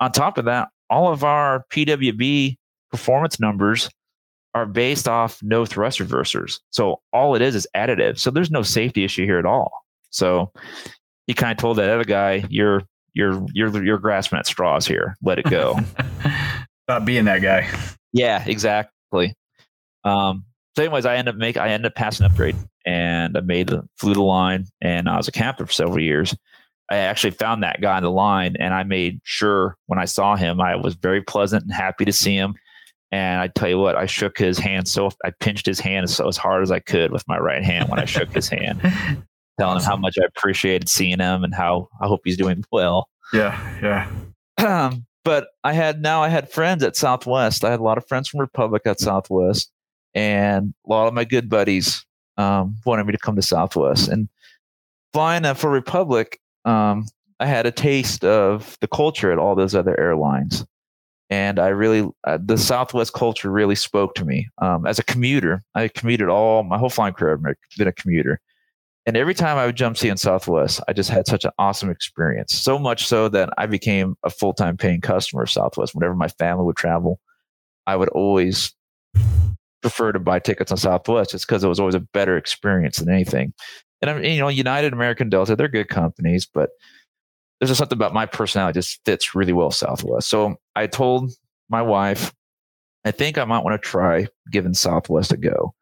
On 0.00 0.12
top 0.12 0.36
of 0.36 0.44
that, 0.44 0.68
all 0.90 1.10
of 1.10 1.24
our 1.24 1.64
PWB 1.70 2.56
performance 2.90 3.40
numbers 3.40 3.88
are 4.54 4.66
based 4.66 5.08
off 5.08 5.42
no 5.42 5.64
thrust 5.64 5.98
reversers. 5.98 6.60
So 6.70 7.00
all 7.12 7.34
it 7.34 7.42
is 7.42 7.54
is 7.54 7.66
additive. 7.74 8.18
So 8.18 8.30
there's 8.30 8.50
no 8.50 8.62
safety 8.62 9.04
issue 9.04 9.24
here 9.24 9.38
at 9.38 9.46
all. 9.46 9.72
So 10.10 10.52
he 11.26 11.34
kind 11.34 11.52
of 11.52 11.58
told 11.58 11.78
that 11.78 11.88
other 11.88 12.04
guy, 12.04 12.44
"You're 12.50 12.82
you're 13.14 13.44
you're 13.52 13.82
you're 13.82 13.98
grasping 13.98 14.38
at 14.38 14.46
straws 14.46 14.86
here. 14.86 15.16
Let 15.22 15.38
it 15.38 15.46
go." 15.46 15.78
About 16.88 17.04
being 17.04 17.24
that 17.26 17.40
guy. 17.40 17.68
Yeah, 18.12 18.44
exactly. 18.46 19.34
Um, 20.04 20.44
so, 20.76 20.82
anyways, 20.82 21.06
I 21.06 21.16
ended 21.16 21.34
up 21.34 21.38
make 21.38 21.56
I 21.56 21.68
ended 21.68 21.92
up 21.92 21.94
passing 21.94 22.26
upgrade, 22.26 22.56
and 22.84 23.36
I 23.36 23.40
made 23.40 23.68
the 23.68 23.88
flew 23.98 24.14
the 24.14 24.22
line, 24.22 24.66
and 24.80 25.08
I 25.08 25.16
was 25.16 25.28
a 25.28 25.32
captain 25.32 25.66
for 25.66 25.72
several 25.72 26.00
years. 26.00 26.34
I 26.90 26.96
actually 26.96 27.30
found 27.30 27.62
that 27.62 27.80
guy 27.80 27.96
in 27.96 28.02
the 28.02 28.10
line, 28.10 28.56
and 28.58 28.74
I 28.74 28.82
made 28.82 29.20
sure 29.22 29.76
when 29.86 29.98
I 29.98 30.04
saw 30.04 30.36
him, 30.36 30.60
I 30.60 30.76
was 30.76 30.94
very 30.94 31.22
pleasant 31.22 31.62
and 31.62 31.72
happy 31.72 32.04
to 32.04 32.12
see 32.12 32.34
him. 32.34 32.54
And 33.12 33.42
I 33.42 33.48
tell 33.48 33.68
you 33.68 33.78
what, 33.78 33.94
I 33.94 34.06
shook 34.06 34.38
his 34.38 34.58
hand 34.58 34.88
so 34.88 35.10
I 35.22 35.32
pinched 35.38 35.66
his 35.66 35.78
hand 35.78 36.08
so 36.08 36.26
as 36.26 36.38
hard 36.38 36.62
as 36.62 36.70
I 36.70 36.80
could 36.80 37.12
with 37.12 37.28
my 37.28 37.38
right 37.38 37.62
hand 37.62 37.90
when 37.90 38.00
I 38.00 38.06
shook 38.06 38.32
his 38.32 38.48
hand, 38.48 38.80
telling 39.60 39.76
him 39.76 39.84
how 39.84 39.96
much 39.96 40.16
I 40.18 40.24
appreciated 40.24 40.88
seeing 40.88 41.20
him 41.20 41.44
and 41.44 41.54
how 41.54 41.88
I 42.00 42.06
hope 42.06 42.22
he's 42.24 42.38
doing 42.38 42.64
well. 42.72 43.08
Yeah, 43.34 44.08
yeah. 44.58 44.92
but 45.24 45.48
I 45.62 45.74
had 45.74 46.00
now 46.00 46.22
I 46.22 46.30
had 46.30 46.50
friends 46.50 46.82
at 46.82 46.96
Southwest. 46.96 47.64
I 47.64 47.70
had 47.70 47.80
a 47.80 47.84
lot 47.84 47.98
of 47.98 48.08
friends 48.08 48.28
from 48.28 48.40
Republic 48.40 48.82
at 48.86 48.98
Southwest, 48.98 49.70
and 50.14 50.72
a 50.86 50.90
lot 50.90 51.06
of 51.06 51.12
my 51.12 51.24
good 51.24 51.50
buddies 51.50 52.06
um, 52.38 52.76
wanted 52.86 53.04
me 53.04 53.12
to 53.12 53.18
come 53.18 53.36
to 53.36 53.42
Southwest. 53.42 54.08
And 54.08 54.30
flying 55.12 55.54
for 55.54 55.70
Republic, 55.70 56.40
um, 56.64 57.06
I 57.40 57.46
had 57.46 57.66
a 57.66 57.72
taste 57.72 58.24
of 58.24 58.78
the 58.80 58.88
culture 58.88 59.32
at 59.32 59.38
all 59.38 59.54
those 59.54 59.74
other 59.74 59.98
airlines. 60.00 60.64
And 61.32 61.58
I 61.58 61.68
really, 61.68 62.06
uh, 62.24 62.38
the 62.44 62.58
Southwest 62.58 63.14
culture 63.14 63.50
really 63.50 63.74
spoke 63.74 64.14
to 64.16 64.24
me. 64.26 64.50
Um, 64.60 64.86
as 64.86 64.98
a 64.98 65.02
commuter, 65.02 65.64
I 65.74 65.88
commuted 65.88 66.28
all 66.28 66.62
my 66.62 66.76
whole 66.76 66.90
flying 66.90 67.14
career. 67.14 67.32
I've 67.32 67.78
been 67.78 67.88
a 67.88 67.92
commuter. 67.92 68.38
And 69.06 69.16
every 69.16 69.32
time 69.32 69.56
I 69.56 69.64
would 69.64 69.74
jump 69.74 69.96
seat 69.96 70.10
in 70.10 70.18
Southwest, 70.18 70.82
I 70.88 70.92
just 70.92 71.08
had 71.08 71.26
such 71.26 71.46
an 71.46 71.52
awesome 71.58 71.88
experience. 71.88 72.52
So 72.52 72.78
much 72.78 73.06
so 73.06 73.30
that 73.30 73.48
I 73.56 73.64
became 73.64 74.14
a 74.22 74.28
full 74.28 74.52
time 74.52 74.76
paying 74.76 75.00
customer 75.00 75.44
of 75.44 75.50
Southwest. 75.50 75.94
Whenever 75.94 76.14
my 76.14 76.28
family 76.28 76.66
would 76.66 76.76
travel, 76.76 77.18
I 77.86 77.96
would 77.96 78.10
always 78.10 78.74
prefer 79.80 80.12
to 80.12 80.20
buy 80.20 80.38
tickets 80.38 80.70
on 80.70 80.76
Southwest 80.76 81.30
just 81.30 81.46
because 81.46 81.64
it 81.64 81.68
was 81.68 81.80
always 81.80 81.94
a 81.94 82.00
better 82.00 82.36
experience 82.36 82.98
than 82.98 83.08
anything. 83.08 83.54
And 84.02 84.10
I 84.10 84.18
mean, 84.18 84.32
you 84.34 84.40
know, 84.40 84.48
United, 84.48 84.92
American, 84.92 85.30
Delta, 85.30 85.56
they're 85.56 85.68
good 85.68 85.88
companies, 85.88 86.44
but 86.44 86.68
there's 87.62 87.70
just 87.70 87.78
something 87.78 87.96
about 87.96 88.12
my 88.12 88.26
personality 88.26 88.76
just 88.76 88.98
fits 89.04 89.36
really 89.36 89.52
well 89.52 89.70
Southwest. 89.70 90.28
So 90.28 90.56
I 90.74 90.88
told 90.88 91.30
my 91.68 91.80
wife, 91.80 92.34
I 93.04 93.12
think 93.12 93.38
I 93.38 93.44
might 93.44 93.62
want 93.62 93.80
to 93.80 93.88
try 93.88 94.26
giving 94.50 94.74
Southwest 94.74 95.30
a 95.30 95.36
go. 95.36 95.72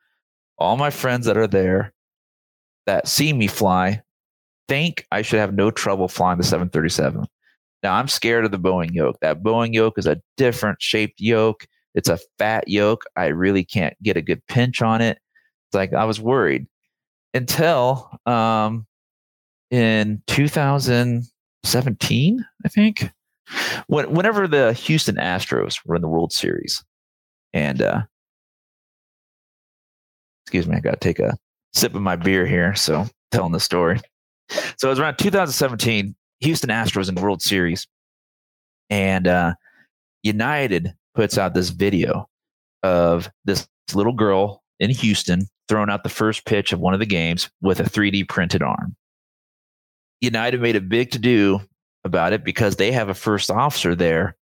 All 0.58 0.76
my 0.76 0.90
friends 0.90 1.24
that 1.24 1.38
are 1.38 1.46
there 1.46 1.94
that 2.84 3.08
see 3.08 3.32
me 3.32 3.46
fly 3.46 4.02
think 4.68 5.06
I 5.10 5.22
should 5.22 5.38
have 5.38 5.54
no 5.54 5.70
trouble 5.70 6.06
flying 6.06 6.36
the 6.36 6.44
737. 6.44 7.24
Now 7.82 7.94
I'm 7.94 8.08
scared 8.08 8.44
of 8.44 8.50
the 8.50 8.58
Boeing 8.58 8.92
yoke. 8.92 9.16
That 9.22 9.42
Boeing 9.42 9.72
yoke 9.72 9.96
is 9.96 10.06
a 10.06 10.20
different 10.36 10.82
shaped 10.82 11.18
yoke. 11.18 11.66
It's 11.94 12.10
a 12.10 12.18
fat 12.38 12.68
yoke. 12.68 13.04
I 13.16 13.28
really 13.28 13.64
can't 13.64 13.96
get 14.02 14.18
a 14.18 14.22
good 14.22 14.46
pinch 14.48 14.82
on 14.82 15.00
it. 15.00 15.18
It's 15.68 15.74
like 15.74 15.94
I 15.94 16.04
was 16.04 16.20
worried 16.20 16.66
until 17.32 18.10
um, 18.26 18.86
in 19.70 20.22
2017, 21.64 22.44
I 22.64 22.68
think, 22.68 23.10
when, 23.86 24.12
whenever 24.12 24.46
the 24.46 24.72
Houston 24.72 25.16
Astros 25.16 25.80
were 25.84 25.96
in 25.96 26.02
the 26.02 26.08
World 26.08 26.32
Series, 26.32 26.84
and 27.52 27.82
uh, 27.82 28.02
excuse 30.44 30.66
me, 30.66 30.76
I 30.76 30.80
got 30.80 30.92
to 30.92 30.96
take 30.96 31.18
a 31.18 31.36
sip 31.72 31.94
of 31.94 32.02
my 32.02 32.16
beer 32.16 32.46
here. 32.46 32.74
So 32.74 33.06
telling 33.30 33.52
the 33.52 33.60
story. 33.60 34.00
So 34.78 34.88
it 34.88 34.90
was 34.90 34.98
around 34.98 35.18
2017, 35.18 36.14
Houston 36.40 36.70
Astros 36.70 37.08
in 37.08 37.14
the 37.14 37.22
World 37.22 37.42
Series, 37.42 37.86
and 38.88 39.28
uh, 39.28 39.54
United 40.22 40.92
puts 41.14 41.38
out 41.38 41.54
this 41.54 41.70
video 41.70 42.26
of 42.82 43.30
this 43.44 43.68
little 43.94 44.12
girl 44.12 44.62
in 44.80 44.90
Houston 44.90 45.46
throwing 45.68 45.90
out 45.90 46.02
the 46.02 46.08
first 46.08 46.46
pitch 46.46 46.72
of 46.72 46.80
one 46.80 46.94
of 46.94 47.00
the 47.00 47.06
games 47.06 47.48
with 47.60 47.78
a 47.78 47.84
3D 47.84 48.28
printed 48.28 48.62
arm. 48.62 48.96
United 50.20 50.60
made 50.60 50.76
a 50.76 50.80
big 50.80 51.10
to 51.12 51.18
do 51.18 51.60
about 52.04 52.32
it 52.32 52.44
because 52.44 52.76
they 52.76 52.92
have 52.92 53.08
a 53.08 53.14
first 53.14 53.50
officer 53.50 53.94
there 53.94 54.36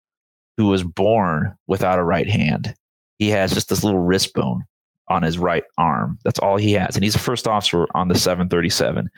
who 0.57 0.67
was 0.67 0.83
born 0.83 1.55
without 1.67 1.99
a 1.99 2.03
right 2.03 2.29
hand. 2.29 2.73
He 3.19 3.29
has 3.29 3.53
just 3.53 3.69
this 3.69 3.83
little 3.83 3.99
wrist 3.99 4.33
bone 4.33 4.63
on 5.09 5.23
his 5.23 5.37
right 5.37 5.63
arm. 5.77 6.19
That's 6.23 6.39
all 6.39 6.57
he 6.57 6.73
has. 6.73 6.95
And 6.95 7.03
he's 7.03 7.15
a 7.15 7.19
first 7.19 7.47
officer 7.47 7.87
on 7.95 8.07
the 8.07 8.17
737. 8.17 9.09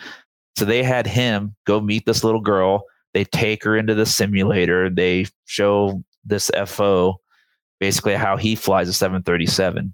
So 0.58 0.66
they 0.66 0.84
had 0.84 1.08
him 1.08 1.56
go 1.66 1.80
meet 1.80 2.06
this 2.06 2.24
little 2.24 2.42
girl. 2.42 2.84
They 3.14 3.24
take 3.24 3.64
her 3.64 3.76
into 3.76 3.96
the 3.96 4.06
simulator. 4.06 4.90
They 4.90 5.26
show 5.46 6.04
this 6.26 6.52
FO 6.66 7.20
basically 7.80 8.16
how 8.16 8.38
he 8.38 8.56
flies 8.56 8.90
a 8.90 8.94
737. 8.94 9.94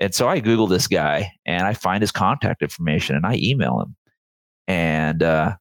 And 0.00 0.14
so 0.14 0.28
I 0.28 0.40
Google 0.40 0.66
this 0.66 0.88
guy 0.88 1.30
and 1.46 1.66
I 1.66 1.74
find 1.74 2.02
his 2.02 2.10
contact 2.10 2.62
information 2.62 3.16
and 3.16 3.24
I 3.24 3.36
email 3.36 3.80
him. 3.80 3.96
And 4.66 5.22
uh, 5.22 5.56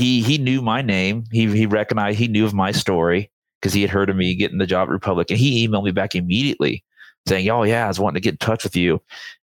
he 0.00 0.22
he 0.22 0.38
knew 0.38 0.62
my 0.62 0.82
name. 0.82 1.24
He 1.30 1.46
he 1.46 1.66
recognized 1.66 2.18
he 2.18 2.28
knew 2.28 2.44
of 2.44 2.54
my 2.54 2.72
story 2.72 3.30
because 3.60 3.72
he 3.72 3.82
had 3.82 3.90
heard 3.90 4.10
of 4.10 4.16
me 4.16 4.34
getting 4.34 4.58
the 4.58 4.66
job 4.66 4.88
at 4.88 4.92
Republic. 4.92 5.30
And 5.30 5.38
he 5.38 5.66
emailed 5.66 5.84
me 5.84 5.90
back 5.90 6.14
immediately 6.14 6.84
saying, 7.26 7.48
Oh 7.48 7.62
yeah, 7.62 7.84
I 7.84 7.88
was 7.88 8.00
wanting 8.00 8.14
to 8.14 8.24
get 8.24 8.34
in 8.34 8.38
touch 8.38 8.64
with 8.64 8.76
you. 8.76 9.02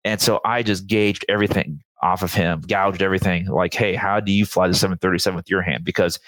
And 0.04 0.20
so 0.20 0.40
I 0.44 0.62
just 0.62 0.86
gauged 0.86 1.24
everything 1.28 1.80
off 2.02 2.22
of 2.22 2.34
him, 2.34 2.62
gouged 2.66 3.02
everything 3.02 3.46
like, 3.46 3.72
hey, 3.72 3.94
how 3.94 4.18
do 4.20 4.32
you 4.32 4.44
fly 4.44 4.66
the 4.66 4.74
737 4.74 5.36
with 5.36 5.48
your 5.48 5.62
hand? 5.62 5.84
Because 5.84 6.18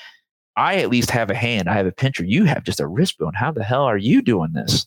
I 0.57 0.77
at 0.77 0.89
least 0.89 1.11
have 1.11 1.31
a 1.31 1.35
hand. 1.35 1.69
I 1.69 1.75
have 1.75 1.87
a 1.87 1.93
pincher. 1.93 2.25
You 2.25 2.45
have 2.45 2.63
just 2.63 2.81
a 2.81 2.87
wrist 2.87 3.19
bone. 3.19 3.35
How 3.35 3.51
the 3.51 3.65
hell 3.65 3.83
are 3.83 3.97
you 3.97 4.23
doing 4.23 4.53
this? 4.53 4.87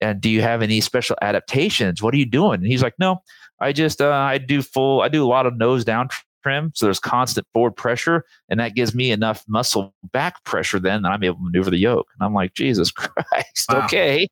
And 0.00 0.20
do 0.20 0.30
you 0.30 0.40
have 0.40 0.62
any 0.62 0.80
special 0.80 1.16
adaptations? 1.20 2.02
What 2.02 2.14
are 2.14 2.18
you 2.18 2.26
doing? 2.26 2.54
And 2.54 2.66
he's 2.66 2.82
like, 2.82 2.94
no, 2.98 3.18
I 3.60 3.72
just, 3.72 4.00
uh, 4.00 4.10
I 4.10 4.38
do 4.38 4.62
full, 4.62 5.02
I 5.02 5.08
do 5.08 5.24
a 5.24 5.28
lot 5.28 5.46
of 5.46 5.56
nose 5.56 5.84
down 5.84 6.08
trim. 6.44 6.70
So 6.74 6.86
there's 6.86 7.00
constant 7.00 7.46
forward 7.52 7.72
pressure 7.72 8.24
and 8.48 8.60
that 8.60 8.74
gives 8.74 8.94
me 8.94 9.10
enough 9.10 9.44
muscle 9.48 9.94
back 10.12 10.44
pressure 10.44 10.78
then 10.78 11.02
that 11.02 11.12
I'm 11.12 11.24
able 11.24 11.38
to 11.38 11.44
maneuver 11.44 11.70
the 11.70 11.78
yoke. 11.78 12.06
And 12.18 12.26
I'm 12.26 12.34
like, 12.34 12.54
Jesus 12.54 12.90
Christ. 12.92 13.66
Wow. 13.68 13.84
Okay. 13.86 14.28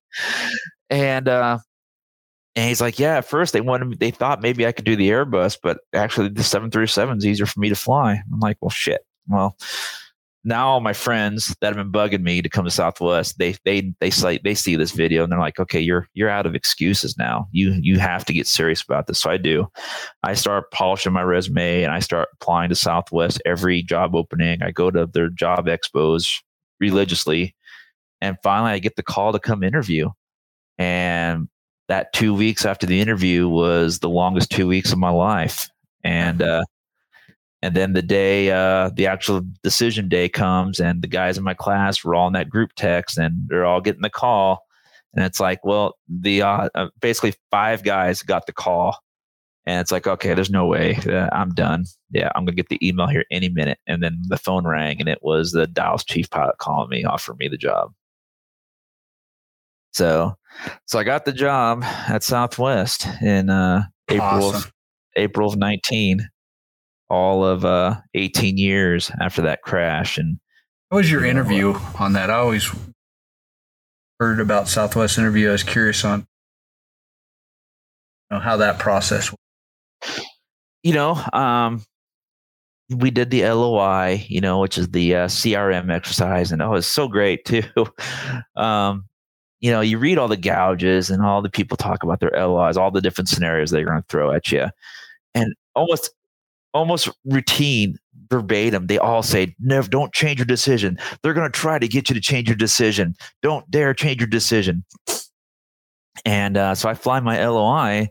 And, 0.90 1.28
uh, 1.28 1.58
and 2.54 2.68
he's 2.68 2.82
like, 2.82 2.98
yeah, 2.98 3.16
at 3.16 3.24
first 3.24 3.54
they 3.54 3.62
wanted 3.62 3.86
me, 3.86 3.96
they 3.96 4.10
thought 4.10 4.42
maybe 4.42 4.66
I 4.66 4.72
could 4.72 4.84
do 4.84 4.94
the 4.94 5.08
Airbus, 5.08 5.58
but 5.62 5.78
actually 5.94 6.28
the 6.28 6.44
737 6.44 7.18
is 7.18 7.26
easier 7.26 7.46
for 7.46 7.60
me 7.60 7.70
to 7.70 7.74
fly. 7.74 8.22
I'm 8.30 8.40
like, 8.40 8.58
well, 8.60 8.70
shit. 8.70 9.00
Well, 9.26 9.56
now 10.44 10.68
all 10.68 10.80
my 10.80 10.92
friends 10.92 11.54
that 11.60 11.74
have 11.74 11.76
been 11.76 11.92
bugging 11.92 12.22
me 12.22 12.42
to 12.42 12.48
come 12.48 12.64
to 12.64 12.70
Southwest, 12.70 13.38
they 13.38 13.54
they 13.64 13.92
they 14.00 14.10
see 14.10 14.40
they 14.42 14.54
see 14.54 14.74
this 14.74 14.90
video 14.90 15.22
and 15.22 15.30
they're 15.30 15.38
like, 15.38 15.60
okay, 15.60 15.80
you're 15.80 16.08
you're 16.14 16.28
out 16.28 16.46
of 16.46 16.54
excuses 16.54 17.16
now. 17.16 17.48
You 17.52 17.78
you 17.80 17.98
have 17.98 18.24
to 18.24 18.32
get 18.32 18.46
serious 18.46 18.82
about 18.82 19.06
this. 19.06 19.20
So 19.20 19.30
I 19.30 19.36
do. 19.36 19.68
I 20.22 20.34
start 20.34 20.70
polishing 20.72 21.12
my 21.12 21.22
resume 21.22 21.84
and 21.84 21.92
I 21.92 22.00
start 22.00 22.28
applying 22.34 22.70
to 22.70 22.74
Southwest 22.74 23.40
every 23.46 23.82
job 23.82 24.14
opening. 24.14 24.62
I 24.62 24.72
go 24.72 24.90
to 24.90 25.06
their 25.06 25.28
job 25.28 25.66
expos 25.66 26.28
religiously, 26.80 27.54
and 28.20 28.36
finally 28.42 28.72
I 28.72 28.78
get 28.80 28.96
the 28.96 29.02
call 29.04 29.32
to 29.32 29.38
come 29.38 29.62
interview. 29.62 30.10
And 30.78 31.48
that 31.88 32.12
two 32.12 32.34
weeks 32.34 32.64
after 32.64 32.86
the 32.86 33.00
interview 33.00 33.48
was 33.48 34.00
the 34.00 34.08
longest 34.08 34.50
two 34.50 34.66
weeks 34.66 34.92
of 34.92 34.98
my 34.98 35.10
life. 35.10 35.68
And 36.02 36.42
uh, 36.42 36.64
and 37.62 37.76
then 37.76 37.92
the 37.92 38.02
day, 38.02 38.50
uh, 38.50 38.90
the 38.92 39.06
actual 39.06 39.40
decision 39.62 40.08
day 40.08 40.28
comes, 40.28 40.80
and 40.80 41.00
the 41.00 41.08
guys 41.08 41.38
in 41.38 41.44
my 41.44 41.54
class 41.54 42.02
were 42.02 42.14
all 42.14 42.26
in 42.26 42.32
that 42.32 42.50
group 42.50 42.72
text, 42.74 43.16
and 43.16 43.44
they're 43.46 43.64
all 43.64 43.80
getting 43.80 44.02
the 44.02 44.10
call. 44.10 44.66
And 45.14 45.24
it's 45.24 45.38
like, 45.38 45.64
well, 45.64 45.94
the 46.08 46.42
uh, 46.42 46.68
uh, 46.74 46.88
basically 47.00 47.34
five 47.52 47.84
guys 47.84 48.22
got 48.22 48.46
the 48.46 48.52
call, 48.52 48.98
and 49.64 49.80
it's 49.80 49.92
like, 49.92 50.08
okay, 50.08 50.34
there's 50.34 50.50
no 50.50 50.66
way 50.66 50.96
uh, 51.06 51.28
I'm 51.32 51.54
done. 51.54 51.84
Yeah, 52.10 52.32
I'm 52.34 52.44
gonna 52.44 52.56
get 52.56 52.68
the 52.68 52.84
email 52.86 53.06
here 53.06 53.24
any 53.30 53.48
minute. 53.48 53.78
And 53.86 54.02
then 54.02 54.20
the 54.26 54.38
phone 54.38 54.66
rang, 54.66 54.98
and 54.98 55.08
it 55.08 55.20
was 55.22 55.52
the 55.52 55.68
Dallas 55.68 56.04
chief 56.04 56.28
pilot 56.30 56.58
calling 56.58 56.90
me, 56.90 57.04
offering 57.04 57.38
me 57.38 57.46
the 57.46 57.56
job. 57.56 57.92
So, 59.92 60.34
so 60.86 60.98
I 60.98 61.04
got 61.04 61.26
the 61.26 61.32
job 61.32 61.84
at 61.84 62.24
Southwest 62.24 63.06
in 63.20 63.50
uh, 63.50 63.84
April 64.08 64.46
awesome. 64.46 64.56
of 64.56 64.72
April 65.16 65.48
of 65.48 65.56
19 65.56 66.28
all 67.12 67.44
of 67.44 67.62
uh, 67.62 68.00
18 68.14 68.56
years 68.56 69.10
after 69.20 69.42
that 69.42 69.60
crash. 69.60 70.16
And 70.16 70.38
what 70.88 70.96
was 70.98 71.10
your 71.10 71.26
interview 71.26 71.74
on 71.98 72.14
that? 72.14 72.30
I 72.30 72.36
always 72.36 72.74
heard 74.18 74.40
about 74.40 74.66
Southwest 74.66 75.18
interview. 75.18 75.50
I 75.50 75.52
was 75.52 75.62
curious 75.62 76.06
on 76.06 76.20
you 76.20 76.26
know, 78.30 78.38
how 78.40 78.56
that 78.56 78.78
process. 78.78 79.32
You 80.82 80.94
know, 80.94 81.22
um, 81.34 81.84
we 82.88 83.10
did 83.10 83.30
the 83.30 83.44
LOI, 83.44 84.24
you 84.28 84.40
know, 84.40 84.60
which 84.60 84.78
is 84.78 84.88
the 84.88 85.14
uh, 85.14 85.26
CRM 85.26 85.92
exercise, 85.94 86.50
and 86.50 86.62
oh, 86.62 86.74
it's 86.74 86.86
so 86.86 87.08
great 87.08 87.44
too. 87.44 87.62
um, 88.56 89.04
you 89.60 89.70
know, 89.70 89.82
you 89.82 89.98
read 89.98 90.16
all 90.16 90.28
the 90.28 90.36
gouges 90.38 91.10
and 91.10 91.22
all 91.22 91.42
the 91.42 91.50
people 91.50 91.76
talk 91.76 92.02
about 92.02 92.20
their 92.20 92.32
LOIs, 92.34 92.78
all 92.78 92.90
the 92.90 93.02
different 93.02 93.28
scenarios 93.28 93.70
they're 93.70 93.84
going 93.84 94.00
to 94.00 94.08
throw 94.08 94.32
at 94.32 94.50
you, 94.50 94.66
and 95.34 95.54
almost 95.74 96.10
almost 96.74 97.08
routine 97.24 97.96
verbatim. 98.30 98.86
They 98.86 98.98
all 98.98 99.22
say 99.22 99.54
never 99.60 99.88
don't 99.88 100.12
change 100.12 100.38
your 100.38 100.46
decision. 100.46 100.98
They're 101.22 101.34
going 101.34 101.50
to 101.50 101.58
try 101.58 101.78
to 101.78 101.88
get 101.88 102.08
you 102.08 102.14
to 102.14 102.20
change 102.20 102.48
your 102.48 102.56
decision. 102.56 103.14
Don't 103.42 103.70
dare 103.70 103.94
change 103.94 104.20
your 104.20 104.28
decision. 104.28 104.84
And 106.24 106.56
uh, 106.56 106.74
so 106.74 106.88
i 106.88 106.94
fly 106.94 107.20
my 107.20 107.44
loi 107.48 108.08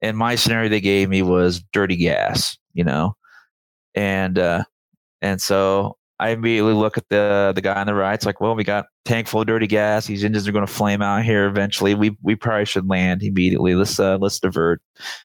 and 0.00 0.16
my 0.16 0.34
scenario 0.36 0.68
they 0.68 0.80
gave 0.80 1.08
me 1.08 1.20
was 1.22 1.62
dirty 1.72 1.96
gas 1.96 2.56
you 2.74 2.84
know? 2.84 3.16
And 3.94 4.38
uh, 4.38 4.64
and 5.22 5.40
so 5.40 5.96
I 6.20 6.30
immediately 6.30 6.74
look 6.74 6.96
at 6.96 7.08
the 7.08 7.52
the 7.54 7.60
guy 7.60 7.74
on 7.74 7.86
the 7.86 7.94
right. 7.94 8.14
It's 8.14 8.24
like, 8.24 8.40
well, 8.40 8.54
we 8.54 8.62
got 8.62 8.86
tank 9.04 9.26
full 9.26 9.40
of 9.40 9.48
dirty 9.48 9.66
gas. 9.66 10.06
These 10.06 10.24
engines 10.24 10.46
are 10.46 10.52
going 10.52 10.66
to 10.66 10.72
flame 10.72 11.02
out 11.02 11.24
here 11.24 11.46
eventually. 11.46 11.94
We 11.94 12.16
we 12.22 12.36
probably 12.36 12.66
should 12.66 12.88
land 12.88 13.22
immediately. 13.22 13.74
Let's 13.74 13.98
uh, 13.98 14.18
let's 14.18 14.38
divert. 14.38 14.80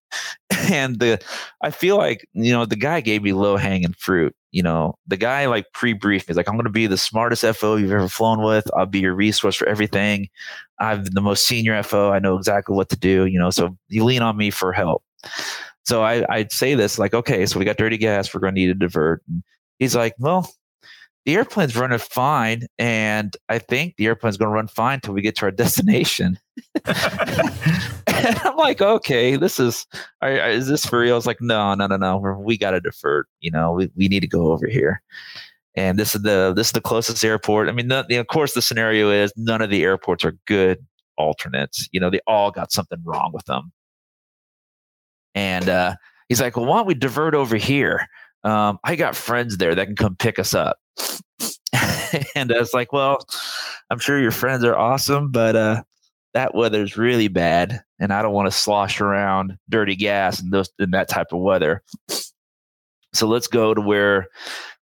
and 0.71 0.99
the 0.99 1.23
I 1.61 1.69
feel 1.69 1.97
like 1.97 2.27
you 2.33 2.51
know 2.51 2.65
the 2.65 2.75
guy 2.75 3.01
gave 3.01 3.21
me 3.21 3.33
low 3.33 3.55
hanging 3.55 3.93
fruit. 3.93 4.35
You 4.51 4.63
know 4.63 4.95
the 5.05 5.17
guy 5.17 5.45
like 5.45 5.65
pre 5.73 5.93
briefed 5.93 6.27
me. 6.27 6.31
He's 6.31 6.37
like, 6.37 6.49
I'm 6.49 6.55
going 6.55 6.63
to 6.65 6.71
be 6.71 6.87
the 6.87 6.97
smartest 6.97 7.45
FO 7.57 7.75
you've 7.75 7.91
ever 7.91 8.09
flown 8.09 8.41
with. 8.43 8.67
I'll 8.75 8.87
be 8.87 8.99
your 8.99 9.13
resource 9.13 9.55
for 9.55 9.67
everything. 9.69 10.27
I'm 10.79 11.03
the 11.05 11.21
most 11.21 11.45
senior 11.45 11.81
FO. 11.83 12.11
I 12.11 12.17
know 12.17 12.35
exactly 12.35 12.75
what 12.75 12.89
to 12.89 12.97
do. 12.97 13.27
You 13.27 13.37
know, 13.37 13.51
so 13.51 13.77
you 13.89 14.03
lean 14.03 14.23
on 14.23 14.37
me 14.37 14.49
for 14.49 14.73
help. 14.73 15.03
So 15.85 16.01
I 16.01 16.25
I'd 16.29 16.51
say 16.51 16.73
this 16.73 16.97
like, 16.97 17.13
okay, 17.13 17.45
so 17.45 17.59
we 17.59 17.65
got 17.65 17.77
dirty 17.77 17.97
gas. 17.97 18.33
We're 18.33 18.41
going 18.41 18.55
to 18.55 18.59
need 18.59 18.67
to 18.67 18.73
divert. 18.73 19.21
And 19.27 19.43
he's 19.77 19.95
like, 19.95 20.15
well 20.17 20.51
the 21.29 21.35
airplane's 21.35 21.75
running 21.75 21.99
fine, 21.99 22.65
and 22.79 23.37
I 23.49 23.59
think 23.59 23.97
the 23.97 24.07
airplane's 24.07 24.35
going 24.35 24.49
to 24.49 24.53
run 24.53 24.67
fine 24.67 24.95
until 24.95 25.13
we 25.13 25.21
get 25.21 25.35
to 25.35 25.45
our 25.45 25.51
destination. 25.63 26.39
and 26.85 26.95
I'm 28.07 28.57
like, 28.57 28.81
okay, 28.81 29.35
this 29.35 29.59
is 29.59 29.85
is 30.23 30.67
this 30.67 30.87
for 30.87 30.99
real? 30.99 31.13
I 31.13 31.15
was 31.15 31.27
like, 31.27 31.39
no, 31.39 31.75
no, 31.75 31.85
no, 31.85 31.97
no, 31.97 32.17
we 32.43 32.57
got 32.57 32.71
to 32.71 32.81
defer. 32.81 33.25
You 33.41 33.51
know, 33.51 33.73
we, 33.73 33.91
we 33.95 34.07
need 34.07 34.21
to 34.21 34.27
go 34.27 34.51
over 34.51 34.65
here. 34.67 35.03
And 35.75 35.99
this 35.99 36.15
is 36.15 36.23
the 36.23 36.51
this 36.55 36.69
is 36.69 36.73
the 36.73 36.81
closest 36.81 37.23
airport. 37.23 37.69
I 37.69 37.73
mean, 37.73 37.89
the, 37.89 38.15
of 38.15 38.25
course, 38.25 38.55
the 38.55 38.61
scenario 38.63 39.11
is 39.11 39.31
none 39.37 39.61
of 39.61 39.69
the 39.69 39.83
airports 39.83 40.25
are 40.25 40.33
good 40.47 40.83
alternates. 41.15 41.87
You 41.91 41.99
know, 41.99 42.09
they 42.09 42.21
all 42.25 42.49
got 42.49 42.71
something 42.71 42.99
wrong 43.05 43.29
with 43.35 43.45
them. 43.45 43.71
And 45.35 45.69
uh, 45.69 45.95
he's 46.27 46.41
like, 46.41 46.57
well, 46.57 46.65
why 46.65 46.77
don't 46.77 46.87
we 46.87 46.95
divert 46.95 47.35
over 47.35 47.55
here? 47.55 48.07
Um, 48.43 48.79
I 48.83 48.95
got 48.95 49.15
friends 49.15 49.57
there 49.57 49.75
that 49.75 49.85
can 49.85 49.95
come 49.95 50.15
pick 50.15 50.39
us 50.39 50.55
up. 50.55 50.79
and 52.35 52.51
I 52.51 52.59
was 52.59 52.73
like, 52.73 52.93
well, 52.93 53.25
I'm 53.89 53.99
sure 53.99 54.19
your 54.19 54.31
friends 54.31 54.63
are 54.63 54.75
awesome, 54.75 55.31
but 55.31 55.55
uh, 55.55 55.83
that 56.33 56.55
weather's 56.55 56.97
really 56.97 57.27
bad, 57.27 57.81
and 57.99 58.13
I 58.13 58.21
don't 58.21 58.33
want 58.33 58.47
to 58.47 58.57
slosh 58.57 59.01
around 59.01 59.57
dirty 59.69 59.95
gas 59.95 60.41
in 60.41 60.49
those 60.49 60.69
in 60.79 60.91
that 60.91 61.09
type 61.09 61.27
of 61.31 61.39
weather. 61.39 61.81
So 63.13 63.27
let's 63.27 63.47
go 63.47 63.73
to 63.73 63.81
where 63.81 64.27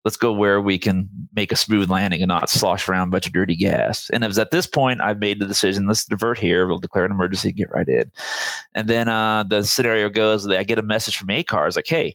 let's 0.05 0.17
go 0.17 0.33
where 0.33 0.61
we 0.61 0.79
can 0.79 1.09
make 1.35 1.51
a 1.51 1.57
smooth 1.57 1.91
landing 1.91 2.21
and 2.21 2.29
not 2.29 2.51
slosh 2.51 2.89
around 2.89 3.09
a 3.09 3.11
bunch 3.11 3.27
of 3.27 3.33
dirty 3.33 3.57
gas. 3.57 4.11
And 4.11 4.23
it 4.23 4.27
was 4.27 4.39
at 4.39 4.51
this 4.51 4.67
point 4.67 5.01
I've 5.01 5.19
made 5.19 5.41
the 5.41 5.47
decision, 5.47 5.87
let's 5.87 6.05
divert 6.05 6.39
here. 6.39 6.67
We'll 6.67 6.79
declare 6.79 7.07
an 7.07 7.11
emergency, 7.11 7.53
get 7.53 7.71
right 7.71 7.89
in. 7.89 8.13
And 8.75 8.89
then 8.89 9.09
uh, 9.09 9.45
the 9.45 9.63
scenario 9.63 10.11
goes 10.11 10.47
I 10.47 10.63
get 10.63 10.79
a 10.79 10.83
message 10.83 11.17
from 11.17 11.29
ACARS 11.29 11.77
like, 11.77 11.87
hey, 11.87 12.15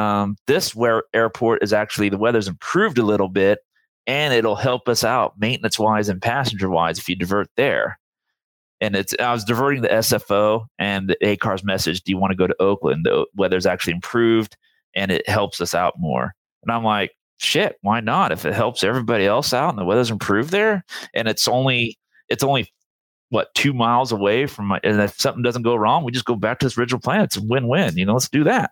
um, 0.00 0.36
this 0.46 0.74
where 0.74 1.04
airport 1.12 1.62
is 1.62 1.74
actually 1.74 2.08
the 2.08 2.16
weather's 2.16 2.48
improved 2.48 2.96
a 2.96 3.02
little 3.02 3.28
bit 3.28 3.58
and 4.06 4.32
it'll 4.32 4.56
help 4.56 4.88
us 4.88 5.04
out 5.04 5.38
maintenance 5.38 5.78
wise 5.78 6.08
and 6.08 6.22
passenger 6.22 6.70
wise 6.70 6.98
if 6.98 7.06
you 7.06 7.14
divert 7.14 7.48
there. 7.56 7.98
And 8.80 8.96
it's 8.96 9.14
I 9.20 9.30
was 9.30 9.44
diverting 9.44 9.82
the 9.82 9.88
SFO 9.88 10.64
and 10.78 11.10
the 11.10 11.18
ACARS 11.22 11.62
message, 11.62 12.00
do 12.00 12.12
you 12.12 12.16
want 12.16 12.30
to 12.30 12.36
go 12.36 12.46
to 12.46 12.62
Oakland? 12.62 13.04
The 13.04 13.26
weather's 13.34 13.66
actually 13.66 13.92
improved 13.92 14.56
and 14.96 15.10
it 15.10 15.28
helps 15.28 15.60
us 15.60 15.74
out 15.74 15.92
more. 15.98 16.32
And 16.62 16.72
I'm 16.72 16.82
like, 16.82 17.10
shit, 17.36 17.76
why 17.82 18.00
not? 18.00 18.32
If 18.32 18.46
it 18.46 18.54
helps 18.54 18.82
everybody 18.82 19.26
else 19.26 19.52
out 19.52 19.68
and 19.68 19.78
the 19.78 19.84
weather's 19.84 20.10
improved 20.10 20.50
there 20.50 20.82
and 21.12 21.28
it's 21.28 21.46
only 21.46 21.98
it's 22.30 22.42
only 22.42 22.72
what 23.28 23.54
two 23.54 23.74
miles 23.74 24.12
away 24.12 24.46
from 24.46 24.64
my 24.64 24.80
and 24.82 24.98
if 24.98 25.20
something 25.20 25.42
doesn't 25.42 25.60
go 25.60 25.76
wrong, 25.76 26.04
we 26.04 26.10
just 26.10 26.24
go 26.24 26.36
back 26.36 26.58
to 26.60 26.66
this 26.66 26.78
original 26.78 27.02
plan. 27.02 27.20
It's 27.20 27.36
a 27.36 27.42
win-win. 27.42 27.98
You 27.98 28.06
know, 28.06 28.14
let's 28.14 28.30
do 28.30 28.44
that. 28.44 28.70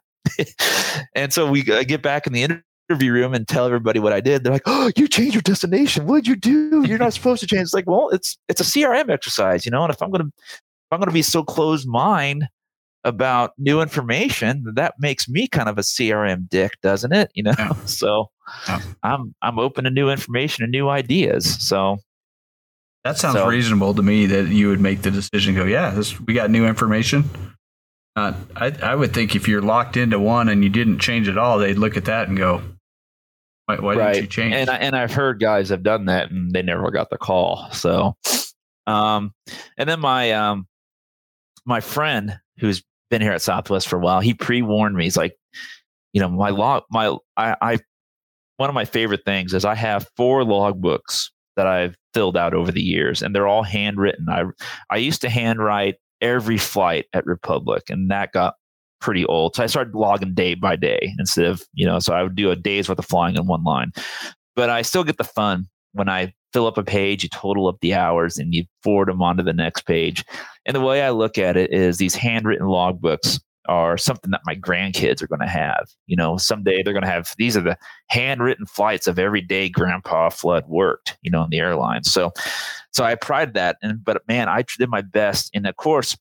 And 1.14 1.32
so 1.32 1.50
we 1.50 1.62
uh, 1.70 1.82
get 1.84 2.02
back 2.02 2.26
in 2.26 2.32
the 2.32 2.42
interview 2.42 3.12
room 3.12 3.34
and 3.34 3.46
tell 3.46 3.66
everybody 3.66 4.00
what 4.00 4.12
I 4.12 4.20
did. 4.20 4.44
They're 4.44 4.52
like, 4.52 4.62
"Oh, 4.66 4.90
you 4.96 5.08
changed 5.08 5.34
your 5.34 5.42
destination. 5.42 6.06
What 6.06 6.24
did 6.24 6.28
you 6.28 6.36
do? 6.36 6.86
You're 6.86 6.98
not 6.98 7.14
supposed 7.14 7.40
to 7.40 7.46
change." 7.46 7.62
It's 7.62 7.74
like, 7.74 7.86
well, 7.86 8.08
it's 8.10 8.38
it's 8.48 8.60
a 8.60 8.64
CRM 8.64 9.10
exercise, 9.10 9.64
you 9.64 9.70
know. 9.70 9.82
And 9.82 9.92
if 9.92 10.02
I'm 10.02 10.10
gonna 10.10 10.28
if 10.28 10.92
I'm 10.92 11.00
gonna 11.00 11.12
be 11.12 11.22
so 11.22 11.42
closed 11.42 11.86
mind 11.88 12.48
about 13.04 13.52
new 13.58 13.80
information, 13.80 14.64
that 14.74 14.94
makes 14.98 15.28
me 15.28 15.48
kind 15.48 15.68
of 15.68 15.78
a 15.78 15.82
CRM 15.82 16.48
dick, 16.48 16.72
doesn't 16.82 17.12
it? 17.12 17.30
You 17.34 17.44
know. 17.44 17.54
Yeah. 17.58 17.72
So 17.86 18.30
yeah. 18.66 18.80
I'm 19.02 19.34
I'm 19.42 19.58
open 19.58 19.84
to 19.84 19.90
new 19.90 20.10
information 20.10 20.64
and 20.64 20.72
new 20.72 20.88
ideas. 20.88 21.44
So 21.66 21.98
that 23.04 23.18
sounds 23.18 23.36
so, 23.36 23.46
reasonable 23.46 23.94
to 23.94 24.02
me 24.02 24.26
that 24.26 24.48
you 24.48 24.68
would 24.68 24.80
make 24.80 25.02
the 25.02 25.10
decision. 25.10 25.54
Go, 25.54 25.64
yeah, 25.64 25.90
this 25.90 26.18
we 26.20 26.34
got 26.34 26.50
new 26.50 26.66
information. 26.66 27.28
Uh, 28.18 28.34
I, 28.56 28.72
I 28.82 28.94
would 28.96 29.14
think 29.14 29.36
if 29.36 29.46
you're 29.46 29.62
locked 29.62 29.96
into 29.96 30.18
one 30.18 30.48
and 30.48 30.64
you 30.64 30.70
didn't 30.70 30.98
change 30.98 31.28
at 31.28 31.38
all, 31.38 31.58
they'd 31.58 31.78
look 31.78 31.96
at 31.96 32.06
that 32.06 32.26
and 32.26 32.36
go, 32.36 32.60
"Why, 33.66 33.76
why 33.76 33.94
right. 33.94 34.12
didn't 34.14 34.22
you 34.24 34.28
change?" 34.28 34.54
And 34.54 34.68
I, 34.68 34.76
and 34.78 34.96
I've 34.96 35.12
heard 35.12 35.38
guys 35.38 35.68
have 35.68 35.84
done 35.84 36.06
that 36.06 36.32
and 36.32 36.50
they 36.50 36.62
never 36.62 36.90
got 36.90 37.10
the 37.10 37.16
call. 37.16 37.70
So, 37.70 38.16
um, 38.88 39.32
and 39.76 39.88
then 39.88 40.00
my 40.00 40.32
um, 40.32 40.66
my 41.64 41.80
friend 41.80 42.40
who's 42.58 42.82
been 43.08 43.22
here 43.22 43.32
at 43.32 43.40
Southwest 43.40 43.86
for 43.86 43.96
a 43.96 44.00
while, 44.00 44.18
he 44.18 44.34
pre 44.34 44.62
warned 44.62 44.96
me. 44.96 45.04
He's 45.04 45.16
like, 45.16 45.36
you 46.12 46.20
know, 46.20 46.28
my 46.28 46.50
log, 46.50 46.82
my 46.90 47.16
I, 47.36 47.56
I, 47.60 47.78
one 48.56 48.68
of 48.68 48.74
my 48.74 48.84
favorite 48.84 49.24
things 49.24 49.54
is 49.54 49.64
I 49.64 49.76
have 49.76 50.08
four 50.16 50.42
logbooks 50.42 51.26
that 51.54 51.68
I've 51.68 51.94
filled 52.14 52.36
out 52.36 52.52
over 52.52 52.72
the 52.72 52.82
years, 52.82 53.22
and 53.22 53.32
they're 53.32 53.46
all 53.46 53.62
handwritten. 53.62 54.28
I 54.28 54.42
I 54.90 54.96
used 54.96 55.20
to 55.20 55.28
handwrite 55.28 55.96
every 56.20 56.58
flight 56.58 57.06
at 57.12 57.26
Republic, 57.26 57.84
and 57.88 58.10
that 58.10 58.32
got 58.32 58.54
pretty 59.00 59.24
old. 59.26 59.54
So 59.54 59.62
I 59.62 59.66
started 59.66 59.94
logging 59.94 60.34
day 60.34 60.54
by 60.54 60.76
day 60.76 61.14
instead 61.18 61.46
of, 61.46 61.62
you 61.72 61.86
know, 61.86 61.98
so 61.98 62.14
I 62.14 62.22
would 62.22 62.34
do 62.34 62.50
a 62.50 62.56
day's 62.56 62.88
worth 62.88 62.98
of 62.98 63.06
flying 63.06 63.36
in 63.36 63.46
one 63.46 63.62
line. 63.64 63.92
But 64.56 64.70
I 64.70 64.82
still 64.82 65.04
get 65.04 65.18
the 65.18 65.24
fun 65.24 65.66
when 65.92 66.08
I 66.08 66.32
fill 66.52 66.66
up 66.66 66.78
a 66.78 66.82
page, 66.82 67.22
you 67.22 67.28
total 67.28 67.68
up 67.68 67.76
the 67.80 67.94
hours 67.94 68.38
and 68.38 68.54
you 68.54 68.64
forward 68.82 69.08
them 69.08 69.22
onto 69.22 69.42
the 69.42 69.52
next 69.52 69.82
page. 69.82 70.24
And 70.66 70.74
the 70.74 70.80
way 70.80 71.02
I 71.02 71.10
look 71.10 71.38
at 71.38 71.56
it 71.56 71.72
is 71.72 71.98
these 71.98 72.14
handwritten 72.14 72.66
logbooks 72.66 73.40
are 73.68 73.98
something 73.98 74.30
that 74.30 74.40
my 74.46 74.54
grandkids 74.54 75.22
are 75.22 75.26
going 75.26 75.40
to 75.40 75.46
have. 75.46 75.88
You 76.06 76.16
know, 76.16 76.36
someday 76.38 76.82
they're 76.82 76.94
going 76.94 77.04
to 77.04 77.10
have 77.10 77.34
these 77.36 77.56
are 77.56 77.62
the 77.62 77.78
handwritten 78.08 78.66
flights 78.66 79.06
of 79.06 79.18
every 79.18 79.42
day 79.42 79.68
Grandpa 79.68 80.30
Flood 80.30 80.64
worked, 80.66 81.16
you 81.22 81.30
know, 81.30 81.44
in 81.44 81.50
the 81.50 81.58
airlines. 81.58 82.10
So, 82.10 82.32
so 82.92 83.04
I 83.04 83.14
pride 83.14 83.54
that. 83.54 83.76
And, 83.82 84.02
but 84.02 84.22
man, 84.26 84.48
I 84.48 84.64
did 84.78 84.88
my 84.88 85.02
best. 85.02 85.50
And 85.54 85.66
of 85.66 85.76
course, 85.76 86.16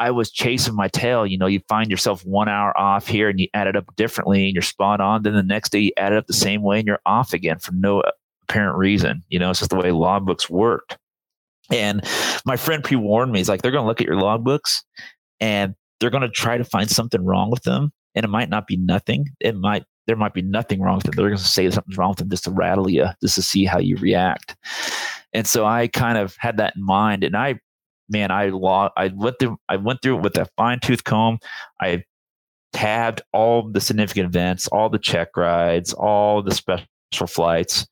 I 0.00 0.10
was 0.10 0.30
chasing 0.30 0.74
my 0.74 0.88
tail. 0.88 1.26
You 1.26 1.38
know, 1.38 1.46
you 1.46 1.60
find 1.68 1.90
yourself 1.90 2.24
one 2.24 2.48
hour 2.48 2.76
off 2.76 3.06
here 3.06 3.28
and 3.28 3.40
you 3.40 3.48
add 3.54 3.66
it 3.66 3.76
up 3.76 3.94
differently 3.96 4.46
and 4.46 4.54
you're 4.54 4.62
spot 4.62 5.00
on. 5.00 5.22
Then 5.22 5.34
the 5.34 5.42
next 5.42 5.70
day 5.70 5.80
you 5.80 5.92
add 5.96 6.12
it 6.12 6.18
up 6.18 6.26
the 6.26 6.32
same 6.32 6.62
way 6.62 6.78
and 6.78 6.86
you're 6.86 7.00
off 7.06 7.32
again 7.32 7.58
for 7.58 7.72
no 7.72 8.02
apparent 8.42 8.76
reason. 8.76 9.22
You 9.28 9.38
know, 9.38 9.50
it's 9.50 9.60
just 9.60 9.70
the 9.70 9.76
way 9.76 9.90
logbooks 9.90 10.50
worked. 10.50 10.98
And 11.70 12.04
my 12.44 12.56
friend 12.56 12.82
pre 12.82 12.96
warned 12.96 13.32
me, 13.32 13.40
he's 13.40 13.48
like, 13.48 13.62
they're 13.62 13.70
going 13.70 13.84
to 13.84 13.88
look 13.88 14.00
at 14.00 14.06
your 14.06 14.16
logbooks 14.16 14.82
and 15.40 15.74
they're 16.00 16.10
going 16.10 16.22
to 16.22 16.28
try 16.28 16.56
to 16.56 16.64
find 16.64 16.90
something 16.90 17.24
wrong 17.24 17.50
with 17.50 17.62
them. 17.62 17.92
And 18.14 18.24
it 18.24 18.28
might 18.28 18.48
not 18.48 18.66
be 18.66 18.76
nothing. 18.76 19.28
It 19.40 19.56
might, 19.56 19.84
there 20.06 20.16
might 20.16 20.34
be 20.34 20.42
nothing 20.42 20.80
wrong 20.80 20.96
with 20.96 21.04
them. 21.04 21.14
They're 21.14 21.28
going 21.28 21.38
to 21.38 21.44
say 21.44 21.70
something's 21.70 21.96
wrong 21.96 22.10
with 22.10 22.18
them 22.18 22.30
just 22.30 22.44
to 22.44 22.50
rattle 22.50 22.90
you, 22.90 23.06
just 23.22 23.36
to 23.36 23.42
see 23.42 23.64
how 23.64 23.78
you 23.78 23.96
react. 23.96 24.56
And 25.32 25.46
so 25.46 25.66
I 25.66 25.88
kind 25.88 26.18
of 26.18 26.34
had 26.38 26.56
that 26.56 26.74
in 26.76 26.84
mind. 26.84 27.22
And 27.22 27.36
I, 27.36 27.60
man, 28.08 28.30
I 28.30 28.46
law 28.46 28.90
I 28.96 29.08
went 29.08 29.36
through 29.38 29.58
I 29.68 29.76
went 29.76 30.02
through 30.02 30.18
it 30.18 30.22
with 30.22 30.38
a 30.38 30.46
fine 30.56 30.80
tooth 30.80 31.04
comb. 31.04 31.38
I 31.80 32.04
tabbed 32.72 33.22
all 33.32 33.70
the 33.70 33.80
significant 33.80 34.26
events, 34.26 34.66
all 34.68 34.88
the 34.88 34.98
check 34.98 35.36
rides, 35.36 35.92
all 35.92 36.42
the 36.42 36.54
special 36.54 36.86
flights, 37.26 37.86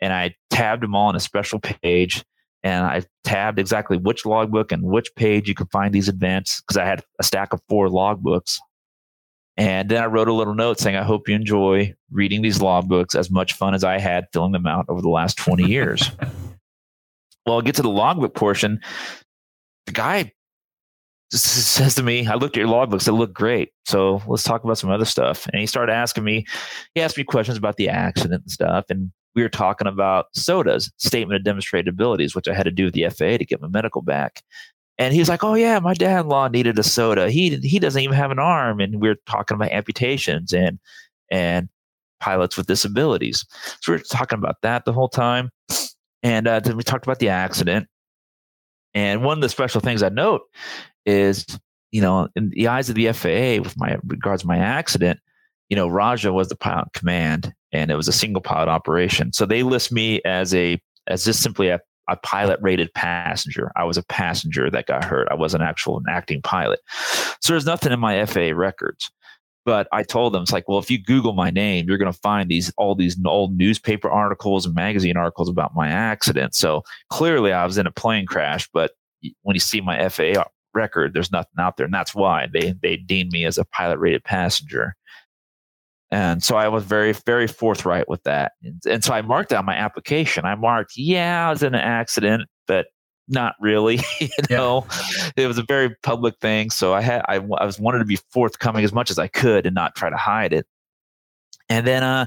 and 0.00 0.12
I 0.12 0.34
tabbed 0.50 0.82
them 0.82 0.94
all 0.94 1.08
on 1.08 1.16
a 1.16 1.20
special 1.20 1.60
page. 1.60 2.24
And 2.62 2.84
I 2.84 3.02
tabbed 3.24 3.58
exactly 3.58 3.96
which 3.96 4.26
logbook 4.26 4.72
and 4.72 4.82
which 4.82 5.14
page 5.14 5.48
you 5.48 5.54
could 5.54 5.70
find 5.70 5.94
these 5.94 6.08
events 6.08 6.60
because 6.60 6.76
I 6.76 6.84
had 6.84 7.04
a 7.20 7.22
stack 7.22 7.52
of 7.52 7.60
four 7.68 7.88
logbooks. 7.88 8.58
And 9.56 9.88
then 9.88 10.02
I 10.02 10.06
wrote 10.06 10.28
a 10.28 10.32
little 10.32 10.54
note 10.54 10.78
saying, 10.78 10.96
I 10.96 11.02
hope 11.02 11.28
you 11.28 11.34
enjoy 11.34 11.94
reading 12.10 12.42
these 12.42 12.58
logbooks 12.58 13.14
as 13.14 13.30
much 13.30 13.54
fun 13.54 13.74
as 13.74 13.84
I 13.84 13.98
had 13.98 14.26
filling 14.32 14.52
them 14.52 14.66
out 14.66 14.86
over 14.88 15.02
the 15.02 15.08
last 15.08 15.36
20 15.36 15.64
years. 15.64 16.10
well, 17.46 17.56
I'll 17.56 17.62
get 17.62 17.74
to 17.76 17.82
the 17.82 17.88
logbook 17.88 18.34
portion. 18.34 18.80
The 19.86 19.92
guy 19.92 20.32
says 21.30 21.94
to 21.96 22.02
me, 22.02 22.26
I 22.26 22.34
looked 22.34 22.56
at 22.56 22.60
your 22.60 22.68
logbooks, 22.68 23.04
they 23.04 23.12
look 23.12 23.34
great. 23.34 23.70
So 23.84 24.22
let's 24.26 24.44
talk 24.44 24.64
about 24.64 24.78
some 24.78 24.90
other 24.90 25.04
stuff. 25.04 25.46
And 25.48 25.60
he 25.60 25.66
started 25.66 25.92
asking 25.92 26.24
me, 26.24 26.46
he 26.94 27.02
asked 27.02 27.18
me 27.18 27.24
questions 27.24 27.58
about 27.58 27.76
the 27.76 27.88
accident 27.88 28.42
and 28.42 28.50
stuff. 28.50 28.86
And 28.88 29.12
we 29.34 29.42
were 29.42 29.48
talking 29.48 29.86
about 29.86 30.26
sodas, 30.34 30.90
statement 30.98 31.36
of 31.36 31.44
demonstrated 31.44 31.92
abilities, 31.92 32.34
which 32.34 32.48
I 32.48 32.54
had 32.54 32.64
to 32.64 32.70
do 32.70 32.84
with 32.84 32.94
the 32.94 33.08
FAA 33.08 33.36
to 33.36 33.44
get 33.44 33.60
my 33.60 33.68
medical 33.68 34.02
back. 34.02 34.42
And 34.98 35.14
he 35.14 35.20
was 35.20 35.28
like, 35.28 35.44
"Oh 35.44 35.54
yeah, 35.54 35.78
my 35.78 35.94
dad-in-law 35.94 36.48
needed 36.48 36.78
a 36.78 36.82
soda. 36.82 37.30
He 37.30 37.56
he 37.56 37.78
doesn't 37.78 38.02
even 38.02 38.16
have 38.16 38.32
an 38.32 38.40
arm." 38.40 38.80
And 38.80 39.00
we 39.00 39.08
are 39.08 39.16
talking 39.26 39.54
about 39.54 39.70
amputations 39.70 40.52
and 40.52 40.78
and 41.30 41.68
pilots 42.20 42.56
with 42.56 42.66
disabilities. 42.66 43.44
So 43.80 43.92
we 43.92 43.96
are 43.96 44.02
talking 44.02 44.38
about 44.38 44.56
that 44.62 44.84
the 44.84 44.92
whole 44.92 45.08
time. 45.08 45.50
And 46.22 46.48
uh, 46.48 46.60
then 46.60 46.76
we 46.76 46.82
talked 46.82 47.06
about 47.06 47.20
the 47.20 47.28
accident. 47.28 47.86
And 48.94 49.22
one 49.22 49.38
of 49.38 49.42
the 49.42 49.48
special 49.48 49.80
things 49.80 50.02
I 50.02 50.08
note 50.08 50.42
is, 51.06 51.46
you 51.92 52.00
know, 52.00 52.28
in 52.34 52.50
the 52.50 52.68
eyes 52.68 52.88
of 52.88 52.96
the 52.96 53.12
FAA, 53.12 53.62
with 53.62 53.74
my 53.76 53.98
regards 54.04 54.42
to 54.42 54.48
my 54.48 54.58
accident, 54.58 55.20
you 55.68 55.76
know, 55.76 55.86
Raja 55.88 56.32
was 56.32 56.48
the 56.48 56.56
pilot 56.56 56.88
command, 56.94 57.54
and 57.72 57.90
it 57.90 57.96
was 57.96 58.08
a 58.08 58.12
single 58.12 58.42
pilot 58.42 58.68
operation. 58.68 59.32
So 59.32 59.46
they 59.46 59.62
list 59.62 59.92
me 59.92 60.20
as 60.24 60.54
a 60.54 60.80
as 61.06 61.24
just 61.24 61.42
simply 61.42 61.68
a, 61.68 61.80
a 62.08 62.16
pilot 62.16 62.58
rated 62.62 62.92
passenger. 62.94 63.72
I 63.76 63.84
was 63.84 63.96
a 63.96 64.02
passenger 64.04 64.70
that 64.70 64.86
got 64.86 65.04
hurt. 65.04 65.28
I 65.30 65.34
wasn't 65.34 65.62
actual 65.62 65.98
an 65.98 66.04
acting 66.08 66.42
pilot. 66.42 66.80
So 67.40 67.52
there's 67.52 67.66
nothing 67.66 67.92
in 67.92 68.00
my 68.00 68.24
FAA 68.26 68.52
records. 68.54 69.10
But 69.64 69.86
I 69.92 70.02
told 70.02 70.32
them 70.32 70.42
it's 70.42 70.52
like, 70.52 70.66
well, 70.66 70.78
if 70.78 70.90
you 70.90 71.02
Google 71.02 71.34
my 71.34 71.50
name, 71.50 71.86
you're 71.86 71.98
going 71.98 72.10
to 72.10 72.18
find 72.18 72.48
these 72.48 72.72
all 72.78 72.94
these 72.94 73.18
old 73.26 73.54
newspaper 73.54 74.08
articles 74.08 74.64
and 74.64 74.74
magazine 74.74 75.18
articles 75.18 75.50
about 75.50 75.74
my 75.74 75.88
accident. 75.88 76.54
So 76.54 76.84
clearly, 77.10 77.52
I 77.52 77.66
was 77.66 77.76
in 77.76 77.86
a 77.86 77.92
plane 77.92 78.24
crash. 78.24 78.66
But 78.72 78.92
when 79.42 79.54
you 79.54 79.60
see 79.60 79.82
my 79.82 80.08
FAA 80.08 80.44
record, 80.72 81.12
there's 81.12 81.32
nothing 81.32 81.58
out 81.58 81.76
there, 81.76 81.84
and 81.84 81.92
that's 81.92 82.14
why 82.14 82.48
they 82.50 82.74
they 82.82 82.96
deemed 82.96 83.32
me 83.32 83.44
as 83.44 83.58
a 83.58 83.64
pilot 83.66 83.98
rated 83.98 84.24
passenger. 84.24 84.96
And 86.10 86.42
so 86.42 86.56
I 86.56 86.68
was 86.68 86.84
very, 86.84 87.12
very 87.12 87.46
forthright 87.46 88.08
with 88.08 88.22
that. 88.22 88.52
And, 88.62 88.80
and, 88.88 89.04
so 89.04 89.12
I 89.12 89.20
marked 89.20 89.52
on 89.52 89.66
my 89.66 89.74
application. 89.74 90.46
I 90.46 90.54
marked, 90.54 90.92
yeah, 90.96 91.48
I 91.48 91.50
was 91.50 91.62
in 91.62 91.74
an 91.74 91.80
accident, 91.80 92.48
but 92.66 92.86
not 93.28 93.54
really. 93.60 94.00
you 94.20 94.28
know, 94.48 94.86
yeah. 94.90 95.30
it 95.36 95.46
was 95.46 95.58
a 95.58 95.64
very 95.68 95.94
public 96.02 96.38
thing. 96.40 96.70
So 96.70 96.94
I 96.94 97.02
had, 97.02 97.22
I, 97.28 97.36
I 97.36 97.66
was 97.66 97.78
wanted 97.78 97.98
to 97.98 98.04
be 98.06 98.18
forthcoming 98.32 98.84
as 98.84 98.92
much 98.92 99.10
as 99.10 99.18
I 99.18 99.28
could 99.28 99.66
and 99.66 99.74
not 99.74 99.94
try 99.94 100.08
to 100.08 100.16
hide 100.16 100.52
it. 100.52 100.66
And 101.68 101.86
then, 101.86 102.02
uh, 102.02 102.26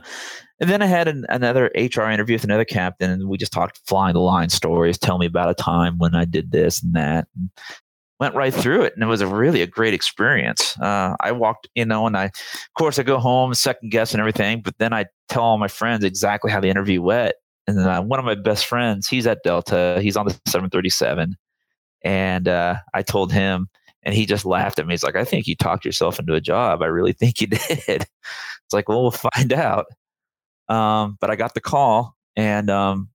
and 0.60 0.70
then 0.70 0.84
I 0.84 0.86
had 0.86 1.08
an, 1.08 1.26
another 1.30 1.72
HR 1.76 2.04
interview 2.04 2.36
with 2.36 2.44
another 2.44 2.66
captain, 2.66 3.10
and 3.10 3.28
we 3.28 3.40
just 3.40 3.52
talked 3.52 3.82
flying 3.88 4.14
the 4.14 4.20
line 4.20 4.50
stories. 4.50 5.00
Tell 5.00 5.18
me 5.18 5.26
about 5.26 5.50
a 5.50 5.56
time 5.56 5.98
when 5.98 6.14
I 6.14 6.26
did 6.26 6.52
this 6.52 6.84
and 6.84 6.94
that. 6.94 7.28
And 7.36 7.50
went 8.22 8.36
right 8.36 8.54
through 8.54 8.84
it 8.84 8.94
and 8.94 9.04
it 9.04 9.08
was 9.08 9.20
a 9.20 9.28
really 9.28 9.62
a 9.62 9.68
great 9.68 9.94
experience. 9.94 10.80
Uh, 10.80 11.16
i 11.20 11.32
walked 11.32 11.68
you 11.76 11.84
know 11.84 12.08
and 12.08 12.16
i 12.16 12.26
of 12.26 12.74
course 12.78 12.98
i 13.00 13.04
go 13.04 13.18
home 13.18 13.54
second 13.54 13.90
guess 13.90 14.14
and 14.14 14.20
everything 14.22 14.62
but 14.62 14.78
then 14.78 14.94
i 14.94 15.06
tell 15.28 15.42
all 15.44 15.58
my 15.58 15.68
friends 15.68 16.04
exactly 16.04 16.52
how 16.52 16.60
the 16.60 16.70
interview 16.70 17.02
went 17.02 17.34
and 17.68 17.78
then 17.78 17.88
uh, 17.88 18.02
one 18.02 18.20
of 18.20 18.26
my 18.26 18.36
best 18.36 18.66
friends 18.66 19.08
he's 19.08 19.28
at 19.28 19.40
delta 19.44 20.00
he's 20.02 20.16
on 20.16 20.26
the 20.26 20.32
737 20.46 21.36
and 22.04 22.48
uh, 22.48 22.76
i 22.94 23.02
told 23.02 23.34
him 23.34 23.68
and 24.04 24.16
he 24.16 24.26
just 24.26 24.46
laughed 24.46 24.80
at 24.80 24.88
me. 24.88 24.94
He's 24.94 25.04
like 25.04 25.16
i 25.16 25.26
think 25.26 25.48
you 25.48 25.56
talked 25.56 25.86
yourself 25.86 26.20
into 26.20 26.34
a 26.34 26.42
job. 26.42 26.82
I 26.82 26.88
really 26.88 27.14
think 27.20 27.42
you 27.42 27.48
did. 27.48 27.60
It's 27.88 28.74
like 28.74 28.88
well 28.88 29.02
we'll 29.02 29.12
find 29.12 29.52
out. 29.52 29.86
Um, 30.70 31.18
but 31.20 31.30
i 31.30 31.36
got 31.36 31.54
the 31.54 31.60
call 31.60 32.16
and 32.36 32.70
um, 32.70 33.10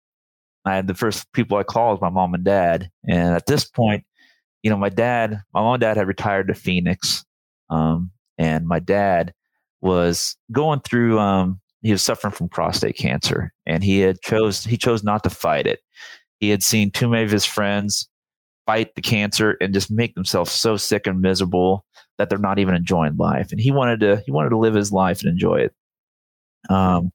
I 0.66 0.74
had 0.74 0.88
the 0.88 0.94
first 0.94 1.32
people 1.32 1.56
I 1.56 1.62
called 1.62 2.00
was 2.00 2.02
my 2.02 2.10
mom 2.10 2.34
and 2.34 2.44
dad. 2.44 2.90
And 3.08 3.34
at 3.34 3.46
this 3.46 3.64
point, 3.64 4.04
you 4.66 4.70
know, 4.70 4.76
my 4.76 4.88
dad, 4.88 5.40
my 5.54 5.60
mom 5.60 5.74
and 5.74 5.80
dad 5.80 5.96
had 5.96 6.08
retired 6.08 6.48
to 6.48 6.54
Phoenix. 6.54 7.24
Um, 7.70 8.10
and 8.36 8.66
my 8.66 8.80
dad 8.80 9.32
was 9.80 10.36
going 10.50 10.80
through, 10.80 11.20
um, 11.20 11.60
he 11.82 11.92
was 11.92 12.02
suffering 12.02 12.32
from 12.32 12.48
prostate 12.48 12.96
cancer 12.96 13.52
and 13.64 13.84
he 13.84 14.00
had 14.00 14.20
chose, 14.22 14.64
he 14.64 14.76
chose 14.76 15.04
not 15.04 15.22
to 15.22 15.30
fight 15.30 15.68
it. 15.68 15.78
He 16.40 16.48
had 16.48 16.64
seen 16.64 16.90
too 16.90 17.08
many 17.08 17.22
of 17.22 17.30
his 17.30 17.44
friends 17.44 18.08
fight 18.66 18.92
the 18.96 19.02
cancer 19.02 19.56
and 19.60 19.72
just 19.72 19.88
make 19.88 20.16
themselves 20.16 20.50
so 20.50 20.76
sick 20.76 21.06
and 21.06 21.20
miserable 21.20 21.84
that 22.18 22.28
they're 22.28 22.36
not 22.36 22.58
even 22.58 22.74
enjoying 22.74 23.16
life. 23.16 23.52
And 23.52 23.60
he 23.60 23.70
wanted 23.70 24.00
to, 24.00 24.20
he 24.26 24.32
wanted 24.32 24.50
to 24.50 24.58
live 24.58 24.74
his 24.74 24.90
life 24.90 25.20
and 25.20 25.30
enjoy 25.30 25.58
it. 25.58 25.74
Um, 26.68 27.12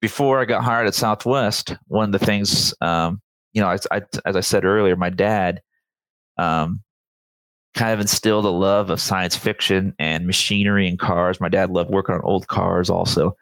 before 0.00 0.40
I 0.40 0.44
got 0.44 0.62
hired 0.62 0.86
at 0.86 0.94
Southwest, 0.94 1.74
one 1.88 2.14
of 2.14 2.20
the 2.20 2.24
things, 2.24 2.72
um, 2.80 3.20
you 3.54 3.60
know, 3.60 3.66
I, 3.66 3.78
I, 3.90 4.02
as 4.24 4.36
I 4.36 4.40
said 4.40 4.64
earlier, 4.64 4.94
my 4.94 5.10
dad 5.10 5.62
um, 6.38 6.82
kind 7.74 7.92
of 7.92 8.00
instilled 8.00 8.44
a 8.44 8.50
love 8.50 8.90
of 8.90 9.00
science 9.00 9.36
fiction 9.36 9.94
and 9.98 10.26
machinery 10.26 10.88
and 10.88 10.98
cars. 10.98 11.40
My 11.40 11.48
dad 11.48 11.70
loved 11.70 11.90
working 11.90 12.14
on 12.14 12.22
old 12.24 12.48
cars 12.48 12.88
also. 12.88 13.36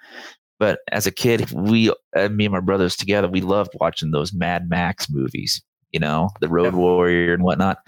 But 0.58 0.80
as 0.90 1.06
a 1.06 1.12
kid, 1.12 1.50
we, 1.52 1.90
uh, 2.16 2.28
me 2.28 2.46
and 2.46 2.52
my 2.52 2.60
brothers 2.60 2.96
together, 2.96 3.28
we 3.28 3.40
loved 3.40 3.72
watching 3.80 4.10
those 4.10 4.32
Mad 4.32 4.68
Max 4.68 5.08
movies, 5.10 5.62
you 5.92 6.00
know, 6.00 6.30
the 6.40 6.48
Road 6.48 6.74
Warrior 6.74 7.34
and 7.34 7.42
whatnot. 7.42 7.78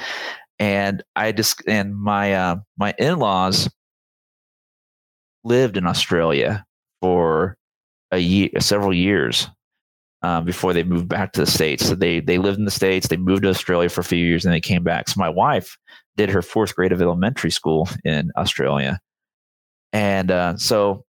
And 0.59 1.03
I 1.15 1.33
just, 1.33 1.63
and 1.67 1.97
my, 1.97 2.35
uh, 2.35 2.57
my 2.79 2.95
in 2.99 3.19
laws 3.19 3.69
lived 5.45 5.77
in 5.77 5.87
Australia 5.87 6.65
for 7.01 7.57
a 8.11 8.19
year, 8.19 8.51
several 8.61 8.93
years 8.93 9.49
um, 10.27 10.45
before 10.45 10.73
they 10.73 10.83
moved 10.83 11.09
back 11.09 11.33
to 11.33 11.41
the 11.43 11.47
states. 11.47 11.87
So 11.87 11.95
they 11.95 12.19
they 12.19 12.39
lived 12.39 12.59
in 12.59 12.65
the 12.65 12.71
states. 12.71 13.07
They 13.07 13.17
moved 13.17 13.45
to 13.45 13.49
Australia 13.49 13.89
for 13.89 14.01
a 14.01 14.05
few 14.05 14.19
years, 14.19 14.45
and 14.45 14.53
they 14.53 14.61
came 14.61 14.83
back. 14.83 15.09
So 15.09 15.21
my 15.21 15.29
wife 15.29 15.79
did 16.17 16.31
her 16.31 16.43
fourth 16.43 16.75
grade 16.75 16.91
of 16.91 17.01
elementary 17.01 17.53
school 17.53 17.89
in 18.05 18.33
Australia, 18.37 18.99
and 19.93 20.33
uh, 20.33 20.57
so 20.57 21.05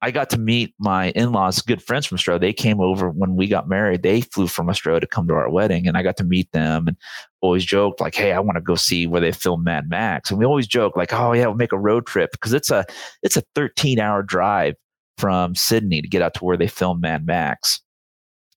I 0.00 0.12
got 0.12 0.30
to 0.30 0.38
meet 0.38 0.74
my 0.78 1.10
in-laws, 1.10 1.60
good 1.60 1.82
friends 1.82 2.06
from 2.06 2.14
Australia. 2.14 2.38
They 2.38 2.54
came 2.54 2.80
over 2.80 3.10
when 3.10 3.36
we 3.36 3.48
got 3.48 3.68
married. 3.68 4.02
They 4.02 4.22
flew 4.22 4.46
from 4.46 4.70
Australia 4.70 5.00
to 5.00 5.06
come 5.06 5.28
to 5.28 5.34
our 5.34 5.50
wedding, 5.50 5.86
and 5.86 5.98
I 5.98 6.02
got 6.02 6.16
to 6.16 6.24
meet 6.24 6.50
them. 6.52 6.88
And 6.88 6.96
always 7.42 7.66
joked 7.66 8.00
like, 8.00 8.14
"Hey, 8.14 8.32
I 8.32 8.40
want 8.40 8.56
to 8.56 8.62
go 8.62 8.76
see 8.76 9.06
where 9.06 9.20
they 9.20 9.32
filmed 9.32 9.64
Mad 9.64 9.90
Max." 9.90 10.30
And 10.30 10.38
we 10.38 10.46
always 10.46 10.66
joke 10.66 10.96
like, 10.96 11.12
"Oh 11.12 11.34
yeah, 11.34 11.48
we'll 11.48 11.56
make 11.56 11.72
a 11.72 11.78
road 11.78 12.06
trip 12.06 12.30
because 12.32 12.54
it's 12.54 12.70
a 12.70 12.86
it's 13.22 13.36
a 13.36 13.42
13 13.54 14.00
hour 14.00 14.22
drive 14.22 14.74
from 15.18 15.54
Sydney 15.54 16.00
to 16.00 16.08
get 16.08 16.22
out 16.22 16.32
to 16.34 16.44
where 16.46 16.56
they 16.56 16.66
filmed 16.66 17.02
Mad 17.02 17.26
Max." 17.26 17.82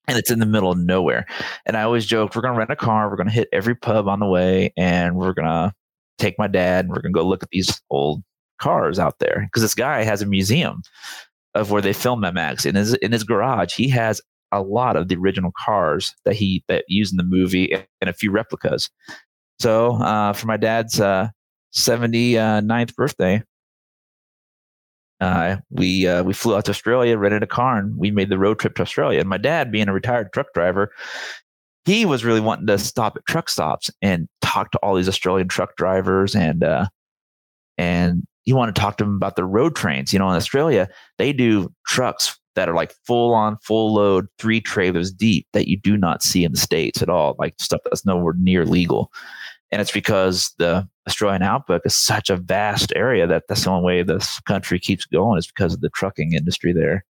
And 0.08 0.18
it's 0.18 0.30
in 0.30 0.40
the 0.40 0.46
middle 0.46 0.70
of 0.70 0.78
nowhere. 0.78 1.26
And 1.66 1.76
I 1.76 1.82
always 1.82 2.06
joke, 2.06 2.34
we're 2.34 2.42
going 2.42 2.54
to 2.54 2.58
rent 2.58 2.70
a 2.70 2.76
car, 2.76 3.08
we're 3.08 3.16
going 3.16 3.28
to 3.28 3.32
hit 3.32 3.48
every 3.52 3.74
pub 3.74 4.08
on 4.08 4.20
the 4.20 4.26
way, 4.26 4.72
and 4.76 5.16
we're 5.16 5.32
going 5.32 5.48
to 5.48 5.72
take 6.18 6.38
my 6.38 6.46
dad 6.46 6.84
and 6.84 6.90
we're 6.90 7.02
going 7.02 7.12
to 7.12 7.18
go 7.18 7.26
look 7.26 7.42
at 7.42 7.50
these 7.50 7.80
old 7.90 8.22
cars 8.60 8.98
out 8.98 9.18
there. 9.18 9.42
Because 9.46 9.62
this 9.62 9.74
guy 9.74 10.02
has 10.02 10.22
a 10.22 10.26
museum 10.26 10.82
of 11.54 11.70
where 11.70 11.82
they 11.82 11.92
filmed 11.92 12.22
Mad 12.22 12.34
Max. 12.34 12.64
In 12.64 12.74
his, 12.74 12.94
in 12.94 13.12
his 13.12 13.24
garage, 13.24 13.74
he 13.74 13.88
has 13.88 14.20
a 14.52 14.62
lot 14.62 14.96
of 14.96 15.08
the 15.08 15.16
original 15.16 15.52
cars 15.64 16.14
that 16.24 16.34
he 16.34 16.62
that 16.68 16.84
used 16.88 17.12
in 17.12 17.16
the 17.16 17.22
movie 17.24 17.72
and 17.72 18.10
a 18.10 18.12
few 18.12 18.30
replicas. 18.30 18.90
So 19.60 19.96
uh, 19.96 20.32
for 20.32 20.46
my 20.46 20.56
dad's 20.56 21.00
uh, 21.00 21.28
79th 21.74 22.94
birthday, 22.94 23.42
uh, 25.22 25.58
we 25.70 26.08
uh, 26.08 26.24
we 26.24 26.32
flew 26.32 26.56
out 26.56 26.64
to 26.64 26.72
Australia, 26.72 27.16
rented 27.16 27.44
a 27.44 27.46
car, 27.46 27.78
and 27.78 27.96
we 27.96 28.10
made 28.10 28.28
the 28.28 28.38
road 28.38 28.58
trip 28.58 28.74
to 28.74 28.82
Australia. 28.82 29.20
And 29.20 29.28
my 29.28 29.38
dad, 29.38 29.70
being 29.70 29.88
a 29.88 29.92
retired 29.92 30.32
truck 30.32 30.48
driver, 30.52 30.92
he 31.84 32.04
was 32.04 32.24
really 32.24 32.40
wanting 32.40 32.66
to 32.66 32.76
stop 32.76 33.16
at 33.16 33.24
truck 33.26 33.48
stops 33.48 33.88
and 34.02 34.28
talk 34.40 34.72
to 34.72 34.78
all 34.78 34.96
these 34.96 35.08
Australian 35.08 35.46
truck 35.46 35.76
drivers, 35.76 36.34
and 36.34 36.64
uh, 36.64 36.86
and 37.78 38.24
he 38.42 38.52
wanted 38.52 38.74
to 38.74 38.80
talk 38.80 38.96
to 38.96 39.04
them 39.04 39.14
about 39.14 39.36
the 39.36 39.44
road 39.44 39.76
trains. 39.76 40.12
You 40.12 40.18
know, 40.18 40.28
in 40.28 40.34
Australia, 40.34 40.88
they 41.18 41.32
do 41.32 41.72
trucks 41.86 42.36
that 42.56 42.68
are 42.68 42.74
like 42.74 42.92
full 43.06 43.32
on, 43.32 43.58
full 43.62 43.94
load, 43.94 44.26
three 44.38 44.60
trailers 44.60 45.12
deep 45.12 45.46
that 45.52 45.68
you 45.68 45.78
do 45.78 45.96
not 45.96 46.24
see 46.24 46.42
in 46.42 46.50
the 46.50 46.58
states 46.58 47.00
at 47.00 47.08
all, 47.08 47.36
like 47.38 47.54
stuff 47.60 47.80
that's 47.84 48.04
nowhere 48.04 48.34
near 48.36 48.66
legal. 48.66 49.12
And 49.72 49.80
it's 49.80 49.90
because 49.90 50.54
the 50.58 50.86
Australian 51.08 51.42
outback 51.42 51.80
is 51.86 51.96
such 51.96 52.28
a 52.28 52.36
vast 52.36 52.92
area 52.94 53.26
that 53.26 53.44
that's 53.48 53.64
the 53.64 53.70
only 53.70 53.84
way 53.84 54.02
this 54.02 54.38
country 54.40 54.78
keeps 54.78 55.06
going 55.06 55.38
is 55.38 55.46
because 55.46 55.72
of 55.72 55.80
the 55.80 55.88
trucking 55.88 56.34
industry 56.34 56.74
there. 56.74 57.04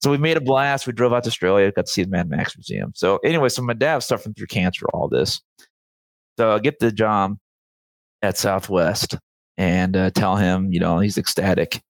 So 0.00 0.10
we 0.10 0.16
made 0.16 0.36
a 0.36 0.40
blast. 0.40 0.86
We 0.86 0.92
drove 0.94 1.12
out 1.12 1.24
to 1.24 1.28
Australia, 1.28 1.70
got 1.70 1.86
to 1.86 1.92
see 1.92 2.04
the 2.04 2.10
Mad 2.10 2.30
Max 2.30 2.56
Museum. 2.56 2.92
So 2.94 3.18
anyway, 3.18 3.50
so 3.50 3.62
my 3.62 3.74
dad 3.74 3.96
was 3.96 4.06
suffering 4.06 4.34
through 4.34 4.46
cancer, 4.46 4.86
all 4.94 5.08
this. 5.08 5.42
So 6.38 6.52
I 6.52 6.58
get 6.60 6.78
the 6.78 6.90
job 6.90 7.36
at 8.22 8.38
Southwest 8.38 9.16
and 9.56 9.96
uh, 9.96 10.10
tell 10.10 10.36
him, 10.36 10.72
you 10.72 10.80
know, 10.80 11.00
he's 11.00 11.18
ecstatic. 11.18 11.82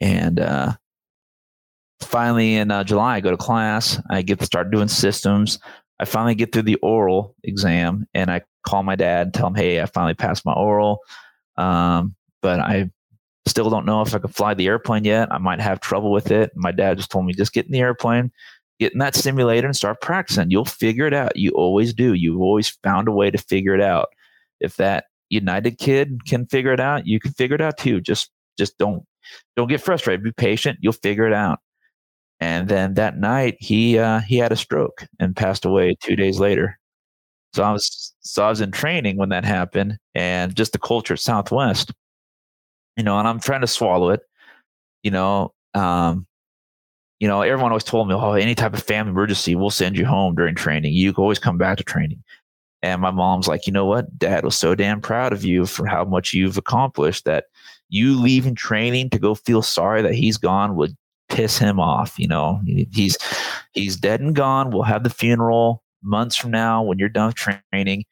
And 0.00 0.40
uh, 0.40 0.72
finally 2.00 2.56
in 2.56 2.70
uh, 2.70 2.82
July, 2.82 3.16
I 3.16 3.20
go 3.20 3.30
to 3.30 3.36
class. 3.36 4.00
I 4.10 4.22
get 4.22 4.40
to 4.40 4.46
start 4.46 4.70
doing 4.70 4.88
systems. 4.88 5.58
I 6.00 6.04
finally 6.06 6.34
get 6.34 6.52
through 6.52 6.62
the 6.62 6.76
oral 6.76 7.34
exam 7.44 8.06
and 8.14 8.30
I 8.30 8.42
call 8.68 8.82
my 8.82 8.96
dad, 8.96 9.28
and 9.28 9.34
tell 9.34 9.48
him, 9.48 9.54
hey, 9.54 9.80
I 9.80 9.86
finally 9.86 10.14
passed 10.14 10.44
my 10.44 10.52
oral. 10.52 10.98
Um, 11.56 12.14
but 12.42 12.60
I 12.60 12.90
still 13.46 13.70
don't 13.70 13.86
know 13.86 14.02
if 14.02 14.14
I 14.14 14.18
can 14.18 14.30
fly 14.30 14.54
the 14.54 14.66
airplane 14.66 15.04
yet. 15.04 15.32
I 15.32 15.38
might 15.38 15.60
have 15.60 15.80
trouble 15.80 16.12
with 16.12 16.30
it. 16.30 16.52
My 16.54 16.72
dad 16.72 16.98
just 16.98 17.10
told 17.10 17.26
me, 17.26 17.32
just 17.32 17.52
get 17.52 17.66
in 17.66 17.72
the 17.72 17.80
airplane, 17.80 18.30
get 18.78 18.92
in 18.92 18.98
that 18.98 19.14
simulator 19.14 19.66
and 19.66 19.76
start 19.76 20.00
practicing. 20.00 20.50
You'll 20.50 20.64
figure 20.64 21.06
it 21.06 21.14
out. 21.14 21.36
You 21.36 21.50
always 21.52 21.94
do. 21.94 22.12
You've 22.14 22.40
always 22.40 22.68
found 22.84 23.08
a 23.08 23.12
way 23.12 23.30
to 23.30 23.38
figure 23.38 23.74
it 23.74 23.80
out. 23.80 24.08
If 24.60 24.76
that 24.76 25.04
United 25.30 25.78
kid 25.78 26.26
can 26.26 26.46
figure 26.46 26.72
it 26.72 26.80
out, 26.80 27.06
you 27.06 27.20
can 27.20 27.32
figure 27.32 27.54
it 27.54 27.60
out 27.60 27.78
too. 27.78 28.00
Just 28.00 28.30
just 28.58 28.76
don't 28.78 29.04
don't 29.56 29.68
get 29.68 29.80
frustrated. 29.80 30.24
Be 30.24 30.32
patient. 30.32 30.78
You'll 30.80 30.92
figure 30.92 31.26
it 31.26 31.32
out. 31.32 31.60
And 32.40 32.68
then 32.68 32.94
that 32.94 33.18
night, 33.18 33.56
he 33.60 33.98
uh, 33.98 34.20
he 34.20 34.36
had 34.38 34.52
a 34.52 34.56
stroke 34.56 35.06
and 35.18 35.36
passed 35.36 35.64
away 35.64 35.96
two 36.02 36.16
days 36.16 36.38
later. 36.38 36.78
So 37.58 37.64
I 37.64 37.72
was 37.72 38.14
so 38.20 38.44
I 38.44 38.50
was 38.50 38.60
in 38.60 38.70
training 38.70 39.16
when 39.16 39.30
that 39.30 39.44
happened, 39.44 39.98
and 40.14 40.54
just 40.54 40.70
the 40.70 40.78
culture 40.78 41.14
at 41.14 41.18
Southwest, 41.18 41.92
you 42.96 43.02
know. 43.02 43.18
And 43.18 43.26
I'm 43.26 43.40
trying 43.40 43.62
to 43.62 43.66
swallow 43.66 44.10
it, 44.10 44.20
you 45.02 45.10
know. 45.10 45.52
Um, 45.74 46.24
you 47.18 47.26
know, 47.26 47.42
everyone 47.42 47.72
always 47.72 47.82
told 47.82 48.06
me, 48.06 48.14
"Oh, 48.14 48.34
any 48.34 48.54
type 48.54 48.74
of 48.74 48.82
family 48.84 49.10
emergency, 49.10 49.56
we'll 49.56 49.70
send 49.70 49.98
you 49.98 50.06
home 50.06 50.36
during 50.36 50.54
training. 50.54 50.92
You 50.92 51.12
can 51.12 51.20
always 51.20 51.40
come 51.40 51.58
back 51.58 51.78
to 51.78 51.82
training." 51.82 52.22
And 52.80 53.02
my 53.02 53.10
mom's 53.10 53.48
like, 53.48 53.66
"You 53.66 53.72
know 53.72 53.86
what? 53.86 54.16
Dad 54.16 54.44
was 54.44 54.54
so 54.54 54.76
damn 54.76 55.00
proud 55.00 55.32
of 55.32 55.44
you 55.44 55.66
for 55.66 55.84
how 55.84 56.04
much 56.04 56.32
you've 56.32 56.58
accomplished 56.58 57.24
that." 57.24 57.46
You 57.88 58.20
leaving 58.20 58.54
training 58.54 59.10
to 59.10 59.18
go 59.18 59.34
feel 59.34 59.62
sorry 59.62 60.00
that 60.02 60.14
he's 60.14 60.36
gone 60.36 60.76
would 60.76 60.96
piss 61.28 61.58
him 61.58 61.80
off. 61.80 62.20
You 62.20 62.28
know, 62.28 62.60
he's 62.92 63.18
he's 63.72 63.96
dead 63.96 64.20
and 64.20 64.36
gone. 64.36 64.70
We'll 64.70 64.84
have 64.84 65.02
the 65.02 65.10
funeral 65.10 65.82
months 66.02 66.36
from 66.36 66.50
now 66.50 66.82
when 66.82 66.98
you're 66.98 67.08
done 67.08 67.32
training. 67.32 68.04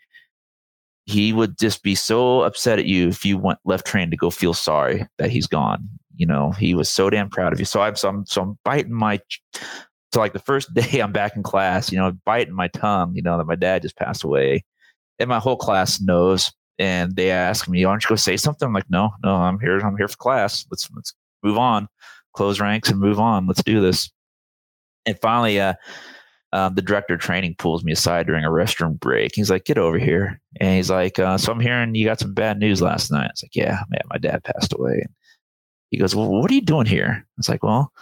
He 1.05 1.33
would 1.33 1.59
just 1.59 1.83
be 1.83 1.95
so 1.95 2.43
upset 2.43 2.79
at 2.79 2.87
you 2.87 3.09
if 3.09 3.25
you 3.25 3.39
went 3.39 3.61
left 3.65 3.87
training 3.87 4.11
to 4.11 4.17
go 4.17 4.31
feel 4.31 4.55
sorry 4.55 5.07
that 5.19 5.31
he's 5.31 5.47
gone. 5.47 5.89
You 6.17 6.27
know, 6.27 6.51
he 6.53 6.75
was 6.75 6.91
so 6.91 7.11
damn 7.11 7.31
proud 7.31 7.53
of 7.53 7.61
you. 7.61 7.65
So 7.65 7.81
I'm 7.81 7.95
so 7.95 8.09
I'm 8.09 8.27
so 8.27 8.43
I'm 8.43 8.59
biting 8.65 8.93
my 8.93 9.21
so 10.13 10.21
like 10.21 10.33
the 10.33 10.41
first 10.41 10.73
day 10.75 11.01
I'm 11.01 11.13
back 11.13 11.37
in 11.37 11.43
class, 11.43 11.93
you 11.93 11.99
know, 11.99 12.13
biting 12.25 12.55
my 12.55 12.69
tongue, 12.69 13.15
you 13.15 13.23
know, 13.23 13.39
that 13.39 13.47
my 13.47 13.55
dad 13.55 13.83
just 13.83 13.97
passed 13.97 14.25
away. 14.25 14.65
And 15.19 15.29
my 15.29 15.39
whole 15.39 15.57
class 15.57 16.01
knows. 16.01 16.53
And 16.79 17.17
they 17.17 17.31
ask 17.31 17.69
me, 17.69 17.81
don't 17.81 18.05
you 18.05 18.09
go 18.09 18.17
say 18.17 18.37
something? 18.37 18.67
I'm 18.67 18.75
like, 18.75 18.91
no, 18.91 19.11
no, 19.25 19.35
I'm 19.35 19.59
here, 19.59 19.79
I'm 19.79 19.97
here 19.97 20.09
for 20.09 20.17
class. 20.19 20.67
Let's 20.71 20.91
let's 20.95 21.15
move 21.43 21.57
on 21.57 21.89
close 22.37 22.61
ranks 22.61 22.91
and 22.91 23.01
move 23.01 23.19
on. 23.19 23.47
Let's 23.47 23.63
do 23.63 23.81
this. 23.81 24.11
And 25.07 25.19
finally, 25.21 25.59
uh, 25.59 25.75
um, 26.53 26.75
the 26.75 26.83
director 26.83 27.15
of 27.15 27.21
training 27.21 27.57
pulls 27.59 27.85
me 27.85 27.93
aside 27.93 28.27
during 28.27 28.45
a 28.45 28.51
restroom 28.51 28.99
break. 28.99 29.33
He's 29.35 29.51
like, 29.51 29.65
"Get 29.65 29.79
over 29.79 29.99
here!" 29.99 30.41
And 30.61 30.77
he's 30.77 30.91
like, 30.91 31.19
uh, 31.19 31.39
"So 31.39 31.53
I'm 31.53 31.61
hearing 31.61 31.95
you 31.95 32.05
got 32.07 32.21
some 32.21 32.35
bad 32.35 32.59
news 32.59 32.81
last 32.83 33.11
night." 33.11 33.31
It's 33.31 33.43
like, 33.43 33.55
"Yeah, 33.57 33.81
man, 33.91 34.01
my 34.09 34.19
dad 34.19 34.45
passed 34.45 34.73
away." 34.73 35.07
He 35.91 35.99
goes, 35.99 36.15
"Well, 36.15 36.29
what 36.29 36.51
are 36.51 36.55
you 36.55 36.63
doing 36.63 36.87
here?" 36.87 37.25
I 37.27 37.33
was 37.37 37.49
like, 37.49 37.63
"Well, 37.63 37.93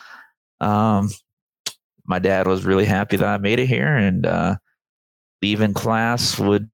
um, 0.60 1.10
my 2.06 2.18
dad 2.18 2.46
was 2.46 2.64
really 2.64 2.84
happy 2.84 3.16
that 3.16 3.26
I 3.26 3.38
made 3.38 3.60
it 3.60 3.66
here, 3.66 3.96
and 3.96 4.26
uh, 4.26 4.56
leaving 5.42 5.74
class 5.74 6.38
would, 6.38 6.70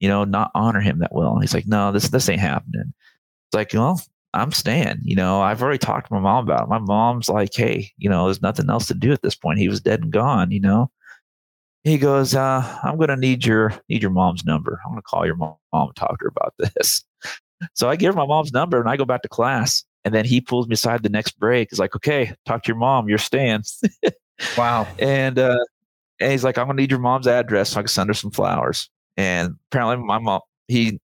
you 0.00 0.08
know, 0.08 0.24
not 0.24 0.50
honor 0.54 0.80
him 0.80 0.98
that 1.00 1.14
well." 1.14 1.32
And 1.32 1.42
he's 1.42 1.54
like, 1.54 1.66
"No, 1.66 1.92
this 1.92 2.08
this 2.10 2.28
ain't 2.28 2.40
happening." 2.40 2.92
It's 3.48 3.54
like, 3.54 3.72
well, 3.72 4.00
I'm 4.34 4.52
staying. 4.52 5.00
You 5.04 5.16
know, 5.16 5.40
I've 5.40 5.62
already 5.62 5.78
talked 5.78 6.08
to 6.08 6.14
my 6.14 6.20
mom 6.20 6.44
about 6.44 6.64
it. 6.64 6.68
My 6.68 6.78
mom's 6.78 7.28
like, 7.30 7.54
hey, 7.54 7.90
you 7.96 8.10
know, 8.10 8.26
there's 8.26 8.42
nothing 8.42 8.68
else 8.68 8.86
to 8.88 8.94
do 8.94 9.12
at 9.12 9.22
this 9.22 9.34
point. 9.34 9.58
He 9.58 9.68
was 9.68 9.80
dead 9.80 10.02
and 10.02 10.12
gone, 10.12 10.50
you 10.50 10.60
know. 10.60 10.90
He 11.84 11.98
goes, 11.98 12.34
uh, 12.34 12.80
I'm 12.82 12.98
gonna 12.98 13.16
need 13.16 13.44
your 13.44 13.74
need 13.88 14.02
your 14.02 14.10
mom's 14.10 14.44
number. 14.44 14.80
I'm 14.84 14.92
gonna 14.92 15.02
call 15.02 15.26
your 15.26 15.36
mom 15.36 15.56
and 15.72 15.96
talk 15.96 16.18
to 16.18 16.24
her 16.24 16.28
about 16.28 16.54
this. 16.74 17.04
So 17.74 17.88
I 17.88 17.96
give 17.96 18.14
her 18.14 18.18
my 18.18 18.26
mom's 18.26 18.52
number 18.52 18.80
and 18.80 18.88
I 18.88 18.96
go 18.96 19.04
back 19.04 19.22
to 19.22 19.28
class. 19.28 19.84
And 20.04 20.14
then 20.14 20.24
he 20.24 20.40
pulls 20.40 20.68
me 20.68 20.74
aside 20.74 21.02
the 21.02 21.08
next 21.08 21.38
break. 21.38 21.68
He's 21.70 21.78
like, 21.80 21.94
okay, 21.96 22.32
talk 22.46 22.62
to 22.62 22.68
your 22.68 22.76
mom. 22.76 23.08
You're 23.08 23.18
staying. 23.18 23.64
wow. 24.56 24.86
And 24.98 25.38
uh, 25.38 25.58
and 26.20 26.32
he's 26.32 26.44
like, 26.44 26.58
I'm 26.58 26.66
gonna 26.66 26.80
need 26.80 26.90
your 26.90 27.00
mom's 27.00 27.26
address 27.26 27.70
so 27.70 27.80
I 27.80 27.82
can 27.82 27.88
send 27.88 28.08
her 28.08 28.14
some 28.14 28.30
flowers. 28.30 28.90
And 29.16 29.56
apparently 29.70 30.04
my 30.04 30.18
mom 30.18 30.40
he 30.68 31.00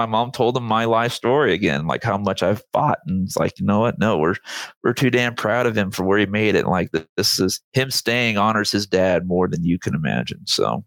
my 0.00 0.06
mom 0.06 0.32
told 0.32 0.56
him 0.56 0.62
my 0.62 0.86
life 0.86 1.12
story 1.12 1.52
again, 1.52 1.86
like 1.86 2.02
how 2.02 2.16
much 2.16 2.42
I've 2.42 2.62
fought. 2.72 3.00
And 3.06 3.26
it's 3.26 3.36
like, 3.36 3.60
you 3.60 3.66
know 3.66 3.80
what? 3.80 3.98
No, 3.98 4.16
we're 4.16 4.36
we're 4.82 4.94
too 4.94 5.10
damn 5.10 5.34
proud 5.34 5.66
of 5.66 5.76
him 5.76 5.90
for 5.90 6.04
where 6.04 6.18
he 6.18 6.24
made 6.24 6.54
it. 6.54 6.60
And 6.60 6.68
Like 6.68 6.90
this 7.18 7.38
is 7.38 7.60
him 7.74 7.90
staying 7.90 8.38
honors 8.38 8.72
his 8.72 8.86
dad 8.86 9.26
more 9.26 9.46
than 9.46 9.62
you 9.62 9.78
can 9.78 9.94
imagine. 9.94 10.40
So, 10.46 10.86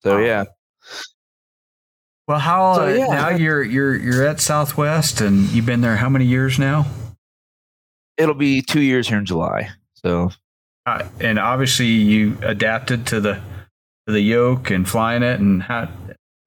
so 0.00 0.18
yeah. 0.18 0.46
Well, 2.26 2.40
how 2.40 2.74
so, 2.74 2.88
yeah. 2.88 3.06
now 3.06 3.28
you're 3.28 3.62
you're 3.62 3.94
you're 3.94 4.26
at 4.26 4.40
Southwest 4.40 5.20
and 5.20 5.48
you've 5.50 5.66
been 5.66 5.80
there 5.80 5.94
how 5.94 6.08
many 6.08 6.24
years 6.24 6.58
now? 6.58 6.86
It'll 8.16 8.34
be 8.34 8.62
two 8.62 8.80
years 8.80 9.06
here 9.06 9.18
in 9.18 9.26
July. 9.26 9.68
So, 9.94 10.32
uh, 10.86 11.06
and 11.20 11.38
obviously 11.38 11.86
you 11.86 12.36
adapted 12.42 13.06
to 13.06 13.20
the 13.20 13.34
to 14.08 14.12
the 14.12 14.22
yoke 14.22 14.70
and 14.72 14.88
flying 14.88 15.22
it, 15.22 15.38
and 15.38 15.62
how 15.62 15.88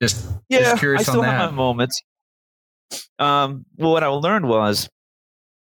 just 0.02 0.26
yeah, 0.50 0.60
just 0.60 0.80
curious 0.80 1.02
I 1.02 1.04
still 1.04 1.22
on 1.22 1.28
that. 1.28 1.38
have 1.38 1.52
my 1.52 1.58
moments. 1.58 2.02
Um, 3.20 3.66
well, 3.78 3.92
what 3.92 4.04
I 4.04 4.08
learned 4.08 4.48
was 4.48 4.90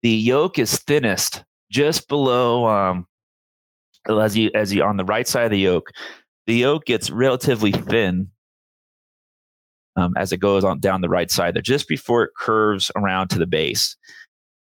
the 0.01 0.10
yoke 0.10 0.60
is 0.60 0.77
thinnest 0.80 1.43
just 1.72 2.07
below 2.07 2.68
um, 2.68 3.07
as 4.10 4.38
you 4.38 4.51
as 4.53 4.73
you 4.73 4.84
on 4.84 4.97
the 4.97 5.05
right 5.05 5.27
side 5.27 5.45
of 5.45 5.51
the 5.51 5.60
yoke. 5.60 5.91
The 6.45 6.55
yoke 6.55 6.85
gets 6.85 7.10
relatively 7.10 7.72
thin 7.72 8.30
um, 9.95 10.14
as 10.18 10.31
it 10.31 10.38
goes 10.38 10.64
on 10.64 10.80
down 10.80 11.01
the 11.01 11.10
right 11.10 11.31
side 11.31 11.55
there, 11.55 11.61
just 11.61 11.88
before 11.88 12.23
it 12.23 12.31
curves 12.38 12.91
around 12.95 13.30
to 13.30 13.39
the 13.39 13.47
base. 13.47 13.95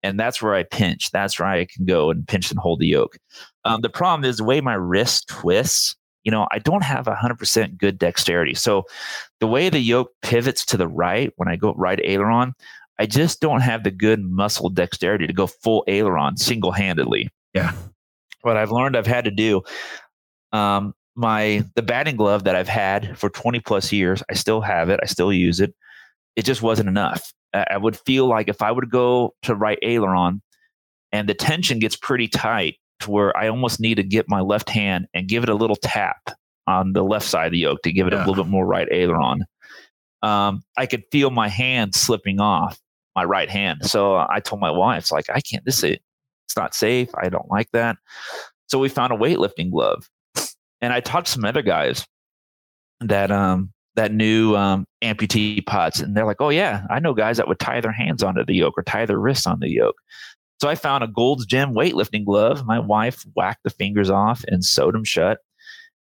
And 0.02 0.18
that's 0.18 0.40
where 0.40 0.54
I 0.54 0.62
pinch. 0.62 1.10
That's 1.10 1.38
where 1.38 1.48
I 1.48 1.66
can 1.66 1.84
go 1.84 2.10
and 2.10 2.26
pinch 2.26 2.50
and 2.50 2.58
hold 2.58 2.80
the 2.80 2.86
yoke. 2.86 3.18
Um, 3.64 3.82
the 3.82 3.90
problem 3.90 4.28
is 4.28 4.38
the 4.38 4.44
way 4.44 4.60
my 4.60 4.74
wrist 4.74 5.28
twists 5.28 5.94
you 6.24 6.30
know, 6.30 6.46
I 6.50 6.58
don't 6.58 6.84
have 6.84 7.06
100% 7.06 7.78
good 7.78 7.98
dexterity. 7.98 8.54
So 8.54 8.84
the 9.40 9.46
way 9.46 9.68
the 9.68 9.80
yoke 9.80 10.12
pivots 10.22 10.64
to 10.66 10.76
the 10.76 10.88
right 10.88 11.32
when 11.36 11.48
I 11.48 11.56
go 11.56 11.74
right 11.74 12.00
aileron, 12.02 12.54
I 12.98 13.06
just 13.06 13.40
don't 13.40 13.62
have 13.62 13.82
the 13.82 13.90
good 13.90 14.22
muscle 14.22 14.68
dexterity 14.68 15.26
to 15.26 15.32
go 15.32 15.46
full 15.46 15.84
aileron 15.88 16.36
single 16.36 16.72
handedly. 16.72 17.30
Yeah. 17.54 17.72
What 18.42 18.56
I've 18.56 18.70
learned 18.70 18.96
I've 18.96 19.06
had 19.06 19.24
to 19.24 19.30
do, 19.30 19.62
um, 20.52 20.94
my 21.16 21.64
the 21.74 21.82
batting 21.82 22.16
glove 22.16 22.44
that 22.44 22.56
I've 22.56 22.68
had 22.68 23.18
for 23.18 23.30
20 23.30 23.60
plus 23.60 23.92
years, 23.92 24.22
I 24.30 24.34
still 24.34 24.60
have 24.60 24.90
it. 24.90 25.00
I 25.02 25.06
still 25.06 25.32
use 25.32 25.60
it. 25.60 25.74
It 26.36 26.44
just 26.44 26.62
wasn't 26.62 26.88
enough. 26.88 27.32
I 27.52 27.76
would 27.76 27.98
feel 27.98 28.26
like 28.26 28.48
if 28.48 28.62
I 28.62 28.70
would 28.70 28.90
go 28.90 29.34
to 29.42 29.54
right 29.54 29.78
aileron 29.82 30.40
and 31.10 31.28
the 31.28 31.34
tension 31.34 31.78
gets 31.78 31.96
pretty 31.96 32.28
tight, 32.28 32.76
to 33.00 33.10
where 33.10 33.36
I 33.36 33.48
almost 33.48 33.80
need 33.80 33.96
to 33.96 34.02
get 34.02 34.28
my 34.28 34.40
left 34.40 34.68
hand 34.68 35.06
and 35.14 35.28
give 35.28 35.42
it 35.42 35.48
a 35.48 35.54
little 35.54 35.76
tap 35.76 36.30
on 36.66 36.92
the 36.92 37.02
left 37.02 37.26
side 37.26 37.46
of 37.46 37.52
the 37.52 37.58
yoke 37.58 37.82
to 37.82 37.92
give 37.92 38.06
it 38.06 38.12
yeah. 38.12 38.24
a 38.24 38.26
little 38.26 38.44
bit 38.44 38.50
more 38.50 38.66
right 38.66 38.88
aileron. 38.90 39.44
Um, 40.22 40.62
I 40.76 40.86
could 40.86 41.04
feel 41.10 41.30
my 41.30 41.48
hand 41.48 41.94
slipping 41.94 42.40
off 42.40 42.78
my 43.16 43.24
right 43.24 43.50
hand. 43.50 43.86
So 43.86 44.16
I 44.16 44.40
told 44.40 44.60
my 44.60 44.70
wife, 44.70 45.04
"It's 45.04 45.12
like 45.12 45.30
I 45.30 45.40
can't. 45.40 45.64
This 45.64 45.82
is 45.82 45.96
it's 46.46 46.56
not 46.56 46.74
safe. 46.74 47.08
I 47.16 47.28
don't 47.28 47.50
like 47.50 47.70
that." 47.72 47.96
So 48.68 48.78
we 48.78 48.88
found 48.88 49.12
a 49.12 49.16
weightlifting 49.16 49.70
glove, 49.70 50.08
and 50.80 50.92
I 50.92 51.00
talked 51.00 51.26
to 51.26 51.32
some 51.32 51.44
other 51.44 51.62
guys 51.62 52.06
that 53.00 53.30
um 53.30 53.72
that 53.96 54.12
new 54.12 54.56
um, 54.56 54.86
amputee 55.02 55.64
pods, 55.66 56.00
and 56.00 56.16
they're 56.16 56.26
like, 56.26 56.40
"Oh 56.40 56.50
yeah, 56.50 56.86
I 56.90 57.00
know 57.00 57.14
guys 57.14 57.38
that 57.38 57.48
would 57.48 57.58
tie 57.58 57.80
their 57.80 57.92
hands 57.92 58.22
onto 58.22 58.44
the 58.44 58.54
yoke 58.54 58.74
or 58.76 58.82
tie 58.82 59.06
their 59.06 59.18
wrists 59.18 59.46
on 59.46 59.60
the 59.60 59.70
yoke." 59.70 59.96
So 60.60 60.68
I 60.68 60.74
found 60.74 61.02
a 61.02 61.08
Gold's 61.08 61.46
Gym 61.46 61.74
weightlifting 61.74 62.24
glove. 62.24 62.66
My 62.66 62.78
wife 62.78 63.24
whacked 63.34 63.64
the 63.64 63.70
fingers 63.70 64.10
off 64.10 64.44
and 64.46 64.64
sewed 64.64 64.94
them 64.94 65.04
shut. 65.04 65.38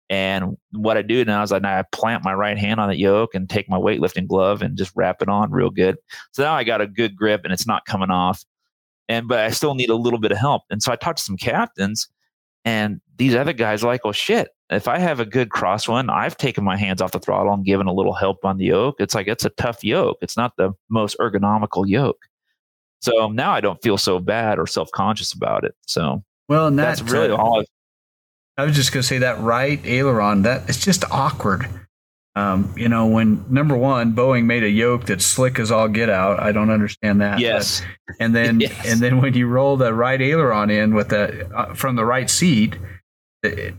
And 0.10 0.58
what 0.72 0.98
I 0.98 1.04
do 1.04 1.24
now 1.24 1.44
is 1.44 1.52
I, 1.52 1.58
I 1.58 1.84
plant 1.92 2.24
my 2.24 2.34
right 2.34 2.58
hand 2.58 2.80
on 2.80 2.90
the 2.90 2.98
yoke 2.98 3.36
and 3.36 3.50
take 3.50 3.70
my 3.70 3.78
weightlifting 3.78 4.28
glove 4.28 4.62
and 4.62 4.78
just 4.78 4.92
wrap 4.96 5.22
it 5.22 5.30
on 5.30 5.52
real 5.52 5.70
good. 5.70 5.98
So 6.32 6.44
now 6.44 6.54
I 6.54 6.64
got 6.64 6.82
a 6.82 6.88
good 6.88 7.16
grip 7.16 7.42
and 7.44 7.54
it's 7.54 7.68
not 7.68 7.86
coming 7.86 8.10
off. 8.10 8.44
And 9.08 9.28
but 9.28 9.40
I 9.40 9.52
still 9.52 9.76
need 9.76 9.90
a 9.90 9.96
little 9.96 10.20
bit 10.20 10.32
of 10.32 10.38
help. 10.38 10.64
And 10.70 10.82
so 10.84 10.92
I 10.92 10.96
talked 10.96 11.20
to 11.20 11.24
some 11.24 11.38
captains, 11.38 12.08
and 12.64 13.02
these 13.18 13.34
other 13.34 13.54
guys 13.54 13.84
are 13.84 13.88
like, 13.88 14.02
"Oh 14.04 14.12
shit! 14.12 14.50
If 14.70 14.88
I 14.88 15.00
have 15.00 15.20
a 15.20 15.26
good 15.26 15.50
crosswind, 15.50 16.12
I've 16.12 16.38
taken 16.38 16.64
my 16.64 16.78
hands 16.78 17.02
off 17.02 17.12
the 17.12 17.20
throttle 17.20 17.52
and 17.54 17.66
given 17.66 17.88
a 17.88 17.94
little 17.94 18.14
help 18.14 18.46
on 18.46 18.58
the 18.58 18.66
yoke. 18.66 18.98
It's 19.00 19.16
like 19.16 19.28
it's 19.28 19.46
a 19.46 19.50
tough 19.50 19.84
yoke. 19.84 20.18
It's 20.22 20.38
not 20.38 20.58
the 20.58 20.74
most 20.90 21.18
ergonomical 21.20 21.88
yoke." 21.88 22.29
So 23.02 23.30
now 23.30 23.52
I 23.52 23.62
don't 23.62 23.82
feel 23.82 23.98
so 23.98 24.20
bad 24.20 24.60
or 24.60 24.68
self 24.68 24.92
conscious 24.92 25.34
about 25.34 25.64
it. 25.64 25.76
So 25.88 26.24
well, 26.48 26.68
and 26.68 26.78
that, 26.80 26.98
that's 26.98 27.02
really 27.02 27.32
uh, 27.32 27.38
all. 27.38 27.60
I've, 27.62 27.66
I 28.58 28.66
was 28.66 28.76
just 28.76 28.92
going 28.92 29.02
to 29.02 29.08
say 29.08 29.20
that 29.20 29.40
right 29.40 29.80
aileron 29.86 30.42
that 30.42 30.68
it's 30.70 30.84
just 30.84 31.04
awkward. 31.12 31.68
Um, 32.36 32.74
you 32.78 32.90
know, 32.90 33.08
when 33.08 33.46
number 33.50 33.76
one, 33.76 34.14
Boeing 34.14 34.46
made 34.46 34.64
a 34.64 34.70
yoke 34.70 35.06
that's 35.06 35.26
slick 35.26 35.60
as 35.60 35.72
all 35.72 35.88
get 35.88 36.10
out. 36.10 36.40
I 36.40 36.52
don't 36.52 36.70
understand 36.70 37.22
that. 37.22 37.40
Yes. 37.40 37.82
But, 38.08 38.16
and 38.20 38.36
then 38.36 38.60
yes. 38.62 38.86
and 38.86 39.02
then 39.02 39.22
when 39.22 39.34
you 39.34 39.48
roll 39.48 39.78
the 39.78 39.94
right 39.94 40.22
aileron 40.22 40.70
in 40.70 40.94
with 40.94 41.10
the 41.10 41.50
uh, 41.56 41.74
from 41.74 41.96
the 41.96 42.06
right 42.06 42.30
seat, 42.30 42.78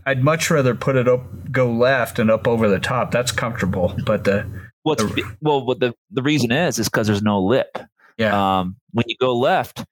I'd 0.05 0.23
much 0.23 0.49
rather 0.49 0.73
put 0.73 0.95
it 0.95 1.07
up, 1.07 1.51
go 1.51 1.71
left 1.71 2.17
and 2.17 2.31
up 2.31 2.47
over 2.47 2.67
the 2.67 2.79
top. 2.79 3.11
That's 3.11 3.31
comfortable. 3.31 3.95
But 4.05 4.23
the 4.23 4.47
What's 4.83 5.03
the, 5.03 5.23
well, 5.41 5.63
what 5.63 5.79
the 5.79 5.93
the 6.09 6.23
reason 6.23 6.51
is 6.51 6.79
is 6.79 6.89
because 6.89 7.05
there's 7.07 7.21
no 7.21 7.39
lip. 7.39 7.77
Yeah. 8.21 8.59
Um, 8.59 8.77
when 8.91 9.05
you 9.07 9.15
go 9.19 9.35
left, 9.35 9.83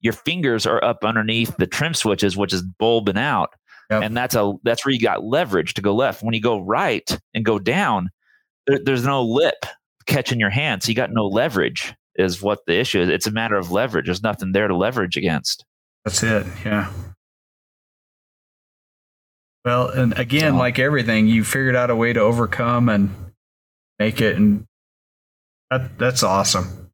your 0.00 0.12
fingers 0.12 0.66
are 0.66 0.82
up 0.84 1.04
underneath 1.04 1.56
the 1.56 1.66
trim 1.66 1.94
switches, 1.94 2.36
which 2.36 2.52
is 2.52 2.62
bulbing 2.62 3.18
out. 3.18 3.50
Yep. 3.90 4.02
And 4.02 4.16
that's 4.16 4.34
a 4.34 4.52
that's 4.64 4.84
where 4.84 4.92
you 4.92 5.00
got 5.00 5.24
leverage 5.24 5.74
to 5.74 5.82
go 5.82 5.94
left. 5.94 6.22
When 6.22 6.34
you 6.34 6.42
go 6.42 6.60
right 6.60 7.18
and 7.32 7.44
go 7.44 7.58
down, 7.58 8.10
there, 8.66 8.78
there's 8.84 9.04
no 9.04 9.24
lip 9.24 9.64
catching 10.06 10.38
your 10.38 10.50
hand, 10.50 10.82
so 10.82 10.90
you 10.90 10.94
got 10.94 11.10
no 11.12 11.26
leverage. 11.26 11.94
Is 12.16 12.42
what 12.42 12.58
the 12.66 12.76
issue 12.78 13.00
is. 13.00 13.08
It's 13.08 13.28
a 13.28 13.30
matter 13.30 13.56
of 13.56 13.70
leverage. 13.70 14.06
There's 14.06 14.24
nothing 14.24 14.50
there 14.50 14.66
to 14.66 14.76
leverage 14.76 15.16
against. 15.16 15.64
That's 16.04 16.22
it. 16.24 16.46
Yeah. 16.64 16.92
Well, 19.64 19.88
and 19.88 20.18
again, 20.18 20.56
like 20.56 20.78
everything, 20.78 21.28
you 21.28 21.44
figured 21.44 21.76
out 21.76 21.90
a 21.90 21.96
way 21.96 22.12
to 22.12 22.20
overcome 22.20 22.88
and 22.88 23.14
make 23.98 24.20
it, 24.20 24.36
and 24.36 24.66
that 25.70 25.96
that's 25.98 26.22
awesome. 26.22 26.87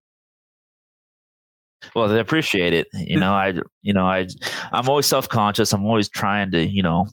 Well, 1.95 2.09
they 2.09 2.19
appreciate 2.19 2.73
it. 2.73 2.89
You 2.93 3.19
know, 3.19 3.33
I, 3.33 3.55
you 3.83 3.93
know, 3.93 4.07
I, 4.07 4.27
I'm 4.73 4.89
always 4.89 5.07
self 5.07 5.29
conscious. 5.29 5.73
I'm 5.73 5.85
always 5.87 6.09
trying 6.09 6.51
to, 6.53 6.65
you 6.67 6.83
know, 6.83 7.07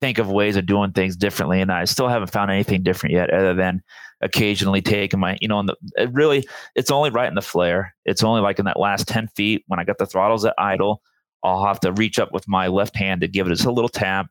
think 0.00 0.18
of 0.18 0.30
ways 0.30 0.56
of 0.56 0.66
doing 0.66 0.92
things 0.92 1.16
differently, 1.16 1.60
and 1.60 1.70
I 1.70 1.84
still 1.84 2.08
haven't 2.08 2.32
found 2.32 2.50
anything 2.50 2.82
different 2.82 3.14
yet, 3.14 3.30
other 3.30 3.54
than 3.54 3.82
occasionally 4.22 4.82
taking 4.82 5.20
my, 5.20 5.38
you 5.40 5.48
know, 5.48 5.60
in 5.60 5.66
the 5.66 5.76
it 5.96 6.10
really, 6.12 6.46
it's 6.74 6.90
only 6.90 7.10
right 7.10 7.28
in 7.28 7.34
the 7.34 7.42
flare. 7.42 7.94
It's 8.04 8.22
only 8.22 8.40
like 8.40 8.58
in 8.58 8.64
that 8.66 8.78
last 8.78 9.08
ten 9.08 9.28
feet 9.28 9.64
when 9.66 9.80
I 9.80 9.84
got 9.84 9.98
the 9.98 10.06
throttles 10.06 10.44
at 10.44 10.54
idle. 10.58 11.02
I'll 11.42 11.64
have 11.64 11.80
to 11.80 11.92
reach 11.92 12.18
up 12.18 12.32
with 12.32 12.46
my 12.46 12.66
left 12.66 12.96
hand 12.96 13.22
to 13.22 13.28
give 13.28 13.46
it 13.46 13.50
just 13.50 13.64
a 13.64 13.72
little 13.72 13.88
tap 13.88 14.26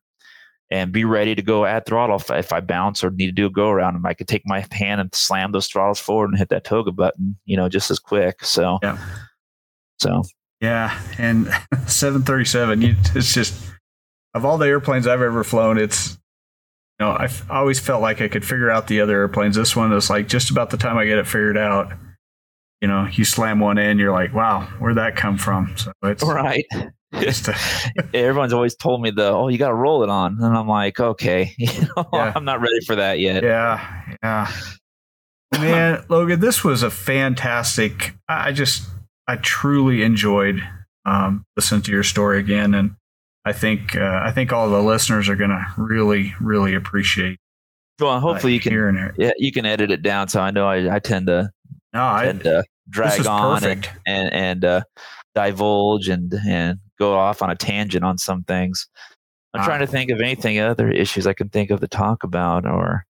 and 0.72 0.91
be 0.91 1.03
ready 1.03 1.34
to 1.34 1.41
go 1.41 1.66
add 1.66 1.86
throttle 1.86 2.18
if, 2.18 2.30
if 2.30 2.53
I 2.53 2.60
bounce 2.60 3.03
or 3.03 3.10
need 3.10 3.26
to 3.26 3.32
do 3.32 3.48
a 3.48 3.49
go 3.49 3.70
around. 3.70 3.95
And 3.95 4.06
I 4.06 4.14
could 4.14 4.28
take 4.28 4.44
my 4.45 4.66
hand 4.72 5.02
and 5.02 5.14
slam 5.14 5.52
those 5.52 5.68
throttles 5.68 5.99
forward 5.99 6.30
and 6.30 6.38
hit 6.38 6.49
that 6.49 6.64
TOGA 6.64 6.91
button, 6.91 7.38
you 7.45 7.57
know, 7.57 7.70
just 7.70 7.90
as 7.90 7.99
quick. 7.99 8.44
So, 8.45 8.78
yeah. 8.84 8.98
So, 10.02 10.24
yeah. 10.62 11.00
And 11.18 11.48
737, 11.88 12.98
it's 13.16 13.34
just, 13.34 13.72
of 14.34 14.46
all 14.46 14.58
the 14.58 14.68
airplanes 14.68 15.08
I've 15.08 15.22
ever 15.22 15.44
flown, 15.44 15.78
it's 15.78 16.18
you 17.00 17.06
know 17.06 17.16
I've 17.18 17.50
always 17.50 17.80
felt 17.80 18.02
like 18.02 18.22
I 18.22 18.28
could 18.28 18.46
figure 18.46 18.70
out 18.70 18.88
the 18.88 19.02
other 19.02 19.16
airplanes. 19.18 19.56
This 19.56 19.76
one 19.76 19.92
is 19.94 20.10
like 20.10 20.28
just 20.28 20.50
about 20.50 20.70
the 20.70 20.78
time 20.78 20.98
I 20.98 21.06
get 21.06 21.18
it 21.18 21.28
figured 21.28 21.58
out. 21.58 21.92
You 22.82 22.88
know, 22.88 23.08
you 23.12 23.26
slam 23.26 23.60
one 23.60 23.78
in, 23.78 24.00
you're 24.00 24.14
like, 24.14 24.34
wow, 24.34 24.62
where'd 24.80 24.98
that 24.98 25.16
come 25.16 25.38
from? 25.38 25.74
So 25.76 25.92
it's 26.04 26.24
right. 26.24 26.66
A, 26.72 26.92
Everyone's 28.14 28.54
always 28.54 28.76
told 28.76 29.02
me 29.02 29.12
the 29.12 29.30
oh 29.30 29.48
you 29.48 29.58
got 29.58 29.70
to 29.70 29.74
roll 29.74 30.04
it 30.04 30.10
on, 30.10 30.38
and 30.40 30.56
I'm 30.56 30.68
like 30.68 31.00
okay, 31.00 31.54
you 31.58 31.88
know, 31.96 32.08
yeah. 32.14 32.34
I'm 32.36 32.46
not 32.46 32.62
ready 32.62 32.80
for 32.86 32.96
that 32.96 33.20
yet. 33.20 33.44
Yeah, 33.44 34.16
yeah. 34.22 34.52
Man, 35.54 36.06
Logan, 36.10 36.40
this 36.40 36.64
was 36.64 36.84
a 36.84 36.92
fantastic. 36.92 38.16
I 38.28 38.52
just 38.52 38.88
I 39.30 39.35
truly 39.35 40.01
enjoyed 40.01 40.68
um, 41.06 41.45
listening 41.56 41.84
to 41.84 41.91
your 41.91 42.01
story 42.01 42.39
again, 42.39 42.73
and 42.73 42.95
I 43.45 43.53
think 43.53 43.95
uh, 43.95 44.22
I 44.23 44.31
think 44.31 44.51
all 44.51 44.72
the 44.72 44.81
listeners 44.81 45.30
are 45.30 45.35
going 45.35 45.51
to 45.51 45.65
really 45.77 46.34
really 46.41 46.73
appreciate. 46.73 47.38
Well, 47.99 48.19
hopefully 48.19 48.53
uh, 48.53 48.56
you 48.56 48.60
can 48.60 49.14
yeah 49.19 49.31
you 49.38 49.51
can 49.51 49.68
edit 49.68 49.91
it 49.91 50.01
down 50.01 50.30
so 50.30 50.41
I 50.41 50.49
know 50.49 50.65
I, 50.65 50.95
I 50.95 50.97
tend 50.97 51.27
to 51.27 51.51
no 51.93 52.18
tend 52.19 52.39
I, 52.39 52.43
to 52.43 52.64
drag 52.89 53.27
on 53.27 53.64
and 53.64 53.89
and, 54.07 54.34
and 54.34 54.65
uh, 54.65 54.81
divulge 55.35 56.10
and 56.10 56.34
and 56.47 56.80
go 56.97 57.14
off 57.14 57.43
on 57.43 57.51
a 57.51 57.56
tangent 57.56 58.03
on 58.03 58.18
some 58.18 58.43
things. 58.45 58.88
I'm 59.53 59.64
trying 59.64 59.81
to 59.81 59.88
think 59.88 60.10
of 60.10 60.22
anything 60.22 60.60
other 60.60 60.89
issues 60.89 61.27
I 61.27 61.34
can 61.34 61.49
think 61.49 61.69
of 61.69 61.81
to 61.81 61.88
talk 61.88 62.23
about 62.23 62.65
or 62.65 63.06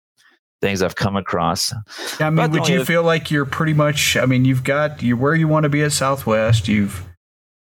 things 0.60 0.82
I've 0.82 0.96
come 0.96 1.16
across. 1.16 1.72
Yeah, 2.18 2.26
I 2.26 2.30
mean, 2.30 2.50
would 2.50 2.68
you 2.68 2.84
feel 2.84 3.02
like 3.02 3.30
you're 3.30 3.46
pretty 3.46 3.72
much? 3.72 4.16
I 4.16 4.26
mean, 4.26 4.44
you've 4.44 4.64
got 4.64 5.02
you 5.02 5.16
where 5.16 5.34
you 5.34 5.48
want 5.48 5.64
to 5.64 5.68
be 5.68 5.82
at 5.82 5.92
Southwest. 5.92 6.68
You've 6.68 7.06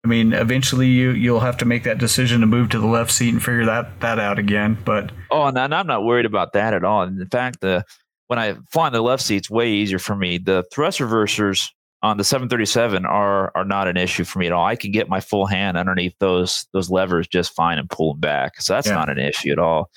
I 0.06 0.10
mean, 0.10 0.34
eventually 0.34 0.88
you 0.88 1.11
you'll 1.11 1.40
have 1.40 1.57
to 1.57 1.65
make 1.65 1.84
that 1.84 1.98
decision 1.98 2.41
to 2.41 2.48
move 2.48 2.70
to 2.70 2.80
the 2.80 2.88
left 2.88 3.11
seat 3.11 3.30
and 3.30 3.41
figure 3.41 3.65
that 3.65 4.02
that 4.02 4.20
out 4.20 4.38
again. 4.38 4.78
But 4.84 5.11
oh, 5.32 5.45
and 5.45 5.57
I'm 5.57 5.88
not 5.88 6.03
worried 6.03 6.26
about 6.26 6.53
that 6.53 6.74
at 6.74 6.84
all. 6.84 7.03
In 7.03 7.26
fact, 7.28 7.61
the 7.61 7.86
when 8.28 8.38
I 8.38 8.56
fly 8.72 8.88
in 8.88 8.94
the 8.94 9.02
left 9.02 9.24
seat, 9.24 9.38
it's 9.38 9.49
way 9.49 9.72
easier 9.72 9.99
for 9.99 10.15
me. 10.15 10.38
The 10.38 10.65
thrust 10.74 10.99
reversers 10.99 11.70
on 12.03 12.17
the 12.17 12.23
737 12.23 13.05
are 13.05 13.51
are 13.55 13.65
not 13.65 13.88
an 13.88 13.97
issue 13.97 14.25
for 14.25 14.39
me 14.39 14.45
at 14.45 14.51
all. 14.51 14.65
I 14.65 14.75
can 14.75 14.91
get 14.91 15.09
my 15.09 15.21
full 15.21 15.45
hand 15.45 15.77
underneath 15.77 16.13
those 16.19 16.67
those 16.73 16.91
levers 16.91 17.27
just 17.27 17.55
fine 17.55 17.80
and 17.80 17.89
pull 17.89 18.13
them 18.13 18.19
back. 18.19 18.61
So 18.61 18.73
that's 18.73 18.88
yeah. 18.88 18.93
not 18.93 19.09
an 19.09 19.17
issue 19.17 19.51
at 19.51 19.59
all. 19.59 19.89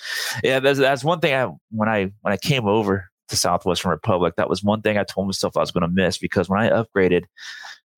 Yeah, 0.42 0.60
that's, 0.60 0.78
that's 0.78 1.04
one 1.04 1.20
thing. 1.20 1.34
I 1.34 1.50
when 1.70 1.88
I 1.88 2.12
when 2.22 2.32
I 2.32 2.36
came 2.36 2.66
over 2.66 3.10
to 3.28 3.36
Southwestern 3.36 3.90
Republic, 3.90 4.34
that 4.36 4.48
was 4.48 4.62
one 4.62 4.80
thing 4.80 4.96
I 4.96 5.04
told 5.04 5.26
myself 5.26 5.56
I 5.56 5.60
was 5.60 5.72
going 5.72 5.82
to 5.82 5.88
miss 5.88 6.16
because 6.16 6.48
when 6.48 6.60
I 6.60 6.70
upgraded 6.70 7.24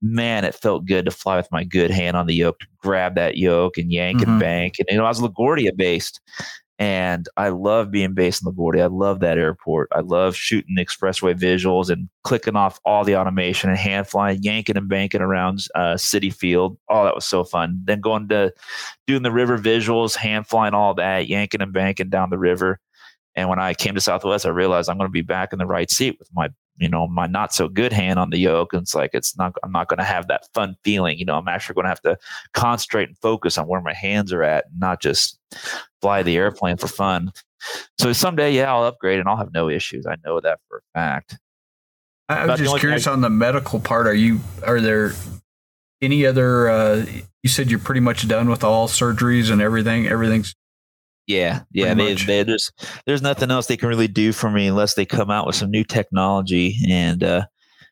man, 0.00 0.44
it 0.44 0.54
felt 0.54 0.86
good 0.86 1.04
to 1.04 1.10
fly 1.10 1.36
with 1.36 1.50
my 1.50 1.64
good 1.64 1.90
hand 1.90 2.16
on 2.16 2.26
the 2.26 2.34
yoke, 2.34 2.60
to 2.60 2.66
grab 2.78 3.16
that 3.16 3.36
yoke 3.36 3.76
and 3.78 3.92
yank 3.92 4.20
mm-hmm. 4.20 4.30
and 4.30 4.40
bank. 4.40 4.74
And 4.78 4.86
you 4.90 4.96
know, 4.96 5.04
I 5.04 5.08
was 5.08 5.20
LaGuardia 5.20 5.76
based, 5.76 6.20
and 6.78 7.28
I 7.36 7.48
love 7.48 7.90
being 7.90 8.14
based 8.14 8.44
in 8.46 8.52
LaGuardia. 8.52 8.82
I 8.82 8.86
love 8.86 9.18
that 9.20 9.36
airport. 9.36 9.88
I 9.92 10.00
love 10.00 10.36
shooting 10.36 10.76
expressway 10.76 11.34
visuals 11.34 11.90
and 11.90 12.08
clicking 12.22 12.54
off 12.54 12.78
all 12.84 13.02
the 13.02 13.16
automation 13.16 13.68
and 13.68 13.78
hand 13.78 14.06
flying, 14.06 14.42
yanking 14.42 14.76
and 14.76 14.88
banking 14.88 15.20
around 15.20 15.66
uh, 15.74 15.94
Citi 15.94 16.32
Field. 16.32 16.78
Oh, 16.88 17.04
that 17.04 17.16
was 17.16 17.26
so 17.26 17.42
fun. 17.42 17.82
Then 17.84 18.00
going 18.00 18.28
to 18.28 18.52
doing 19.08 19.24
the 19.24 19.32
river 19.32 19.58
visuals, 19.58 20.14
hand 20.14 20.46
flying 20.46 20.74
all 20.74 20.94
that, 20.94 21.26
yanking 21.26 21.62
and 21.62 21.72
banking 21.72 22.10
down 22.10 22.30
the 22.30 22.38
river. 22.38 22.78
And 23.34 23.48
when 23.48 23.58
I 23.58 23.74
came 23.74 23.94
to 23.96 24.00
Southwest, 24.00 24.46
I 24.46 24.50
realized 24.50 24.88
I'm 24.88 24.98
going 24.98 25.08
to 25.08 25.12
be 25.12 25.22
back 25.22 25.52
in 25.52 25.58
the 25.58 25.66
right 25.66 25.90
seat 25.90 26.16
with 26.20 26.28
my 26.32 26.48
you 26.78 26.88
know 26.88 27.06
my 27.08 27.26
not 27.26 27.52
so 27.52 27.68
good 27.68 27.92
hand 27.92 28.18
on 28.18 28.30
the 28.30 28.38
yoke 28.38 28.72
and 28.72 28.82
it's 28.82 28.94
like 28.94 29.10
it's 29.12 29.36
not 29.36 29.54
i'm 29.62 29.72
not 29.72 29.88
going 29.88 29.98
to 29.98 30.04
have 30.04 30.28
that 30.28 30.46
fun 30.54 30.76
feeling 30.84 31.18
you 31.18 31.24
know 31.24 31.34
i'm 31.34 31.48
actually 31.48 31.74
going 31.74 31.84
to 31.84 31.88
have 31.88 32.00
to 32.00 32.16
concentrate 32.54 33.08
and 33.08 33.18
focus 33.18 33.58
on 33.58 33.66
where 33.66 33.80
my 33.80 33.94
hands 33.94 34.32
are 34.32 34.42
at 34.42 34.66
and 34.66 34.78
not 34.78 35.00
just 35.00 35.38
fly 36.00 36.22
the 36.22 36.36
airplane 36.36 36.76
for 36.76 36.88
fun. 36.88 37.32
So 37.98 38.12
someday 38.12 38.52
yeah 38.52 38.72
i'll 38.72 38.84
upgrade 38.84 39.18
and 39.18 39.28
i'll 39.28 39.36
have 39.36 39.52
no 39.52 39.68
issues. 39.68 40.06
I 40.06 40.16
know 40.24 40.40
that 40.40 40.60
for 40.68 40.78
a 40.78 40.98
fact. 40.98 41.38
I 42.28 42.46
was 42.46 42.60
just 42.60 42.78
curious 42.78 43.06
I, 43.06 43.12
on 43.12 43.22
the 43.22 43.30
medical 43.30 43.80
part. 43.80 44.06
Are 44.06 44.14
you 44.14 44.40
are 44.64 44.80
there 44.80 45.12
any 46.00 46.24
other 46.26 46.68
uh 46.68 47.06
you 47.42 47.48
said 47.48 47.70
you're 47.70 47.80
pretty 47.80 48.00
much 48.00 48.28
done 48.28 48.48
with 48.48 48.62
all 48.62 48.86
surgeries 48.86 49.50
and 49.50 49.60
everything 49.60 50.06
everything's 50.06 50.54
yeah, 51.28 51.60
yeah. 51.72 51.92
They, 51.92 52.14
they, 52.14 52.42
there's 52.42 52.72
there's 53.06 53.20
nothing 53.20 53.50
else 53.50 53.66
they 53.66 53.76
can 53.76 53.90
really 53.90 54.08
do 54.08 54.32
for 54.32 54.50
me 54.50 54.66
unless 54.66 54.94
they 54.94 55.04
come 55.04 55.30
out 55.30 55.46
with 55.46 55.56
some 55.56 55.70
new 55.70 55.84
technology, 55.84 56.76
and, 56.88 57.22
uh, 57.22 57.44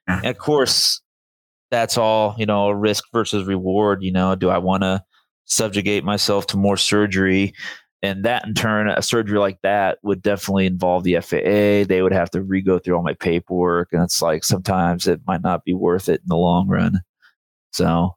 and 0.09 0.25
of 0.25 0.39
course, 0.39 1.03
that's 1.71 1.99
all 1.99 2.35
you 2.39 2.47
know. 2.47 2.71
Risk 2.71 3.05
versus 3.13 3.45
reward. 3.45 4.03
You 4.03 4.11
know, 4.11 4.35
do 4.37 4.49
I 4.49 4.57
want 4.57 4.85
to 4.85 5.05
subjugate 5.45 6.03
myself 6.03 6.47
to 6.49 6.57
more 6.57 6.79
surgery? 6.79 7.53
And 8.03 8.25
that 8.25 8.47
in 8.47 8.55
turn, 8.55 8.89
a 8.89 9.03
surgery 9.03 9.39
like 9.39 9.61
that 9.63 9.99
would 10.03 10.23
definitely 10.23 10.65
involve 10.65 11.05
the 11.05 11.21
FAA. 11.21 11.87
They 11.87 12.01
would 12.01 12.13
have 12.13 12.31
to 12.31 12.43
re 12.43 12.63
go 12.63 12.79
through 12.79 12.97
all 12.97 13.03
my 13.03 13.15
paperwork, 13.15 13.91
and 13.93 14.03
it's 14.03 14.23
like 14.23 14.45
sometimes 14.45 15.07
it 15.07 15.21
might 15.27 15.43
not 15.43 15.63
be 15.63 15.75
worth 15.75 16.09
it 16.09 16.23
in 16.23 16.29
the 16.29 16.37
long 16.37 16.69
run. 16.69 17.01
So, 17.73 18.13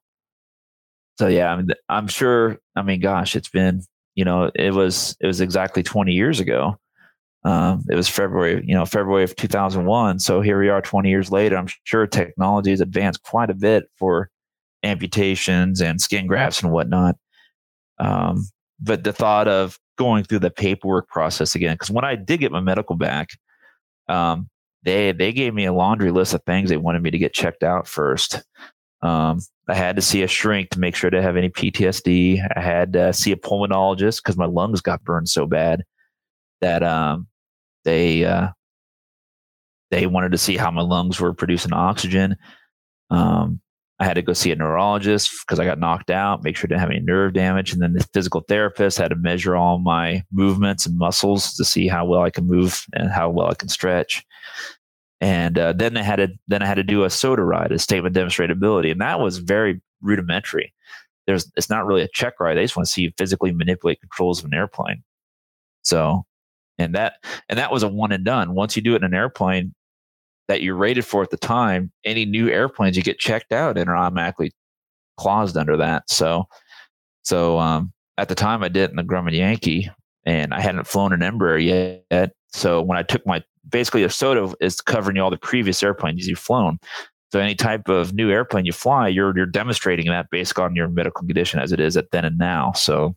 so 1.17 1.27
yeah, 1.27 1.51
I 1.51 1.57
mean, 1.57 1.67
I'm 1.89 2.07
sure. 2.07 2.57
I 2.77 2.83
mean, 2.83 3.01
gosh, 3.01 3.35
it's 3.35 3.49
been 3.49 3.83
you 4.19 4.25
know, 4.25 4.51
it 4.53 4.73
was 4.73 5.15
it 5.21 5.27
was 5.27 5.39
exactly 5.39 5.81
20 5.81 6.11
years 6.11 6.41
ago. 6.41 6.77
Um, 7.45 7.85
it 7.89 7.95
was 7.95 8.09
February, 8.09 8.61
you 8.67 8.75
know, 8.75 8.85
February 8.85 9.23
of 9.23 9.33
2001. 9.33 10.19
So 10.19 10.41
here 10.41 10.59
we 10.59 10.67
are 10.67 10.81
20 10.81 11.09
years 11.09 11.31
later. 11.31 11.55
I'm 11.55 11.69
sure 11.85 12.05
technology 12.05 12.71
has 12.71 12.81
advanced 12.81 13.23
quite 13.23 13.49
a 13.49 13.53
bit 13.53 13.85
for 13.95 14.29
amputations 14.83 15.79
and 15.79 16.01
skin 16.01 16.27
grafts 16.27 16.61
and 16.61 16.73
whatnot. 16.73 17.15
Um, 17.97 18.49
but 18.81 19.05
the 19.05 19.13
thought 19.13 19.47
of 19.47 19.79
going 19.97 20.25
through 20.25 20.39
the 20.39 20.51
paperwork 20.51 21.07
process 21.07 21.55
again, 21.55 21.75
because 21.75 21.89
when 21.89 22.03
I 22.03 22.15
did 22.15 22.41
get 22.41 22.51
my 22.51 22.59
medical 22.59 22.97
back, 22.97 23.29
um, 24.09 24.49
they 24.83 25.13
they 25.13 25.31
gave 25.31 25.53
me 25.53 25.63
a 25.63 25.71
laundry 25.71 26.11
list 26.11 26.33
of 26.33 26.43
things 26.43 26.69
they 26.69 26.75
wanted 26.75 27.03
me 27.03 27.11
to 27.11 27.17
get 27.17 27.31
checked 27.31 27.63
out 27.63 27.87
first. 27.87 28.43
Um, 29.01 29.39
I 29.67 29.75
had 29.75 29.95
to 29.95 30.01
see 30.01 30.23
a 30.23 30.27
shrink 30.27 30.71
to 30.71 30.79
make 30.79 30.95
sure 30.95 31.09
to 31.09 31.21
have 31.21 31.37
any 31.37 31.49
PTSD. 31.49 32.45
I 32.55 32.59
had 32.59 32.93
to 32.93 33.13
see 33.13 33.31
a 33.31 33.37
pulmonologist 33.37 34.23
because 34.23 34.37
my 34.37 34.45
lungs 34.45 34.81
got 34.81 35.03
burned 35.03 35.29
so 35.29 35.45
bad 35.45 35.83
that 36.61 36.83
um, 36.83 37.27
they 37.85 38.25
uh, 38.25 38.49
they 39.91 40.07
wanted 40.07 40.31
to 40.31 40.37
see 40.37 40.57
how 40.57 40.71
my 40.71 40.81
lungs 40.81 41.19
were 41.19 41.33
producing 41.33 41.73
oxygen. 41.73 42.35
Um, 43.09 43.61
I 43.99 44.05
had 44.05 44.13
to 44.13 44.21
go 44.21 44.33
see 44.33 44.51
a 44.51 44.55
neurologist 44.55 45.31
because 45.45 45.59
I 45.59 45.65
got 45.65 45.79
knocked 45.79 46.09
out, 46.09 46.43
make 46.43 46.55
sure 46.55 46.67
I 46.67 46.69
didn't 46.69 46.79
have 46.79 46.89
any 46.89 47.01
nerve 47.01 47.33
damage. 47.33 47.73
And 47.73 47.81
then 47.81 47.93
the 47.93 48.07
physical 48.13 48.41
therapist 48.41 48.97
had 48.97 49.09
to 49.09 49.15
measure 49.15 49.57
all 49.57 49.77
my 49.77 50.23
movements 50.31 50.85
and 50.85 50.97
muscles 50.97 51.53
to 51.55 51.65
see 51.65 51.87
how 51.87 52.05
well 52.05 52.21
I 52.21 52.29
can 52.29 52.47
move 52.47 52.85
and 52.93 53.11
how 53.11 53.29
well 53.29 53.47
I 53.47 53.55
can 53.55 53.67
stretch. 53.67 54.25
And 55.21 55.59
uh, 55.59 55.73
then 55.73 55.97
I 55.97 56.01
had 56.01 56.17
to 56.17 56.29
then 56.47 56.61
I 56.61 56.65
had 56.65 56.75
to 56.75 56.83
do 56.83 57.03
a 57.03 57.09
soda 57.09 57.43
ride, 57.43 57.71
a 57.71 57.79
statement 57.79 58.15
demonstrated 58.15 58.55
ability, 58.55 58.89
and 58.89 59.01
that 59.01 59.19
was 59.19 59.37
very 59.39 59.81
rudimentary. 60.01 60.73
There's 61.27 61.51
it's 61.57 61.69
not 61.69 61.85
really 61.85 62.01
a 62.01 62.09
check 62.13 62.39
ride. 62.39 62.55
They 62.55 62.63
just 62.63 62.77
want 62.77 62.87
to 62.87 62.93
see 62.93 63.01
you 63.03 63.11
physically 63.17 63.51
manipulate 63.51 63.99
controls 63.99 64.39
of 64.39 64.45
an 64.45 64.53
airplane. 64.53 65.03
So, 65.83 66.25
and 66.77 66.95
that 66.95 67.15
and 67.49 67.59
that 67.59 67.71
was 67.71 67.83
a 67.83 67.87
one 67.89 68.11
and 68.13 68.23
done. 68.23 68.55
Once 68.55 68.75
you 68.75 68.81
do 68.81 68.93
it 68.93 68.97
in 68.97 69.03
an 69.03 69.13
airplane, 69.13 69.73
that 70.49 70.63
you're 70.63 70.75
rated 70.75 71.05
for 71.05 71.21
at 71.21 71.29
the 71.29 71.37
time, 71.37 71.91
any 72.03 72.25
new 72.25 72.49
airplanes 72.49 72.97
you 72.97 73.03
get 73.03 73.19
checked 73.19 73.51
out 73.51 73.77
and 73.77 73.89
are 73.89 73.95
automatically 73.95 74.51
claused 75.17 75.55
under 75.55 75.77
that. 75.77 76.09
So, 76.09 76.45
so 77.23 77.59
um, 77.59 77.93
at 78.17 78.29
the 78.29 78.35
time 78.35 78.63
I 78.63 78.67
did 78.67 78.89
in 78.89 78.95
the 78.95 79.03
Grumman 79.03 79.37
Yankee, 79.37 79.89
and 80.25 80.53
I 80.53 80.59
hadn't 80.59 80.87
flown 80.87 81.13
an 81.13 81.19
Embraer 81.19 82.03
yet. 82.11 82.33
So 82.47 82.81
when 82.81 82.97
I 82.97 83.03
took 83.03 83.25
my 83.25 83.43
basically 83.69 84.03
a 84.03 84.09
soda 84.09 84.53
is 84.59 84.81
covering 84.81 85.17
all 85.17 85.29
the 85.29 85.37
previous 85.37 85.81
airplanes 85.83 86.27
you've 86.27 86.39
flown. 86.39 86.79
So 87.31 87.39
any 87.39 87.55
type 87.55 87.89
of 87.89 88.13
new 88.13 88.31
airplane 88.31 88.65
you 88.65 88.73
fly, 88.73 89.07
you're 89.07 89.35
you're 89.37 89.45
demonstrating 89.45 90.07
that 90.07 90.27
based 90.31 90.57
on 90.57 90.75
your 90.75 90.87
medical 90.87 91.25
condition 91.25 91.59
as 91.59 91.71
it 91.71 91.79
is 91.79 91.95
at 91.95 92.11
then 92.11 92.25
and 92.25 92.37
now. 92.37 92.71
So 92.73 93.15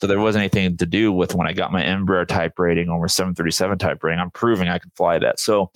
so 0.00 0.08
there 0.08 0.20
wasn't 0.20 0.42
anything 0.42 0.76
to 0.78 0.86
do 0.86 1.12
with 1.12 1.34
when 1.34 1.46
I 1.46 1.52
got 1.52 1.70
my 1.70 1.82
Embraer 1.82 2.26
type 2.26 2.58
rating 2.58 2.88
or 2.88 3.00
my 3.00 3.06
737 3.06 3.78
type 3.78 4.02
rating. 4.02 4.18
I'm 4.18 4.32
proving 4.32 4.68
I 4.68 4.80
can 4.80 4.90
fly 4.96 5.20
that. 5.20 5.38
So 5.38 5.70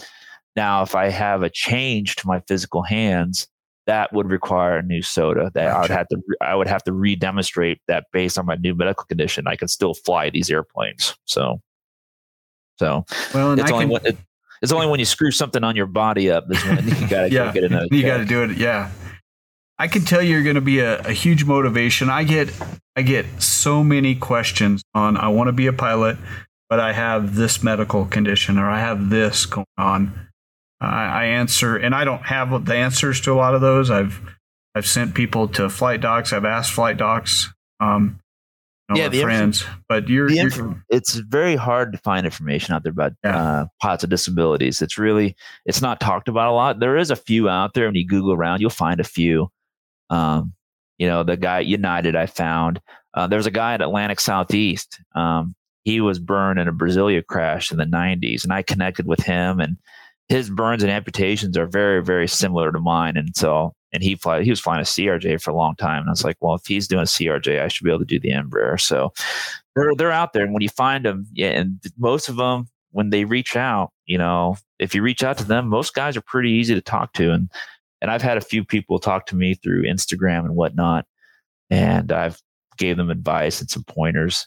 now, 0.57 0.83
if 0.83 0.95
I 0.95 1.11
have 1.11 1.43
a 1.43 1.51
change 1.51 2.17
to 2.17 2.27
my 2.27 2.41
physical 2.49 2.83
hands, 2.83 3.47
that 3.87 4.13
would 4.13 4.29
require 4.29 4.79
a 4.79 4.83
new 4.83 5.01
soda 5.01 5.53
That 5.55 5.67
gotcha. 5.67 5.77
I 5.77 5.81
would 5.83 5.91
have 5.91 6.09
to 6.09 6.23
I 6.41 6.55
would 6.57 6.67
have 6.67 6.83
to 6.85 6.93
re-demonstrate 6.93 7.79
that 7.87 8.07
based 8.13 8.37
on 8.37 8.47
my 8.47 8.57
new 8.57 8.75
medical 8.75 9.05
condition, 9.05 9.47
I 9.47 9.55
can 9.55 9.69
still 9.69 9.95
fly 9.95 10.31
these 10.31 10.51
airplanes. 10.51 11.15
So, 11.27 11.61
so 12.79 13.05
well, 13.35 13.59
it's 13.59 13.71
only 13.71 13.85
can, 13.85 13.93
when 13.93 14.07
it, 14.07 14.17
it's 14.63 14.73
only 14.73 14.87
when 14.87 14.99
you 14.99 15.07
screw 15.07 15.31
something 15.31 15.63
on 15.65 15.77
your 15.77 15.87
body 15.87 16.31
up 16.31 16.45
that's 16.49 16.65
when 16.65 16.87
you 16.87 16.95
got 17.09 17.23
to 17.23 17.31
yeah, 17.31 17.53
get 17.53 17.65
another. 17.65 17.89
You 17.91 18.03
got 18.03 18.19
to 18.19 18.25
do 18.25 18.43
it. 18.43 18.57
Yeah, 18.57 18.91
I 19.79 19.89
can 19.89 20.03
tell 20.05 20.23
you're 20.23 20.43
going 20.43 20.55
to 20.55 20.61
be 20.61 20.81
a, 20.81 21.01
a 21.01 21.13
huge 21.13 21.45
motivation. 21.45 22.11
I 22.11 22.25
get 22.25 22.51
I 22.97 23.03
get 23.03 23.27
so 23.43 23.85
many 23.85 24.15
questions 24.15 24.83
on 24.95 25.17
I 25.17 25.29
want 25.29 25.49
to 25.49 25.53
be 25.53 25.67
a 25.67 25.73
pilot, 25.73 26.19
but 26.69 26.81
I 26.81 26.93
have 26.93 27.35
this 27.35 27.63
medical 27.63 28.07
condition 28.07 28.59
or 28.59 28.71
I 28.71 28.81
have 28.81 29.11
this 29.11 29.47
going 29.47 29.67
on 29.77 30.27
I, 30.81 31.07
I 31.07 31.25
answer, 31.25 31.77
and 31.77 31.95
I 31.95 32.05
don't 32.05 32.23
have 32.23 32.67
the 32.67 32.75
answers 32.75 33.21
to 33.23 33.33
a 33.33 33.35
lot 33.35 33.55
of 33.55 33.61
those. 33.61 33.91
I've 33.91 34.21
I've 34.75 34.87
sent 34.87 35.15
people 35.15 35.49
to 35.49 35.71
flight 35.71 36.01
docs. 36.03 36.33
I've 36.33 36.45
asked 36.45 36.73
flight 36.73 36.99
docs. 36.99 37.53
Um, 37.81 38.21
know, 38.89 39.01
yeah, 39.01 39.09
the 39.09 39.23
friends, 39.23 39.63
inf- 39.63 39.77
but 39.89 40.09
you're, 40.09 40.31
inf- 40.31 40.57
you're, 40.57 40.85
it's 40.91 41.15
very 41.15 41.57
hard 41.57 41.93
to 41.93 41.99
find 41.99 42.25
information 42.25 42.75
out 42.75 42.83
there 42.83 42.93
about 42.93 43.13
yeah. 43.25 43.37
uh, 43.37 43.67
pilots 43.83 44.03
with 44.03 44.11
disabilities. 44.11 44.81
It's 44.81 44.99
really 44.99 45.37
it's 45.65 45.83
not 45.83 46.01
talked 46.01 46.29
about 46.29 46.49
a 46.49 46.53
lot. 46.53 46.79
There 46.79 46.97
is 46.97 47.11
a 47.11 47.17
few 47.17 47.49
out 47.49 47.75
there. 47.75 47.87
When 47.87 47.97
you 47.97 48.07
Google 48.07 48.33
around, 48.33 48.61
you'll 48.61 48.71
find 48.71 49.01
a 49.01 49.05
few. 49.05 49.51
Um, 50.11 50.53
you 50.99 51.07
know, 51.09 51.25
the 51.25 51.37
guy 51.37 51.61
United 51.61 52.17
I 52.17 52.27
found. 52.27 52.81
Uh, 53.15 53.27
there 53.27 53.39
was 53.39 53.47
a 53.47 53.51
guy 53.51 53.75
at 53.75 53.83
Atlantic 53.83 54.21
Southeast. 54.21 55.01
Um, 55.15 55.55
he 55.85 56.01
was 56.01 56.19
burned 56.19 56.59
in 56.59 56.69
a 56.69 56.73
Brasilia 56.73 57.25
crash 57.25 57.71
in 57.71 57.79
the 57.79 57.85
90s, 57.85 58.45
and 58.45 58.53
I 58.53 58.63
connected 58.63 59.07
with 59.07 59.21
him 59.21 59.61
and 59.61 59.77
his 60.29 60.51
burns 60.51 60.83
and 60.83 60.91
amputations 60.91 61.57
are 61.57 61.67
very, 61.67 62.03
very 62.03 62.29
similar 62.29 62.73
to 62.73 62.81
mine. 62.81 63.17
And 63.17 63.35
so, 63.37 63.75
and 63.97 64.03
he 64.03 64.15
fly, 64.15 64.43
he 64.43 64.51
was 64.51 64.61
flying 64.61 64.83
a 64.83 64.85
CRJ 64.85 65.41
for 65.41 65.51
a 65.51 65.57
long 65.57 65.75
time. 65.75 66.01
And 66.01 66.11
I 66.11 66.13
was 66.13 66.23
like, 66.23 66.37
well, 66.43 66.55
if 66.55 66.67
he's 66.67 66.87
doing 66.87 67.01
a 67.01 67.07
CRJ, 67.07 67.63
I 67.63 67.69
should 67.69 67.83
be 67.83 67.91
able 67.91 68.01
to 68.01 68.05
do 68.05 68.21
the 68.21 68.29
Embraer. 68.29 68.79
So 68.79 69.15
they're, 69.75 69.95
they're 69.97 70.13
out 70.13 70.35
there. 70.35 70.45
And 70.45 70.53
when 70.53 70.61
you 70.61 70.69
find 70.69 71.07
them, 71.07 71.27
yeah, 71.33 71.49
and 71.49 71.81
most 71.97 72.29
of 72.29 72.37
them, 72.37 72.69
when 72.91 73.09
they 73.09 73.25
reach 73.25 73.57
out, 73.57 73.93
you 74.05 74.19
know, 74.19 74.59
if 74.79 74.95
you 74.95 75.01
reach 75.01 75.25
out 75.25 75.39
to 75.39 75.45
them, 75.45 75.69
most 75.69 75.95
guys 75.95 76.15
are 76.15 76.21
pretty 76.21 76.51
easy 76.51 76.75
to 76.75 76.83
talk 76.83 77.15
to. 77.15 77.33
And, 77.33 77.51
and 78.03 78.11
I've 78.11 78.21
had 78.21 78.37
a 78.37 78.43
few 78.43 78.67
people 78.67 78.99
talk 78.99 79.25
to 79.27 79.35
me 79.35 79.55
through 79.55 79.85
Instagram 79.85 80.41
and 80.41 80.55
whatnot. 80.55 81.07
And 81.71 82.13
I've 82.13 82.39
gave 82.77 82.99
them 82.99 83.09
advice 83.09 83.63
and 83.63 83.71
some 83.71 83.85
pointers 83.85 84.47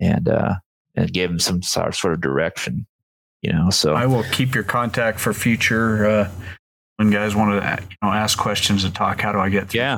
and, 0.00 0.28
uh, 0.28 0.56
and 0.96 1.10
gave 1.14 1.30
them 1.30 1.38
some 1.38 1.62
sort 1.62 2.12
of 2.12 2.20
direction 2.20 2.86
you 3.42 3.50
know 3.50 3.70
so 3.70 3.94
i 3.94 4.04
will 4.04 4.24
keep 4.24 4.54
your 4.54 4.64
contact 4.64 5.18
for 5.18 5.32
future 5.32 6.06
uh, 6.06 6.30
when 7.00 7.10
guys 7.10 7.34
want 7.34 7.50
to 7.50 7.82
you 7.82 7.96
know 8.02 8.12
ask 8.12 8.38
questions 8.38 8.84
and 8.84 8.94
talk 8.94 9.22
how 9.22 9.32
do 9.32 9.38
i 9.38 9.48
get 9.48 9.70
through? 9.70 9.80
yeah 9.80 9.96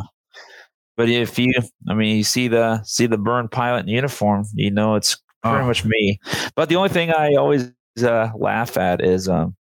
but 0.97 1.09
if 1.09 1.37
you 1.37 1.53
i 1.89 1.95
mean 1.95 2.16
you 2.16 2.23
see 2.23 2.47
the 2.47 2.81
see 2.85 3.07
the 3.07 3.19
burn 3.19 3.49
pilot 3.49 3.81
in 3.81 3.89
uniform 3.89 4.45
you 4.55 4.70
know 4.70 4.95
it's 4.95 5.16
pretty 5.43 5.59
oh. 5.59 5.66
much 5.66 5.85
me 5.85 6.16
but 6.55 6.69
the 6.69 6.77
only 6.77 6.89
thing 6.89 7.11
i 7.11 7.35
always 7.35 7.73
uh, 8.05 8.31
laugh 8.39 8.77
at 8.77 9.05
is 9.05 9.29
um 9.29 9.57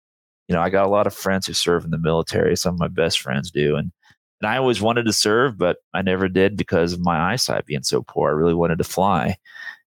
you 0.48 0.54
know 0.54 0.62
i 0.62 0.70
got 0.70 0.86
a 0.86 0.90
lot 0.90 1.06
of 1.06 1.12
friends 1.12 1.46
who 1.46 1.52
serve 1.52 1.84
in 1.84 1.90
the 1.90 1.98
military 1.98 2.56
some 2.56 2.74
of 2.74 2.80
my 2.80 2.88
best 2.88 3.20
friends 3.20 3.50
do 3.50 3.76
and 3.76 3.92
and 4.40 4.48
i 4.48 4.56
always 4.56 4.80
wanted 4.80 5.04
to 5.04 5.12
serve 5.12 5.58
but 5.58 5.76
i 5.92 6.00
never 6.00 6.30
did 6.30 6.56
because 6.56 6.94
of 6.94 7.00
my 7.00 7.32
eyesight 7.32 7.66
being 7.66 7.82
so 7.82 8.02
poor 8.02 8.30
i 8.30 8.32
really 8.32 8.54
wanted 8.54 8.78
to 8.78 8.84
fly 8.84 9.36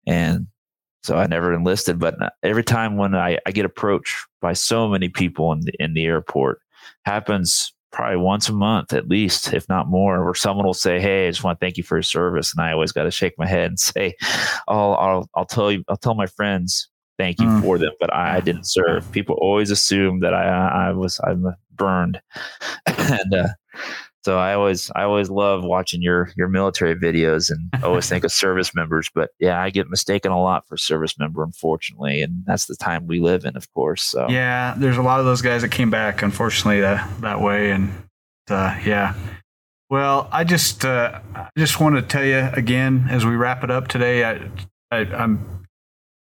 and 0.05 0.45
so 1.03 1.17
I 1.17 1.25
never 1.25 1.51
enlisted. 1.51 1.97
But 1.97 2.15
every 2.43 2.63
time 2.63 2.95
when 2.95 3.15
I, 3.15 3.39
I 3.47 3.51
get 3.51 3.65
approached 3.65 4.15
by 4.39 4.53
so 4.53 4.87
many 4.87 5.09
people 5.09 5.51
in 5.51 5.61
the, 5.61 5.73
in 5.79 5.95
the 5.95 6.05
airport, 6.05 6.61
happens 7.05 7.73
probably 7.91 8.17
once 8.17 8.47
a 8.47 8.53
month 8.53 8.93
at 8.93 9.09
least, 9.09 9.53
if 9.53 9.67
not 9.67 9.87
more, 9.87 10.23
where 10.23 10.33
someone 10.33 10.65
will 10.65 10.73
say, 10.73 10.99
"Hey, 10.99 11.27
I 11.27 11.29
just 11.29 11.43
want 11.43 11.59
to 11.59 11.65
thank 11.65 11.77
you 11.77 11.83
for 11.83 11.97
your 11.97 12.03
service," 12.03 12.53
and 12.53 12.61
I 12.61 12.71
always 12.71 12.91
got 12.91 13.03
to 13.03 13.11
shake 13.11 13.33
my 13.37 13.47
head 13.47 13.71
and 13.71 13.79
say, 13.79 14.15
"Oh, 14.67 14.93
I'll 14.93 15.29
I'll 15.35 15.45
tell 15.45 15.71
you, 15.71 15.83
I'll 15.87 15.97
tell 15.97 16.15
my 16.15 16.27
friends." 16.27 16.87
Thank 17.17 17.39
you 17.39 17.45
mm. 17.45 17.61
for 17.61 17.77
them, 17.77 17.91
but 17.99 18.11
I, 18.11 18.37
I, 18.37 18.39
didn't 18.39 18.65
serve. 18.65 19.11
People 19.11 19.35
always 19.39 19.69
assume 19.69 20.21
that 20.21 20.33
I 20.33 20.87
I 20.87 20.91
was 20.91 21.19
I'm 21.23 21.45
burned, 21.75 22.19
and 22.87 23.33
uh, 23.33 23.47
so 24.23 24.37
I 24.37 24.53
always 24.53 24.91
I 24.95 25.03
always 25.03 25.29
love 25.29 25.63
watching 25.63 26.01
your 26.01 26.31
your 26.35 26.47
military 26.47 26.95
videos 26.95 27.49
and 27.49 27.69
always 27.83 28.07
think 28.07 28.23
of 28.23 28.31
service 28.31 28.75
members. 28.75 29.09
But 29.13 29.31
yeah, 29.39 29.61
I 29.61 29.69
get 29.69 29.89
mistaken 29.89 30.31
a 30.31 30.41
lot 30.41 30.67
for 30.67 30.77
service 30.77 31.17
member, 31.17 31.43
unfortunately, 31.43 32.21
and 32.21 32.43
that's 32.45 32.65
the 32.65 32.75
time 32.75 33.07
we 33.07 33.19
live 33.19 33.45
in, 33.45 33.57
of 33.57 33.71
course. 33.73 34.03
So 34.03 34.27
yeah, 34.29 34.75
there's 34.77 34.97
a 34.97 35.01
lot 35.01 35.19
of 35.19 35.25
those 35.25 35.41
guys 35.41 35.61
that 35.63 35.71
came 35.71 35.89
back, 35.89 36.21
unfortunately, 36.21 36.81
that 36.81 37.09
that 37.21 37.41
way, 37.41 37.71
and 37.71 37.91
uh, 38.49 38.79
yeah. 38.85 39.15
Well, 39.89 40.29
I 40.31 40.43
just 40.43 40.85
uh, 40.85 41.19
I 41.35 41.49
just 41.57 41.79
want 41.79 41.95
to 41.95 42.01
tell 42.01 42.23
you 42.23 42.49
again 42.53 43.07
as 43.09 43.25
we 43.25 43.35
wrap 43.35 43.63
it 43.63 43.71
up 43.71 43.87
today. 43.87 44.23
I, 44.23 44.49
I 44.91 44.99
am 44.99 45.65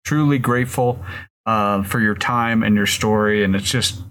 truly 0.03 0.39
grateful 0.39 0.99
uh, 1.45 1.83
for 1.83 1.99
your 1.99 2.15
time 2.15 2.63
and 2.63 2.75
your 2.75 2.87
story, 2.87 3.43
and 3.43 3.55
it's 3.55 3.69
just 3.69 4.01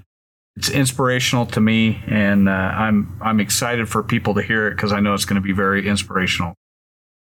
it's 0.57 0.69
inspirational 0.69 1.47
to 1.47 1.61
me, 1.61 2.03
and 2.07 2.49
uh, 2.49 2.53
I'm 2.53 3.19
I'm 3.23 3.41
excited 3.41 3.89
for 3.89 4.03
people 4.03 4.35
to 4.35 4.43
hear 4.43 4.69
it 4.69 4.73
because 4.73 4.93
I 4.93 5.01
know 5.01 5.15
it's 5.15 5.25
going 5.25 5.41
to 5.41 5.47
be 5.47 5.53
very 5.53 5.89
inspirational 5.89 6.55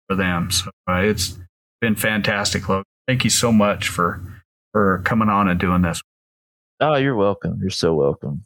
for 0.08 0.14
them. 0.14 0.50
So 0.50 0.70
uh, 0.88 0.98
it's 0.98 1.36
been 1.80 1.96
fantastic, 1.96 2.68
Logan. 2.68 2.84
Thank 3.08 3.24
you 3.24 3.30
so 3.30 3.50
much 3.50 3.88
for 3.88 4.22
for 4.72 5.02
coming 5.04 5.28
on 5.28 5.48
and 5.48 5.58
doing 5.58 5.82
this. 5.82 6.00
Oh, 6.80 6.94
you're 6.94 7.16
welcome. 7.16 7.58
You're 7.60 7.70
so 7.70 7.94
welcome. 7.94 8.44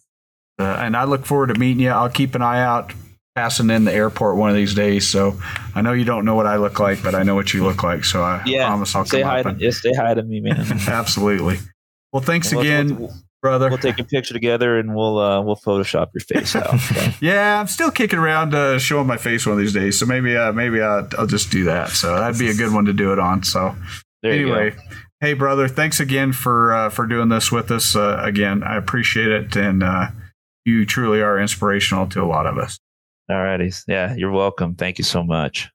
Uh, 0.59 0.77
and 0.78 0.97
I 0.97 1.05
look 1.05 1.27
forward 1.27 1.48
to 1.48 1.59
meeting 1.59 1.82
you. 1.82 1.90
I'll 1.90 2.11
keep 2.11 2.35
an 2.35 2.43
eye 2.43 2.62
out 2.62 2.93
passing 3.35 3.70
in 3.70 3.85
the 3.85 3.93
airport 3.93 4.36
one 4.36 4.51
of 4.51 4.57
these 4.57 4.74
days. 4.74 5.09
So 5.09 5.40
I 5.74 5.82
know 5.82 5.93
you 5.93 6.05
don't 6.05 6.24
know 6.24 6.35
what 6.35 6.47
I 6.47 6.57
look 6.57 6.78
like, 6.78 7.02
but 7.02 7.15
I 7.15 7.23
know 7.23 7.35
what 7.35 7.52
you 7.52 7.65
look 7.65 7.82
like. 7.82 8.05
So 8.05 8.23
I 8.23 8.43
yeah, 8.47 8.66
promise 8.66 8.94
I'll 8.94 9.05
say 9.05 9.23
hi. 9.23 9.43
To, 9.43 9.57
yeah, 9.59 9.70
say 9.70 9.93
hi 9.93 10.15
to 10.15 10.23
me, 10.23 10.40
man. 10.40 10.61
Absolutely. 10.86 11.59
Well, 12.12 12.23
thanks 12.23 12.52
again 12.52 13.09
brother. 13.41 13.69
We'll 13.69 13.79
take 13.79 13.99
a 13.99 14.05
picture 14.05 14.35
together 14.35 14.79
and 14.79 14.95
we'll 14.95 15.19
uh, 15.19 15.41
we'll 15.43 15.57
Photoshop 15.57 16.09
your 16.15 16.21
face 16.21 16.55
out. 16.55 16.75
Okay? 16.75 17.15
yeah, 17.21 17.61
I'm 17.61 17.67
still 17.67 17.91
kicking 17.91 18.19
around 18.19 18.55
uh, 18.55 18.79
showing 18.79 19.07
my 19.07 19.17
face 19.17 19.47
one 19.47 19.55
of 19.55 19.59
these 19.59 19.73
days, 19.73 19.99
so 19.99 20.07
maybe 20.07 20.37
uh, 20.37 20.53
maybe 20.53 20.81
I'll, 20.81 21.09
I'll 21.19 21.27
just 21.27 21.51
do 21.51 21.65
that. 21.65 21.91
So 21.91 22.17
that'd 22.17 22.39
be 22.39 22.51
a 22.51 22.55
good 22.55 22.73
one 22.73 22.85
to 22.87 22.93
do 22.93 23.12
it 23.12 23.19
on. 23.19 23.43
So 23.43 23.75
there 24.23 24.33
anyway, 24.33 24.75
hey 25.21 25.35
brother, 25.35 25.69
thanks 25.69 26.01
again 26.01 26.33
for 26.33 26.73
uh, 26.73 26.91
for 26.91 27.07
doing 27.07 27.29
this 27.29 27.51
with 27.51 27.71
us. 27.71 27.97
Uh, 27.97 28.21
again, 28.23 28.62
I 28.62 28.77
appreciate 28.77 29.29
it, 29.29 29.57
and 29.57 29.83
uh, 29.83 30.09
you 30.65 30.87
truly 30.87 31.21
are 31.21 31.39
inspirational 31.39 32.07
to 32.09 32.23
a 32.23 32.27
lot 32.27 32.47
of 32.47 32.59
us. 32.59 32.79
All 33.29 33.43
righty, 33.43 33.73
yeah, 33.87 34.15
you're 34.15 34.33
welcome. 34.33 34.75
Thank 34.75 34.99
you 34.99 35.05
so 35.05 35.23
much. 35.23 35.71